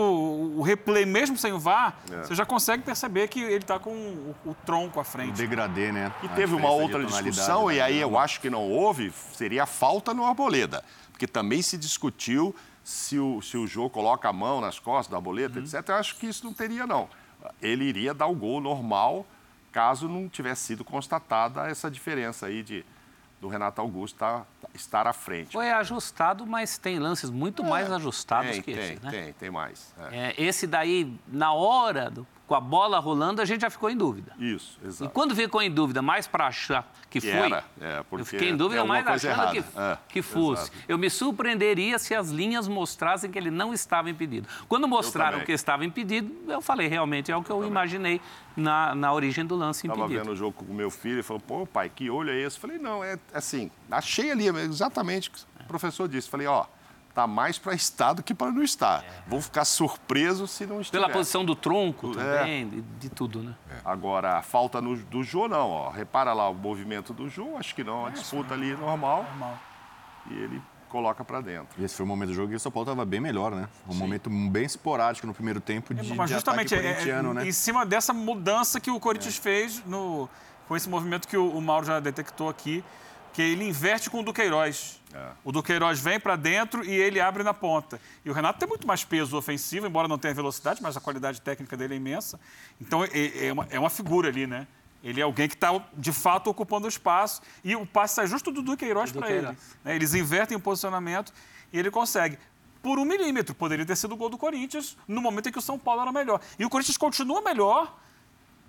o 0.58 0.62
replay, 0.62 1.06
mesmo 1.06 1.38
sem 1.38 1.54
o 1.54 1.60
VAR, 1.60 1.96
você 2.22 2.36
já 2.36 2.46
consegue 2.46 2.84
perceber 2.84 3.28
que 3.30 3.40
ele 3.42 3.56
está 3.58 3.80
com 3.80 3.92
o, 3.92 4.36
o 4.46 4.54
tronco 4.66 5.00
à 5.00 5.04
O 5.04 5.06
frente. 5.06 5.38
degradê, 5.38 5.92
né? 5.92 6.12
E 6.22 6.26
A 6.26 6.30
teve 6.30 6.54
uma 6.54 6.70
outra 6.70 7.04
discussão, 7.06 7.72
e 7.72 7.80
aí 7.80 8.00
grama. 8.00 8.14
eu 8.14 8.20
acho 8.20 8.42
que 8.42 8.50
não 8.50 8.64
houve, 8.70 9.14
seria 9.34 9.64
a 9.64 9.68
falta 9.68 10.14
no 10.14 10.26
Arboleda. 10.26 10.84
Porque 11.12 11.26
também 11.28 11.62
se 11.62 11.78
discutiu 11.78 12.54
se 12.88 13.20
o, 13.20 13.42
se 13.42 13.58
o 13.58 13.68
Jô 13.68 13.90
coloca 13.90 14.30
a 14.30 14.32
mão 14.34 14.62
nas 14.62 14.80
costas 14.80 15.12
da 15.12 15.18
Arboleda, 15.18 15.60
etc. 15.60 15.84
Eu 15.90 15.96
acho 15.96 16.16
que 16.16 16.26
isso 16.26 16.46
não 16.46 16.54
teria, 16.54 16.88
não. 16.88 17.10
Ele 17.62 17.84
iria 17.84 18.14
dar 18.14 18.28
o 18.28 18.34
gol 18.34 18.62
normal, 18.62 19.26
caso 19.74 20.08
não 20.08 20.30
tivesse 20.30 20.62
sido 20.68 20.86
constatada 20.86 21.68
essa 21.68 21.92
diferença 21.92 22.46
aí 22.46 22.64
de, 22.64 22.86
do 23.42 23.50
Renato 23.50 23.82
Augusto 23.82 24.16
tá- 24.20 24.46
estar 24.74 25.06
à 25.06 25.12
frente. 25.12 25.52
Foi 25.52 25.70
ajustado, 25.70 26.48
mas 26.48 26.78
tem 26.78 26.98
lances 26.98 27.30
muito 27.30 27.62
mais 27.62 27.92
ajustados 27.92 28.52
tem, 28.52 28.62
que 28.62 28.74
tem, 28.74 28.94
esse, 28.94 29.04
né? 29.04 29.12
tem, 29.12 29.34
tem 29.34 29.52
mais. 29.52 29.94
É. 30.10 30.30
É, 30.30 30.42
esse 30.42 30.66
daí, 30.66 31.14
na 31.28 31.52
hora, 31.52 32.10
do- 32.10 32.26
com 32.48 32.56
a 32.56 32.62
bola 32.62 32.98
rolando, 32.98 33.42
a 33.42 33.46
gente 33.46 33.60
já 33.62 33.70
ficou 33.70 33.90
em 33.90 33.96
dúvida. 33.98 34.32
Isso, 34.40 34.80
E 34.82 34.88
exato. 34.88 35.12
quando 35.12 35.36
ficou 35.36 35.62
em 35.62 35.70
dúvida, 35.70 36.02
mais 36.02 36.28
para 36.28 36.48
achar 36.48 36.90
que, 37.10 37.20
Que 37.20 37.32
foi, 37.32 37.40
era, 37.40 37.64
é, 37.82 38.04
porque 38.10 38.22
eu 38.22 38.26
fiquei 38.26 38.50
em 38.50 38.56
dúvida 38.56 38.80
alguma 38.82 39.02
mais 39.04 39.26
achando 39.26 39.52
que. 39.52 39.60
É, 39.60 39.98
que 40.08 40.22
fosse. 40.22 40.72
exato. 40.72 40.78
Eu 40.88 40.98
me 40.98 41.10
surpreenderia 41.10 42.00
se 42.00 42.16
as 42.16 42.30
linhas 42.30 42.68
mostrassem 42.68 43.30
que 43.30 43.38
ele 43.38 43.52
não 43.52 43.74
estava 43.74 44.10
impedido. 44.10 44.48
Quando 44.70 44.88
mostraram 44.88 45.42
que 45.42 45.52
estava 45.52 45.84
impedido, 45.84 46.34
eu 46.50 46.62
falei, 46.62 46.88
realmente 46.88 47.32
é 47.32 47.36
o 47.36 47.44
que 47.44 47.50
eu 47.52 47.66
imaginei 47.68 48.22
na, 48.56 48.96
na 48.96 49.12
origem 49.14 49.46
do 49.46 49.56
lance 49.56 49.86
Estava 49.86 50.06
impedido. 50.06 50.24
vendo 50.24 50.32
o 50.34 50.36
jogo 50.36 50.54
com 50.54 50.72
o 50.72 50.74
meu 50.74 50.90
filho 50.90 51.20
e 51.20 51.24
falou, 51.24 51.42
pô, 51.46 51.68
pai, 51.68 51.92
que 51.94 52.10
olho 52.10 52.32
é 52.32 52.40
esse? 52.40 52.58
Falei, 52.58 52.78
não, 52.78 53.04
é 53.04 53.20
assim, 53.34 53.70
achei 53.92 54.32
ali 54.32 54.48
exatamente 54.48 55.30
o 55.30 55.32
que 55.34 55.40
o 55.62 55.68
professor 55.68 56.08
disse. 56.08 56.30
Falei, 56.30 56.48
ó, 56.48 56.66
tá 57.18 57.26
mais 57.26 57.58
para 57.58 57.74
estar 57.74 58.14
do 58.14 58.22
que 58.22 58.32
para 58.36 58.52
não 58.52 58.62
estar. 58.62 59.04
É. 59.04 59.08
Vão 59.26 59.42
ficar 59.42 59.66
surpresos 59.66 60.52
se 60.52 60.68
não 60.68 60.80
estiver. 60.80 61.02
Pela 61.02 61.12
posição 61.12 61.44
do 61.44 61.56
tronco 61.56 62.12
É. 62.12 62.38
também, 62.40 62.70
de, 62.70 62.82
de 62.82 63.10
tudo, 63.10 63.42
né? 63.42 63.56
Agora, 63.84 64.38
a 64.38 64.44
falta 64.44 64.80
no, 64.80 64.96
do 64.96 65.24
Jô, 65.24 65.48
não. 65.48 65.68
Ó. 65.72 65.90
Repara 65.90 66.32
lá 66.32 66.48
o 66.48 66.54
movimento 66.54 67.14
do 67.14 67.28
Jô, 67.28 67.58
acho 67.58 67.74
que 67.74 67.84
não. 67.84 68.06
A 68.06 68.12
disputa 68.12 68.54
ali 68.54 68.76
normal. 68.76 69.24
Normal. 69.24 69.58
E 70.30 70.34
ele 70.36 70.62
coloca 70.90 71.26
para 71.26 71.42
dentro. 71.42 71.82
E 71.82 71.84
esse 71.84 71.96
foi 71.96 72.06
o 72.06 72.08
momento 72.08 72.30
do 72.30 72.36
jogo 72.36 72.50
que 72.50 72.56
o 72.56 72.60
São 72.60 72.72
Paulo 72.72 72.88
estava 72.88 73.04
bem 73.04 73.20
melhor, 73.20 73.52
né? 73.52 73.68
Um 73.90 73.96
momento 73.96 74.30
bem 74.30 74.66
esporádico 74.66 75.26
no 75.26 75.34
primeiro 75.34 75.60
tempo 75.60 75.96
de, 75.96 76.14
Mas 76.14 76.28
de 76.30 76.36
justamente 76.36 76.76
ataque 76.76 77.10
é, 77.10 77.14
é, 77.14 77.22
né? 77.24 77.48
em 77.48 77.52
cima 77.52 77.84
dessa 77.84 78.14
mudança 78.14 78.80
que 78.80 78.92
o 78.92 79.00
Corinthians 79.00 79.38
fez 79.38 79.84
no, 79.88 80.30
com 80.68 80.78
esse 80.78 80.88
movimento 80.88 81.28
que 81.28 81.36
o, 81.36 81.50
o 81.50 81.60
Mauro 81.62 81.88
já 81.88 82.00
detectou 82.00 82.48
aqui, 82.48 82.84
que 83.38 83.42
ele 83.44 83.68
inverte 83.68 84.10
com 84.10 84.22
o 84.22 84.24
Duqueiroz. 84.24 85.00
O 85.44 85.52
Duqueiroz 85.52 86.00
vem 86.00 86.20
para 86.20 86.36
dentro 86.36 86.84
e 86.84 86.90
ele 86.90 87.20
abre 87.20 87.44
na 87.44 87.54
ponta. 87.54 88.02
E 88.26 88.32
o 88.32 88.34
Renato 88.34 88.58
tem 88.58 88.68
muito 88.68 88.88
mais 88.88 89.04
peso 89.04 89.38
ofensivo, 89.38 89.86
embora 89.86 90.08
não 90.08 90.18
tenha 90.18 90.34
velocidade, 90.34 90.82
mas 90.82 90.98
a 90.98 91.00
qualidade 91.00 91.40
técnica 91.42 91.78
dele 91.78 91.94
é 91.94 91.98
imensa. 91.98 92.40
Então 92.82 93.04
é, 93.04 93.46
é 93.46 93.54
uma, 93.54 93.68
é 93.70 93.80
uma 93.80 93.92
figura 93.92 94.30
ali, 94.30 94.48
né? 94.48 94.66
Ele 95.04 95.22
é 95.22 95.24
alguém 95.24 95.48
que 95.48 95.54
está, 95.54 95.70
de 95.96 96.12
fato, 96.12 96.50
ocupando 96.50 96.88
o 96.88 96.90
espaço. 96.90 97.44
E 97.64 97.76
o 97.76 97.86
passe 97.86 98.16
sai 98.16 98.26
justo 98.26 98.52
do 98.52 98.64
Duqueiroz 98.64 99.12
para 99.12 99.30
ele. 99.30 99.56
Né? 99.86 99.96
Eles 99.96 100.16
invertem 100.16 100.58
o 100.58 100.60
posicionamento 100.60 101.32
e 101.72 101.78
ele 101.78 101.92
consegue. 101.92 102.40
Por 102.82 102.98
um 102.98 103.06
milímetro, 103.06 103.54
poderia 103.54 103.86
ter 103.86 103.96
sido 103.98 104.16
o 104.16 104.18
gol 104.18 104.30
do 104.30 104.38
Corinthians 104.40 104.98
no 105.08 105.22
momento 105.22 105.50
em 105.50 105.52
que 105.52 105.60
o 105.60 105.62
São 105.62 105.78
Paulo 105.78 106.02
era 106.02 106.12
melhor. 106.12 106.42
E 106.58 106.66
o 106.66 106.70
Corinthians 106.72 106.98
continua 106.98 107.40
melhor 107.40 108.00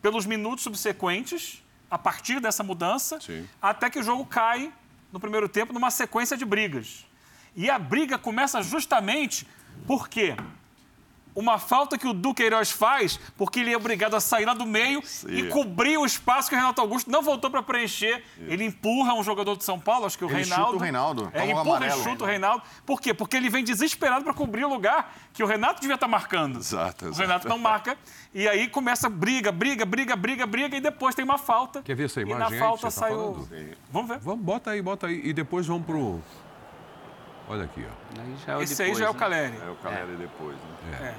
pelos 0.02 0.26
minutos 0.26 0.62
subsequentes, 0.62 1.64
a 1.90 1.98
partir 1.98 2.40
dessa 2.40 2.62
mudança, 2.62 3.20
Sim. 3.20 3.48
até 3.60 3.88
que 3.88 3.98
o 3.98 4.02
jogo 4.02 4.24
cai 4.26 4.72
no 5.12 5.18
primeiro 5.18 5.48
tempo 5.48 5.72
numa 5.72 5.90
sequência 5.90 6.36
de 6.36 6.44
brigas. 6.44 7.06
E 7.56 7.70
a 7.70 7.78
briga 7.78 8.18
começa 8.18 8.62
justamente 8.62 9.46
porque 9.86 10.36
uma 11.34 11.58
falta 11.58 11.96
que 11.96 12.06
o 12.06 12.12
Duqueiroz 12.12 12.70
faz, 12.70 13.18
porque 13.36 13.60
ele 13.60 13.72
é 13.72 13.76
obrigado 13.76 14.14
a 14.16 14.20
sair 14.20 14.44
lá 14.44 14.54
do 14.54 14.66
meio 14.66 15.02
e 15.28 15.44
cobrir 15.48 15.96
o 15.98 16.04
espaço 16.04 16.48
que 16.48 16.54
o 16.54 16.58
Renato 16.58 16.80
Augusto 16.80 17.10
não 17.10 17.22
voltou 17.22 17.50
para 17.50 17.62
preencher. 17.62 18.22
Ele 18.46 18.64
empurra 18.64 19.14
um 19.14 19.22
jogador 19.22 19.56
de 19.56 19.64
São 19.64 19.78
Paulo, 19.78 20.06
acho 20.06 20.18
que 20.18 20.24
o 20.24 20.28
Ele 20.30 20.40
Reinaldo. 20.42 20.64
chuta 20.66 20.76
o 20.76 20.80
Reinaldo, 20.80 21.30
É, 21.32 21.44
empurra 21.44 21.60
amarelo. 21.60 22.00
e 22.00 22.04
chuta 22.04 22.24
o 22.24 22.26
Reinaldo. 22.26 22.62
Por 22.84 23.00
quê? 23.00 23.14
Porque 23.14 23.36
ele 23.36 23.48
vem 23.48 23.62
desesperado 23.64 24.24
para 24.24 24.34
cobrir 24.34 24.64
o 24.64 24.68
lugar 24.68 25.14
que 25.32 25.42
o 25.42 25.46
Renato 25.46 25.80
devia 25.80 25.94
estar 25.94 26.08
marcando. 26.08 26.58
Exato, 26.58 27.04
O 27.04 27.08
exato. 27.08 27.20
Renato 27.22 27.48
não 27.48 27.58
marca. 27.58 27.96
E 28.34 28.46
aí 28.48 28.68
começa 28.68 29.08
briga, 29.08 29.50
briga, 29.52 29.84
briga, 29.84 30.14
briga, 30.16 30.46
briga, 30.46 30.76
e 30.76 30.80
depois 30.80 31.14
tem 31.14 31.24
uma 31.24 31.38
falta. 31.38 31.82
Quer 31.82 31.94
ver 31.94 32.04
essa 32.06 32.20
E 32.20 32.24
imagem 32.24 32.38
na 32.40 32.46
aí 32.46 32.52
que 32.52 32.58
falta 32.58 32.82
tá 32.82 32.90
saiu. 32.90 33.16
falando? 33.16 33.48
Vamos 33.92 34.08
ver. 34.08 34.18
Vamos, 34.18 34.44
bota 34.44 34.70
aí, 34.70 34.82
bota 34.82 35.06
aí. 35.06 35.20
E 35.24 35.32
depois 35.32 35.66
vamos 35.66 35.86
pro. 35.86 36.20
Olha 37.48 37.64
aqui, 37.64 37.84
ó. 37.86 38.20
Aí 38.20 38.36
já 38.46 38.52
é 38.52 38.56
o 38.56 38.62
Esse 38.62 38.82
aí 38.82 38.88
depois, 38.88 38.98
já 38.98 39.06
é 39.06 39.10
o 39.10 39.12
né? 39.14 39.18
Caleri. 39.18 39.58
É 39.66 39.70
o 39.70 39.74
Caleri 39.76 40.16
depois, 40.16 40.56
né? 40.90 41.14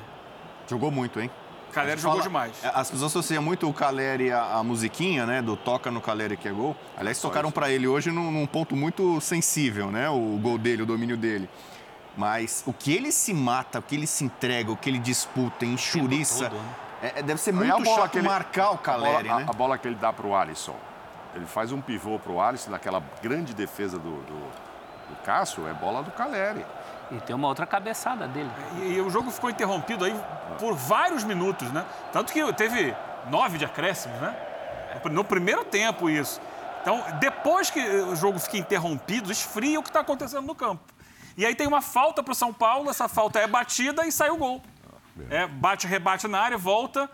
Jogou 0.67 0.91
muito, 0.91 1.19
hein? 1.19 1.29
Caleri 1.73 1.99
jogou 2.01 2.17
Fala- 2.17 2.27
demais. 2.27 2.63
é, 2.63 2.67
As 2.73 2.89
pessoas 2.89 3.11
associam 3.11 3.43
muito 3.43 3.67
o 3.69 3.73
Caleri 3.73 4.31
à, 4.31 4.55
à 4.55 4.63
musiquinha, 4.63 5.25
né? 5.25 5.41
Do 5.41 5.55
toca 5.55 5.89
no 5.91 6.01
Caleri 6.01 6.35
que 6.37 6.47
é 6.47 6.51
gol. 6.51 6.75
Aliás, 6.97 7.19
tocaram 7.21 7.51
para 7.51 7.69
ele 7.69 7.87
hoje 7.87 8.11
num, 8.11 8.31
num 8.31 8.45
ponto 8.47 8.75
muito 8.75 9.19
sensível, 9.21 9.91
né? 9.91 10.09
O 10.09 10.37
gol 10.41 10.57
dele, 10.57 10.83
o 10.83 10.85
domínio 10.85 11.15
dele. 11.17 11.49
Mas 12.17 12.63
o 12.65 12.73
que 12.73 12.91
ele 12.93 13.11
se 13.11 13.33
mata, 13.33 13.79
o 13.79 13.81
que 13.81 13.95
ele 13.95 14.07
se 14.07 14.23
entrega, 14.23 14.71
o 14.71 14.75
que 14.77 14.89
ele 14.89 14.99
disputa, 14.99 15.63
enxuriça. 15.65 16.49
todo, 16.49 16.59
né? 16.59 16.69
é- 17.03 17.19
é- 17.19 17.23
deve 17.23 17.39
ser 17.39 17.53
muito 17.53 17.71
a 17.73 17.79
bola 17.79 18.01
chato 18.01 18.11
que 18.11 18.17
ele- 18.17 18.27
marcar 18.27 18.71
o 18.71 18.77
Caleri, 18.77 19.29
a 19.29 19.31
bola, 19.33 19.39
né? 19.39 19.45
a, 19.47 19.51
a 19.51 19.53
bola 19.53 19.77
que 19.77 19.87
ele 19.87 19.95
dá 19.95 20.11
para 20.11 20.27
o 20.27 20.35
Alisson. 20.35 20.75
Ele 21.35 21.45
faz 21.45 21.71
um 21.71 21.79
pivô 21.79 22.17
para 22.19 22.31
o 22.31 22.41
Alisson 22.41 22.71
naquela 22.71 23.01
grande 23.21 23.53
defesa 23.53 23.97
do, 23.99 24.09
do, 24.23 24.51
do 25.09 25.15
Cássio. 25.23 25.67
É 25.67 25.73
bola 25.73 26.03
do 26.03 26.11
Caleri. 26.11 26.65
E 27.11 27.19
tem 27.21 27.35
uma 27.35 27.47
outra 27.47 27.65
cabeçada 27.65 28.27
dele. 28.27 28.49
E, 28.77 28.93
e 28.93 29.01
o 29.01 29.09
jogo 29.09 29.31
ficou 29.31 29.49
interrompido 29.49 30.05
aí 30.05 30.15
por 30.59 30.75
vários 30.75 31.23
minutos, 31.23 31.71
né? 31.71 31.85
Tanto 32.11 32.31
que 32.31 32.53
teve 32.53 32.95
nove 33.29 33.57
de 33.57 33.65
acréscimos, 33.65 34.19
né? 34.21 34.35
No 35.11 35.23
primeiro 35.23 35.65
tempo, 35.65 36.09
isso. 36.09 36.39
Então, 36.81 37.03
depois 37.19 37.69
que 37.69 37.79
o 37.79 38.15
jogo 38.15 38.39
fica 38.39 38.57
interrompido, 38.57 39.31
esfria 39.31 39.79
o 39.79 39.83
que 39.83 39.89
está 39.89 39.99
acontecendo 39.99 40.45
no 40.45 40.55
campo. 40.55 40.83
E 41.35 41.45
aí 41.45 41.55
tem 41.55 41.67
uma 41.67 41.81
falta 41.81 42.21
para 42.21 42.31
o 42.31 42.35
São 42.35 42.53
Paulo, 42.53 42.89
essa 42.89 43.07
falta 43.07 43.39
é 43.39 43.47
batida 43.47 44.05
e 44.05 44.11
sai 44.11 44.29
o 44.29 44.37
gol. 44.37 44.61
É, 45.29 45.47
bate, 45.47 45.87
rebate 45.87 46.27
na 46.27 46.39
área, 46.39 46.57
volta. 46.57 47.09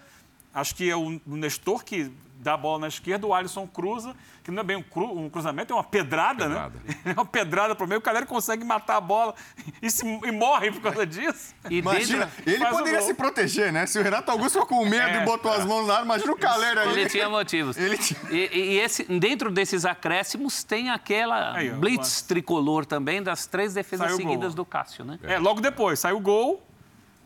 Acho 0.54 0.76
que 0.76 0.90
é 0.90 0.96
o 0.96 1.20
Nestor 1.26 1.84
que 1.84 2.12
dá 2.46 2.54
a 2.54 2.58
bola 2.58 2.80
na 2.80 2.88
esquerda, 2.88 3.26
o 3.28 3.34
Alisson 3.34 3.68
cruza, 3.68 4.16
que 4.44 4.52
não 4.52 4.62
é 4.62 4.64
bem 4.64 4.78
um, 4.78 4.84
cru- 4.84 5.18
um 5.18 5.30
cruzamento, 5.30 5.74
é 5.74 5.76
uma 5.76 5.84
pedrada, 5.84 6.46
Pedrada. 6.48 6.80
né? 6.86 6.96
É 7.06 7.12
uma 7.14 7.26
pedrada 7.26 7.76
pro 7.76 7.88
meio, 7.88 8.00
o 8.00 8.02
Caleri 8.02 8.26
consegue 8.26 8.64
matar 8.64 8.98
a 8.98 9.02
bola 9.02 9.34
e, 9.82 9.90
se- 9.90 10.06
e 10.06 10.32
morre 10.32 10.72
por 10.72 10.82
causa 10.82 11.06
disso. 11.06 11.54
E 11.70 11.80
Imagina, 11.80 12.26
dentro, 12.28 12.52
ele 12.52 12.64
o 12.64 12.70
poderia 12.70 13.02
se 13.02 13.14
proteger, 13.16 13.74
né? 13.74 13.86
Se 13.88 13.98
o 14.00 14.04
Renato 14.04 14.30
Augusto 14.32 14.60
ficou 14.62 14.80
com 14.80 14.86
medo 14.86 15.08
É, 15.10 15.22
e 15.24 15.26
botou 15.26 15.52
as 15.52 15.66
mãos 15.66 15.88
na 15.88 15.94
área, 15.96 16.06
imagina 16.06 16.32
o 16.32 16.38
Caleri 16.38 16.80
ali. 16.80 17.00
ele 17.02 17.10
tinha 17.10 17.28
motivos. 17.28 17.76
Ele 17.78 17.98
tinha- 17.98 18.20
E, 18.32 18.50
e 18.54 18.80
esse, 18.80 19.04
dentro 19.06 19.50
desses 19.52 19.84
acréscimos 19.86 20.64
tem 20.64 20.92
aquela 20.92 21.56
Aí, 21.58 21.72
blitz 21.72 22.22
tricolor 22.22 22.86
também 22.86 23.22
das 23.24 23.48
três 23.48 23.74
defesas 23.74 24.06
Saiu 24.08 24.16
o 24.18 24.20
seguidas 24.22 24.54
gol. 24.54 24.64
do 24.64 24.66
Cássio, 24.66 25.04
né? 25.04 25.18
É, 25.24 25.40
logo 25.40 25.60
depois, 25.60 26.00
sai 26.00 26.14
o 26.14 26.20
gol. 26.20 26.64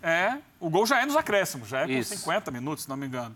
É, 0.02 0.38
o 0.62 0.70
gol 0.70 0.86
já 0.86 1.02
é 1.02 1.06
nos 1.06 1.18
acréscimos, 1.18 1.68
já 1.68 1.82
é 1.82 1.86
com 1.86 1.92
Isso. 1.92 2.16
50 2.16 2.50
minutos, 2.52 2.86
se 2.86 2.90
não 2.90 2.96
me 2.96 3.06
engano. 3.06 3.36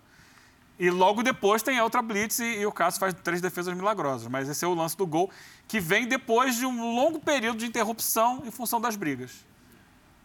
E 0.80 0.90
logo 0.90 1.22
depois 1.22 1.62
tem 1.62 1.78
a 1.78 1.84
outra 1.84 2.02
blitz 2.02 2.40
e, 2.40 2.60
e 2.60 2.66
o 2.66 2.72
Cássio 2.72 3.00
faz 3.00 3.14
três 3.14 3.42
defesas 3.42 3.76
milagrosas. 3.76 4.28
Mas 4.28 4.50
esse 4.50 4.66
é 4.66 4.68
o 4.68 4.74
lance 4.74 4.98
do 4.98 5.06
gol, 5.06 5.30
que 5.68 5.80
vem 5.80 6.08
depois 6.08 6.56
de 6.56 6.66
um 6.66 6.96
longo 6.96 7.20
período 7.20 7.60
de 7.60 7.66
interrupção 7.66 8.44
em 8.46 8.52
função 8.52 8.82
das 8.82 8.96
brigas. 8.96 9.46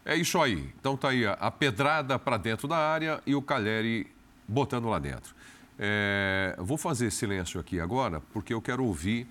É 0.04 0.16
isso 0.16 0.40
aí. 0.40 0.72
Então 0.80 0.96
tá 0.96 1.10
aí 1.10 1.26
a, 1.26 1.50
pedrada 1.50 2.18
para 2.18 2.38
dentro 2.38 2.66
da 2.66 2.78
área 2.78 3.20
e 3.26 3.34
o 3.34 3.42
Caleri 3.42 4.06
botando 4.46 4.88
lá 4.88 4.98
dentro. 4.98 5.34
É, 5.78 6.56
vou 6.58 6.78
fazer 6.78 7.12
silêncio 7.12 7.60
aqui 7.60 7.78
agora, 7.78 8.22
porque 8.32 8.54
eu 8.54 8.62
quero 8.62 8.84
ouvir. 8.84 9.26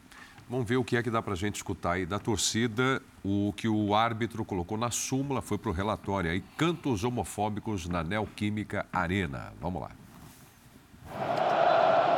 Vamos 0.48 0.68
ver 0.68 0.78
o 0.78 0.84
que 0.84 0.96
é 0.96 1.04
que 1.04 1.10
dá 1.10 1.22
para 1.22 1.34
a 1.34 1.36
gente 1.36 1.56
escutar 1.56 1.94
aí 1.94 2.06
da 2.06 2.20
torcida. 2.20 3.02
O 3.24 3.52
que 3.58 3.68
o 3.68 3.96
árbitro 3.96 4.46
colocou 4.46 4.78
na 4.78 4.92
súmula 4.92 5.42
foi 5.42 5.58
para 5.58 5.72
o 5.72 5.74
relatório 5.74 6.32
aí, 6.32 6.42
cantos 6.56 7.04
homofóbicos 7.04 7.88
na 7.88 8.04
Neoquímica 8.04 8.86
Arena. 8.94 9.52
Vamos 9.60 9.82
lá. 9.82 9.92
あ! 11.14 12.17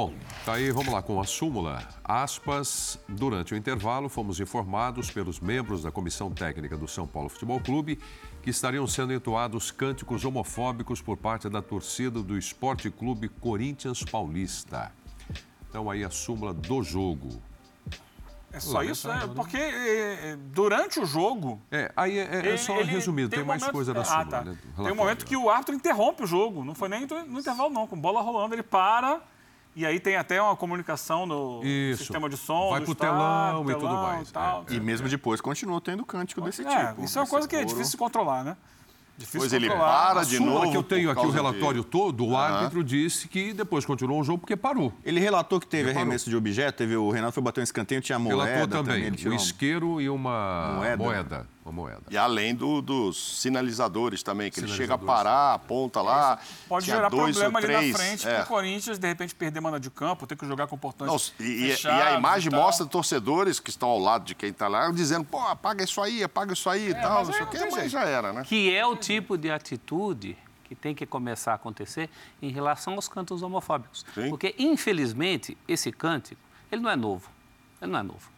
Bom, 0.00 0.14
tá 0.46 0.54
aí, 0.54 0.70
vamos 0.70 0.90
lá 0.90 1.02
com 1.02 1.20
a 1.20 1.24
súmula. 1.24 1.86
Aspas, 2.02 2.98
durante 3.06 3.52
o 3.52 3.56
intervalo, 3.56 4.08
fomos 4.08 4.40
informados 4.40 5.10
pelos 5.10 5.38
membros 5.40 5.82
da 5.82 5.90
comissão 5.90 6.30
técnica 6.30 6.74
do 6.74 6.88
São 6.88 7.06
Paulo 7.06 7.28
Futebol 7.28 7.60
Clube 7.60 7.98
que 8.42 8.48
estariam 8.48 8.86
sendo 8.86 9.12
entoados 9.12 9.70
cânticos 9.70 10.24
homofóbicos 10.24 11.02
por 11.02 11.18
parte 11.18 11.50
da 11.50 11.60
torcida 11.60 12.22
do 12.22 12.38
Esporte 12.38 12.90
Clube 12.90 13.28
Corinthians 13.28 14.02
Paulista. 14.02 14.90
Então 15.68 15.90
aí 15.90 16.02
a 16.02 16.08
súmula 16.08 16.54
do 16.54 16.82
jogo. 16.82 17.28
É 18.54 18.58
só 18.58 18.82
isso, 18.82 19.06
né? 19.06 19.28
Porque 19.36 19.58
é, 19.58 20.30
é, 20.30 20.36
durante 20.46 20.98
o 20.98 21.04
jogo. 21.04 21.60
É, 21.70 21.92
aí 21.94 22.18
é, 22.18 22.22
é 22.22 22.38
ele- 22.38 22.56
só 22.56 22.74
ele- 22.80 22.90
resumido, 22.90 23.28
tem, 23.28 23.42
um 23.42 23.44
mais 23.44 23.60
momento- 23.60 23.74
coisa 23.74 23.92
da 23.92 24.00
Ah, 24.00 24.04
súmula. 24.04 24.26
tá. 24.30 24.44
né, 24.44 24.56
Tem 24.78 24.92
um 24.92 24.96
momento 24.96 25.26
que 25.26 25.36
o 25.36 25.50
árbitro 25.50 25.74
interrompe 25.74 26.22
o 26.22 26.26
jogo. 26.26 26.64
Não 26.64 26.74
foi 26.74 26.88
nem 26.88 27.06
no 27.06 27.38
intervalo, 27.38 27.68
não. 27.68 27.86
Com 27.86 28.00
bola 28.00 28.22
rolando, 28.22 28.54
ele 28.54 28.62
para. 28.62 29.20
E 29.76 29.86
aí 29.86 30.00
tem 30.00 30.16
até 30.16 30.42
uma 30.42 30.56
comunicação 30.56 31.24
no 31.26 31.60
Isso. 31.62 31.98
sistema 31.98 32.28
de 32.28 32.36
som. 32.36 32.70
Vai 32.70 32.80
do 32.80 32.84
pro 32.86 32.92
estádio, 32.92 33.14
telão 33.16 33.70
e 33.70 33.74
tudo 33.74 33.94
mais. 33.94 34.28
e 34.28 34.32
tal. 34.32 34.64
É, 34.68 34.74
E 34.74 34.80
mesmo 34.80 35.08
depois 35.08 35.40
continuou 35.40 35.80
tendo 35.80 36.04
cântico 36.04 36.40
desse 36.40 36.66
É, 36.66 36.86
tipo. 36.88 37.04
isso 37.04 37.18
é 37.18 37.22
uma 37.22 37.28
coisa 37.28 37.46
que 37.46 37.54
é 37.56 37.64
difícil 37.64 37.92
de 37.92 37.96
controlar, 37.96 38.42
né? 38.44 38.56
Difícil 39.16 39.40
Depois 39.40 39.50
de 39.50 39.56
ele 39.56 39.68
controlar. 39.68 40.06
para 40.14 40.24
de 40.24 40.36
súmula 40.38 40.60
novo. 40.60 40.70
que 40.70 40.76
eu 40.78 40.82
tenho 40.82 41.04
por 41.08 41.10
aqui, 41.12 41.20
o 41.20 41.22
causa 41.32 41.36
relatório 41.36 41.80
de- 41.82 41.86
todo, 41.86 42.26
o 42.26 42.36
árbitro 42.36 42.82
disse 42.82 43.28
que 43.28 43.52
depois 43.52 43.84
continuou 43.84 44.18
o 44.18 44.24
jogo 44.24 44.38
porque 44.38 44.56
parou. 44.56 44.94
Ele 45.04 45.20
relatou 45.20 45.60
que 45.60 45.66
teve 45.66 45.88
Reparou. 45.88 46.02
arremesso 46.02 46.30
de 46.30 46.36
objeto, 46.36 46.76
teve 46.78 46.96
o 46.96 47.10
Renato 47.10 47.32
foi 47.34 47.42
bater 47.42 47.60
um 47.60 47.64
escanteio, 47.64 48.00
tinha 48.00 48.18
moeda 48.18 48.44
Relatou 48.44 48.66
também. 48.68 48.84
também 48.94 49.04
ele 49.06 49.16
tirou 49.16 49.34
uma- 49.34 49.40
isqueiro 49.40 50.00
e 50.00 50.08
uma 50.08 50.72
Moeda. 50.78 50.96
moeda. 50.96 51.46
Uma 51.62 51.72
moeda. 51.72 52.02
E 52.10 52.16
além 52.16 52.54
do- 52.54 52.80
dos 52.80 53.38
sinalizadores 53.40 54.22
também, 54.22 54.50
que 54.50 54.60
ele 54.60 54.66
chega 54.68 54.94
a 54.94 54.98
Sinalizadores. 54.98 55.24
parar, 55.24 55.54
aponta 55.54 56.00
lá. 56.00 56.38
Pode 56.66 56.86
tinha 56.86 56.96
gerar 56.96 57.10
dois 57.10 57.36
problema 57.36 57.58
ali 57.58 57.66
três, 57.66 57.92
na 57.92 57.98
frente 57.98 58.26
é. 58.28 58.36
pro 58.38 58.46
Corinthians, 58.46 58.98
de 58.98 59.06
repente, 59.06 59.34
perder 59.34 59.60
manda 59.60 59.78
de 59.78 59.90
campo, 59.90 60.26
ter 60.26 60.36
que 60.36 60.46
jogar 60.46 60.66
com 60.68 60.78
portões 60.78 61.34
Não, 61.38 61.46
e, 61.46 61.50
e- 61.70 61.76
e 61.84 61.88
a 61.88 62.14
imagem 62.14 62.50
tal. 62.50 62.60
mostra 62.62 62.86
torcedores 62.86 63.60
que 63.60 63.68
estão 63.68 63.90
ao 63.90 63.98
lado 63.98 64.24
de 64.24 64.34
quem 64.34 64.48
está 64.50 64.68
lá, 64.68 64.90
dizendo, 64.90 65.24
pô, 65.26 65.38
apaga 65.38 65.84
isso 65.84 66.00
aí, 66.00 66.22
apaga 66.24 66.54
isso 66.54 66.68
aí 66.70 66.88
e 66.90 66.94
tal, 66.94 67.18
mas 67.18 67.28
não 67.28 67.34
sei 67.34 67.42
o 67.44 67.46
quê, 67.48 67.68
mas 67.70 67.90
já 67.92 68.04
era, 68.04 68.32
né? 68.32 68.42
Que 68.46 68.74
é 68.74 68.84
o 68.86 68.96
tipo 68.96 69.36
de 69.36 69.50
atitude 69.50 70.38
que 70.64 70.74
tem 70.74 70.94
que 70.94 71.04
começar 71.04 71.52
a 71.52 71.54
acontecer 71.56 72.08
em 72.40 72.48
relação 72.50 72.94
aos 72.94 73.06
cantos 73.06 73.42
homofóbicos. 73.42 74.06
Sim. 74.14 74.30
Porque, 74.30 74.54
infelizmente, 74.58 75.58
esse 75.68 75.92
cântico, 75.92 76.40
ele 76.72 76.80
não 76.80 76.88
é 76.90 76.96
novo. 76.96 77.28
Ele 77.82 77.90
não 77.92 77.98
é 77.98 78.02
novo. 78.02 78.30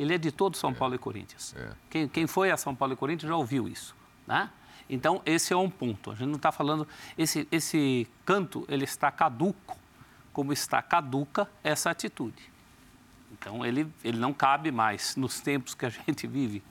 Ele 0.00 0.14
é 0.14 0.18
de 0.18 0.32
todo 0.32 0.56
São 0.56 0.72
Paulo 0.72 0.94
e 0.94 0.98
Corinthians. 0.98 1.54
É. 1.54 1.72
Quem, 1.90 2.08
quem 2.08 2.26
foi 2.26 2.50
a 2.50 2.56
São 2.56 2.74
Paulo 2.74 2.94
e 2.94 2.96
Corinthians 2.96 3.28
já 3.28 3.36
ouviu 3.36 3.68
isso. 3.68 3.94
Né? 4.26 4.48
Então, 4.88 5.20
esse 5.26 5.52
é 5.52 5.56
um 5.56 5.68
ponto. 5.68 6.10
A 6.10 6.14
gente 6.14 6.28
não 6.28 6.36
está 6.36 6.50
falando... 6.50 6.88
Esse, 7.18 7.46
esse 7.52 8.08
canto, 8.24 8.64
ele 8.66 8.84
está 8.84 9.10
caduco, 9.10 9.76
como 10.32 10.54
está 10.54 10.80
caduca 10.80 11.46
essa 11.62 11.90
atitude. 11.90 12.50
Então, 13.30 13.62
ele, 13.62 13.86
ele 14.02 14.18
não 14.18 14.32
cabe 14.32 14.72
mais 14.72 15.16
nos 15.16 15.38
tempos 15.38 15.74
que 15.74 15.84
a 15.84 15.90
gente 15.92 16.26
vive. 16.26 16.62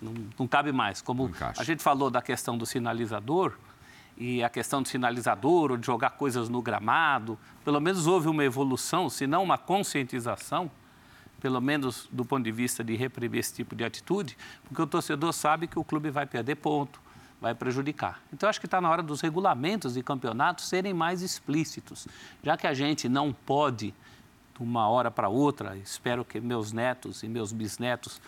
Não, 0.00 0.14
não 0.38 0.46
cabe 0.46 0.70
mais. 0.70 1.02
Como 1.02 1.32
a 1.40 1.64
gente 1.64 1.82
falou 1.82 2.10
da 2.10 2.22
questão 2.22 2.56
do 2.56 2.64
sinalizador, 2.64 3.54
e 4.16 4.40
a 4.40 4.48
questão 4.48 4.82
do 4.82 4.88
sinalizador, 4.88 5.72
ou 5.72 5.76
de 5.76 5.84
jogar 5.84 6.10
coisas 6.10 6.48
no 6.48 6.62
gramado, 6.62 7.36
pelo 7.64 7.80
menos 7.80 8.06
houve 8.06 8.28
uma 8.28 8.44
evolução, 8.44 9.10
se 9.10 9.26
não 9.26 9.42
uma 9.42 9.58
conscientização, 9.58 10.70
pelo 11.42 11.60
menos 11.60 12.08
do 12.12 12.24
ponto 12.24 12.44
de 12.44 12.52
vista 12.52 12.84
de 12.84 12.94
reprimir 12.94 13.40
esse 13.40 13.52
tipo 13.52 13.74
de 13.74 13.82
atitude, 13.82 14.38
porque 14.62 14.80
o 14.80 14.86
torcedor 14.86 15.32
sabe 15.32 15.66
que 15.66 15.76
o 15.76 15.82
clube 15.82 16.08
vai 16.08 16.24
perder 16.24 16.54
ponto, 16.54 17.00
vai 17.40 17.52
prejudicar. 17.52 18.22
Então, 18.32 18.48
acho 18.48 18.60
que 18.60 18.66
está 18.66 18.80
na 18.80 18.88
hora 18.88 19.02
dos 19.02 19.20
regulamentos 19.20 19.94
de 19.94 20.04
campeonatos 20.04 20.68
serem 20.68 20.94
mais 20.94 21.20
explícitos, 21.20 22.06
já 22.44 22.56
que 22.56 22.64
a 22.64 22.72
gente 22.72 23.08
não 23.08 23.32
pode, 23.32 23.92
de 24.56 24.62
uma 24.62 24.86
hora 24.88 25.10
para 25.10 25.28
outra, 25.28 25.76
espero 25.78 26.24
que 26.24 26.40
meus 26.40 26.72
netos 26.72 27.24
e 27.24 27.28
meus 27.28 27.52
bisnetos 27.52 28.20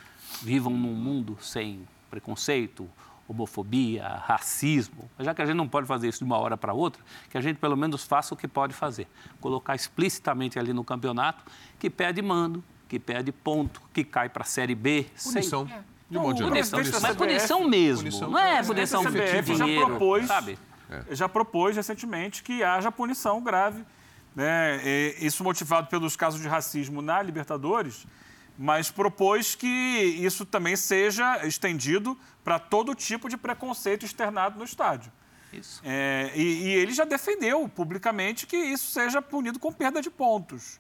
vivam 0.43 0.73
num 0.73 0.95
mundo 0.95 1.39
sem 1.41 1.87
preconceito, 2.11 2.91
homofobia, 3.29 4.09
racismo. 4.09 5.09
Já 5.21 5.33
que 5.33 5.41
a 5.41 5.47
gente 5.47 5.57
não 5.57 5.69
pode 5.69 5.87
fazer 5.87 6.09
isso 6.09 6.19
de 6.19 6.25
uma 6.25 6.37
hora 6.37 6.57
para 6.57 6.75
outra, 6.75 7.01
que 7.31 7.39
a 7.39 7.41
gente 7.41 7.59
pelo 7.59 7.77
menos 7.77 8.05
faça 8.05 8.35
o 8.35 8.37
que 8.37 8.49
pode 8.49 8.75
fazer. 8.75 9.07
Colocar 9.41 9.77
explicitamente 9.77 10.59
ali 10.59 10.73
no 10.73 10.83
campeonato 10.83 11.45
que 11.79 11.89
perde 11.89 12.21
mando, 12.21 12.63
que 12.89 12.99
perde 12.99 13.33
ponto, 13.33 13.81
que 13.93 14.05
cai 14.05 14.29
para 14.29 14.43
a 14.43 14.47
Série 14.47 14.75
B. 14.75 15.07
sem- 15.17 15.33
Punição. 15.35 15.65
De 16.11 16.19
modo 16.19 16.37
geral. 16.37 16.51
Punição, 16.53 16.79
Punição. 16.79 17.01
mas 17.01 17.17
punição 17.17 17.69
mesmo. 17.69 18.03
Punição. 18.05 18.31
Não 18.31 18.39
é 18.39 18.61
O 18.61 18.67
punição 18.67 19.03
de 19.05 19.09
CBF 19.11 19.55
já 19.57 19.65
dinheiro, 19.65 19.87
propôs, 19.87 20.27
sabe? 20.27 20.59
já 21.11 21.29
propôs 21.29 21.75
recentemente 21.77 22.43
que 22.43 22.63
haja 22.63 22.93
punição 22.93 23.43
grave. 23.43 23.83
Né? 24.37 24.81
E 24.85 25.17
Isso 25.27 25.43
motivado 25.43 25.89
pelos 25.89 26.15
casos 26.17 26.41
de 26.41 26.47
racismo 26.49 27.01
na 27.01 27.23
Libertadores, 27.23 28.07
mas 28.59 28.91
propôs 28.91 29.55
que 29.55 29.67
isso 29.67 30.45
também 30.45 30.77
seja 30.77 31.45
estendido 31.47 32.17
para 32.45 32.59
todo 32.59 32.95
tipo 32.95 33.29
de 33.29 33.37
preconceito 33.37 34.05
externado 34.05 34.59
no 34.59 34.65
estádio. 34.65 35.11
Isso. 35.53 35.81
É, 35.85 36.33
e, 36.35 36.43
e 36.43 36.69
ele 36.75 36.93
já 36.93 37.05
defendeu 37.05 37.69
publicamente 37.69 38.45
que 38.47 38.57
isso 38.57 38.91
seja 38.93 39.23
punido 39.23 39.59
com 39.59 39.73
perda 39.73 40.03
de 40.03 40.11
pontos. 40.11 40.79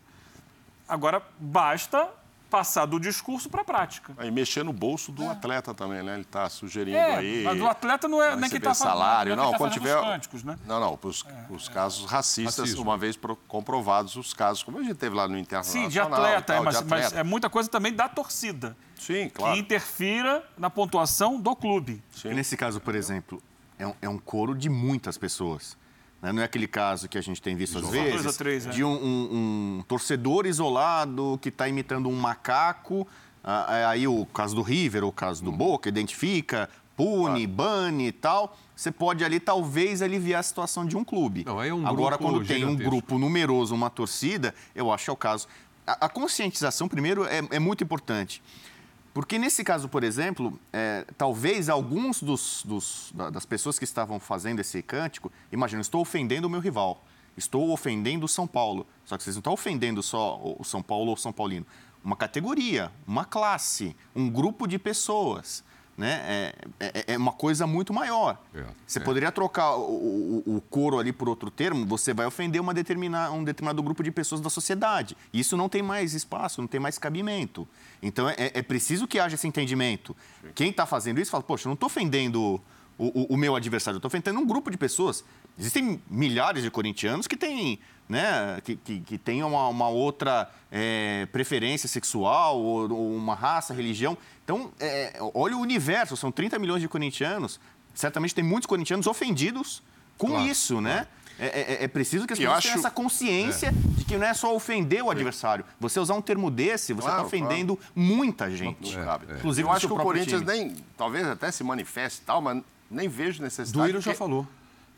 Agora, 0.88 1.22
basta 1.38 2.08
passar 2.50 2.86
do 2.86 3.00
discurso 3.00 3.48
para 3.50 3.62
a 3.62 3.64
prática. 3.64 4.12
Aí 4.16 4.30
mexer 4.30 4.62
no 4.62 4.72
bolso 4.72 5.10
do 5.10 5.28
atleta 5.28 5.74
também, 5.74 6.04
né? 6.04 6.12
Ele 6.12 6.22
está 6.22 6.48
sugerindo 6.48 6.96
É, 6.96 7.16
aí. 7.16 7.42
mas 7.42 7.60
o 7.60 7.66
atleta 7.66 8.06
não 8.06 8.22
é 8.22 8.30
nem 8.36 8.42
receber 8.44 8.58
está 8.68 8.74
falando. 8.74 8.94
salário. 8.98 9.34
não 9.34 9.42
é 9.42 9.46
Não, 9.46 9.50
quem 9.50 9.52
tá 9.52 9.58
quando 9.58 9.72
tiver. 9.72 10.00
cânticos, 10.00 10.44
né? 10.44 10.56
Não, 10.64 10.78
não, 10.78 10.96
os, 11.02 11.24
os 11.50 11.68
casos 11.68 12.08
racistas, 12.08 12.58
Racismo. 12.58 12.82
uma 12.82 12.96
vez 12.96 13.16
pro- 13.16 13.34
comprovados 13.48 14.14
os 14.14 14.32
casos, 14.32 14.62
como 14.62 14.78
a 14.78 14.82
gente 14.84 14.94
teve 14.94 15.16
lá 15.16 15.26
no 15.26 15.36
Internacional. 15.36 15.82
Sim, 15.84 15.88
de 15.90 15.98
atleta, 15.98 16.28
é, 16.36 16.40
tal, 16.42 16.62
mas, 16.64 16.78
de 16.78 16.84
mas 16.84 17.04
atleta. 17.06 17.20
é 17.20 17.24
muita 17.24 17.50
coisa 17.50 17.68
também 17.68 17.92
da 17.92 18.08
torcida. 18.08 18.76
Sim, 19.00 19.24
Que 19.28 19.30
claro. 19.30 19.56
interfira 19.56 20.44
na 20.56 20.70
pontuação 20.70 21.40
do 21.40 21.56
clube. 21.56 22.00
Sim. 22.14 22.28
E 22.30 22.34
nesse 22.34 22.56
caso, 22.56 22.80
por 22.80 22.94
exemplo, 22.94 23.42
é 23.80 23.86
um, 23.86 23.94
é 24.00 24.08
um 24.08 24.18
coro 24.18 24.54
de 24.54 24.68
muitas 24.68 25.18
pessoas. 25.18 25.76
Né? 26.24 26.32
Não 26.32 26.40
é 26.40 26.44
aquele 26.46 26.66
caso 26.66 27.06
que 27.08 27.18
a 27.18 27.20
gente 27.20 27.40
tem 27.42 27.54
visto 27.54 27.78
às 27.78 27.88
vezes, 27.90 28.36
três, 28.36 28.66
de 28.66 28.82
um, 28.82 28.90
um- 28.92 29.78
um 29.78 29.84
torcedor 29.86 30.46
isolado 30.46 31.38
que 31.42 31.50
está 31.50 31.68
imitando 31.68 32.08
um 32.08 32.16
macaco. 32.18 33.06
é 33.68 33.84
aí 33.84 34.08
o 34.08 34.24
caso 34.24 34.54
do 34.56 34.62
River, 34.62 35.04
o 35.04 35.12
caso 35.12 35.44
do 35.44 35.50
Uhum. 35.50 35.56
Boca, 35.58 35.86
identifica, 35.90 36.66
pune, 36.96 37.46
bane 37.46 38.06
e 38.06 38.12
tal. 38.12 38.56
Você 38.74 38.90
pode 38.90 39.22
ali 39.22 39.38
talvez 39.38 40.00
aliviar 40.00 40.40
a 40.40 40.42
situação 40.42 40.86
de 40.86 40.96
um 40.96 41.04
clube. 41.04 41.44
Não, 41.44 41.62
é 41.62 41.70
um 41.72 41.86
Agora, 41.86 42.16
quando 42.16 42.42
tem 42.42 42.64
um 42.64 42.74
grupo 42.74 43.18
numeroso, 43.18 43.74
uma 43.74 43.90
torcida, 43.90 44.54
eu 44.74 44.90
acho 44.90 45.04
que 45.04 45.10
é 45.10 45.12
o 45.12 45.16
caso. 45.16 45.46
A, 45.86 46.06
a 46.06 46.08
conscientização, 46.08 46.88
primeiro, 46.88 47.26
é- 47.26 47.42
é 47.50 47.58
muito 47.58 47.84
importante. 47.84 48.42
Porque 49.14 49.38
nesse 49.38 49.62
caso, 49.62 49.88
por 49.88 50.02
exemplo, 50.02 50.58
é, 50.72 51.06
talvez 51.16 51.68
alguns 51.68 52.20
dos, 52.20 52.62
dos- 52.64 53.12
da- 53.14 53.30
das 53.30 53.46
pessoas 53.46 53.78
que 53.78 53.84
estavam 53.84 54.18
fazendo 54.18 54.58
esse 54.60 54.82
cântico, 54.82 55.30
imagina, 55.52 55.80
estou 55.80 56.00
ofendendo 56.02 56.48
o 56.48 56.50
meu 56.50 56.58
rival, 56.60 57.04
estou 57.36 57.70
ofendendo 57.70 58.26
o 58.26 58.28
São 58.28 58.44
Paulo. 58.46 58.84
Só 59.04 59.16
que 59.16 59.22
vocês 59.22 59.36
não 59.36 59.40
estão 59.40 59.52
ofendendo 59.52 60.02
só 60.02 60.40
o 60.58 60.64
São 60.64 60.82
Paulo 60.82 61.08
ou 61.10 61.14
o 61.14 61.16
São 61.16 61.32
Paulino. 61.32 61.64
Uma 62.02 62.16
categoria, 62.16 62.90
uma 63.06 63.24
classe, 63.24 63.96
um 64.16 64.28
grupo 64.28 64.66
de 64.66 64.78
pessoas. 64.80 65.62
Né? 65.96 66.20
É, 66.26 66.54
é- 66.80 67.04
é 67.14 67.16
uma 67.16 67.32
coisa 67.32 67.66
muito 67.68 67.92
maior. 67.92 68.36
É, 68.52 68.64
Você 68.84 68.98
é. 68.98 69.02
poderia 69.02 69.30
trocar 69.30 69.76
o, 69.76 70.42
o, 70.44 70.56
o 70.56 70.60
coro 70.60 70.98
ali 70.98 71.12
por 71.12 71.28
outro 71.28 71.52
termo, 71.52 71.86
você 71.86 72.12
vai 72.12 72.26
ofender 72.26 72.60
uma 72.60 72.74
determina, 72.74 73.30
um 73.30 73.44
determinado 73.44 73.80
grupo 73.80 74.02
de 74.02 74.10
pessoas 74.10 74.40
da 74.40 74.50
sociedade. 74.50 75.16
Isso 75.32 75.56
não 75.56 75.68
tem 75.68 75.82
mais 75.82 76.12
espaço, 76.12 76.60
não 76.60 76.66
tem 76.66 76.80
mais 76.80 76.98
cabimento. 76.98 77.66
Então 78.02 78.28
é, 78.28 78.34
é 78.54 78.62
preciso 78.62 79.06
que 79.06 79.20
haja 79.20 79.36
esse 79.36 79.46
entendimento. 79.46 80.16
Quem 80.54 80.70
está 80.70 80.84
fazendo 80.84 81.20
isso 81.20 81.30
fala, 81.30 81.44
poxa, 81.44 81.66
eu 81.66 81.70
não 81.70 81.74
estou 81.74 81.86
ofendendo 81.86 82.42
o, 82.42 82.60
o- 83.22 83.34
o 83.34 83.36
meu 83.36 83.54
adversário, 83.54 83.96
eu 83.96 83.98
estou 83.98 84.08
ofendendo 84.08 84.40
um 84.40 84.46
grupo 84.46 84.70
de 84.72 84.76
pessoas. 84.76 85.24
Existem 85.58 86.02
milhares 86.10 86.62
de 86.62 86.70
corintianos 86.70 87.26
que 87.26 87.36
têm, 87.36 87.78
né, 88.08 88.60
que, 88.64 88.76
que, 88.76 89.00
que 89.00 89.18
têm 89.18 89.42
uma, 89.42 89.68
uma 89.68 89.88
outra 89.88 90.50
é, 90.70 91.26
preferência 91.32 91.88
sexual, 91.88 92.58
ou, 92.60 92.90
ou 92.92 93.14
uma 93.14 93.34
raça, 93.34 93.72
religião. 93.72 94.18
Então, 94.44 94.72
é, 94.80 95.16
olha 95.34 95.56
o 95.56 95.60
universo, 95.60 96.16
são 96.16 96.32
30 96.32 96.58
milhões 96.58 96.80
de 96.82 96.88
corintianos. 96.88 97.60
Certamente 97.94 98.34
tem 98.34 98.42
muitos 98.44 98.66
corintianos 98.66 99.06
ofendidos 99.06 99.82
com 100.18 100.28
Claro, 100.28 100.46
isso, 100.46 100.80
né? 100.80 101.06
É, 101.38 101.46
é- 101.46 101.84
é 101.84 101.88
preciso 101.88 102.26
que 102.28 102.32
as 102.32 102.38
pessoas 102.38 102.58
acho- 102.58 102.68
tenham 102.68 102.78
essa 102.78 102.90
consciência 102.92 103.72
de 103.72 104.04
que 104.04 104.16
não 104.16 104.26
é 104.26 104.34
só 104.34 104.54
ofender 104.54 105.02
o 105.02 105.10
adversário. 105.10 105.64
Você 105.80 105.98
usar 105.98 106.14
um 106.14 106.22
termo 106.22 106.48
desse, 106.50 106.92
você 106.92 107.00
está 107.08 107.10
Claro, 107.12 107.26
ofendendo 107.26 107.78
muita 107.94 108.48
gente. 108.50 108.92
Sabe? 108.92 109.26
Inclusive 109.34 109.66
eu 109.68 109.72
acho 109.72 109.86
que 109.88 109.92
o 109.92 109.96
Corinthians 109.96 110.42
time. 110.42 110.52
nem, 110.52 110.76
talvez 110.96 111.26
até 111.26 111.50
se 111.50 111.64
manifeste 111.64 112.20
e 112.22 112.24
tal, 112.24 112.40
mas 112.40 112.62
nem 112.88 113.08
vejo 113.08 113.42
necessidade. 113.42 113.72
Duírio 113.92 114.00
já 114.00 114.14
falou. 114.14 114.46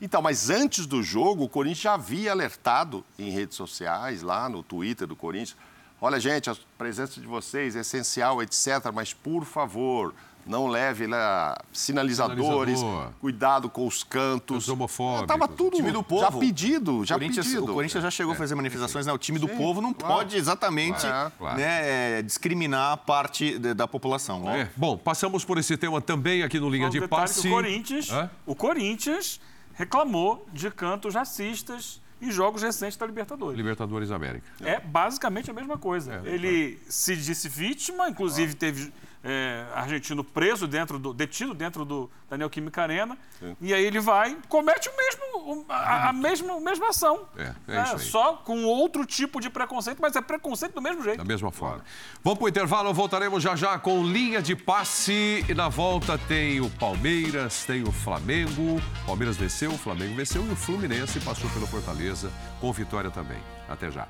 Então, 0.01 0.21
mas 0.21 0.49
antes 0.49 0.85
do 0.85 1.01
jogo, 1.01 1.43
o 1.45 1.49
Corinthians 1.49 1.79
já 1.81 1.93
havia 1.95 2.31
alertado 2.31 3.03
em 3.17 3.29
redes 3.31 3.55
sociais, 3.57 4.21
lá 4.21 4.47
no 4.47 4.61
Twitter 4.61 5.07
do 5.07 5.15
Corinthians. 5.15 5.55
Olha, 5.99 6.19
gente, 6.19 6.49
a 6.49 6.55
presença 6.77 7.19
de 7.19 7.25
vocês 7.25 7.75
é 7.75 7.79
essencial, 7.79 8.41
etc. 8.43 8.91
Mas, 8.93 9.11
por 9.11 9.43
favor, 9.43 10.13
não 10.45 10.67
leve 10.67 11.07
lá 11.07 11.57
sinalizadores, 11.73 12.77
Sinalizador. 12.79 13.11
cuidado 13.19 13.67
com 13.71 13.87
os 13.87 14.03
cantos. 14.03 14.65
Os 14.65 14.69
homofóbicos. 14.69 15.23
Estava 15.23 15.47
tudo 15.47 15.77
time 15.77 15.91
do 15.91 16.03
povo. 16.03 16.21
já 16.21 16.31
pedido, 16.31 17.03
já 17.03 17.15
Corinthians- 17.15 17.47
pedido. 17.47 17.71
O 17.71 17.73
Corinthians 17.73 18.03
já 18.03 18.11
chegou 18.11 18.33
a 18.33 18.35
fazer 18.37 18.53
manifestações, 18.53 19.07
né? 19.07 19.11
O 19.11 19.17
time 19.17 19.39
do 19.39 19.47
povo 19.47 19.81
não 19.81 19.91
claro. 19.91 20.13
pode 20.17 20.37
exatamente 20.37 21.01
Claro, 21.01 21.31
claro. 21.39 21.57
né, 21.57 22.21
discriminar 22.21 22.91
a 22.93 22.97
parte 22.97 23.57
de- 23.57 23.73
da 23.73 23.87
população. 23.87 24.41
né? 24.43 24.61
É. 24.61 24.69
Bom, 24.77 24.95
passamos 24.95 25.43
por 25.43 25.57
esse 25.57 25.75
tema 25.75 25.99
também 25.99 26.43
aqui 26.43 26.59
no 26.59 26.69
Linha 26.69 26.85
um 26.85 26.91
de 26.91 27.07
Passe. 27.07 27.47
O 27.47 27.51
Corinthians, 27.51 28.11
Hã? 28.11 28.29
o 28.45 28.53
Corinthians 28.55 29.41
reclamou 29.77 30.45
de 30.51 30.69
cantos 30.71 31.13
racistas 31.13 32.01
em 32.19 32.31
jogos 32.31 32.63
recentes 32.63 32.97
da 32.97 33.05
Libertadores. 33.05 33.55
Libertadores 33.55 34.09
América. 34.11 34.45
É 34.59 34.79
basicamente 34.79 35.51
a 35.51 35.53
mesma 35.53 35.77
coisa. 35.77 36.21
É, 36.25 36.29
Ele 36.29 36.79
se 36.89 37.15
disse 37.15 37.47
vítima, 37.47 38.09
inclusive 38.09 38.55
teve 38.55 38.91
é, 39.27 39.65
argentino 39.75 40.23
preso 40.23 40.65
dentro 40.65 40.97
do, 40.97 41.13
detido 41.13 41.53
dentro 41.53 41.83
do 41.83 42.09
da 42.29 42.37
Neoquímica 42.37 42.81
Arena. 42.81 43.17
E 43.61 43.73
aí 43.73 43.85
ele 43.85 43.99
vai, 43.99 44.37
comete 44.49 44.89
o 44.89 44.97
mesmo, 44.97 45.65
a, 45.69 46.09
a 46.09 46.13
mesma, 46.13 46.57
a 46.57 46.59
mesma 46.59 46.89
ação. 46.89 47.27
É, 47.37 47.53
é 47.67 47.83
isso 47.83 47.95
aí. 47.95 47.99
Só 47.99 48.33
com 48.33 48.65
outro 48.65 49.05
tipo 49.05 49.39
de 49.39 49.49
preconceito, 49.49 49.99
mas 50.01 50.15
é 50.15 50.21
preconceito 50.21 50.73
do 50.73 50.81
mesmo 50.81 51.03
jeito. 51.03 51.17
Da 51.17 51.25
mesma 51.25 51.51
forma. 51.51 51.83
Vamos 52.23 52.39
para 52.39 52.45
o 52.45 52.49
intervalo, 52.49 52.93
voltaremos 52.93 53.41
já 53.41 53.55
já 53.55 53.79
com 53.79 54.03
linha 54.03 54.41
de 54.41 54.55
passe. 54.55 55.45
E 55.47 55.53
na 55.53 55.69
volta 55.69 56.17
tem 56.17 56.59
o 56.59 56.69
Palmeiras, 56.69 57.63
tem 57.65 57.83
o 57.83 57.91
Flamengo. 57.91 58.81
Palmeiras 59.05 59.37
venceu, 59.37 59.71
o 59.71 59.77
Flamengo 59.77 60.15
venceu 60.15 60.45
e 60.45 60.51
o 60.51 60.55
Fluminense 60.55 61.19
passou 61.21 61.49
pelo 61.51 61.67
Fortaleza 61.67 62.31
com 62.59 62.71
vitória 62.73 63.09
também. 63.09 63.39
Até 63.69 63.89
já. 63.89 64.07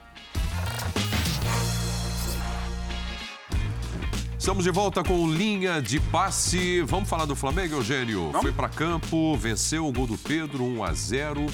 Estamos 4.47 4.63
de 4.63 4.71
volta 4.71 5.03
com 5.03 5.29
linha 5.29 5.81
de 5.81 5.99
passe. 5.99 6.81
Vamos 6.83 7.09
falar 7.09 7.25
do 7.25 7.35
Flamengo, 7.35 7.75
Eugênio? 7.75 8.31
Foi 8.41 8.49
para 8.49 8.69
campo, 8.69 9.35
venceu 9.35 9.85
o 9.85 9.91
gol 9.91 10.07
do 10.07 10.17
Pedro, 10.17 10.63
1 10.63 10.85
a 10.85 10.93
0 10.93 11.45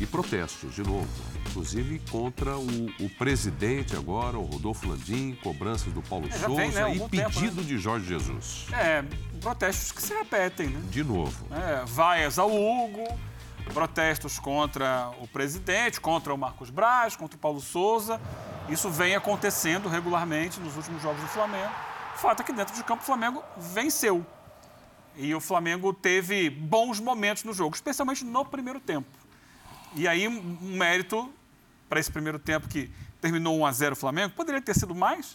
e 0.00 0.06
protestos 0.06 0.74
de 0.74 0.82
novo. 0.82 1.06
Inclusive 1.50 2.00
contra 2.10 2.56
o, 2.56 2.86
o 3.00 3.10
presidente 3.18 3.94
agora, 3.94 4.38
o 4.38 4.44
Rodolfo 4.44 4.88
Landim, 4.88 5.36
cobranças 5.42 5.92
do 5.92 6.00
Paulo 6.00 6.26
É, 6.28 6.38
Souza 6.38 6.62
tem, 6.62 6.70
né, 6.70 6.80
e 6.80 6.84
algum 6.84 7.06
tempo, 7.06 7.34
pedido 7.34 7.62
de 7.62 7.76
Jorge 7.76 8.06
Jesus. 8.06 8.64
É, 8.72 9.04
protestos 9.38 9.92
que 9.92 10.00
se 10.00 10.14
repetem, 10.14 10.68
né? 10.68 10.80
De 10.90 11.04
novo. 11.04 11.44
É, 11.50 11.84
vaias 11.84 12.38
ao 12.38 12.48
Hugo, 12.50 13.06
protestos 13.74 14.38
contra 14.38 15.10
o 15.20 15.28
presidente, 15.28 16.00
contra 16.00 16.32
o 16.32 16.38
Marcos 16.38 16.70
Braz, 16.70 17.14
contra 17.14 17.36
o 17.36 17.38
Paulo 17.38 17.60
Souza. 17.60 18.18
Isso 18.70 18.88
vem 18.88 19.14
acontecendo 19.14 19.86
regularmente 19.86 20.58
nos 20.60 20.74
últimos 20.78 21.02
jogos 21.02 21.20
do 21.20 21.28
Flamengo. 21.28 21.89
Fato 22.20 22.42
é 22.42 22.44
que 22.44 22.52
dentro 22.52 22.74
de 22.74 22.84
campo 22.84 23.02
o 23.02 23.06
Flamengo 23.06 23.42
venceu. 23.56 24.26
E 25.16 25.34
o 25.34 25.40
Flamengo 25.40 25.90
teve 25.94 26.50
bons 26.50 27.00
momentos 27.00 27.44
no 27.44 27.54
jogo, 27.54 27.74
especialmente 27.74 28.24
no 28.26 28.44
primeiro 28.44 28.78
tempo. 28.78 29.08
E 29.94 30.06
aí, 30.06 30.28
um 30.28 30.76
mérito 30.76 31.32
para 31.88 31.98
esse 31.98 32.12
primeiro 32.12 32.38
tempo 32.38 32.68
que 32.68 32.92
terminou 33.22 33.58
1 33.60 33.66
a 33.66 33.72
0 33.72 33.92
o 33.94 33.96
Flamengo, 33.96 34.34
poderia 34.34 34.60
ter 34.60 34.74
sido 34.74 34.94
mais, 34.94 35.34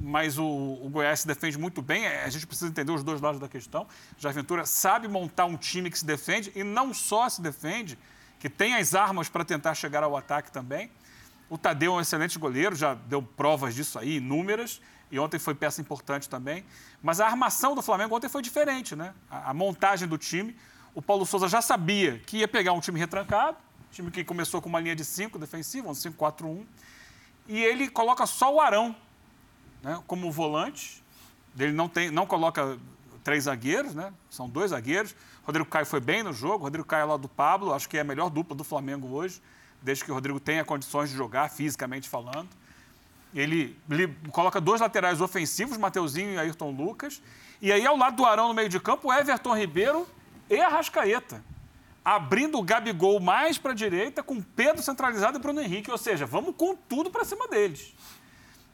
mas 0.00 0.36
o, 0.36 0.44
o, 0.44 0.88
Goiás 0.90 1.20
se 1.20 1.28
defende 1.28 1.56
muito 1.56 1.80
bem. 1.80 2.04
É, 2.04 2.24
a 2.24 2.28
gente 2.28 2.44
precisa 2.44 2.68
entender 2.68 2.90
os 2.90 3.04
dois 3.04 3.20
lados 3.20 3.40
da 3.40 3.48
questão. 3.48 3.86
Já 4.18 4.32
Ventura 4.32 4.66
sabe 4.66 5.06
montar 5.06 5.44
um 5.44 5.56
time 5.56 5.90
que 5.90 5.98
se 5.98 6.04
defende 6.04 6.50
e 6.56 6.64
não 6.64 6.92
só 6.92 7.28
se 7.28 7.40
defende, 7.40 7.96
que 8.40 8.50
tem 8.50 8.74
as 8.74 8.96
armas 8.96 9.28
para 9.28 9.44
tentar 9.44 9.74
chegar 9.74 10.02
ao 10.02 10.16
ataque 10.16 10.50
também. 10.50 10.90
O 11.48 11.56
Tadeu 11.56 11.92
é 11.92 11.96
um 11.96 12.00
excelente 12.00 12.36
goleiro, 12.36 12.74
já 12.74 12.94
deu 12.94 13.22
provas 13.22 13.74
disso 13.76 13.98
aí, 13.98 14.16
inúmeras, 14.16 14.80
e 15.10 15.18
ontem 15.18 15.38
foi 15.38 15.54
peça 15.54 15.80
importante 15.80 16.28
também. 16.28 16.64
Mas 17.02 17.20
a 17.20 17.26
armação 17.26 17.74
do 17.74 17.82
Flamengo 17.82 18.14
ontem 18.14 18.28
foi 18.28 18.42
diferente, 18.42 18.94
né? 18.94 19.14
A, 19.30 19.50
a 19.50 19.54
montagem 19.54 20.06
do 20.06 20.16
time. 20.16 20.56
O 20.94 21.02
Paulo 21.02 21.26
Souza 21.26 21.48
já 21.48 21.60
sabia 21.60 22.18
que 22.18 22.38
ia 22.38 22.48
pegar 22.48 22.72
um 22.72 22.80
time 22.80 22.98
retrancado, 22.98 23.56
time 23.90 24.10
que 24.10 24.24
começou 24.24 24.60
com 24.60 24.68
uma 24.68 24.80
linha 24.80 24.94
de 24.94 25.04
5 25.04 25.38
defensiva, 25.38 25.88
um 25.88 25.92
5-4-1, 25.92 26.64
e 27.48 27.62
ele 27.62 27.88
coloca 27.88 28.26
só 28.26 28.54
o 28.54 28.60
Arão 28.60 28.94
né, 29.82 30.00
como 30.06 30.30
volante. 30.30 31.02
Ele 31.58 31.72
não, 31.72 31.88
tem, 31.88 32.10
não 32.10 32.26
coloca 32.26 32.78
três 33.24 33.44
zagueiros, 33.44 33.94
né? 33.94 34.12
São 34.28 34.48
dois 34.48 34.70
zagueiros. 34.70 35.14
Rodrigo 35.42 35.68
Caio 35.68 35.86
foi 35.86 36.00
bem 36.00 36.22
no 36.22 36.32
jogo. 36.32 36.64
Rodrigo 36.64 36.86
Caio 36.86 37.02
é 37.02 37.04
lá 37.06 37.16
do 37.16 37.28
Pablo, 37.28 37.74
acho 37.74 37.88
que 37.88 37.96
é 37.98 38.00
a 38.00 38.04
melhor 38.04 38.30
dupla 38.30 38.56
do 38.56 38.62
Flamengo 38.62 39.08
hoje, 39.08 39.42
desde 39.82 40.04
que 40.04 40.10
o 40.10 40.14
Rodrigo 40.14 40.38
tenha 40.38 40.64
condições 40.64 41.10
de 41.10 41.16
jogar, 41.16 41.50
fisicamente 41.50 42.08
falando. 42.08 42.48
Ele, 43.34 43.78
ele 43.88 44.08
coloca 44.32 44.60
dois 44.60 44.80
laterais 44.80 45.20
ofensivos, 45.20 45.76
Mateuzinho 45.76 46.34
e 46.34 46.38
Ayrton 46.38 46.70
Lucas. 46.70 47.22
E 47.62 47.70
aí, 47.70 47.86
ao 47.86 47.96
lado 47.96 48.16
do 48.16 48.24
Arão 48.24 48.48
no 48.48 48.54
meio 48.54 48.68
de 48.68 48.80
campo, 48.80 49.12
Everton 49.12 49.56
Ribeiro 49.56 50.06
e 50.48 50.60
Arrascaeta. 50.60 51.44
Abrindo 52.04 52.58
o 52.58 52.62
Gabigol 52.62 53.20
mais 53.20 53.58
para 53.58 53.72
a 53.72 53.74
direita, 53.74 54.22
com 54.22 54.40
Pedro 54.40 54.82
centralizado 54.82 55.38
e 55.38 55.40
Bruno 55.40 55.60
Henrique. 55.60 55.90
Ou 55.90 55.98
seja, 55.98 56.26
vamos 56.26 56.54
com 56.56 56.74
tudo 56.74 57.10
para 57.10 57.24
cima 57.24 57.46
deles. 57.46 57.94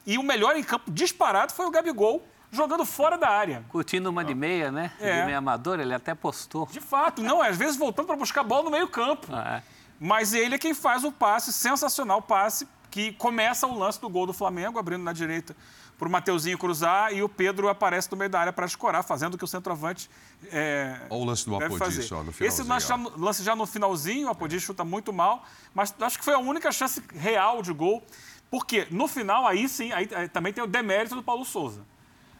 E 0.05 0.17
o 0.17 0.23
melhor 0.23 0.55
em 0.55 0.63
campo 0.63 0.89
disparado 0.89 1.51
foi 1.51 1.65
o 1.65 1.69
Gabigol, 1.69 2.25
jogando 2.49 2.85
fora 2.85 3.17
da 3.17 3.29
área. 3.29 3.65
Curtindo 3.67 4.09
uma 4.09 4.23
de 4.23 4.33
meia, 4.33 4.71
né? 4.71 4.91
É. 4.99 5.19
De 5.19 5.25
meia 5.25 5.37
amador, 5.39 5.79
ele 5.79 5.93
até 5.93 6.15
postou. 6.15 6.65
De 6.71 6.79
fato, 6.79 7.21
não, 7.21 7.41
às 7.41 7.57
vezes 7.57 7.75
voltando 7.75 8.05
para 8.07 8.15
buscar 8.15 8.41
bola 8.43 8.63
no 8.63 8.71
meio 8.71 8.87
campo. 8.87 9.27
Ah, 9.31 9.57
é. 9.57 9.63
Mas 9.99 10.33
ele 10.33 10.55
é 10.55 10.57
quem 10.57 10.73
faz 10.73 11.03
o 11.03 11.11
passe, 11.11 11.51
sensacional 11.51 12.21
passe, 12.21 12.67
que 12.89 13.11
começa 13.13 13.67
o 13.67 13.77
lance 13.77 13.99
do 13.99 14.09
gol 14.09 14.25
do 14.25 14.33
Flamengo, 14.33 14.79
abrindo 14.79 15.03
na 15.03 15.13
direita 15.13 15.55
para 15.97 16.07
o 16.07 16.11
Mateuzinho 16.11 16.57
cruzar 16.57 17.11
e 17.11 17.23
o 17.23 17.29
Pedro 17.29 17.67
aparece 17.69 18.09
no 18.11 18.17
meio 18.17 18.29
da 18.29 18.39
área 18.39 18.53
para 18.53 18.65
escorar, 18.65 19.03
fazendo 19.03 19.33
o 19.33 19.37
que 19.37 19.43
o 19.43 19.47
centroavante 19.47 20.09
é, 20.51 21.01
Olha 21.09 21.21
o 21.21 21.25
lance 21.25 21.45
do 21.45 21.55
Apodi 21.55 22.03
só 22.03 22.23
no 22.23 22.33
Esse 22.39 22.61
lance 22.63 22.87
já, 22.87 22.95
lance 22.95 23.43
já, 23.43 23.55
no 23.55 23.65
finalzinho, 23.65 24.27
o 24.27 24.29
Apodi 24.29 24.59
chuta 24.59 24.83
muito 24.83 25.11
mal, 25.11 25.43
mas 25.73 25.93
acho 25.99 26.19
que 26.19 26.23
foi 26.23 26.35
a 26.35 26.39
única 26.39 26.71
chance 26.71 27.01
real 27.15 27.61
de 27.61 27.73
gol. 27.73 28.03
Porque 28.49 28.87
no 28.89 29.07
final, 29.07 29.45
aí 29.45 29.67
sim, 29.67 29.91
aí, 29.91 30.07
aí, 30.15 30.29
também 30.29 30.53
tem 30.53 30.63
o 30.63 30.67
demérito 30.67 31.15
do 31.15 31.23
Paulo 31.23 31.43
Souza. 31.43 31.81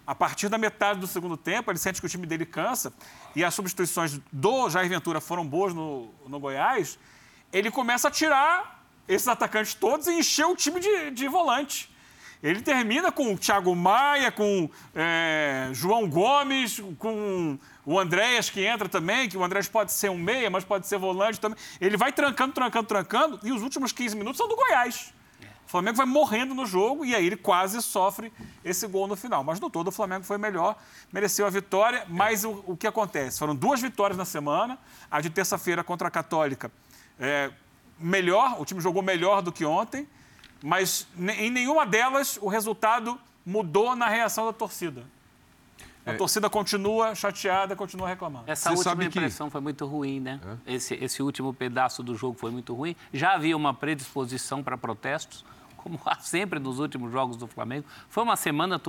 A 0.06 0.16
partir 0.16 0.48
da 0.48 0.58
metade 0.58 1.02
do 1.02 1.08
segundo 1.08 1.36
tempo, 1.36 1.70
ele 1.70 1.78
sente 1.78 2.00
que 2.00 2.06
o 2.06 2.10
time 2.10 2.26
dele 2.26 2.46
cansa 2.46 2.94
e 3.36 3.44
as 3.44 3.54
substituições 3.54 4.22
do 4.32 4.70
Jair 4.70 4.88
Ventura 4.88 5.20
foram 5.20 5.46
boas 5.46 5.74
no, 5.74 6.10
no 6.26 6.40
Goiás. 6.40 6.98
Ele 7.52 7.70
começa 7.70 8.08
a 8.08 8.12
tirar 8.12 8.77
esses 9.08 9.28
atacantes 9.28 9.74
todos 9.74 10.08
e 10.08 10.14
encher 10.14 10.46
o 10.46 10.56
time 10.56 10.80
de, 10.80 11.12
de 11.12 11.28
volante. 11.28 11.90
Ele 12.42 12.62
termina 12.62 13.12
com 13.12 13.34
o 13.34 13.38
Thiago 13.38 13.76
Maia, 13.76 14.32
com 14.32 14.70
é, 14.94 15.70
João 15.74 16.08
Gomes, 16.08 16.80
com 17.00 17.58
o 17.84 18.00
Andréas 18.00 18.50
que 18.50 18.64
entra 18.64 18.88
também, 18.88 19.28
que 19.28 19.36
o 19.36 19.44
Andréas 19.44 19.68
pode 19.68 19.92
ser 19.92 20.12
um 20.12 20.18
meia, 20.18 20.50
mas 20.50 20.64
pode 20.64 20.86
ser 20.86 21.00
volante 21.00 21.40
também. 21.40 21.58
Ele 21.82 21.98
vai 21.98 22.12
trancando, 22.12 22.54
trancando, 22.54 22.88
trancando, 22.88 23.40
e 23.44 23.52
os 23.52 23.64
últimos 23.64 23.92
15 23.92 24.16
minutos 24.16 24.38
são 24.38 24.48
do 24.48 24.56
Goiás. 24.56 25.14
O 25.68 25.70
Flamengo 25.70 25.98
vai 25.98 26.06
morrendo 26.06 26.56
no 26.56 26.66
jogo 26.66 27.04
e 27.04 27.14
aí 27.14 27.26
ele 27.26 27.36
quase 27.36 27.82
sofre 27.82 28.32
esse 28.64 28.88
gol 28.88 29.06
no 29.06 29.18
final. 29.18 29.44
Mas 29.44 29.60
no 29.60 29.70
todo 29.70 29.90
o 29.90 29.92
Flamengo 29.92 30.24
foi 30.24 30.38
melhor, 30.38 30.78
mereceu 31.12 31.46
a 31.46 31.50
vitória. 31.50 32.06
Mas 32.08 32.46
o, 32.46 32.64
o 32.68 32.78
que 32.78 32.88
acontece? 32.88 33.38
Foram 33.38 33.54
duas 33.54 33.82
vitórias 33.82 34.18
na 34.18 34.24
semana. 34.24 34.80
A 35.12 35.20
de 35.20 35.30
terça-feira 35.30 35.84
contra 35.84 36.08
a 36.08 36.12
Católica, 36.12 36.72
é, 37.20 37.52
melhor, 38.00 38.60
o 38.60 38.66
time 38.66 38.82
jogou 38.82 39.02
melhor 39.02 39.42
do 39.42 39.52
que 39.52 39.66
ontem, 39.66 40.08
mas 40.64 41.08
em 41.18 41.50
nenhuma 41.50 41.86
delas 41.86 42.38
o 42.42 42.48
resultado 42.48 43.20
mudou 43.46 43.96
na 43.96 44.08
reação 44.08 44.46
da 44.46 44.54
torcida. 44.54 45.04
A 46.06 46.12
é. 46.12 46.16
torcida 46.16 46.50
continua 46.50 47.14
chateada, 47.16 47.76
continua 47.76 48.08
reclamando. 48.08 48.50
Essa 48.50 48.70
Você 48.70 48.90
última 48.90 49.04
impressão 49.04 49.48
que... 49.48 49.52
foi 49.52 49.62
muito 49.62 49.86
ruim, 49.86 50.22
né? 50.22 50.40
É. 50.66 50.76
Esse, 50.76 50.96
esse 50.96 51.22
último 51.22 51.54
pedaço 51.54 52.02
do 52.02 52.16
jogo 52.16 52.38
foi 52.40 52.50
muito 52.50 52.74
ruim. 52.74 52.96
Já 53.12 53.34
havia 53.34 53.58
uma 53.58 53.74
predisposição 53.74 54.64
para 54.64 54.78
protestos 54.78 55.44
como 55.88 56.00
há 56.06 56.16
sempre 56.20 56.60
nos 56.60 56.80
últimos 56.80 57.12
jogos 57.12 57.38
do 57.38 57.48
Flamengo. 57.48 57.86
Foi 58.10 58.24
uma 58.24 58.36
semana 58.36 58.80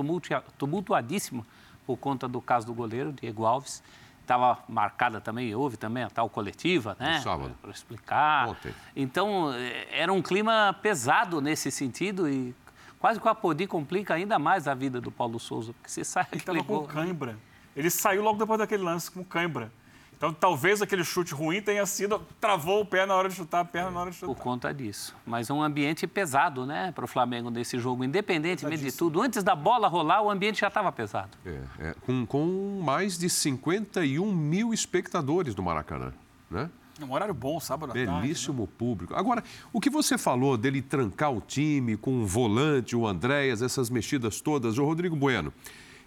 tumultuadíssima 0.57 1.45
por 1.85 1.97
conta 1.97 2.27
do 2.27 2.41
caso 2.41 2.67
do 2.67 2.73
goleiro, 2.73 3.13
Diego 3.13 3.45
Alves. 3.45 3.81
Estava 4.29 4.59
marcada 4.69 5.19
também, 5.19 5.55
houve 5.55 5.75
também 5.75 6.03
a 6.03 6.09
tal 6.11 6.29
coletiva, 6.29 6.95
né? 6.99 7.19
sábado. 7.19 7.51
Para 7.59 7.71
explicar. 7.71 8.49
Ontem. 8.49 8.75
Então, 8.95 9.51
eh, 9.55 9.87
era 9.89 10.13
um 10.13 10.21
clima 10.21 10.71
pesado 10.83 11.41
nesse 11.41 11.71
sentido 11.71 12.29
e 12.29 12.53
quase 12.99 13.19
que 13.19 13.25
o 13.25 13.29
Apodi 13.31 13.65
complica 13.65 14.13
ainda 14.13 14.37
mais 14.37 14.67
a 14.67 14.75
vida 14.75 15.01
do 15.01 15.09
Paulo 15.09 15.39
Souza, 15.39 15.73
porque 15.73 15.89
você 15.89 16.03
sai... 16.03 16.27
Ele 16.31 16.41
estava 16.41 16.63
com 16.63 16.85
cãibra. 16.85 17.39
Ele 17.75 17.89
saiu 17.89 18.21
logo 18.21 18.37
depois 18.37 18.59
daquele 18.59 18.83
lance 18.83 19.09
com 19.09 19.23
cãibra. 19.23 19.71
Então, 20.19 20.33
talvez 20.33 20.81
aquele 20.81 21.05
chute 21.05 21.33
ruim 21.33 21.61
tenha 21.61 21.85
sido. 21.85 22.21
travou 22.41 22.81
o 22.81 22.85
pé 22.85 23.05
na 23.05 23.15
hora 23.15 23.29
de 23.29 23.35
chutar, 23.35 23.61
a 23.61 23.65
perna 23.65 23.89
na 23.89 24.01
hora 24.01 24.11
de 24.11 24.17
chutar. 24.17 24.35
Por 24.35 24.37
conta 24.37 24.73
disso. 24.73 25.15
Mas 25.25 25.49
é 25.49 25.53
um 25.53 25.63
ambiente 25.63 26.05
pesado, 26.05 26.65
né, 26.65 26.91
para 26.91 27.05
o 27.05 27.07
Flamengo 27.07 27.49
nesse 27.49 27.79
jogo, 27.79 28.03
independentemente 28.03 28.83
de 28.83 28.91
tudo. 28.91 29.21
Antes 29.21 29.45
da 29.45 29.55
bola 29.55 29.87
rolar, 29.87 30.21
o 30.21 30.29
ambiente 30.29 30.59
já 30.59 30.67
estava 30.67 30.91
pesado. 30.91 31.37
É, 31.45 31.61
é, 31.79 31.95
com, 32.05 32.25
com 32.25 32.81
mais 32.83 33.17
de 33.17 33.29
51 33.29 34.29
mil 34.35 34.73
espectadores 34.73 35.55
no 35.55 35.63
Maracanã, 35.63 36.11
né? 36.51 36.69
Um 37.01 37.13
horário 37.13 37.33
bom, 37.33 37.57
sábado 37.61 37.91
à 37.91 37.95
tarde. 37.95 38.11
Belíssimo 38.11 38.63
né? 38.63 38.69
público. 38.77 39.15
Agora, 39.15 39.41
o 39.71 39.79
que 39.79 39.89
você 39.89 40.17
falou 40.17 40.57
dele 40.57 40.81
trancar 40.81 41.31
o 41.31 41.39
time 41.39 41.95
com 41.95 42.23
o 42.23 42.25
volante, 42.25 42.93
o 42.93 43.07
Andréas, 43.07 43.61
essas 43.61 43.89
mexidas 43.89 44.41
todas, 44.41 44.77
o 44.77 44.83
Rodrigo 44.83 45.15
Bueno. 45.15 45.53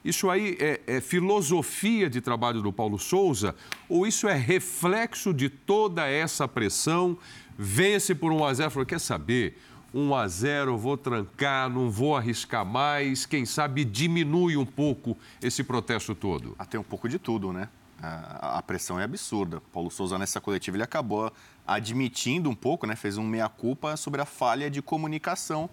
Isso 0.04 0.28
aí 0.28 0.56
é, 0.58 0.80
é, 0.86 1.00
filosofia 1.00 2.10
de 2.10 2.20
trabalho 2.20 2.60
do 2.60 2.72
Paulo 2.72 2.98
Souza 2.98 3.54
ou 3.88 4.06
isso 4.06 4.28
é 4.28 4.34
reflexo 4.34 5.32
de 5.32 5.48
toda 5.48 6.06
essa 6.08 6.48
pressão? 6.48 7.16
Vence 7.56 8.14
por 8.14 8.32
1 8.32 8.44
a 8.44 8.54
0 8.54 8.70
falou, 8.70 8.86
quer 8.86 9.00
saber? 9.00 9.58
1 9.94 10.14
a 10.14 10.26
0 10.26 10.76
vou 10.76 10.96
trancar, 10.96 11.70
não 11.70 11.90
vou 11.90 12.16
arriscar 12.16 12.64
mais. 12.64 13.26
Quem 13.26 13.44
sabe 13.44 13.84
diminui 13.84 14.56
um 14.56 14.66
pouco 14.66 15.16
esse 15.40 15.62
protesto 15.62 16.14
todo? 16.14 16.56
Até 16.58 16.78
um 16.78 16.82
pouco 16.82 17.08
de 17.08 17.18
tudo, 17.18 17.52
né? 17.52 17.68
A, 18.00 18.60
pressão 18.66 18.98
é 18.98 19.04
absurda. 19.04 19.62
Paulo 19.72 19.88
Souza, 19.88 20.18
nessa 20.18 20.40
coletiva, 20.40 20.76
ele 20.76 20.82
acabou 20.82 21.32
admitindo 21.64 22.50
um 22.50 22.54
pouco, 22.54 22.84
né? 22.84 22.96
Fez 22.96 23.16
um 23.16 23.22
meia-culpa 23.22 23.96
sobre 23.96 24.20
a 24.20 24.24
falha 24.24 24.68
de 24.68 24.82
comunicação, 24.82 25.70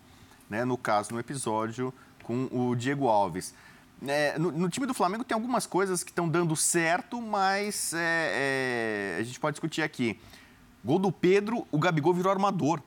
né? 0.48 0.64
No 0.64 0.78
caso, 0.78 1.12
no 1.12 1.20
episódio 1.20 1.92
com 2.22 2.48
o 2.52 2.76
Diego 2.76 3.08
Alves. 3.08 3.56
É, 4.08 4.38
no, 4.40 4.52
no, 4.52 4.70
time 4.70 4.86
do 4.86 4.94
Flamengo 4.94 5.24
tem 5.24 5.36
algumas 5.36 5.66
coisas 5.66 6.04
que 6.04 6.12
estão 6.12 6.28
dando 6.28 6.56
certo, 6.56 7.22
mas 7.22 7.94
é, 7.94 9.18
é, 9.18 9.20
a 9.20 9.24
gente 9.24 9.40
pode 9.40 9.56
discutir 9.56 9.82
aqui. 9.82 10.20
Gol 10.84 11.00
do 11.00 11.12
Pedro, 11.12 11.68
o 11.72 11.78
Gabigol 11.78 12.14
virou 12.14 12.32
armador. 12.32 12.82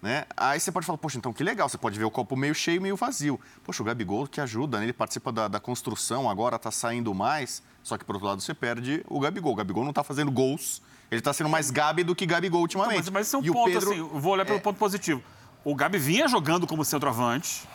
Né? 0.00 0.26
Aí 0.36 0.60
você 0.60 0.70
pode 0.70 0.84
falar, 0.84 0.98
poxa, 0.98 1.16
então 1.16 1.32
que 1.32 1.42
legal, 1.42 1.68
você 1.68 1.78
pode 1.78 1.98
ver 1.98 2.04
o 2.04 2.10
copo 2.10 2.36
meio 2.36 2.54
cheio 2.54 2.76
e 2.76 2.80
meio 2.80 2.94
vazio. 2.94 3.40
Poxa, 3.64 3.82
o 3.82 3.86
Gabigol 3.86 4.26
que 4.26 4.40
ajuda, 4.40 4.78
né? 4.78 4.84
ele 4.84 4.92
participa 4.92 5.32
da, 5.32 5.48
da 5.48 5.58
construção, 5.58 6.28
agora 6.28 6.56
está 6.56 6.70
saindo 6.70 7.12
mais, 7.14 7.62
só 7.82 7.96
que 7.96 8.04
por 8.04 8.16
outro 8.16 8.28
lado 8.28 8.42
você 8.42 8.52
perde 8.52 9.02
o 9.08 9.18
Gabigol. 9.18 9.52
O 9.52 9.56
Gabigol 9.56 9.82
não 9.82 9.90
está 9.90 10.04
fazendo 10.04 10.30
gols, 10.30 10.82
ele 11.10 11.20
está 11.20 11.32
sendo 11.32 11.48
mais 11.48 11.70
Gabi 11.70 12.04
do 12.04 12.14
que 12.14 12.26
Gabigol 12.26 12.60
ultimamente. 12.60 13.00
Então, 13.00 13.14
mas, 13.14 13.20
mas 13.20 13.26
esse 13.28 13.34
é 13.34 13.38
um 13.38 13.42
e 13.42 13.50
ponto, 13.50 13.72
Pedro, 13.72 13.92
assim, 13.92 14.20
vou 14.20 14.32
olhar 14.32 14.44
pelo 14.44 14.58
é... 14.58 14.60
ponto 14.60 14.78
positivo. 14.78 15.22
O 15.64 15.74
Gabi 15.74 15.98
vinha 15.98 16.28
jogando 16.28 16.66
como 16.66 16.84
centroavante, 16.84 17.66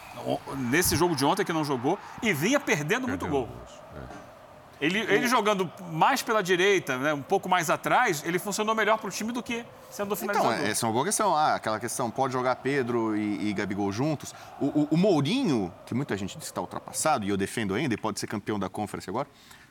nesse 0.57 0.95
jogo 0.95 1.15
de 1.15 1.25
ontem 1.25 1.43
que 1.43 1.53
não 1.53 1.63
jogou, 1.63 1.97
e 2.21 2.33
vinha 2.33 2.59
perdendo 2.59 3.07
muito 3.07 3.27
gol. 3.27 3.49
É. 3.95 4.29
Ele, 4.81 4.99
ele 4.99 5.27
jogando 5.27 5.69
mais 5.91 6.21
pela 6.21 6.41
direita, 6.41 6.97
né, 6.97 7.13
um 7.13 7.21
pouco 7.21 7.49
mais 7.49 7.69
atrás, 7.69 8.23
ele 8.25 8.39
funcionou 8.39 8.73
melhor 8.73 8.97
para 8.97 9.09
o 9.09 9.11
time 9.11 9.33
do 9.33 9.43
que 9.43 9.65
sendo 9.91 10.15
finalizador. 10.15 10.53
Então, 10.53 10.67
essa 10.67 10.85
é 10.85 10.87
uma 10.87 10.93
boa 10.93 11.05
questão. 11.05 11.35
Ah, 11.35 11.55
aquela 11.55 11.79
questão, 11.79 12.09
pode 12.09 12.31
jogar 12.31 12.55
Pedro 12.57 13.17
e, 13.17 13.49
e 13.49 13.53
Gabigol 13.53 13.91
juntos. 13.91 14.33
O, 14.59 14.67
o, 14.67 14.87
o, 14.91 14.97
Mourinho, 14.97 15.73
que 15.85 15.93
muita 15.93 16.15
gente 16.15 16.37
diz 16.37 16.45
que 16.45 16.51
está 16.51 16.61
ultrapassado, 16.61 17.25
e 17.25 17.29
eu 17.29 17.35
defendo 17.35 17.73
ainda, 17.73 17.93
e 17.93 17.97
pode 17.97 18.21
ser 18.21 18.27
campeão 18.27 18.57
da 18.57 18.69
Conference 18.69 19.09
agora. 19.09 19.27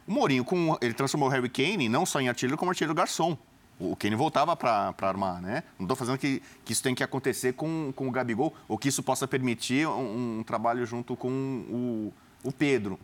O 0.07 0.13
Mourinho, 0.13 0.45
com, 0.45 0.77
ele 0.81 0.93
transformou 0.93 1.29
o 1.29 1.33
Harry 1.33 1.49
Kane 1.49 1.89
não 1.89 2.05
só 2.05 2.21
em 2.21 2.29
artilheiro, 2.29 2.59
como 2.59 2.71
artilheiro 2.71 2.95
garçom. 2.95 3.37
O 3.81 3.95
Kenny 3.95 4.17
voltava 4.17 4.57
para 4.57 4.93
armar, 5.03 5.41
né? 5.41 5.63
Não 5.79 5.85
estou 5.85 5.97
fazendo 5.97 6.19
que, 6.19 6.43
que 6.65 6.73
isso 6.73 6.83
tem 6.83 6.95
que 6.95 7.03
acontecer 7.03 7.53
com, 7.53 7.93
com 7.95 8.09
o 8.09 8.11
Gabigol 8.11 8.53
ou 8.67 8.77
que 8.77 8.89
isso 8.89 9.03
possa 9.03 9.29
permitir 9.29 9.87
um, 9.87 10.39
um 10.41 10.43
trabalho 10.43 10.85
junto 10.85 11.17
com 11.17 11.29
o, 11.29 12.13
o 12.43 12.51
Pedro. 12.51 12.99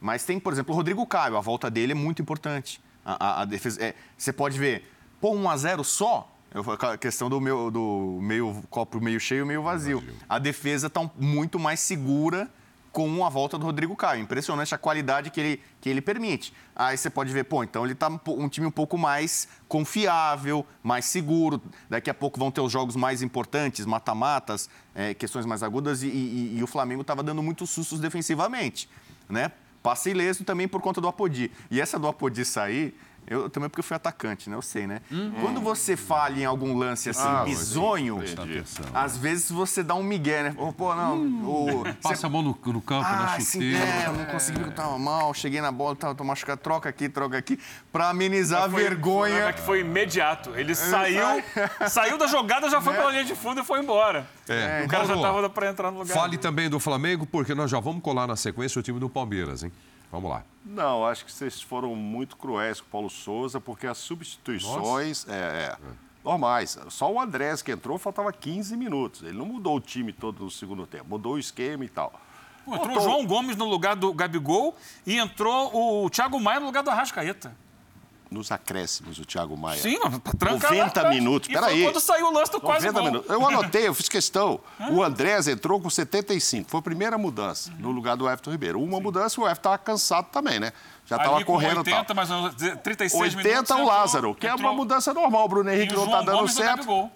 Mas 0.00 0.24
tem, 0.24 0.38
por 0.38 0.52
exemplo, 0.52 0.72
o 0.72 0.76
Rodrigo 0.76 1.04
Caio. 1.06 1.36
A 1.36 1.40
volta 1.40 1.70
dele 1.70 1.92
é 1.92 1.94
muito 1.94 2.22
importante. 2.22 2.80
A, 3.04 3.26
a, 3.26 3.42
a 3.42 3.44
defesa, 3.44 3.82
é, 3.82 3.94
você 4.16 4.32
pode 4.32 4.58
ver, 4.58 4.88
pô, 5.20 5.34
1 5.34 5.50
a 5.50 5.56
0 5.56 5.84
só, 5.84 6.30
a 6.80 6.96
questão 6.96 7.28
do, 7.28 7.40
meu, 7.40 7.70
do 7.70 8.20
meio 8.22 8.62
copo 8.70 9.00
meio 9.00 9.18
cheio 9.18 9.44
meio 9.44 9.62
vazio. 9.62 9.98
vazio. 9.98 10.14
A 10.28 10.38
defesa 10.38 10.86
está 10.86 11.10
muito 11.18 11.58
mais 11.58 11.80
segura 11.80 12.48
com 12.94 13.26
a 13.26 13.28
volta 13.28 13.58
do 13.58 13.66
Rodrigo 13.66 13.96
Caio. 13.96 14.22
Impressionante 14.22 14.72
a 14.72 14.78
qualidade 14.78 15.28
que 15.28 15.40
ele, 15.40 15.60
que 15.80 15.88
ele 15.90 16.00
permite. 16.00 16.54
Aí 16.76 16.96
você 16.96 17.10
pode 17.10 17.32
ver, 17.32 17.42
pô, 17.42 17.64
então 17.64 17.84
ele 17.84 17.92
está 17.92 18.08
um 18.08 18.48
time 18.48 18.68
um 18.68 18.70
pouco 18.70 18.96
mais 18.96 19.48
confiável, 19.66 20.64
mais 20.80 21.04
seguro. 21.04 21.60
Daqui 21.90 22.08
a 22.08 22.14
pouco 22.14 22.38
vão 22.38 22.52
ter 22.52 22.60
os 22.60 22.70
jogos 22.70 22.94
mais 22.94 23.20
importantes, 23.20 23.84
mata-matas, 23.84 24.70
é, 24.94 25.12
questões 25.12 25.44
mais 25.44 25.64
agudas, 25.64 26.04
e, 26.04 26.06
e, 26.06 26.58
e 26.58 26.62
o 26.62 26.68
Flamengo 26.68 27.00
estava 27.00 27.20
dando 27.20 27.42
muitos 27.42 27.68
sustos 27.70 27.98
defensivamente. 27.98 28.88
Né? 29.28 29.50
Passe 29.82 30.10
ileso 30.10 30.44
também 30.44 30.68
por 30.68 30.80
conta 30.80 31.00
do 31.00 31.08
Apodi. 31.08 31.50
E 31.72 31.80
essa 31.80 31.98
do 31.98 32.06
Apodi 32.06 32.44
sair, 32.44 32.96
eu 33.26 33.48
também 33.48 33.68
porque 33.68 33.80
eu 33.80 33.84
fui 33.84 33.96
atacante, 33.96 34.50
né? 34.50 34.56
Eu 34.56 34.62
sei, 34.62 34.86
né? 34.86 35.00
Uhum. 35.10 35.32
Quando 35.40 35.60
você 35.60 35.96
falha 35.96 36.42
em 36.42 36.44
algum 36.44 36.76
lance 36.76 37.10
assim, 37.10 37.26
ah, 37.26 37.44
bizonho, 37.44 38.20
às 38.92 39.16
vezes 39.16 39.50
você 39.50 39.82
dá 39.82 39.94
um 39.94 40.02
migué, 40.02 40.42
né? 40.42 40.56
Pô, 40.76 40.94
não. 40.94 41.16
Hum. 41.16 41.48
O, 41.48 41.94
Passa 42.02 42.16
você... 42.16 42.26
a 42.26 42.28
mão 42.28 42.42
no, 42.42 42.58
no 42.72 42.82
campo, 42.82 43.06
ah, 43.06 43.16
na 43.16 43.40
chuteira. 43.40 43.78
Sim, 43.78 43.82
é, 43.82 44.06
eu 44.06 44.12
não 44.12 44.24
consegui 44.26 44.58
porque 44.58 44.72
eu 44.72 44.76
tava 44.76 44.98
mal, 44.98 45.32
cheguei 45.32 45.60
na 45.60 45.72
bola, 45.72 45.96
tava, 45.96 46.14
tô 46.14 46.24
machucado, 46.24 46.60
troca 46.60 46.88
aqui, 46.88 47.08
troca 47.08 47.38
aqui, 47.38 47.58
pra 47.92 48.10
amenizar 48.10 48.68
foi, 48.70 48.80
a 48.80 48.88
vergonha. 48.88 49.42
Foi, 49.44 49.52
que 49.52 49.60
foi 49.62 49.80
imediato. 49.80 50.50
Ele 50.54 50.74
saiu, 50.74 51.42
saiu 51.88 52.18
da 52.18 52.26
jogada, 52.26 52.68
já 52.68 52.80
foi 52.80 52.92
né? 52.92 52.98
pela 52.98 53.10
linha 53.10 53.24
de 53.24 53.34
fundo 53.34 53.60
e 53.60 53.64
foi 53.64 53.80
embora. 53.80 54.26
É. 54.48 54.82
O 54.84 54.88
cara 54.88 55.06
já 55.06 55.16
tava 55.16 55.48
pra 55.48 55.70
entrar 55.70 55.90
no 55.90 56.00
lugar. 56.00 56.14
Fale 56.14 56.36
também 56.36 56.68
do 56.68 56.78
Flamengo, 56.78 57.26
porque 57.26 57.54
nós 57.54 57.70
já 57.70 57.80
vamos 57.80 58.02
colar 58.02 58.26
na 58.26 58.36
sequência 58.36 58.78
o 58.78 58.82
time 58.82 59.00
do 59.00 59.08
Palmeiras, 59.08 59.62
hein? 59.62 59.72
Vamos 60.14 60.30
lá. 60.30 60.44
Não, 60.64 61.04
acho 61.04 61.24
que 61.24 61.32
vocês 61.32 61.60
foram 61.60 61.96
muito 61.96 62.36
cruéis 62.36 62.80
com 62.80 62.86
o 62.86 62.90
Paulo 62.90 63.10
Souza, 63.10 63.60
porque 63.60 63.84
as 63.84 63.98
substituições 63.98 65.26
é, 65.28 65.32
é, 65.32 65.76
normais. 66.22 66.78
Só 66.88 67.12
o 67.12 67.20
Andrés 67.20 67.62
que 67.62 67.72
entrou, 67.72 67.98
faltava 67.98 68.32
15 68.32 68.76
minutos. 68.76 69.22
Ele 69.24 69.36
não 69.36 69.44
mudou 69.44 69.76
o 69.76 69.80
time 69.80 70.12
todo 70.12 70.44
no 70.44 70.50
segundo 70.52 70.86
tempo, 70.86 71.06
mudou 71.08 71.34
o 71.34 71.38
esquema 71.38 71.84
e 71.84 71.88
tal. 71.88 72.12
Pô, 72.64 72.76
entrou 72.76 72.96
o 72.96 73.00
João 73.00 73.26
Gomes 73.26 73.56
no 73.56 73.64
lugar 73.64 73.96
do 73.96 74.14
Gabigol 74.14 74.76
e 75.04 75.18
entrou 75.18 76.04
o 76.04 76.08
Thiago 76.08 76.38
Maia 76.38 76.60
no 76.60 76.66
lugar 76.66 76.84
do 76.84 76.90
Arrascaeta 76.90 77.63
nos 78.34 78.52
acréscimos, 78.52 79.18
o 79.18 79.24
Thiago 79.24 79.56
Maia. 79.56 79.80
Sim, 79.80 79.98
tranca 80.38 80.68
90 80.68 81.08
minutos. 81.10 81.48
Peraí. 81.48 81.84
quando 81.84 82.00
saiu 82.00 82.26
o 82.26 82.32
lance 82.32 82.52
do 82.52 82.60
quase 82.60 82.90
gol. 82.90 83.04
minutos. 83.04 83.30
Eu 83.30 83.46
anotei, 83.46 83.88
eu 83.88 83.94
fiz 83.94 84.08
questão. 84.08 84.60
o 84.90 85.02
Andrés 85.02 85.48
entrou 85.48 85.80
com 85.80 85.88
75. 85.88 86.68
Foi 86.68 86.80
a 86.80 86.82
primeira 86.82 87.16
mudança 87.16 87.72
no 87.78 87.90
lugar 87.90 88.16
do 88.16 88.26
Everton 88.26 88.50
Ribeiro. 88.50 88.82
Uma 88.82 88.98
Sim. 88.98 89.02
mudança, 89.02 89.40
o 89.40 89.44
Everton 89.44 89.60
estava 89.60 89.78
cansado 89.78 90.26
também, 90.30 90.58
né? 90.60 90.72
Já 91.06 91.16
estava 91.16 91.44
correndo 91.44 91.78
80, 91.78 92.04
tal. 92.04 92.16
mas 92.16 92.28
36 92.82 93.34
80 93.34 93.36
minutos. 93.36 93.70
80 93.70 93.76
o 93.76 93.86
Lázaro, 93.86 94.34
que 94.34 94.46
entrou, 94.46 94.68
é 94.68 94.70
uma 94.70 94.76
mudança 94.76 95.14
normal. 95.14 95.44
O 95.44 95.48
Bruno 95.48 95.70
Henrique 95.70 95.94
não 95.94 96.04
está 96.04 96.22
dando 96.22 96.38
Gomes 96.38 96.54
certo. 96.54 97.10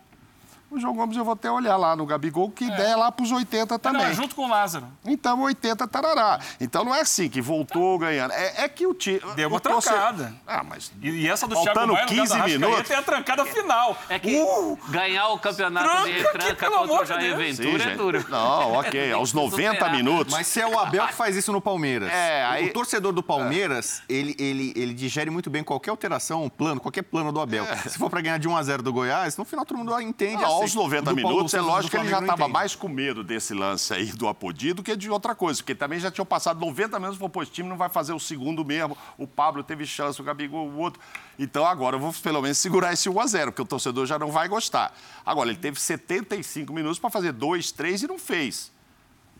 O 0.70 0.78
João 0.78 0.94
Gomes 0.94 1.16
eu 1.16 1.24
vou 1.24 1.32
até 1.32 1.50
olhar 1.50 1.76
lá 1.76 1.96
no 1.96 2.04
Gabigol, 2.04 2.50
que 2.50 2.64
é. 2.64 2.76
der 2.76 2.94
lá 2.94 3.10
para 3.10 3.24
os 3.24 3.32
80 3.32 3.78
também. 3.78 4.06
Não, 4.06 4.14
junto 4.14 4.34
com 4.34 4.44
o 4.44 4.48
Lázaro. 4.48 4.86
Então, 5.04 5.40
80 5.40 5.88
tarará. 5.88 6.38
Então 6.60 6.84
não 6.84 6.94
é 6.94 7.00
assim 7.00 7.28
que 7.28 7.40
voltou 7.40 7.98
ganhando. 7.98 8.32
É, 8.32 8.64
é 8.64 8.68
que 8.68 8.86
o 8.86 8.92
time. 8.92 9.20
Deu 9.34 9.48
uma 9.48 9.60
trancada. 9.60 10.34
Ah, 10.46 10.62
mas. 10.62 10.92
E, 11.00 11.08
e 11.08 11.28
essa 11.28 11.48
do 11.48 11.58
Thiago 11.62 11.86
Maia 11.86 12.06
15 12.06 12.42
minutos. 12.42 12.86
tem 12.86 12.96
a 12.96 13.02
trancada 13.02 13.46
final. 13.46 13.96
É 14.10 14.18
que 14.18 14.38
uh, 14.38 14.78
ganhar 14.88 15.28
o 15.28 15.38
campeonato 15.38 15.88
tranca, 15.88 16.12
de 16.12 16.32
tranca 16.32 16.70
contra 16.70 17.02
o 17.02 17.04
Jair 17.04 17.36
Ventura 17.36 17.84
Sim, 17.84 17.90
é 17.90 17.96
duro. 17.96 18.26
Não, 18.28 18.72
ok. 18.74 19.12
Aos 19.12 19.32
90 19.32 19.88
minutos. 19.90 20.34
Mas 20.34 20.46
se 20.46 20.60
é 20.60 20.66
o 20.66 20.78
Abel 20.78 21.06
que 21.06 21.14
faz 21.14 21.34
isso 21.34 21.50
no 21.50 21.62
Palmeiras. 21.62 22.10
É, 22.12 22.44
aí... 22.44 22.68
O 22.68 22.72
torcedor 22.74 23.12
do 23.12 23.22
Palmeiras, 23.22 24.02
é. 24.08 24.12
ele, 24.12 24.36
ele, 24.38 24.72
ele 24.76 24.92
digere 24.92 25.30
muito 25.30 25.48
bem 25.48 25.64
qualquer 25.64 25.90
alteração, 25.90 26.44
um 26.44 26.48
plano, 26.50 26.78
qualquer 26.78 27.02
plano 27.02 27.32
do 27.32 27.40
Abel. 27.40 27.64
É. 27.64 27.76
Se 27.88 27.98
for 27.98 28.10
para 28.10 28.20
ganhar 28.20 28.38
de 28.38 28.46
1 28.46 28.56
a 28.56 28.62
0 28.62 28.82
do 28.82 28.92
Goiás, 28.92 29.36
no 29.36 29.44
final 29.44 29.64
todo 29.64 29.78
mundo 29.78 29.98
entende. 30.00 30.42
Não, 30.42 30.57
aos 30.62 30.74
90 30.74 31.12
minutos 31.14 31.54
é 31.54 31.60
lógico 31.60 31.90
que 31.90 31.96
ele 31.96 32.08
já 32.08 32.20
estava 32.20 32.48
mais 32.48 32.74
com 32.74 32.88
medo 32.88 33.22
desse 33.24 33.54
lance 33.54 33.92
aí 33.92 34.06
do 34.06 34.28
Apodi 34.28 34.72
do 34.72 34.82
que 34.82 34.96
de 34.96 35.10
outra 35.10 35.34
coisa, 35.34 35.60
porque 35.60 35.74
também 35.74 35.98
já 35.98 36.10
tinham 36.10 36.26
passado 36.26 36.60
90 36.60 36.98
minutos 36.98 37.16
e 37.16 37.18
falou, 37.18 37.30
pô, 37.30 37.42
esse 37.42 37.52
time 37.52 37.68
não 37.68 37.76
vai 37.76 37.88
fazer 37.88 38.12
o 38.12 38.20
segundo 38.20 38.64
mesmo, 38.64 38.96
o 39.16 39.26
Pablo 39.26 39.62
teve 39.62 39.86
chance, 39.86 40.20
o 40.20 40.24
Gabigol, 40.24 40.68
o 40.68 40.78
outro. 40.78 41.00
Então 41.38 41.64
agora 41.64 41.96
eu 41.96 42.00
vou 42.00 42.12
pelo 42.22 42.42
menos 42.42 42.58
segurar 42.58 42.92
esse 42.92 43.08
1 43.08 43.20
a 43.20 43.26
0 43.26 43.52
porque 43.52 43.62
o 43.62 43.66
torcedor 43.66 44.06
já 44.06 44.18
não 44.18 44.30
vai 44.30 44.48
gostar. 44.48 44.92
Agora, 45.24 45.50
ele 45.50 45.58
teve 45.58 45.78
75 45.80 46.72
minutos 46.72 46.98
para 46.98 47.10
fazer 47.10 47.32
dois, 47.32 47.70
três 47.70 48.02
e 48.02 48.06
não 48.06 48.18
fez. 48.18 48.72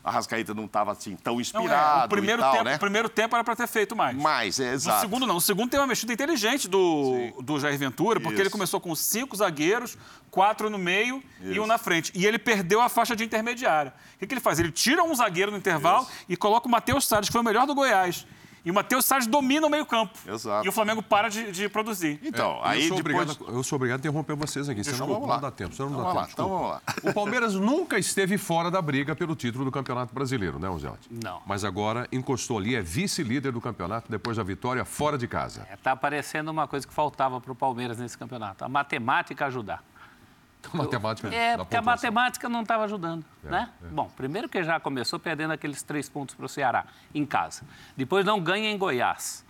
A 0.03 0.11
Rascaíta 0.11 0.53
não 0.53 0.65
estava 0.65 0.91
assim 0.91 1.15
tão 1.15 1.41
inspirado. 1.41 1.67
Não, 1.67 2.01
é. 2.03 2.05
o 2.05 2.09
primeiro, 2.09 2.41
tal, 2.41 2.51
tempo, 2.53 2.63
né? 2.63 2.75
o 2.75 2.79
primeiro 2.79 3.09
tempo 3.09 3.35
era 3.35 3.43
para 3.43 3.55
ter 3.55 3.67
feito 3.67 3.95
mais. 3.95 4.15
Mais, 4.15 4.59
é 4.59 4.73
exato. 4.73 4.97
O 4.97 5.01
segundo 5.01 5.27
não. 5.27 5.35
O 5.35 5.41
segundo 5.41 5.69
tem 5.69 5.79
uma 5.79 5.87
mexida 5.87 6.13
inteligente 6.13 6.67
do, 6.67 7.31
do 7.41 7.59
Jair 7.59 7.77
Ventura, 7.77 8.19
porque 8.19 8.35
Isso. 8.35 8.43
ele 8.43 8.49
começou 8.49 8.79
com 8.79 8.95
cinco 8.95 9.35
zagueiros, 9.35 9.97
quatro 10.31 10.69
no 10.69 10.77
meio 10.77 11.21
Isso. 11.41 11.53
e 11.53 11.59
um 11.59 11.67
na 11.67 11.77
frente. 11.77 12.11
E 12.15 12.25
ele 12.25 12.39
perdeu 12.39 12.81
a 12.81 12.87
faixa 12.87 13.15
de 13.15 13.23
intermediária. 13.23 13.93
O 14.15 14.19
que, 14.19 14.27
que 14.27 14.33
ele 14.33 14.41
faz? 14.41 14.59
Ele 14.59 14.71
tira 14.71 15.03
um 15.03 15.13
zagueiro 15.13 15.51
no 15.51 15.57
intervalo 15.57 16.03
Isso. 16.03 16.25
e 16.29 16.37
coloca 16.37 16.67
o 16.67 16.71
Matheus 16.71 17.05
Salles, 17.07 17.27
que 17.27 17.33
foi 17.33 17.41
o 17.41 17.45
melhor 17.45 17.67
do 17.67 17.75
Goiás. 17.75 18.25
E 18.63 18.71
o 18.71 18.73
Matheus 18.73 19.05
Salles 19.05 19.27
domina 19.27 19.65
o 19.65 19.69
meio-campo. 19.69 20.17
Exato. 20.27 20.65
E 20.65 20.69
o 20.69 20.71
Flamengo 20.71 21.01
para 21.01 21.29
de, 21.29 21.51
de 21.51 21.69
produzir. 21.69 22.19
Então, 22.23 22.59
é, 22.63 22.69
aí 22.69 22.81
eu 22.83 22.87
sou, 22.89 22.97
depois... 22.97 23.29
obrigado, 23.29 23.57
eu 23.57 23.63
sou 23.63 23.75
obrigado 23.75 23.97
a 23.97 23.99
interromper 23.99 24.35
vocês 24.35 24.67
aqui. 24.69 24.81
Deixa 24.81 25.05
não, 25.05 25.19
não 25.19 25.39
dá 25.39 25.51
tempo. 25.51 25.75
Senão 25.75 25.89
não 25.89 25.99
então, 25.99 26.13
dá 26.13 26.21
tempo. 26.21 26.31
Então, 26.33 26.49
vamos 26.49 26.69
lá. 26.69 26.81
O 27.03 27.13
Palmeiras 27.13 27.53
nunca 27.55 27.97
esteve 27.97 28.37
fora 28.37 28.69
da 28.69 28.81
briga 28.81 29.15
pelo 29.15 29.35
título 29.35 29.65
do 29.65 29.71
Campeonato 29.71 30.13
Brasileiro, 30.13 30.59
né, 30.59 30.69
Ozelote? 30.69 31.07
Não. 31.09 31.41
Mas 31.45 31.63
agora 31.63 32.07
encostou 32.11 32.57
ali, 32.57 32.75
é 32.75 32.81
vice-líder 32.81 33.51
do 33.51 33.61
campeonato 33.61 34.11
depois 34.11 34.37
da 34.37 34.43
vitória 34.43 34.83
fora 34.85 35.17
de 35.17 35.27
casa. 35.27 35.61
Está 35.61 35.73
é, 35.73 35.77
tá 35.77 35.91
aparecendo 35.91 36.49
uma 36.49 36.67
coisa 36.67 36.87
que 36.87 36.93
faltava 36.93 37.39
para 37.39 37.51
o 37.51 37.55
Palmeiras 37.55 37.97
nesse 37.97 38.17
campeonato: 38.17 38.63
a 38.63 38.69
matemática 38.69 39.45
ajudar. 39.45 39.83
A 40.73 40.77
matemática 40.77 41.33
é, 41.33 41.57
porque 41.57 41.75
a 41.75 41.81
matemática 41.81 42.49
não 42.49 42.61
estava 42.61 42.83
ajudando. 42.83 43.25
É, 43.45 43.49
né? 43.49 43.69
É. 43.81 43.87
Bom, 43.87 44.09
primeiro 44.15 44.49
que 44.49 44.61
já 44.63 44.79
começou 44.79 45.17
perdendo 45.19 45.51
aqueles 45.51 45.81
três 45.81 46.09
pontos 46.09 46.35
para 46.35 46.45
o 46.45 46.49
Ceará, 46.49 46.85
em 47.13 47.25
casa. 47.25 47.63
Depois 47.95 48.25
não 48.25 48.41
ganha 48.41 48.69
em 48.69 48.77
Goiás. 48.77 49.45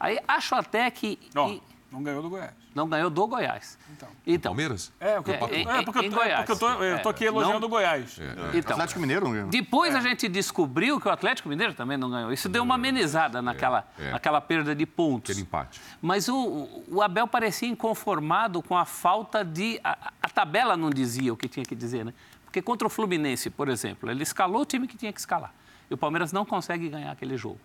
Aí 0.00 0.18
acho 0.26 0.54
até 0.54 0.90
que. 0.90 1.18
Oh, 1.36 1.48
e... 1.48 1.62
Não 1.90 2.02
ganhou 2.02 2.22
do 2.22 2.28
Goiás. 2.28 2.52
Não 2.74 2.86
ganhou 2.86 3.08
do 3.08 3.26
Goiás. 3.26 3.78
Então. 3.90 4.08
então 4.26 4.50
Palmeiras? 4.50 4.92
É, 5.00 5.14
porque, 5.16 5.30
é, 5.30 5.34
é, 5.34 5.36
é, 5.38 5.82
porque, 5.82 5.98
em, 6.00 6.12
eu, 6.12 6.22
é 6.22 6.36
porque 6.36 6.52
eu 6.52 6.58
tô, 6.58 6.68
eu 6.84 7.02
tô 7.02 7.08
aqui 7.08 7.24
é, 7.24 7.28
elogiando 7.28 7.60
não, 7.60 7.66
o 7.66 7.70
Goiás. 7.70 8.18
É, 8.20 8.58
então, 8.58 8.72
Atlético 8.72 9.00
Mineiro 9.00 9.24
não 9.24 9.32
ganhou. 9.32 9.48
Depois 9.48 9.94
a 9.94 10.00
gente 10.00 10.28
descobriu 10.28 11.00
que 11.00 11.08
o 11.08 11.10
Atlético 11.10 11.48
Mineiro 11.48 11.72
também 11.72 11.96
não 11.96 12.10
ganhou. 12.10 12.30
Isso 12.30 12.46
deu 12.48 12.62
uma 12.62 12.74
amenizada 12.74 13.40
naquela, 13.40 13.88
naquela 14.12 14.40
perda 14.40 14.74
de 14.74 14.84
pontos. 14.84 15.30
Aquele 15.30 15.42
empate. 15.42 15.80
Mas 16.02 16.28
o, 16.28 16.84
o 16.88 17.00
Abel 17.00 17.26
parecia 17.26 17.68
inconformado 17.68 18.62
com 18.62 18.76
a 18.76 18.84
falta 18.84 19.42
de. 19.42 19.80
A, 19.82 20.12
a 20.22 20.28
tabela 20.28 20.76
não 20.76 20.90
dizia 20.90 21.32
o 21.32 21.36
que 21.36 21.48
tinha 21.48 21.64
que 21.64 21.74
dizer, 21.74 22.04
né? 22.04 22.12
Porque 22.44 22.60
contra 22.60 22.86
o 22.86 22.90
Fluminense, 22.90 23.48
por 23.48 23.68
exemplo, 23.68 24.10
ele 24.10 24.22
escalou 24.22 24.62
o 24.62 24.66
time 24.66 24.86
que 24.86 24.96
tinha 24.96 25.12
que 25.12 25.20
escalar. 25.20 25.52
E 25.90 25.94
o 25.94 25.96
Palmeiras 25.96 26.32
não 26.32 26.44
consegue 26.44 26.88
ganhar 26.88 27.12
aquele 27.12 27.36
jogo. 27.36 27.60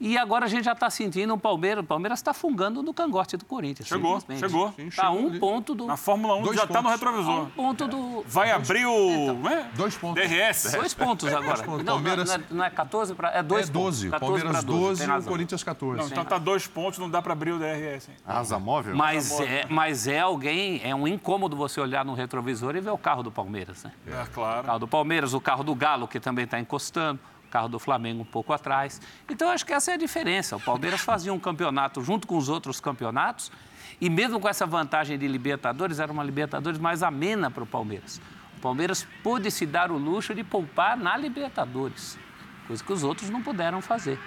E 0.00 0.16
agora 0.16 0.44
a 0.44 0.48
gente 0.48 0.64
já 0.64 0.72
está 0.72 0.88
sentindo 0.88 1.34
o 1.34 1.38
Palmeiras. 1.38 1.82
O 1.82 1.86
Palmeiras 1.86 2.20
está 2.20 2.32
fungando 2.32 2.82
no 2.82 2.94
cangote 2.94 3.36
do 3.36 3.44
Corinthians. 3.44 3.88
Chegou, 3.88 4.20
chegou. 4.38 4.72
Está 4.78 5.10
um 5.10 5.28
ali. 5.28 5.38
ponto 5.40 5.74
do. 5.74 5.86
Na 5.86 5.96
Fórmula 5.96 6.36
1 6.36 6.42
Dois 6.42 6.56
já 6.56 6.64
está 6.64 6.80
no 6.80 6.88
retrovisor. 6.88 7.42
Um 7.42 7.50
ponto 7.50 7.88
do. 7.88 8.24
Vai 8.26 8.52
abrir 8.52 8.86
o. 8.86 9.08
Então, 9.08 9.50
é? 9.50 9.68
Dois 9.74 9.96
pontos. 9.96 10.22
DRS. 10.22 10.72
Dois 10.72 10.94
pontos 10.94 11.28
agora. 11.28 11.46
Dois 11.46 11.62
pontos. 11.62 11.84
Não, 11.84 11.94
Palmeiras... 11.94 12.28
não, 12.28 12.34
é, 12.34 12.40
não 12.50 12.64
é 12.64 12.70
14 12.70 13.14
para. 13.14 13.30
É 13.30 13.42
dois 13.42 13.68
é 13.68 13.72
12. 13.72 14.10
Pontos. 14.10 14.20
Palmeiras 14.20 14.64
12 14.64 15.04
e 15.04 15.10
o 15.10 15.22
Corinthians 15.24 15.64
14. 15.64 15.98
Não, 15.98 16.06
então 16.06 16.22
está 16.22 16.38
dois 16.38 16.66
pontos, 16.66 16.98
não 16.98 17.10
dá 17.10 17.20
para 17.20 17.32
abrir 17.32 17.52
o 17.52 17.58
DRS. 17.58 18.08
Hein? 18.08 18.14
Asa 18.24 18.58
móvel? 18.58 18.94
Mas, 18.94 19.32
Asa 19.32 19.44
é, 19.44 19.66
mas 19.68 20.06
é 20.06 20.20
alguém. 20.20 20.80
É 20.84 20.94
um 20.94 21.08
incômodo 21.08 21.56
você 21.56 21.80
olhar 21.80 22.04
no 22.04 22.14
retrovisor 22.14 22.76
e 22.76 22.80
ver 22.80 22.90
o 22.90 22.98
carro 22.98 23.24
do 23.24 23.32
Palmeiras, 23.32 23.82
né? 23.82 23.92
É, 24.06 24.24
claro. 24.32 24.60
O 24.60 24.64
carro 24.64 24.78
do 24.78 24.88
Palmeiras, 24.88 25.34
o 25.34 25.40
carro 25.40 25.64
do 25.64 25.74
Galo, 25.74 26.06
que 26.06 26.20
também 26.20 26.44
está 26.44 26.60
encostando 26.60 27.18
carro 27.48 27.68
do 27.68 27.78
Flamengo 27.78 28.22
um 28.22 28.26
pouco 28.26 28.52
atrás. 28.52 29.00
Então, 29.28 29.48
acho 29.50 29.66
que 29.66 29.72
essa 29.72 29.90
é 29.90 29.94
a 29.94 29.96
diferença. 29.96 30.56
O 30.56 30.60
Palmeiras 30.60 31.00
fazia 31.00 31.32
um 31.32 31.38
campeonato 31.38 32.02
junto 32.02 32.26
com 32.26 32.36
os 32.36 32.48
outros 32.48 32.80
campeonatos 32.80 33.50
e 34.00 34.08
mesmo 34.08 34.38
com 34.38 34.48
essa 34.48 34.66
vantagem 34.66 35.18
de 35.18 35.26
Libertadores, 35.26 35.98
era 35.98 36.12
uma 36.12 36.22
Libertadores 36.22 36.78
mais 36.78 37.02
amena 37.02 37.50
para 37.50 37.62
o 37.62 37.66
Palmeiras. 37.66 38.20
O 38.56 38.60
Palmeiras 38.60 39.06
pôde 39.22 39.50
se 39.50 39.66
dar 39.66 39.90
o 39.90 39.96
luxo 39.96 40.34
de 40.34 40.44
poupar 40.44 40.96
na 40.96 41.16
Libertadores, 41.16 42.18
coisa 42.66 42.82
que 42.82 42.92
os 42.92 43.02
outros 43.02 43.30
não 43.30 43.42
puderam 43.42 43.80
fazer. 43.80 44.18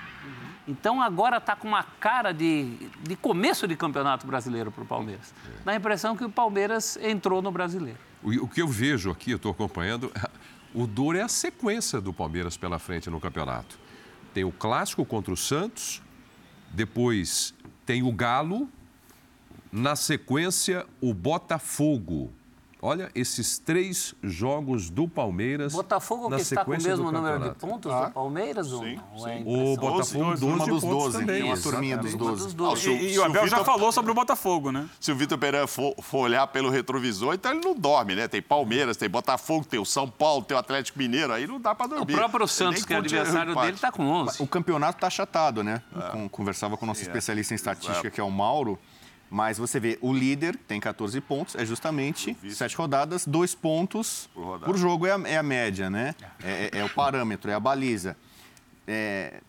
Então 0.68 1.02
agora 1.02 1.38
está 1.38 1.56
com 1.56 1.68
uma 1.68 1.84
cara 1.84 2.32
de, 2.32 2.78
de 3.02 3.16
começo 3.16 3.68
de 3.68 3.76
campeonato 3.76 4.28
brasileiro 4.28 4.72
para 4.72 4.84
o 4.84 4.86
Palmeiras. 4.86 5.34
Dá 5.66 5.72
a 5.72 5.76
impressão 5.76 6.16
que 6.16 6.24
o 6.24 6.30
Palmeiras 6.30 6.98
entrou 7.02 7.42
no 7.42 7.52
brasileiro. 7.52 7.98
O, 8.22 8.30
o 8.44 8.48
que 8.48 8.62
eu 8.62 8.68
vejo 8.68 9.10
aqui, 9.10 9.32
eu 9.32 9.38
estou 9.38 9.52
acompanhando, 9.52 10.12
o 10.74 10.88
duro 10.88 11.18
é 11.18 11.22
a 11.22 11.28
sequência 11.28 12.00
do 12.00 12.14
Palmeiras 12.14 12.58
pela 12.58 12.80
frente 12.80 13.10
no 13.10 13.20
campeonato. 13.20 13.78
Tem 14.34 14.44
o 14.44 14.52
clássico 14.52 15.06
contra 15.06 15.34
o 15.34 15.38
Santos, 15.38 16.02
depois 16.72 17.54
tem 17.86 18.04
o 18.04 18.12
Galo, 18.12 18.70
Na 19.74 19.96
sequência, 19.96 20.86
o 21.00 21.14
Botafogo. 21.14 22.30
Olha 22.84 23.12
esses 23.14 23.60
três 23.60 24.16
jogos 24.24 24.90
do 24.90 25.08
Palmeiras. 25.08 25.72
Botafogo 25.72 26.28
na 26.30 26.38
que 26.38 26.42
está 26.42 26.66
com 26.66 26.72
o 26.72 26.82
mesmo 26.82 27.12
número 27.12 27.50
de 27.50 27.56
pontos 27.56 27.94
do 27.94 28.12
Palmeiras? 28.12 28.72
ou 28.72 28.84
Sim, 28.84 28.96
não? 28.96 29.20
sim. 29.20 29.30
É 29.30 29.44
O. 29.46 29.76
Botafogo 29.78 30.24
12, 30.26 30.40
Turma 30.42 30.66
dos 30.66 30.82
pontos 30.82 30.82
12, 31.04 31.20
também. 31.20 31.42
tem 31.42 31.44
uma 31.52 31.58
turminha 31.62 31.98
dos 31.98 32.06
exatamente. 32.08 32.38
12. 32.40 32.56
Dos 32.56 32.74
Ah, 32.74 32.76
se 32.76 32.90
E, 32.90 32.92
o- 32.92 33.04
e 33.12 33.20
o 33.20 33.24
Abel 33.24 33.48
já 33.48 33.58
Vitor- 33.60 33.66
falou 33.66 33.92
sobre 33.92 34.10
o 34.12 34.16
Botafogo, 34.16 34.72
né? 34.72 34.90
Se 35.00 35.12
o 35.12 35.16
Vitor 35.16 35.38
Pereira 35.38 35.68
for, 35.68 35.94
for 36.02 36.20
olhar 36.22 36.48
pelo 36.48 36.72
retrovisor, 36.72 37.36
então 37.36 37.52
ele 37.52 37.62
não 37.64 37.76
dorme, 37.76 38.16
né? 38.16 38.28
Tem 38.28 38.42
Palmeiras, 38.42 38.98
tem 38.98 39.08
Botafogo, 39.08 39.64
tem 39.64 39.80
o 39.80 39.86
São 39.86 40.10
Paulo, 40.10 40.44
tem 40.44 40.58
o 40.58 40.60
Atlético 40.60 40.98
Mineiro, 40.98 41.32
aí 41.34 41.46
não 41.46 41.62
dá 41.62 41.76
pra 41.76 41.86
O 41.86 41.90
dormir. 41.90 42.16
próprio 42.16 42.42
Ele 42.42 42.48
Santos, 42.50 42.84
que 42.84 42.94
é 42.94 42.96
o 42.96 43.00
adversário 43.00 43.54
dele, 43.56 43.74
está 43.76 43.92
com 43.92 44.08
11. 44.08 44.42
O 44.42 44.48
campeonato 44.48 44.98
está 44.98 45.06
achatado, 45.06 45.64
né? 45.64 45.84
Com- 46.12 46.28
conversava 46.28 46.76
com 46.78 46.86
o 46.86 46.88
nosso 46.88 47.02
especialista 47.04 47.54
em 47.54 47.58
estatística, 47.58 48.10
que 48.10 48.20
é 48.20 48.24
o 48.24 48.32
Mauro. 48.32 48.80
Mas 49.34 49.58
você 49.58 49.80
vê, 49.80 49.98
o 50.02 50.12
líder 50.14 50.58
tem 50.68 50.78
14 50.78 51.22
pontos, 51.22 51.56
é 51.56 51.66
justamente 51.66 52.36
sete 52.50 52.76
rodadas, 52.76 53.26
dois 53.26 53.56
pontos 53.56 54.30
Por 54.34 54.60
por 54.60 54.78
jogo 54.78 55.08
é 55.08 55.12
a, 55.14 55.22
é 55.26 55.38
a 55.38 55.44
média, 55.44 55.90
né? 55.90 56.14
É, 56.44 56.70
é- 56.74 56.80
é 56.80 56.84
o 56.84 56.90
parâmetro, 56.90 57.50
é 57.50 57.54
a 57.54 57.60
baliza. 57.60 58.18
É, 58.86 59.40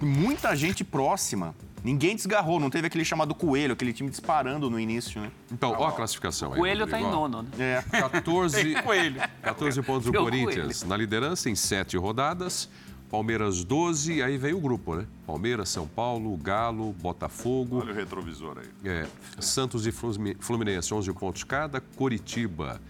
muita 0.00 0.54
gente 0.54 0.84
próxima, 0.84 1.56
ninguém 1.82 2.14
desgarrou, 2.14 2.60
não 2.60 2.70
teve 2.70 2.86
aquele 2.86 3.04
chamado 3.04 3.34
coelho, 3.34 3.72
aquele 3.72 3.92
time 3.92 4.08
disparando 4.10 4.70
no 4.70 4.78
início, 4.78 5.20
né? 5.20 5.32
Então, 5.50 5.74
ó 5.76 5.88
a 5.88 5.92
classificação 5.92 6.52
aí. 6.52 6.58
Coelho 6.60 6.84
está 6.84 7.00
em 7.00 7.10
nono, 7.10 7.42
né? 7.42 7.48
É. 7.58 7.82
14, 8.00 8.74
Coelho. 8.82 9.20
14 9.42 9.82
pontos 9.82 10.06
do 10.06 10.12
Corinthians. 10.16 10.84
Na 10.84 10.96
liderança 10.96 11.50
em 11.50 11.56
sete 11.56 11.96
rodadas. 11.96 12.68
Palmeiras 13.16 13.62
12, 13.62 14.22
aí 14.22 14.38
vem 14.38 14.54
o 14.54 14.58
grupo, 14.58 14.96
né? 14.96 15.06
Palmeiras, 15.26 15.68
São 15.68 15.86
Paulo, 15.86 16.34
Galo, 16.38 16.94
Botafogo, 16.94 17.80
Olha 17.80 17.92
o 17.92 17.94
retrovisor 17.94 18.56
aí. 18.58 18.88
é, 18.90 19.06
Santos 19.38 19.86
e 19.86 19.92
Flumi- 19.92 20.34
Fluminense, 20.40 20.94
11 20.94 21.12
pontos 21.12 21.44
cada. 21.44 21.78
Coritiba, 21.78 22.80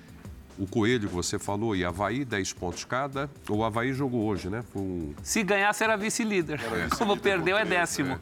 o 0.56 0.64
Coelho 0.64 1.08
que 1.08 1.14
você 1.14 1.40
falou, 1.40 1.74
e 1.74 1.84
Havaí, 1.84 2.24
10 2.24 2.52
pontos 2.52 2.84
cada. 2.84 3.28
O 3.50 3.64
Havaí 3.64 3.92
jogou 3.92 4.24
hoje, 4.24 4.48
né? 4.48 4.62
Foi 4.72 4.80
um 4.80 5.12
Se 5.24 5.42
ganhar, 5.42 5.72
será 5.72 5.96
vice-líder. 5.96 6.60
Como 6.96 7.16
perdeu, 7.16 7.58
é 7.58 7.64
décimo. 7.64 8.16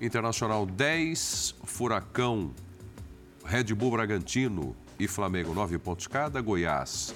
Internacional 0.00 0.64
10, 0.64 1.56
Furacão, 1.64 2.52
Red 3.44 3.64
Bull 3.74 3.90
Bragantino 3.90 4.74
e 4.98 5.06
Flamengo 5.06 5.52
9 5.52 5.76
pontos 5.76 6.06
cada, 6.06 6.40
Goiás, 6.40 7.14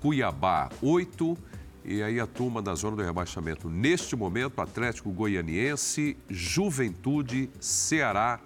Cuiabá 0.00 0.70
8 0.80 1.36
e 1.84 2.02
aí 2.02 2.18
a 2.20 2.26
turma 2.26 2.60
da 2.62 2.74
zona 2.74 2.96
do 2.96 3.02
rebaixamento. 3.02 3.68
Neste 3.68 4.14
momento, 4.16 4.60
Atlético 4.60 5.10
Goianiense, 5.10 6.16
Juventude, 6.28 7.50
Ceará, 7.60 8.40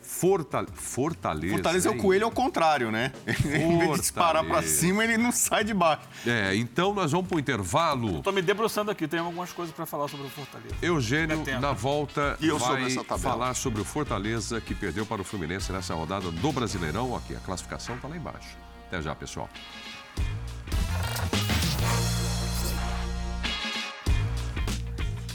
Fortal... 0.00 0.64
Fortaleza. 0.72 1.54
Fortaleza 1.54 1.88
é 1.88 1.92
o 1.92 1.96
coelho 1.96 2.24
ao 2.24 2.30
contrário, 2.30 2.90
né? 2.90 3.12
em 3.44 3.78
vez 3.78 3.90
de 3.94 4.00
disparar 4.00 4.42
pra 4.44 4.54
Fortaleza. 4.54 4.74
cima, 4.80 5.02
ele 5.04 5.16
não 5.16 5.32
sai 5.32 5.64
de 5.64 5.74
baixo. 5.74 6.02
É, 6.26 6.54
então 6.54 6.94
nós 6.94 7.10
vamos 7.10 7.26
para 7.26 7.36
o 7.36 7.40
intervalo. 7.40 8.22
Tô 8.22 8.30
me 8.30 8.40
debruçando 8.40 8.90
aqui, 8.90 9.08
tem 9.08 9.18
algumas 9.18 9.52
coisas 9.52 9.74
para 9.74 9.84
falar 9.86 10.06
sobre 10.08 10.26
o 10.26 10.30
Fortaleza. 10.30 10.74
Eugênio, 10.80 11.42
É 11.46 11.58
na 11.58 11.72
volta, 11.72 12.36
E 12.40 12.46
eu 12.48 12.58
vai 12.58 12.84
essa 12.84 13.02
tabela. 13.02 13.18
falar 13.18 13.54
sobre 13.54 13.80
o 13.80 13.84
Fortaleza, 13.84 14.60
que 14.60 14.74
perdeu 14.74 15.04
para 15.04 15.20
o 15.20 15.24
Fluminense 15.24 15.72
nessa 15.72 15.94
rodada 15.94 16.30
do 16.30 16.52
Brasileirão. 16.52 17.16
Aqui, 17.16 17.34
a 17.34 17.40
classificação 17.40 17.96
está 17.96 18.06
lá 18.06 18.16
embaixo. 18.16 18.56
Até 18.86 19.02
já, 19.02 19.14
pessoal. 19.14 19.48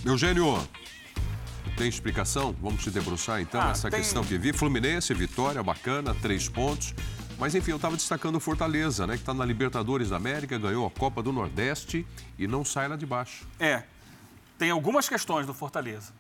Eugênio, 0.06 0.58
tem 1.78 1.88
explicação? 1.88 2.56
Vamos 2.62 2.84
te 2.84 2.90
debruçar, 2.90 3.42
então, 3.42 3.62
Ah, 3.62 3.72
essa 3.72 3.90
tem- 3.90 4.00
questão 4.00 4.24
que 4.24 4.38
vi. 4.38 4.54
Fluminense, 4.54 5.14
vitória, 5.14 5.62
bacana, 5.62 6.16
três 6.16 6.48
pontos. 6.48 6.94
Mas, 7.38 7.56
enfim, 7.56 7.72
eu 7.72 7.78
estava 7.78 7.96
destacando 7.96 8.36
o 8.36 8.40
Fortaleza, 8.40 9.08
né? 9.08 9.14
Que 9.16 9.22
está 9.22 9.34
na 9.34 9.46
Libertadores 9.46 10.10
da 10.10 10.18
América, 10.18 10.58
ganhou 10.58 10.86
a 10.86 10.92
Copa 10.92 11.24
do 11.24 11.32
Nordeste 11.32 12.06
e 12.38 12.48
não 12.48 12.66
sai 12.66 12.88
lá 12.90 12.98
de 12.98 13.06
baixo. 13.06 13.48
É, 13.60 13.84
tem 14.58 14.70
algumas 14.72 15.08
questões 15.08 15.46
do 15.48 15.54
Fortaleza. 15.54 16.12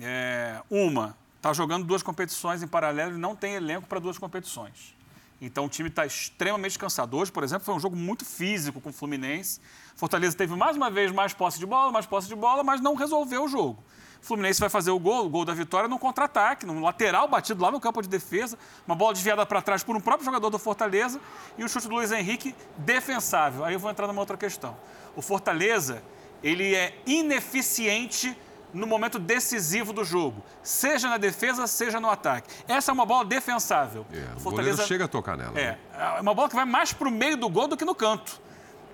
É, 0.00 0.60
uma, 0.70 1.14
está 1.36 1.52
jogando 1.52 1.84
duas 1.84 2.02
competições 2.02 2.62
em 2.62 2.66
paralelo 2.66 3.16
e 3.16 3.18
não 3.20 3.36
tem 3.36 3.54
elenco 3.54 3.86
para 3.86 3.98
duas 3.98 4.16
competições. 4.16 4.94
Então 5.40 5.66
o 5.66 5.68
time 5.68 5.88
está 5.88 6.04
extremamente 6.04 6.78
cansado. 6.78 7.16
Hoje, 7.16 7.30
por 7.30 7.44
exemplo, 7.44 7.64
foi 7.64 7.74
um 7.74 7.80
jogo 7.80 7.94
muito 7.94 8.24
físico 8.24 8.80
com 8.80 8.90
o 8.90 8.92
Fluminense. 8.92 9.60
Fortaleza 9.94 10.36
teve 10.36 10.54
mais 10.56 10.76
uma 10.76 10.90
vez 10.90 11.12
mais 11.12 11.32
posse 11.32 11.58
de 11.58 11.66
bola, 11.66 11.92
mais 11.92 12.06
posse 12.06 12.26
de 12.26 12.34
bola, 12.34 12.64
mas 12.64 12.80
não 12.80 12.94
resolveu 12.94 13.44
o 13.44 13.48
jogo. 13.48 13.82
O 14.20 14.26
Fluminense 14.26 14.58
vai 14.58 14.68
fazer 14.68 14.90
o 14.90 14.98
gol, 14.98 15.26
o 15.26 15.28
gol 15.28 15.44
da 15.44 15.54
vitória, 15.54 15.88
num 15.88 15.96
contra-ataque, 15.96 16.66
num 16.66 16.82
lateral 16.82 17.28
batido 17.28 17.62
lá 17.62 17.70
no 17.70 17.78
campo 17.78 18.02
de 18.02 18.08
defesa, 18.08 18.58
uma 18.84 18.96
bola 18.96 19.12
desviada 19.12 19.46
para 19.46 19.62
trás 19.62 19.84
por 19.84 19.96
um 19.96 20.00
próprio 20.00 20.24
jogador 20.24 20.50
do 20.50 20.58
Fortaleza 20.58 21.20
e 21.56 21.62
o 21.62 21.68
chute 21.68 21.86
do 21.86 21.94
Luiz 21.94 22.10
Henrique 22.10 22.54
defensável. 22.76 23.64
Aí 23.64 23.74
eu 23.74 23.78
vou 23.78 23.90
entrar 23.90 24.08
numa 24.08 24.20
outra 24.20 24.36
questão. 24.36 24.76
O 25.14 25.22
Fortaleza, 25.22 26.02
ele 26.42 26.74
é 26.74 27.00
ineficiente 27.06 28.36
no 28.72 28.86
momento 28.86 29.18
decisivo 29.18 29.92
do 29.92 30.04
jogo, 30.04 30.44
seja 30.62 31.08
na 31.08 31.16
defesa, 31.16 31.66
seja 31.66 32.00
no 32.00 32.08
ataque. 32.10 32.48
Essa 32.66 32.90
é 32.90 32.94
uma 32.94 33.06
bola 33.06 33.24
defensável. 33.24 34.06
É, 34.12 34.28
o 34.38 34.50
goleiro 34.50 34.86
chega 34.86 35.04
a 35.04 35.08
tocar 35.08 35.36
nela. 35.36 35.58
É, 35.58 35.72
né? 35.72 35.78
é 36.18 36.20
uma 36.20 36.34
bola 36.34 36.48
que 36.48 36.54
vai 36.54 36.64
mais 36.64 36.92
para 36.92 37.08
o 37.08 37.10
meio 37.10 37.36
do 37.36 37.48
gol 37.48 37.66
do 37.66 37.76
que 37.76 37.84
no 37.84 37.94
canto. 37.94 38.40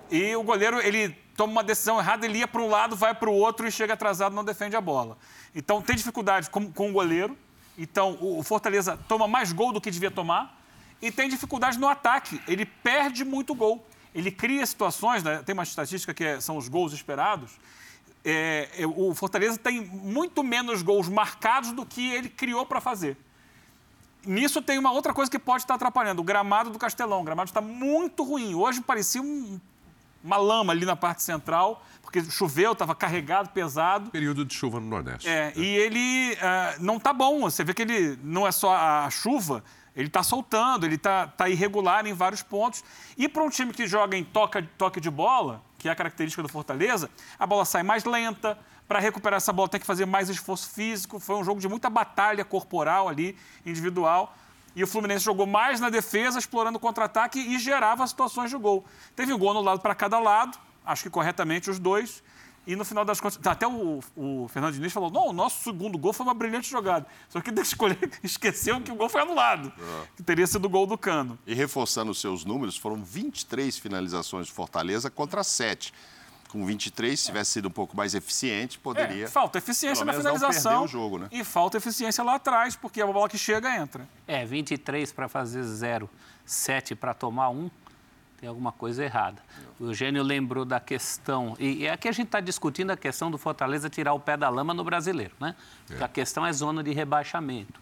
E 0.09 0.35
o 0.35 0.43
goleiro, 0.43 0.79
ele 0.79 1.09
toma 1.35 1.51
uma 1.51 1.63
decisão 1.63 1.99
errada, 1.99 2.25
ele 2.25 2.37
ia 2.37 2.47
para 2.47 2.61
um 2.61 2.69
lado, 2.69 2.95
vai 2.95 3.13
para 3.13 3.29
o 3.29 3.33
outro 3.33 3.67
e 3.67 3.71
chega 3.71 3.93
atrasado, 3.93 4.33
não 4.33 4.43
defende 4.43 4.75
a 4.75 4.81
bola. 4.81 5.17
Então, 5.53 5.81
tem 5.81 5.95
dificuldade 5.95 6.49
com, 6.49 6.71
com 6.71 6.89
o 6.89 6.93
goleiro. 6.93 7.37
Então, 7.77 8.17
o, 8.21 8.39
o 8.39 8.43
Fortaleza 8.43 8.97
toma 9.07 9.27
mais 9.27 9.51
gol 9.51 9.73
do 9.73 9.81
que 9.81 9.91
devia 9.91 10.11
tomar. 10.11 10.61
E 11.01 11.11
tem 11.11 11.27
dificuldade 11.27 11.77
no 11.77 11.87
ataque. 11.87 12.41
Ele 12.47 12.65
perde 12.65 13.25
muito 13.25 13.53
gol. 13.53 13.85
Ele 14.13 14.31
cria 14.31 14.65
situações, 14.65 15.23
né? 15.23 15.43
tem 15.45 15.53
uma 15.53 15.63
estatística 15.63 16.13
que 16.13 16.23
é- 16.23 16.39
são 16.39 16.55
os 16.55 16.69
gols 16.69 16.93
esperados. 16.93 17.51
É, 18.25 18.69
é, 18.79 18.87
o 18.87 19.13
Fortaleza 19.13 19.55
tem 19.57 19.81
muito 19.81 20.43
menos 20.43 20.81
gols 20.81 21.07
marcados 21.07 21.71
do 21.71 21.85
que 21.85 22.11
ele 22.11 22.27
criou 22.27 22.65
para 22.65 22.81
fazer. 22.81 23.15
Nisso 24.25 24.61
tem 24.63 24.79
uma 24.79 24.91
outra 24.91 25.13
coisa 25.13 25.29
que 25.29 25.37
pode 25.37 25.63
estar 25.63 25.75
atrapalhando, 25.75 26.21
o 26.21 26.25
gramado 26.25 26.71
do 26.71 26.79
Castelão. 26.79 27.21
O 27.21 27.23
gramado 27.23 27.49
está 27.49 27.61
muito 27.61 28.23
ruim. 28.23 28.55
Hoje 28.55 28.81
parecia 28.81 29.21
um- 29.21 29.59
uma 30.23 30.37
lama 30.37 30.73
ali 30.73 30.83
na 30.83 30.95
parte 30.95 31.21
central, 31.21 31.85
porque 32.01 32.23
choveu, 32.23 32.71
estava 32.71 32.95
carregado, 32.95 33.49
pesado. 33.49 34.09
Período 34.09 34.43
de 34.43 34.55
chuva 34.55 34.79
no 34.79 34.87
Nordeste. 34.87 35.29
É, 35.29 35.53
e 35.55 35.63
ele 35.63 36.35
ah, 36.41 36.75
não 36.79 36.99
tá 36.99 37.13
bom. 37.13 37.41
Você 37.41 37.63
vê 37.63 37.75
que 37.75 37.83
ele 37.83 38.17
não 38.23 38.47
é 38.47 38.51
só 38.51 38.75
a 38.75 39.07
chuva, 39.11 39.63
ele 39.95 40.07
está 40.07 40.23
soltando, 40.23 40.87
ele 40.87 40.95
está 40.95 41.27
tá 41.27 41.47
irregular 41.47 42.07
em 42.07 42.13
vários 42.13 42.41
pontos. 42.41 42.83
E 43.15 43.29
para 43.29 43.43
um 43.43 43.49
time 43.49 43.71
que 43.71 43.85
joga 43.85 44.17
em 44.17 44.23
toca, 44.23 44.67
toque 44.79 44.99
de 44.99 45.11
bola, 45.11 45.61
que 45.85 45.89
é 45.89 45.91
a 45.91 45.95
característica 45.95 46.41
do 46.41 46.49
Fortaleza, 46.49 47.11
a 47.37 47.45
bola 47.45 47.63
sai 47.63 47.83
mais 47.83 48.05
lenta. 48.05 48.57
Para 48.87 48.99
recuperar 48.99 49.37
essa 49.37 49.53
bola 49.53 49.69
tem 49.69 49.79
que 49.79 49.85
fazer 49.85 50.07
mais 50.07 50.29
esforço 50.29 50.67
físico. 50.69 51.19
Foi 51.19 51.35
um 51.35 51.43
jogo 51.43 51.59
de 51.59 51.67
muita 51.67 51.91
batalha 51.91 52.43
corporal 52.43 53.07
ali, 53.07 53.37
individual. 53.63 54.35
E 54.75 54.83
o 54.83 54.87
Fluminense 54.87 55.23
jogou 55.23 55.45
mais 55.45 55.79
na 55.79 55.91
defesa, 55.91 56.39
explorando 56.39 56.77
o 56.77 56.81
contra-ataque 56.81 57.39
e 57.39 57.59
gerava 57.59 58.05
situações 58.07 58.49
de 58.49 58.57
gol. 58.57 58.83
Teve 59.15 59.31
um 59.31 59.37
gol 59.37 59.51
anulado 59.51 59.79
para 59.79 59.93
cada 59.93 60.17
lado, 60.17 60.57
acho 60.83 61.03
que 61.03 61.09
corretamente 61.09 61.69
os 61.69 61.77
dois. 61.77 62.23
E 62.67 62.75
no 62.75 62.83
final 62.83 63.05
das 63.05 63.21
contas, 63.21 63.39
até 63.45 63.67
o, 63.67 63.99
o 64.15 64.47
Fernando 64.47 64.73
Diniz 64.73 64.91
falou: 64.91 65.11
não, 65.11 65.27
o 65.27 65.33
nosso 65.33 65.63
segundo 65.63 65.97
gol 65.97 66.13
foi 66.13 66.25
uma 66.25 66.33
brilhante 66.33 66.69
jogada. 66.69 67.05
Só 67.29 67.39
que 67.41 67.49
ele 67.49 67.61
escolheu, 67.61 67.97
esqueceu 68.23 68.81
que 68.81 68.91
o 68.91 68.95
gol 68.95 69.09
foi 69.09 69.21
anulado, 69.21 69.71
que 70.15 70.23
teria 70.23 70.47
sido 70.47 70.65
o 70.65 70.69
gol 70.69 70.87
do 70.87 70.97
Cano. 70.97 71.37
E 71.45 71.53
reforçando 71.53 72.11
os 72.11 72.19
seus 72.19 72.43
números, 72.43 72.77
foram 72.77 73.03
23 73.03 73.77
finalizações 73.77 74.47
de 74.47 74.53
Fortaleza 74.53 75.09
contra 75.09 75.43
7. 75.43 75.93
Com 76.49 76.65
23, 76.65 77.19
se 77.19 77.25
tivesse 77.25 77.51
sido 77.51 77.67
um 77.67 77.71
pouco 77.71 77.97
mais 77.97 78.15
eficiente, 78.15 78.79
poderia. 78.79 79.25
É, 79.25 79.27
falta 79.27 79.57
eficiência 79.57 80.05
pelo 80.05 80.23
na 80.23 80.23
finalização. 80.23 80.87
jogo, 80.87 81.17
né? 81.17 81.27
E 81.31 81.43
falta 81.43 81.77
eficiência 81.77 82.23
lá 82.23 82.35
atrás, 82.35 82.75
porque 82.75 83.01
a 83.01 83.07
bola 83.07 83.27
que 83.27 83.37
chega 83.37 83.75
entra. 83.75 84.07
É, 84.25 84.45
23 84.45 85.11
para 85.11 85.27
fazer 85.27 85.63
zero, 85.63 86.09
7 86.45 86.95
para 86.95 87.13
tomar 87.13 87.49
um, 87.49 87.69
tem 88.45 88.49
alguma 88.49 88.71
coisa 88.71 89.03
errada. 89.03 89.41
O 89.79 89.85
Eugênio 89.85 90.21
lembrou 90.21 90.63
da 90.63 90.79
questão, 90.79 91.55
e 91.59 91.87
aqui 91.87 92.07
a 92.07 92.11
gente 92.11 92.27
está 92.27 92.39
discutindo 92.39 92.91
a 92.91 92.97
questão 92.97 93.31
do 93.31 93.39
Fortaleza 93.39 93.89
tirar 93.89 94.13
o 94.13 94.19
pé 94.19 94.37
da 94.37 94.47
lama 94.49 94.71
no 94.71 94.83
brasileiro, 94.83 95.33
né? 95.39 95.55
Porque 95.87 96.03
a 96.03 96.07
questão 96.07 96.45
é 96.45 96.53
zona 96.53 96.83
de 96.83 96.93
rebaixamento. 96.93 97.81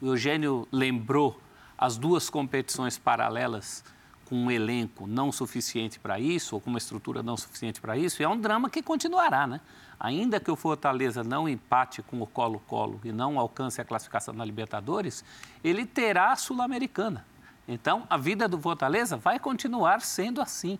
O 0.00 0.08
Eugênio 0.08 0.66
lembrou 0.72 1.40
as 1.78 1.96
duas 1.96 2.28
competições 2.28 2.98
paralelas 2.98 3.84
com 4.24 4.34
um 4.34 4.50
elenco 4.50 5.06
não 5.06 5.30
suficiente 5.30 6.00
para 6.00 6.18
isso, 6.18 6.56
ou 6.56 6.60
com 6.60 6.70
uma 6.70 6.78
estrutura 6.78 7.22
não 7.22 7.36
suficiente 7.36 7.80
para 7.80 7.96
isso, 7.96 8.20
e 8.20 8.24
é 8.24 8.28
um 8.28 8.40
drama 8.40 8.68
que 8.68 8.82
continuará, 8.82 9.46
né? 9.46 9.60
Ainda 10.00 10.40
que 10.40 10.50
o 10.50 10.56
Fortaleza 10.56 11.22
não 11.22 11.48
empate 11.48 12.02
com 12.02 12.20
o 12.20 12.26
Colo-Colo 12.26 13.00
e 13.04 13.12
não 13.12 13.38
alcance 13.38 13.80
a 13.80 13.84
classificação 13.84 14.34
na 14.34 14.44
Libertadores, 14.44 15.24
ele 15.62 15.86
terá 15.86 16.32
a 16.32 16.36
Sul-Americana. 16.36 17.24
Então, 17.66 18.04
a 18.10 18.16
vida 18.16 18.48
do 18.48 18.58
Fortaleza 18.60 19.16
vai 19.16 19.38
continuar 19.38 20.00
sendo 20.00 20.40
assim. 20.40 20.78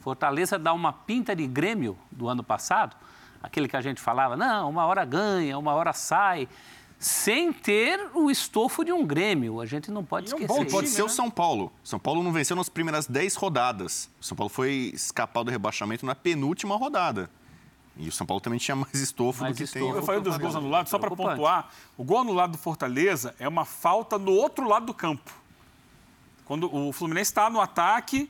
Fortaleza 0.00 0.58
dá 0.58 0.72
uma 0.72 0.92
pinta 0.92 1.34
de 1.34 1.46
Grêmio 1.46 1.98
do 2.10 2.28
ano 2.28 2.42
passado, 2.42 2.96
aquele 3.42 3.68
que 3.68 3.76
a 3.76 3.80
gente 3.80 4.00
falava, 4.00 4.36
não, 4.36 4.70
uma 4.70 4.86
hora 4.86 5.04
ganha, 5.04 5.58
uma 5.58 5.72
hora 5.74 5.92
sai. 5.92 6.48
sem 6.98 7.52
ter 7.52 8.10
o 8.12 8.30
estofo 8.30 8.84
de 8.84 8.92
um 8.92 9.06
Grêmio. 9.06 9.60
A 9.60 9.66
gente 9.66 9.90
não 9.90 10.04
pode 10.04 10.28
E 10.28 10.32
é 10.32 10.34
um 10.34 10.38
esquecer 10.40 10.54
bom 10.54 10.62
isso. 10.64 10.74
Pode 10.74 10.88
ser 10.88 11.02
o 11.02 11.06
né? 11.06 11.12
São 11.12 11.30
Paulo. 11.30 11.72
São 11.82 11.98
Paulo 11.98 12.22
não 12.22 12.32
venceu 12.32 12.56
nas 12.56 12.68
primeiras 12.68 13.06
10 13.06 13.36
rodadas. 13.36 14.10
O 14.20 14.24
São 14.24 14.36
Paulo 14.36 14.50
foi 14.50 14.90
escapar 14.92 15.44
do 15.44 15.50
rebaixamento 15.50 16.04
na 16.04 16.14
penúltima 16.14 16.76
rodada. 16.76 17.30
E 17.96 18.08
o 18.08 18.12
São 18.12 18.26
Paulo 18.26 18.40
também 18.40 18.58
tinha 18.58 18.76
mais 18.76 18.94
estofo 18.94 19.42
Mais 19.42 19.54
do 19.54 19.58
que 19.58 19.64
estofo. 19.64 19.84
tem. 19.84 19.94
Eu 19.94 20.02
falei 20.02 20.20
dos 20.20 20.36
gols 20.36 20.56
anulados, 20.56 20.90
só 20.90 20.98
para 20.98 21.10
pontuar. 21.10 21.70
O 21.96 22.04
gol 22.04 22.18
anulado 22.18 22.52
do 22.52 22.58
Fortaleza 22.58 23.34
é 23.38 23.46
uma 23.46 23.64
falta 23.64 24.18
no 24.18 24.32
outro 24.32 24.66
lado 24.68 24.86
do 24.86 24.94
campo. 24.94 25.32
Quando 26.48 26.74
o 26.74 26.92
Fluminense 26.92 27.30
está 27.30 27.50
no 27.50 27.60
ataque 27.60 28.28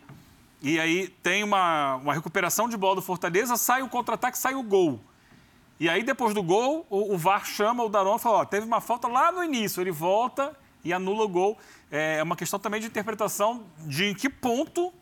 e 0.60 0.78
aí 0.80 1.08
tem 1.22 1.44
uma, 1.44 1.94
uma 1.94 2.12
recuperação 2.12 2.68
de 2.68 2.76
bola 2.76 2.96
do 2.96 3.02
Fortaleza, 3.02 3.56
sai 3.56 3.80
o 3.80 3.88
contra-ataque, 3.88 4.36
sai 4.36 4.56
o 4.56 4.62
gol. 4.62 5.00
E 5.78 5.88
aí, 5.88 6.02
depois 6.02 6.34
do 6.34 6.42
gol, 6.42 6.84
o, 6.90 7.14
o 7.14 7.16
VAR 7.16 7.46
chama 7.46 7.84
o 7.84 7.88
Daron 7.88 8.16
e 8.16 8.18
fala: 8.18 8.38
ó, 8.38 8.44
teve 8.44 8.66
uma 8.66 8.80
falta 8.80 9.06
lá 9.06 9.30
no 9.30 9.44
início. 9.44 9.80
Ele 9.80 9.92
volta 9.92 10.52
e 10.84 10.92
anula 10.92 11.24
o 11.24 11.28
gol. 11.28 11.56
É 11.92 12.20
uma 12.20 12.34
questão 12.34 12.58
também 12.58 12.80
de 12.80 12.88
interpretação 12.88 13.62
de 13.86 14.06
em 14.06 14.14
que 14.14 14.28
ponto 14.28 14.92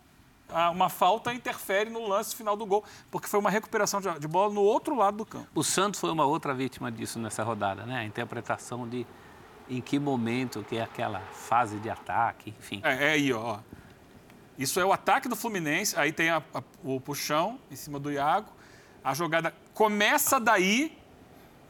uma 0.73 0.89
falta 0.89 1.33
interfere 1.33 1.91
no 1.91 2.07
lance 2.07 2.37
final 2.37 2.55
do 2.55 2.65
gol, 2.65 2.85
porque 3.11 3.27
foi 3.27 3.41
uma 3.41 3.51
recuperação 3.51 4.01
de, 4.01 4.19
de 4.19 4.29
bola 4.29 4.53
no 4.53 4.61
outro 4.61 4.95
lado 4.95 5.17
do 5.17 5.27
campo. 5.27 5.49
O 5.55 5.65
Santos 5.65 5.99
foi 5.99 6.11
uma 6.11 6.25
outra 6.25 6.55
vítima 6.55 6.93
disso 6.93 7.19
nessa 7.19 7.43
rodada, 7.43 7.85
né? 7.85 7.99
A 7.99 8.05
interpretação 8.05 8.87
de 8.87 9.07
em 9.69 9.81
que 9.81 9.99
momento 9.99 10.63
que 10.63 10.77
é 10.77 10.83
aquela 10.83 11.21
fase 11.33 11.79
de 11.79 11.91
ataque, 11.91 12.55
enfim. 12.59 12.81
É, 12.85 13.09
é 13.09 13.11
aí, 13.13 13.33
ó. 13.33 13.59
Isso 14.59 14.81
é 14.81 14.85
o 14.85 14.93
ataque 14.93 15.29
do 15.29 15.37
Fluminense. 15.37 15.99
Aí 15.99 16.13
tem 16.13 16.31
a- 16.31 16.43
a- 16.55 16.63
o 16.83 17.01
puxão 17.01 17.59
em 17.71 17.77
cima 17.77 17.99
do 17.99 18.11
Iago. 18.11 18.51
A 19.05 19.13
jogada 19.13 19.55
começa 19.75 20.41
daí. 20.41 20.97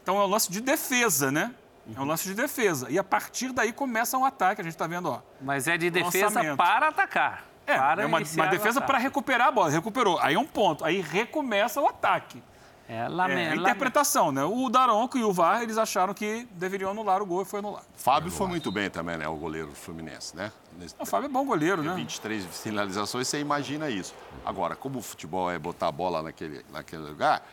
Então 0.03 0.17
é 0.19 0.23
um 0.23 0.27
lance 0.27 0.49
de 0.51 0.61
defesa, 0.61 1.31
né? 1.31 1.53
É 1.95 1.99
um 1.99 2.05
lance 2.05 2.23
de 2.27 2.33
defesa. 2.33 2.87
E 2.89 2.97
a 2.99 3.03
partir 3.03 3.51
daí 3.51 3.73
começa 3.73 4.17
um 4.17 4.23
ataque. 4.25 4.61
A 4.61 4.63
gente 4.63 4.73
está 4.73 4.87
vendo, 4.87 5.09
ó. 5.09 5.21
Mas 5.41 5.67
é 5.67 5.77
de 5.77 5.89
defesa 5.89 6.25
Lançamento. 6.25 6.57
para 6.57 6.87
atacar. 6.89 7.45
É, 7.65 7.75
para 7.77 8.03
é 8.03 8.05
uma, 8.05 8.19
uma 8.19 8.47
defesa 8.47 8.79
para 8.79 8.97
recuperar 8.97 9.47
a 9.47 9.51
bola. 9.51 9.69
Recuperou. 9.69 10.17
Aí 10.21 10.35
é 10.35 10.39
um 10.39 10.45
ponto. 10.45 10.85
Aí 10.85 11.01
recomeça 11.01 11.81
o 11.81 11.87
ataque. 11.87 12.41
É, 12.89 12.99
É, 12.99 13.07
lame- 13.09 13.33
a 13.33 13.49
lame- 13.49 13.61
interpretação, 13.61 14.31
né? 14.31 14.43
O 14.45 14.69
Daronco 14.69 15.17
e 15.17 15.23
o 15.23 15.33
VAR, 15.33 15.61
eles 15.61 15.77
acharam 15.77 16.13
que 16.13 16.47
deveriam 16.51 16.91
anular 16.91 17.21
o 17.21 17.25
gol 17.25 17.41
e 17.41 17.45
foi 17.45 17.59
anulado. 17.59 17.85
Fábio 17.95 18.31
foi 18.31 18.47
muito 18.47 18.71
bem 18.71 18.89
também, 18.89 19.17
né? 19.17 19.27
O 19.27 19.35
goleiro 19.35 19.67
do 19.67 19.75
Fluminense, 19.75 20.35
né? 20.35 20.51
Nesse- 20.79 20.95
O 20.97 21.05
Fábio 21.05 21.25
é 21.25 21.29
bom 21.29 21.45
goleiro, 21.45 21.83
né? 21.83 21.93
23 21.95 22.45
finalizações, 22.45 23.27
você 23.27 23.39
imagina 23.39 23.89
isso. 23.89 24.15
Agora, 24.45 24.75
como 24.75 24.99
o 24.99 25.01
futebol 25.01 25.51
é 25.51 25.59
botar 25.59 25.87
a 25.87 25.91
bola 25.91 26.21
naquele, 26.23 26.65
naquele 26.71 27.01
lugar, 27.03 27.45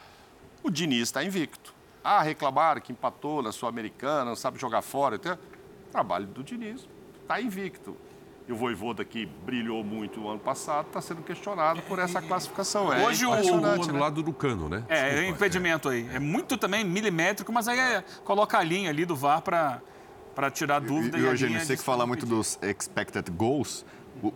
o 0.63 0.71
Diniz 0.71 1.03
está 1.03 1.25
invicto. 1.25 1.75
Ah, 2.03 2.23
reclamaram 2.23 2.81
que 2.81 2.93
empatou 2.93 3.43
na 3.43 3.51
Sul-Americana, 3.51 4.27
não 4.27 4.37
sabe 4.37 4.59
jogar 4.61 4.83
fora. 4.83 5.17
Então, 5.17 5.37
trabalho 5.91 6.27
do 6.27 6.45
Diniz 6.45 6.87
está 7.23 7.41
invicto. 7.41 7.97
E 8.47 8.53
o 8.53 8.57
Voivoda, 8.57 9.03
que 9.07 9.25
brilhou 9.25 9.83
muito 9.83 10.21
o 10.21 10.29
ano 10.29 10.39
passado, 10.39 10.89
está 10.89 11.01
sendo 11.01 11.23
questionado 11.23 11.81
por 11.83 11.99
essa 11.99 12.21
classificação. 12.21 12.93
É 12.93 13.03
Hoje 13.07 13.25
o- 13.25 13.31
O 13.31 13.61
né? 13.61 13.73
anulado 13.73 14.23
do 14.23 14.35
cano, 14.35 14.69
né? 14.69 14.85
É, 14.87 14.99
é 14.99 15.09
Desculpa, 15.15 15.31
impedimento 15.37 15.89
aí. 15.89 16.07
É 16.13 16.19
muito 16.19 16.59
também 16.59 16.85
milimétrico, 16.85 17.51
mas 17.51 17.69
aí 17.69 17.79
é, 17.79 18.05
coloca 18.23 18.59
a 18.59 18.63
linha 18.63 18.91
ali 18.91 19.07
do 19.07 19.17
VAR 19.17 19.41
para 19.41 20.51
tirar 20.53 20.77
a 20.77 20.79
dúvida. 20.79 21.19
E, 21.19 21.27
a 21.27 21.31
hoje, 21.31 21.47
linha 21.47 21.59
não 21.59 21.65
sei 21.67 21.77
que 21.77 21.83
fala 21.83 22.01
não 22.01 22.09
muito 22.09 22.27
dos 22.27 22.59
expected 22.63 23.31
goals. 23.31 23.85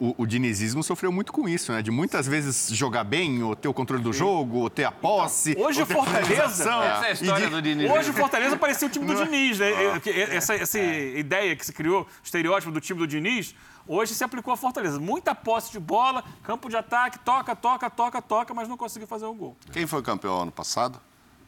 O, 0.00 0.14
o, 0.18 0.26
dinizismo 0.26 0.82
sofreu 0.82 1.10
muito 1.10 1.32
com 1.32 1.48
isso, 1.48 1.72
né? 1.72 1.80
De 1.80 1.90
muitas 1.90 2.26
vezes 2.26 2.68
jogar 2.76 3.04
bem, 3.04 3.42
ou 3.42 3.56
ter 3.56 3.68
o 3.68 3.74
controle 3.74 4.02
do 4.02 4.12
jogo, 4.12 4.58
ou 4.58 4.70
ter 4.70 4.84
a 4.84 4.92
posse. 4.92 5.56
Hoje 5.58 5.80
ou 5.80 5.84
o 5.84 5.88
Fortaleza-. 5.88 6.64
Essa 6.64 7.06
é 7.06 7.08
a 7.08 7.12
história 7.12 7.46
de- 7.46 7.52
do 7.52 7.62
Diniz. 7.62 7.90
Hoje 7.90 8.10
o 8.10 8.12
Fortaleza 8.12 8.56
parecia 8.56 8.86
o 8.86 8.90
time 8.90 9.06
do 9.06 9.24
Diniz, 9.24 9.58
né? 9.58 9.70
É, 9.96 10.00
que 10.00 10.10
Essa, 10.10 10.54
essa 10.54 10.78
ideia 10.78 11.56
que 11.56 11.64
se 11.64 11.72
criou, 11.72 12.02
o 12.02 12.06
estereótipo 12.22 12.70
do 12.70 12.80
time 12.80 12.98
do 12.98 13.06
Diniz, 13.06 13.54
hoje 13.86 14.14
se 14.14 14.22
aplicou 14.22 14.52
a 14.52 14.56
Fortaleza. 14.56 15.00
Muita 15.00 15.34
posse 15.34 15.72
de 15.72 15.78
bola, 15.80 16.22
campo 16.42 16.68
de 16.68 16.76
ataque, 16.76 17.18
toca, 17.20 17.56
toca, 17.56 17.88
toca, 17.88 18.20
toca, 18.20 18.54
mas 18.54 18.68
não 18.68 18.76
conseguiu 18.76 19.08
fazer 19.08 19.26
o 19.26 19.34
gol. 19.34 19.56
Quem 19.72 19.86
foi 19.86 20.02
campeão 20.02 20.42
ano 20.42 20.52
passado? 20.52 21.00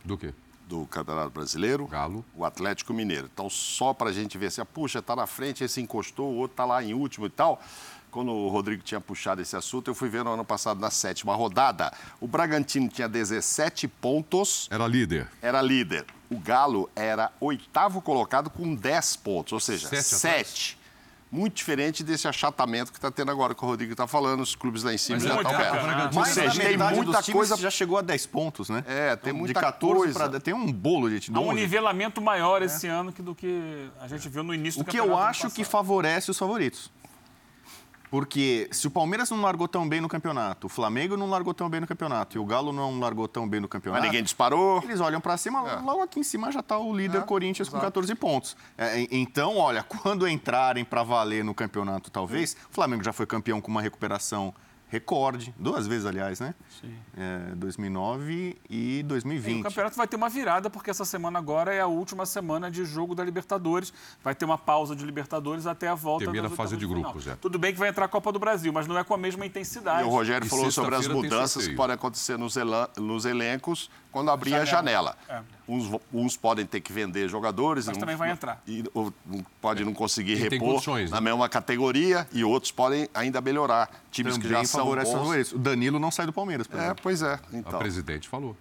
Do 0.04 0.16
quê? 0.16 0.32
do 0.70 0.86
Campeonato 0.86 1.30
Brasileiro, 1.30 1.84
Galo. 1.88 2.24
o 2.32 2.44
Atlético 2.44 2.94
Mineiro. 2.94 3.28
Então, 3.32 3.50
só 3.50 3.92
para 3.92 4.10
a 4.10 4.12
gente 4.12 4.38
ver 4.38 4.52
se, 4.52 4.64
puxa, 4.64 5.00
está 5.00 5.16
na 5.16 5.26
frente, 5.26 5.64
esse 5.64 5.80
encostou, 5.80 6.32
o 6.32 6.36
outro 6.36 6.52
está 6.52 6.64
lá 6.64 6.80
em 6.80 6.94
último 6.94 7.26
e 7.26 7.28
tal. 7.28 7.60
Quando 8.10 8.32
o 8.32 8.48
Rodrigo 8.48 8.82
tinha 8.82 9.00
puxado 9.00 9.40
esse 9.40 9.54
assunto, 9.56 9.88
eu 9.88 9.94
fui 9.94 10.08
ver 10.08 10.24
no 10.24 10.32
ano 10.32 10.44
passado, 10.44 10.80
na 10.80 10.90
sétima 10.90 11.34
rodada. 11.34 11.92
O 12.20 12.26
Bragantino 12.26 12.88
tinha 12.88 13.08
17 13.08 13.86
pontos, 13.86 14.68
Era 14.70 14.86
líder. 14.86 15.28
era 15.40 15.62
líder. 15.62 16.04
O 16.28 16.38
Galo 16.38 16.90
era 16.96 17.30
oitavo 17.40 18.00
colocado 18.02 18.50
com 18.50 18.74
10 18.74 19.16
pontos, 19.16 19.52
ou 19.52 19.60
seja, 19.60 19.88
Sete 19.88 20.02
7. 20.04 20.80
Muito 21.32 21.54
diferente 21.54 22.02
desse 22.02 22.26
achatamento 22.26 22.90
que 22.90 22.98
está 22.98 23.08
tendo 23.08 23.30
agora, 23.30 23.54
que 23.54 23.62
o 23.64 23.66
Rodrigo 23.68 23.92
está 23.92 24.04
falando, 24.04 24.40
os 24.40 24.56
clubes 24.56 24.82
lá 24.82 24.92
em 24.92 24.98
cima 24.98 25.16
Mas 25.18 25.28
já 25.28 25.34
é 25.34 25.36
estão 25.36 25.52
muito, 25.52 25.62
perto. 25.64 25.78
o 25.78 25.86
Bragantino- 25.86 26.20
Ou 26.20 26.26
seja, 26.26 26.60
tem 26.60 26.76
muita 26.76 27.04
dos 27.04 27.24
times 27.24 27.32
coisa 27.32 27.56
já 27.56 27.70
chegou 27.70 27.98
a 27.98 28.02
10 28.02 28.26
pontos, 28.26 28.68
né? 28.68 28.82
É, 28.88 29.14
tem 29.14 29.32
muita 29.32 29.54
de 29.54 29.60
14 29.60 29.94
coisa. 29.96 30.28
para 30.28 30.40
tem 30.40 30.52
um 30.52 30.72
bolo 30.72 31.08
de 31.08 31.30
Há 31.32 31.38
um 31.38 31.50
11. 31.50 31.54
nivelamento 31.60 32.20
maior 32.20 32.62
esse 32.62 32.88
ano 32.88 33.12
que 33.12 33.22
do 33.22 33.32
que 33.36 33.88
a 34.00 34.08
gente 34.08 34.28
viu 34.28 34.42
no 34.42 34.52
início 34.52 34.80
O 34.80 34.84
do 34.84 34.90
que 34.90 34.96
eu 34.98 35.16
acho 35.16 35.48
que 35.50 35.62
favorece 35.62 36.32
os 36.32 36.38
favoritos. 36.38 36.90
Porque 38.10 38.68
se 38.72 38.86
o 38.86 38.90
Palmeiras 38.90 39.30
não 39.30 39.40
largou 39.40 39.68
tão 39.68 39.88
bem 39.88 40.00
no 40.00 40.08
campeonato, 40.08 40.66
o 40.66 40.70
Flamengo 40.70 41.16
não 41.16 41.30
largou 41.30 41.54
tão 41.54 41.70
bem 41.70 41.80
no 41.80 41.86
campeonato 41.86 42.36
e 42.36 42.40
o 42.40 42.44
Galo 42.44 42.72
não 42.72 42.98
largou 42.98 43.28
tão 43.28 43.48
bem 43.48 43.60
no 43.60 43.66
Mas 43.66 43.70
campeonato. 43.72 44.04
ninguém 44.04 44.22
disparou. 44.22 44.82
Eles 44.82 45.00
olham 45.00 45.20
para 45.20 45.36
cima, 45.36 45.80
logo 45.80 46.02
aqui 46.02 46.18
em 46.18 46.24
cima 46.24 46.50
já 46.50 46.60
está 46.60 46.76
o 46.76 46.92
líder 46.94 47.18
É, 47.18 47.20
Corinthians 47.20 47.68
com 47.68 47.76
exato. 47.76 47.86
14 47.92 48.14
pontos. 48.16 48.56
É, 48.76 49.06
então, 49.12 49.56
olha, 49.56 49.82
quando 49.88 50.26
entrarem 50.26 50.84
para 50.84 51.02
valer 51.04 51.44
no 51.44 51.54
campeonato, 51.54 52.10
talvez, 52.10 52.56
o 52.70 52.74
Flamengo 52.74 53.04
já 53.04 53.12
foi 53.12 53.26
campeão 53.26 53.60
com 53.60 53.70
uma 53.70 53.80
recuperação 53.80 54.52
recorde, 54.90 55.54
duas 55.56 55.86
vezes, 55.86 56.04
aliás, 56.04 56.40
né? 56.40 56.52
Sim. 56.80 56.92
É, 57.16 57.54
2009 57.54 58.58
e 58.68 58.98
E 58.98 59.00
o 59.00 59.06
2020. 59.06 59.62
campeonato 59.62 59.96
vai 59.96 60.08
ter 60.08 60.16
uma 60.16 60.28
virada, 60.28 60.68
porque 60.68 60.90
essa 60.90 61.04
semana 61.04 61.38
agora 61.38 61.72
é 61.72 61.80
a 61.80 61.86
última 61.86 62.26
semana 62.26 62.68
de 62.68 62.84
jogo 62.84 63.14
da 63.14 63.24
Libertadores. 63.24 63.92
Vai 64.22 64.34
ter 64.34 64.44
uma 64.44 64.58
pausa 64.58 64.96
de 64.96 65.04
Libertadores 65.06 65.64
até 65.66 65.86
a 65.86 65.94
volta 65.94 66.24
Termina 66.24 66.42
das 66.42 66.52
a 66.52 66.56
fase 66.56 66.76
de 66.76 66.86
grupos, 66.86 67.28
é. 67.28 67.36
Tudo 67.36 67.56
bem 67.56 67.72
que 67.72 67.78
vai 67.78 67.88
entrar 67.88 68.06
a 68.06 68.08
Copa 68.08 68.32
do 68.32 68.40
Brasil, 68.40 68.72
mas 68.72 68.88
não 68.88 68.98
é 68.98 69.04
com 69.04 69.14
a 69.14 69.18
mesma 69.18 69.46
intensidade. 69.46 70.02
E 70.02 70.04
o 70.04 70.10
Rogério 70.10 70.44
E 70.44 70.50
falou 70.50 70.70
sobre 70.72 70.96
as 70.96 71.06
mudanças 71.06 71.68
que 71.68 71.76
podem 71.76 71.94
acontecer 71.94 72.36
nos, 72.36 72.56
nos 72.96 73.24
elencos 73.24 73.88
quando 74.10 74.30
abrir 74.30 74.54
a 74.54 74.64
janela. 74.64 75.16
É. 75.28 75.40
Uns, 75.68 76.00
uns 76.12 76.36
podem 76.36 76.66
ter 76.66 76.80
que 76.80 76.92
vender 76.92 77.28
jogadores. 77.28 77.86
Mas 77.86 77.96
e 77.96 78.00
também 78.00 78.16
vai 78.16 78.30
entrar. 78.30 78.60
E, 78.66 78.84
ou, 78.92 79.12
não- 79.24 79.44
pode 79.60 79.84
não 79.84 79.94
conseguir 79.94 80.34
tem 80.36 80.50
repor 80.58 80.72
condições, 80.72 81.10
na 81.10 81.20
né? 81.20 81.30
mesma 81.30 81.48
categoria 81.48 82.26
e 82.32 82.42
outros 82.42 82.72
podem 82.72 83.08
ainda 83.14 83.40
melhorar. 83.40 83.88
Times 84.10 84.36
que 84.36 84.44
já 84.44 84.54
Também 84.62 84.66
são 84.66 84.84
bons. 84.86 85.52
O 85.52 85.58
Danilo 85.58 85.98
não 85.98 86.10
sai 86.10 86.26
do 86.26 86.32
Palmeiras, 86.32 86.66
por 86.66 86.78
É, 86.78 86.84
exemplo. 86.84 87.00
pois 87.02 87.22
é. 87.22 87.38
Então, 87.52 87.78
presidente 87.78 88.28
falou. 88.28 88.56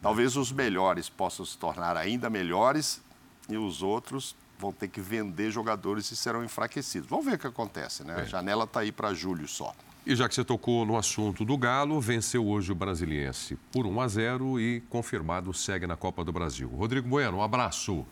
talvez 0.00 0.36
os 0.36 0.52
melhores 0.52 1.08
possam 1.08 1.44
se 1.44 1.58
tornar 1.58 1.96
ainda 1.96 2.30
melhores 2.30 3.00
e 3.48 3.56
os 3.56 3.82
outros 3.82 4.36
vão 4.58 4.72
ter 4.72 4.86
que 4.86 5.00
vender 5.00 5.50
jogadores 5.50 6.08
e 6.12 6.16
serão 6.16 6.44
enfraquecidos. 6.44 7.08
Vamos 7.08 7.24
ver 7.26 7.34
o 7.34 7.38
que 7.38 7.46
acontece, 7.48 8.04
né? 8.04 8.14
A 8.14 8.24
janela 8.24 8.62
está 8.64 8.80
aí 8.80 8.92
para 8.92 9.12
julho 9.12 9.48
só. 9.48 9.74
E 10.04 10.16
já 10.16 10.28
que 10.28 10.34
você 10.34 10.44
tocou 10.44 10.84
no 10.84 10.96
assunto 10.96 11.44
do 11.44 11.56
Galo, 11.56 12.00
venceu 12.00 12.44
hoje 12.44 12.72
o 12.72 12.74
Brasiliense 12.74 13.56
por 13.70 13.86
1 13.86 14.00
a 14.00 14.08
0 14.08 14.60
e 14.60 14.80
confirmado 14.88 15.54
segue 15.54 15.86
na 15.86 15.96
Copa 15.96 16.24
do 16.24 16.32
Brasil. 16.32 16.68
Rodrigo 16.68 17.08
Bueno, 17.08 17.36
um 17.36 17.42
abraço. 17.42 18.04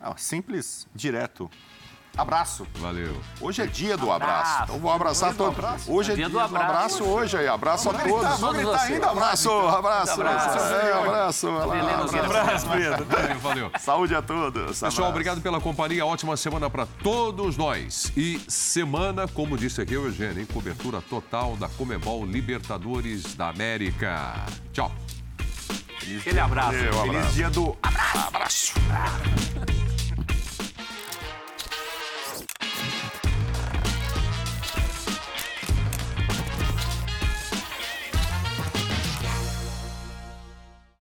Ah, 0.00 0.16
simples, 0.16 0.86
direto. 0.94 1.50
Abraço. 2.16 2.66
Valeu. 2.76 3.16
Hoje 3.40 3.62
é 3.62 3.66
dia 3.66 3.96
do 3.96 4.10
abraço. 4.10 4.62
Então 4.64 4.78
vou 4.78 4.92
abraçar 4.92 5.34
todo 5.34 5.54
Hoje 5.88 6.12
é 6.12 6.14
dia 6.14 6.28
do 6.28 6.38
abraço, 6.38 7.04
hoje 7.04 7.36
aí. 7.36 7.48
Abraço 7.48 7.90
a 7.90 7.94
todos. 7.94 8.40
vamos 8.40 8.56
gritar 8.56 8.82
ainda. 8.82 9.10
Abraço, 9.10 9.50
abraço. 9.50 10.12
Abraço. 10.12 10.58
É, 10.74 10.92
abraço. 10.92 11.48
Abraço. 11.48 12.04
Nogueira. 12.04 12.26
Abraço, 12.26 12.68
Pedro. 12.68 13.04
Valeu, 13.04 13.38
valeu. 13.40 13.70
Saúde 13.78 14.14
a 14.14 14.22
todos. 14.22 14.62
Pessoal, 14.64 14.88
Abraço. 14.90 15.10
obrigado 15.10 15.40
pela 15.40 15.60
companhia. 15.60 16.06
Ótima 16.06 16.36
semana 16.36 16.70
para 16.70 16.86
todos 17.02 17.56
nós. 17.56 18.12
E 18.16 18.40
semana, 18.48 19.26
como 19.26 19.56
disse 19.56 19.80
aqui 19.80 19.96
o 19.96 20.06
Eugênio, 20.06 20.42
em 20.42 20.46
cobertura 20.46 21.00
total 21.02 21.56
da 21.56 21.68
Comebol 21.68 22.24
Libertadores 22.24 23.34
da 23.34 23.48
América. 23.48 24.34
Tchau. 24.72 24.92
Aquele 26.20 26.40
abraço. 26.40 26.72
Valeu, 26.72 26.88
abraço. 26.88 27.12
Feliz 27.12 27.34
dia 27.34 27.50
do 27.50 27.76
Abraço. 27.82 28.74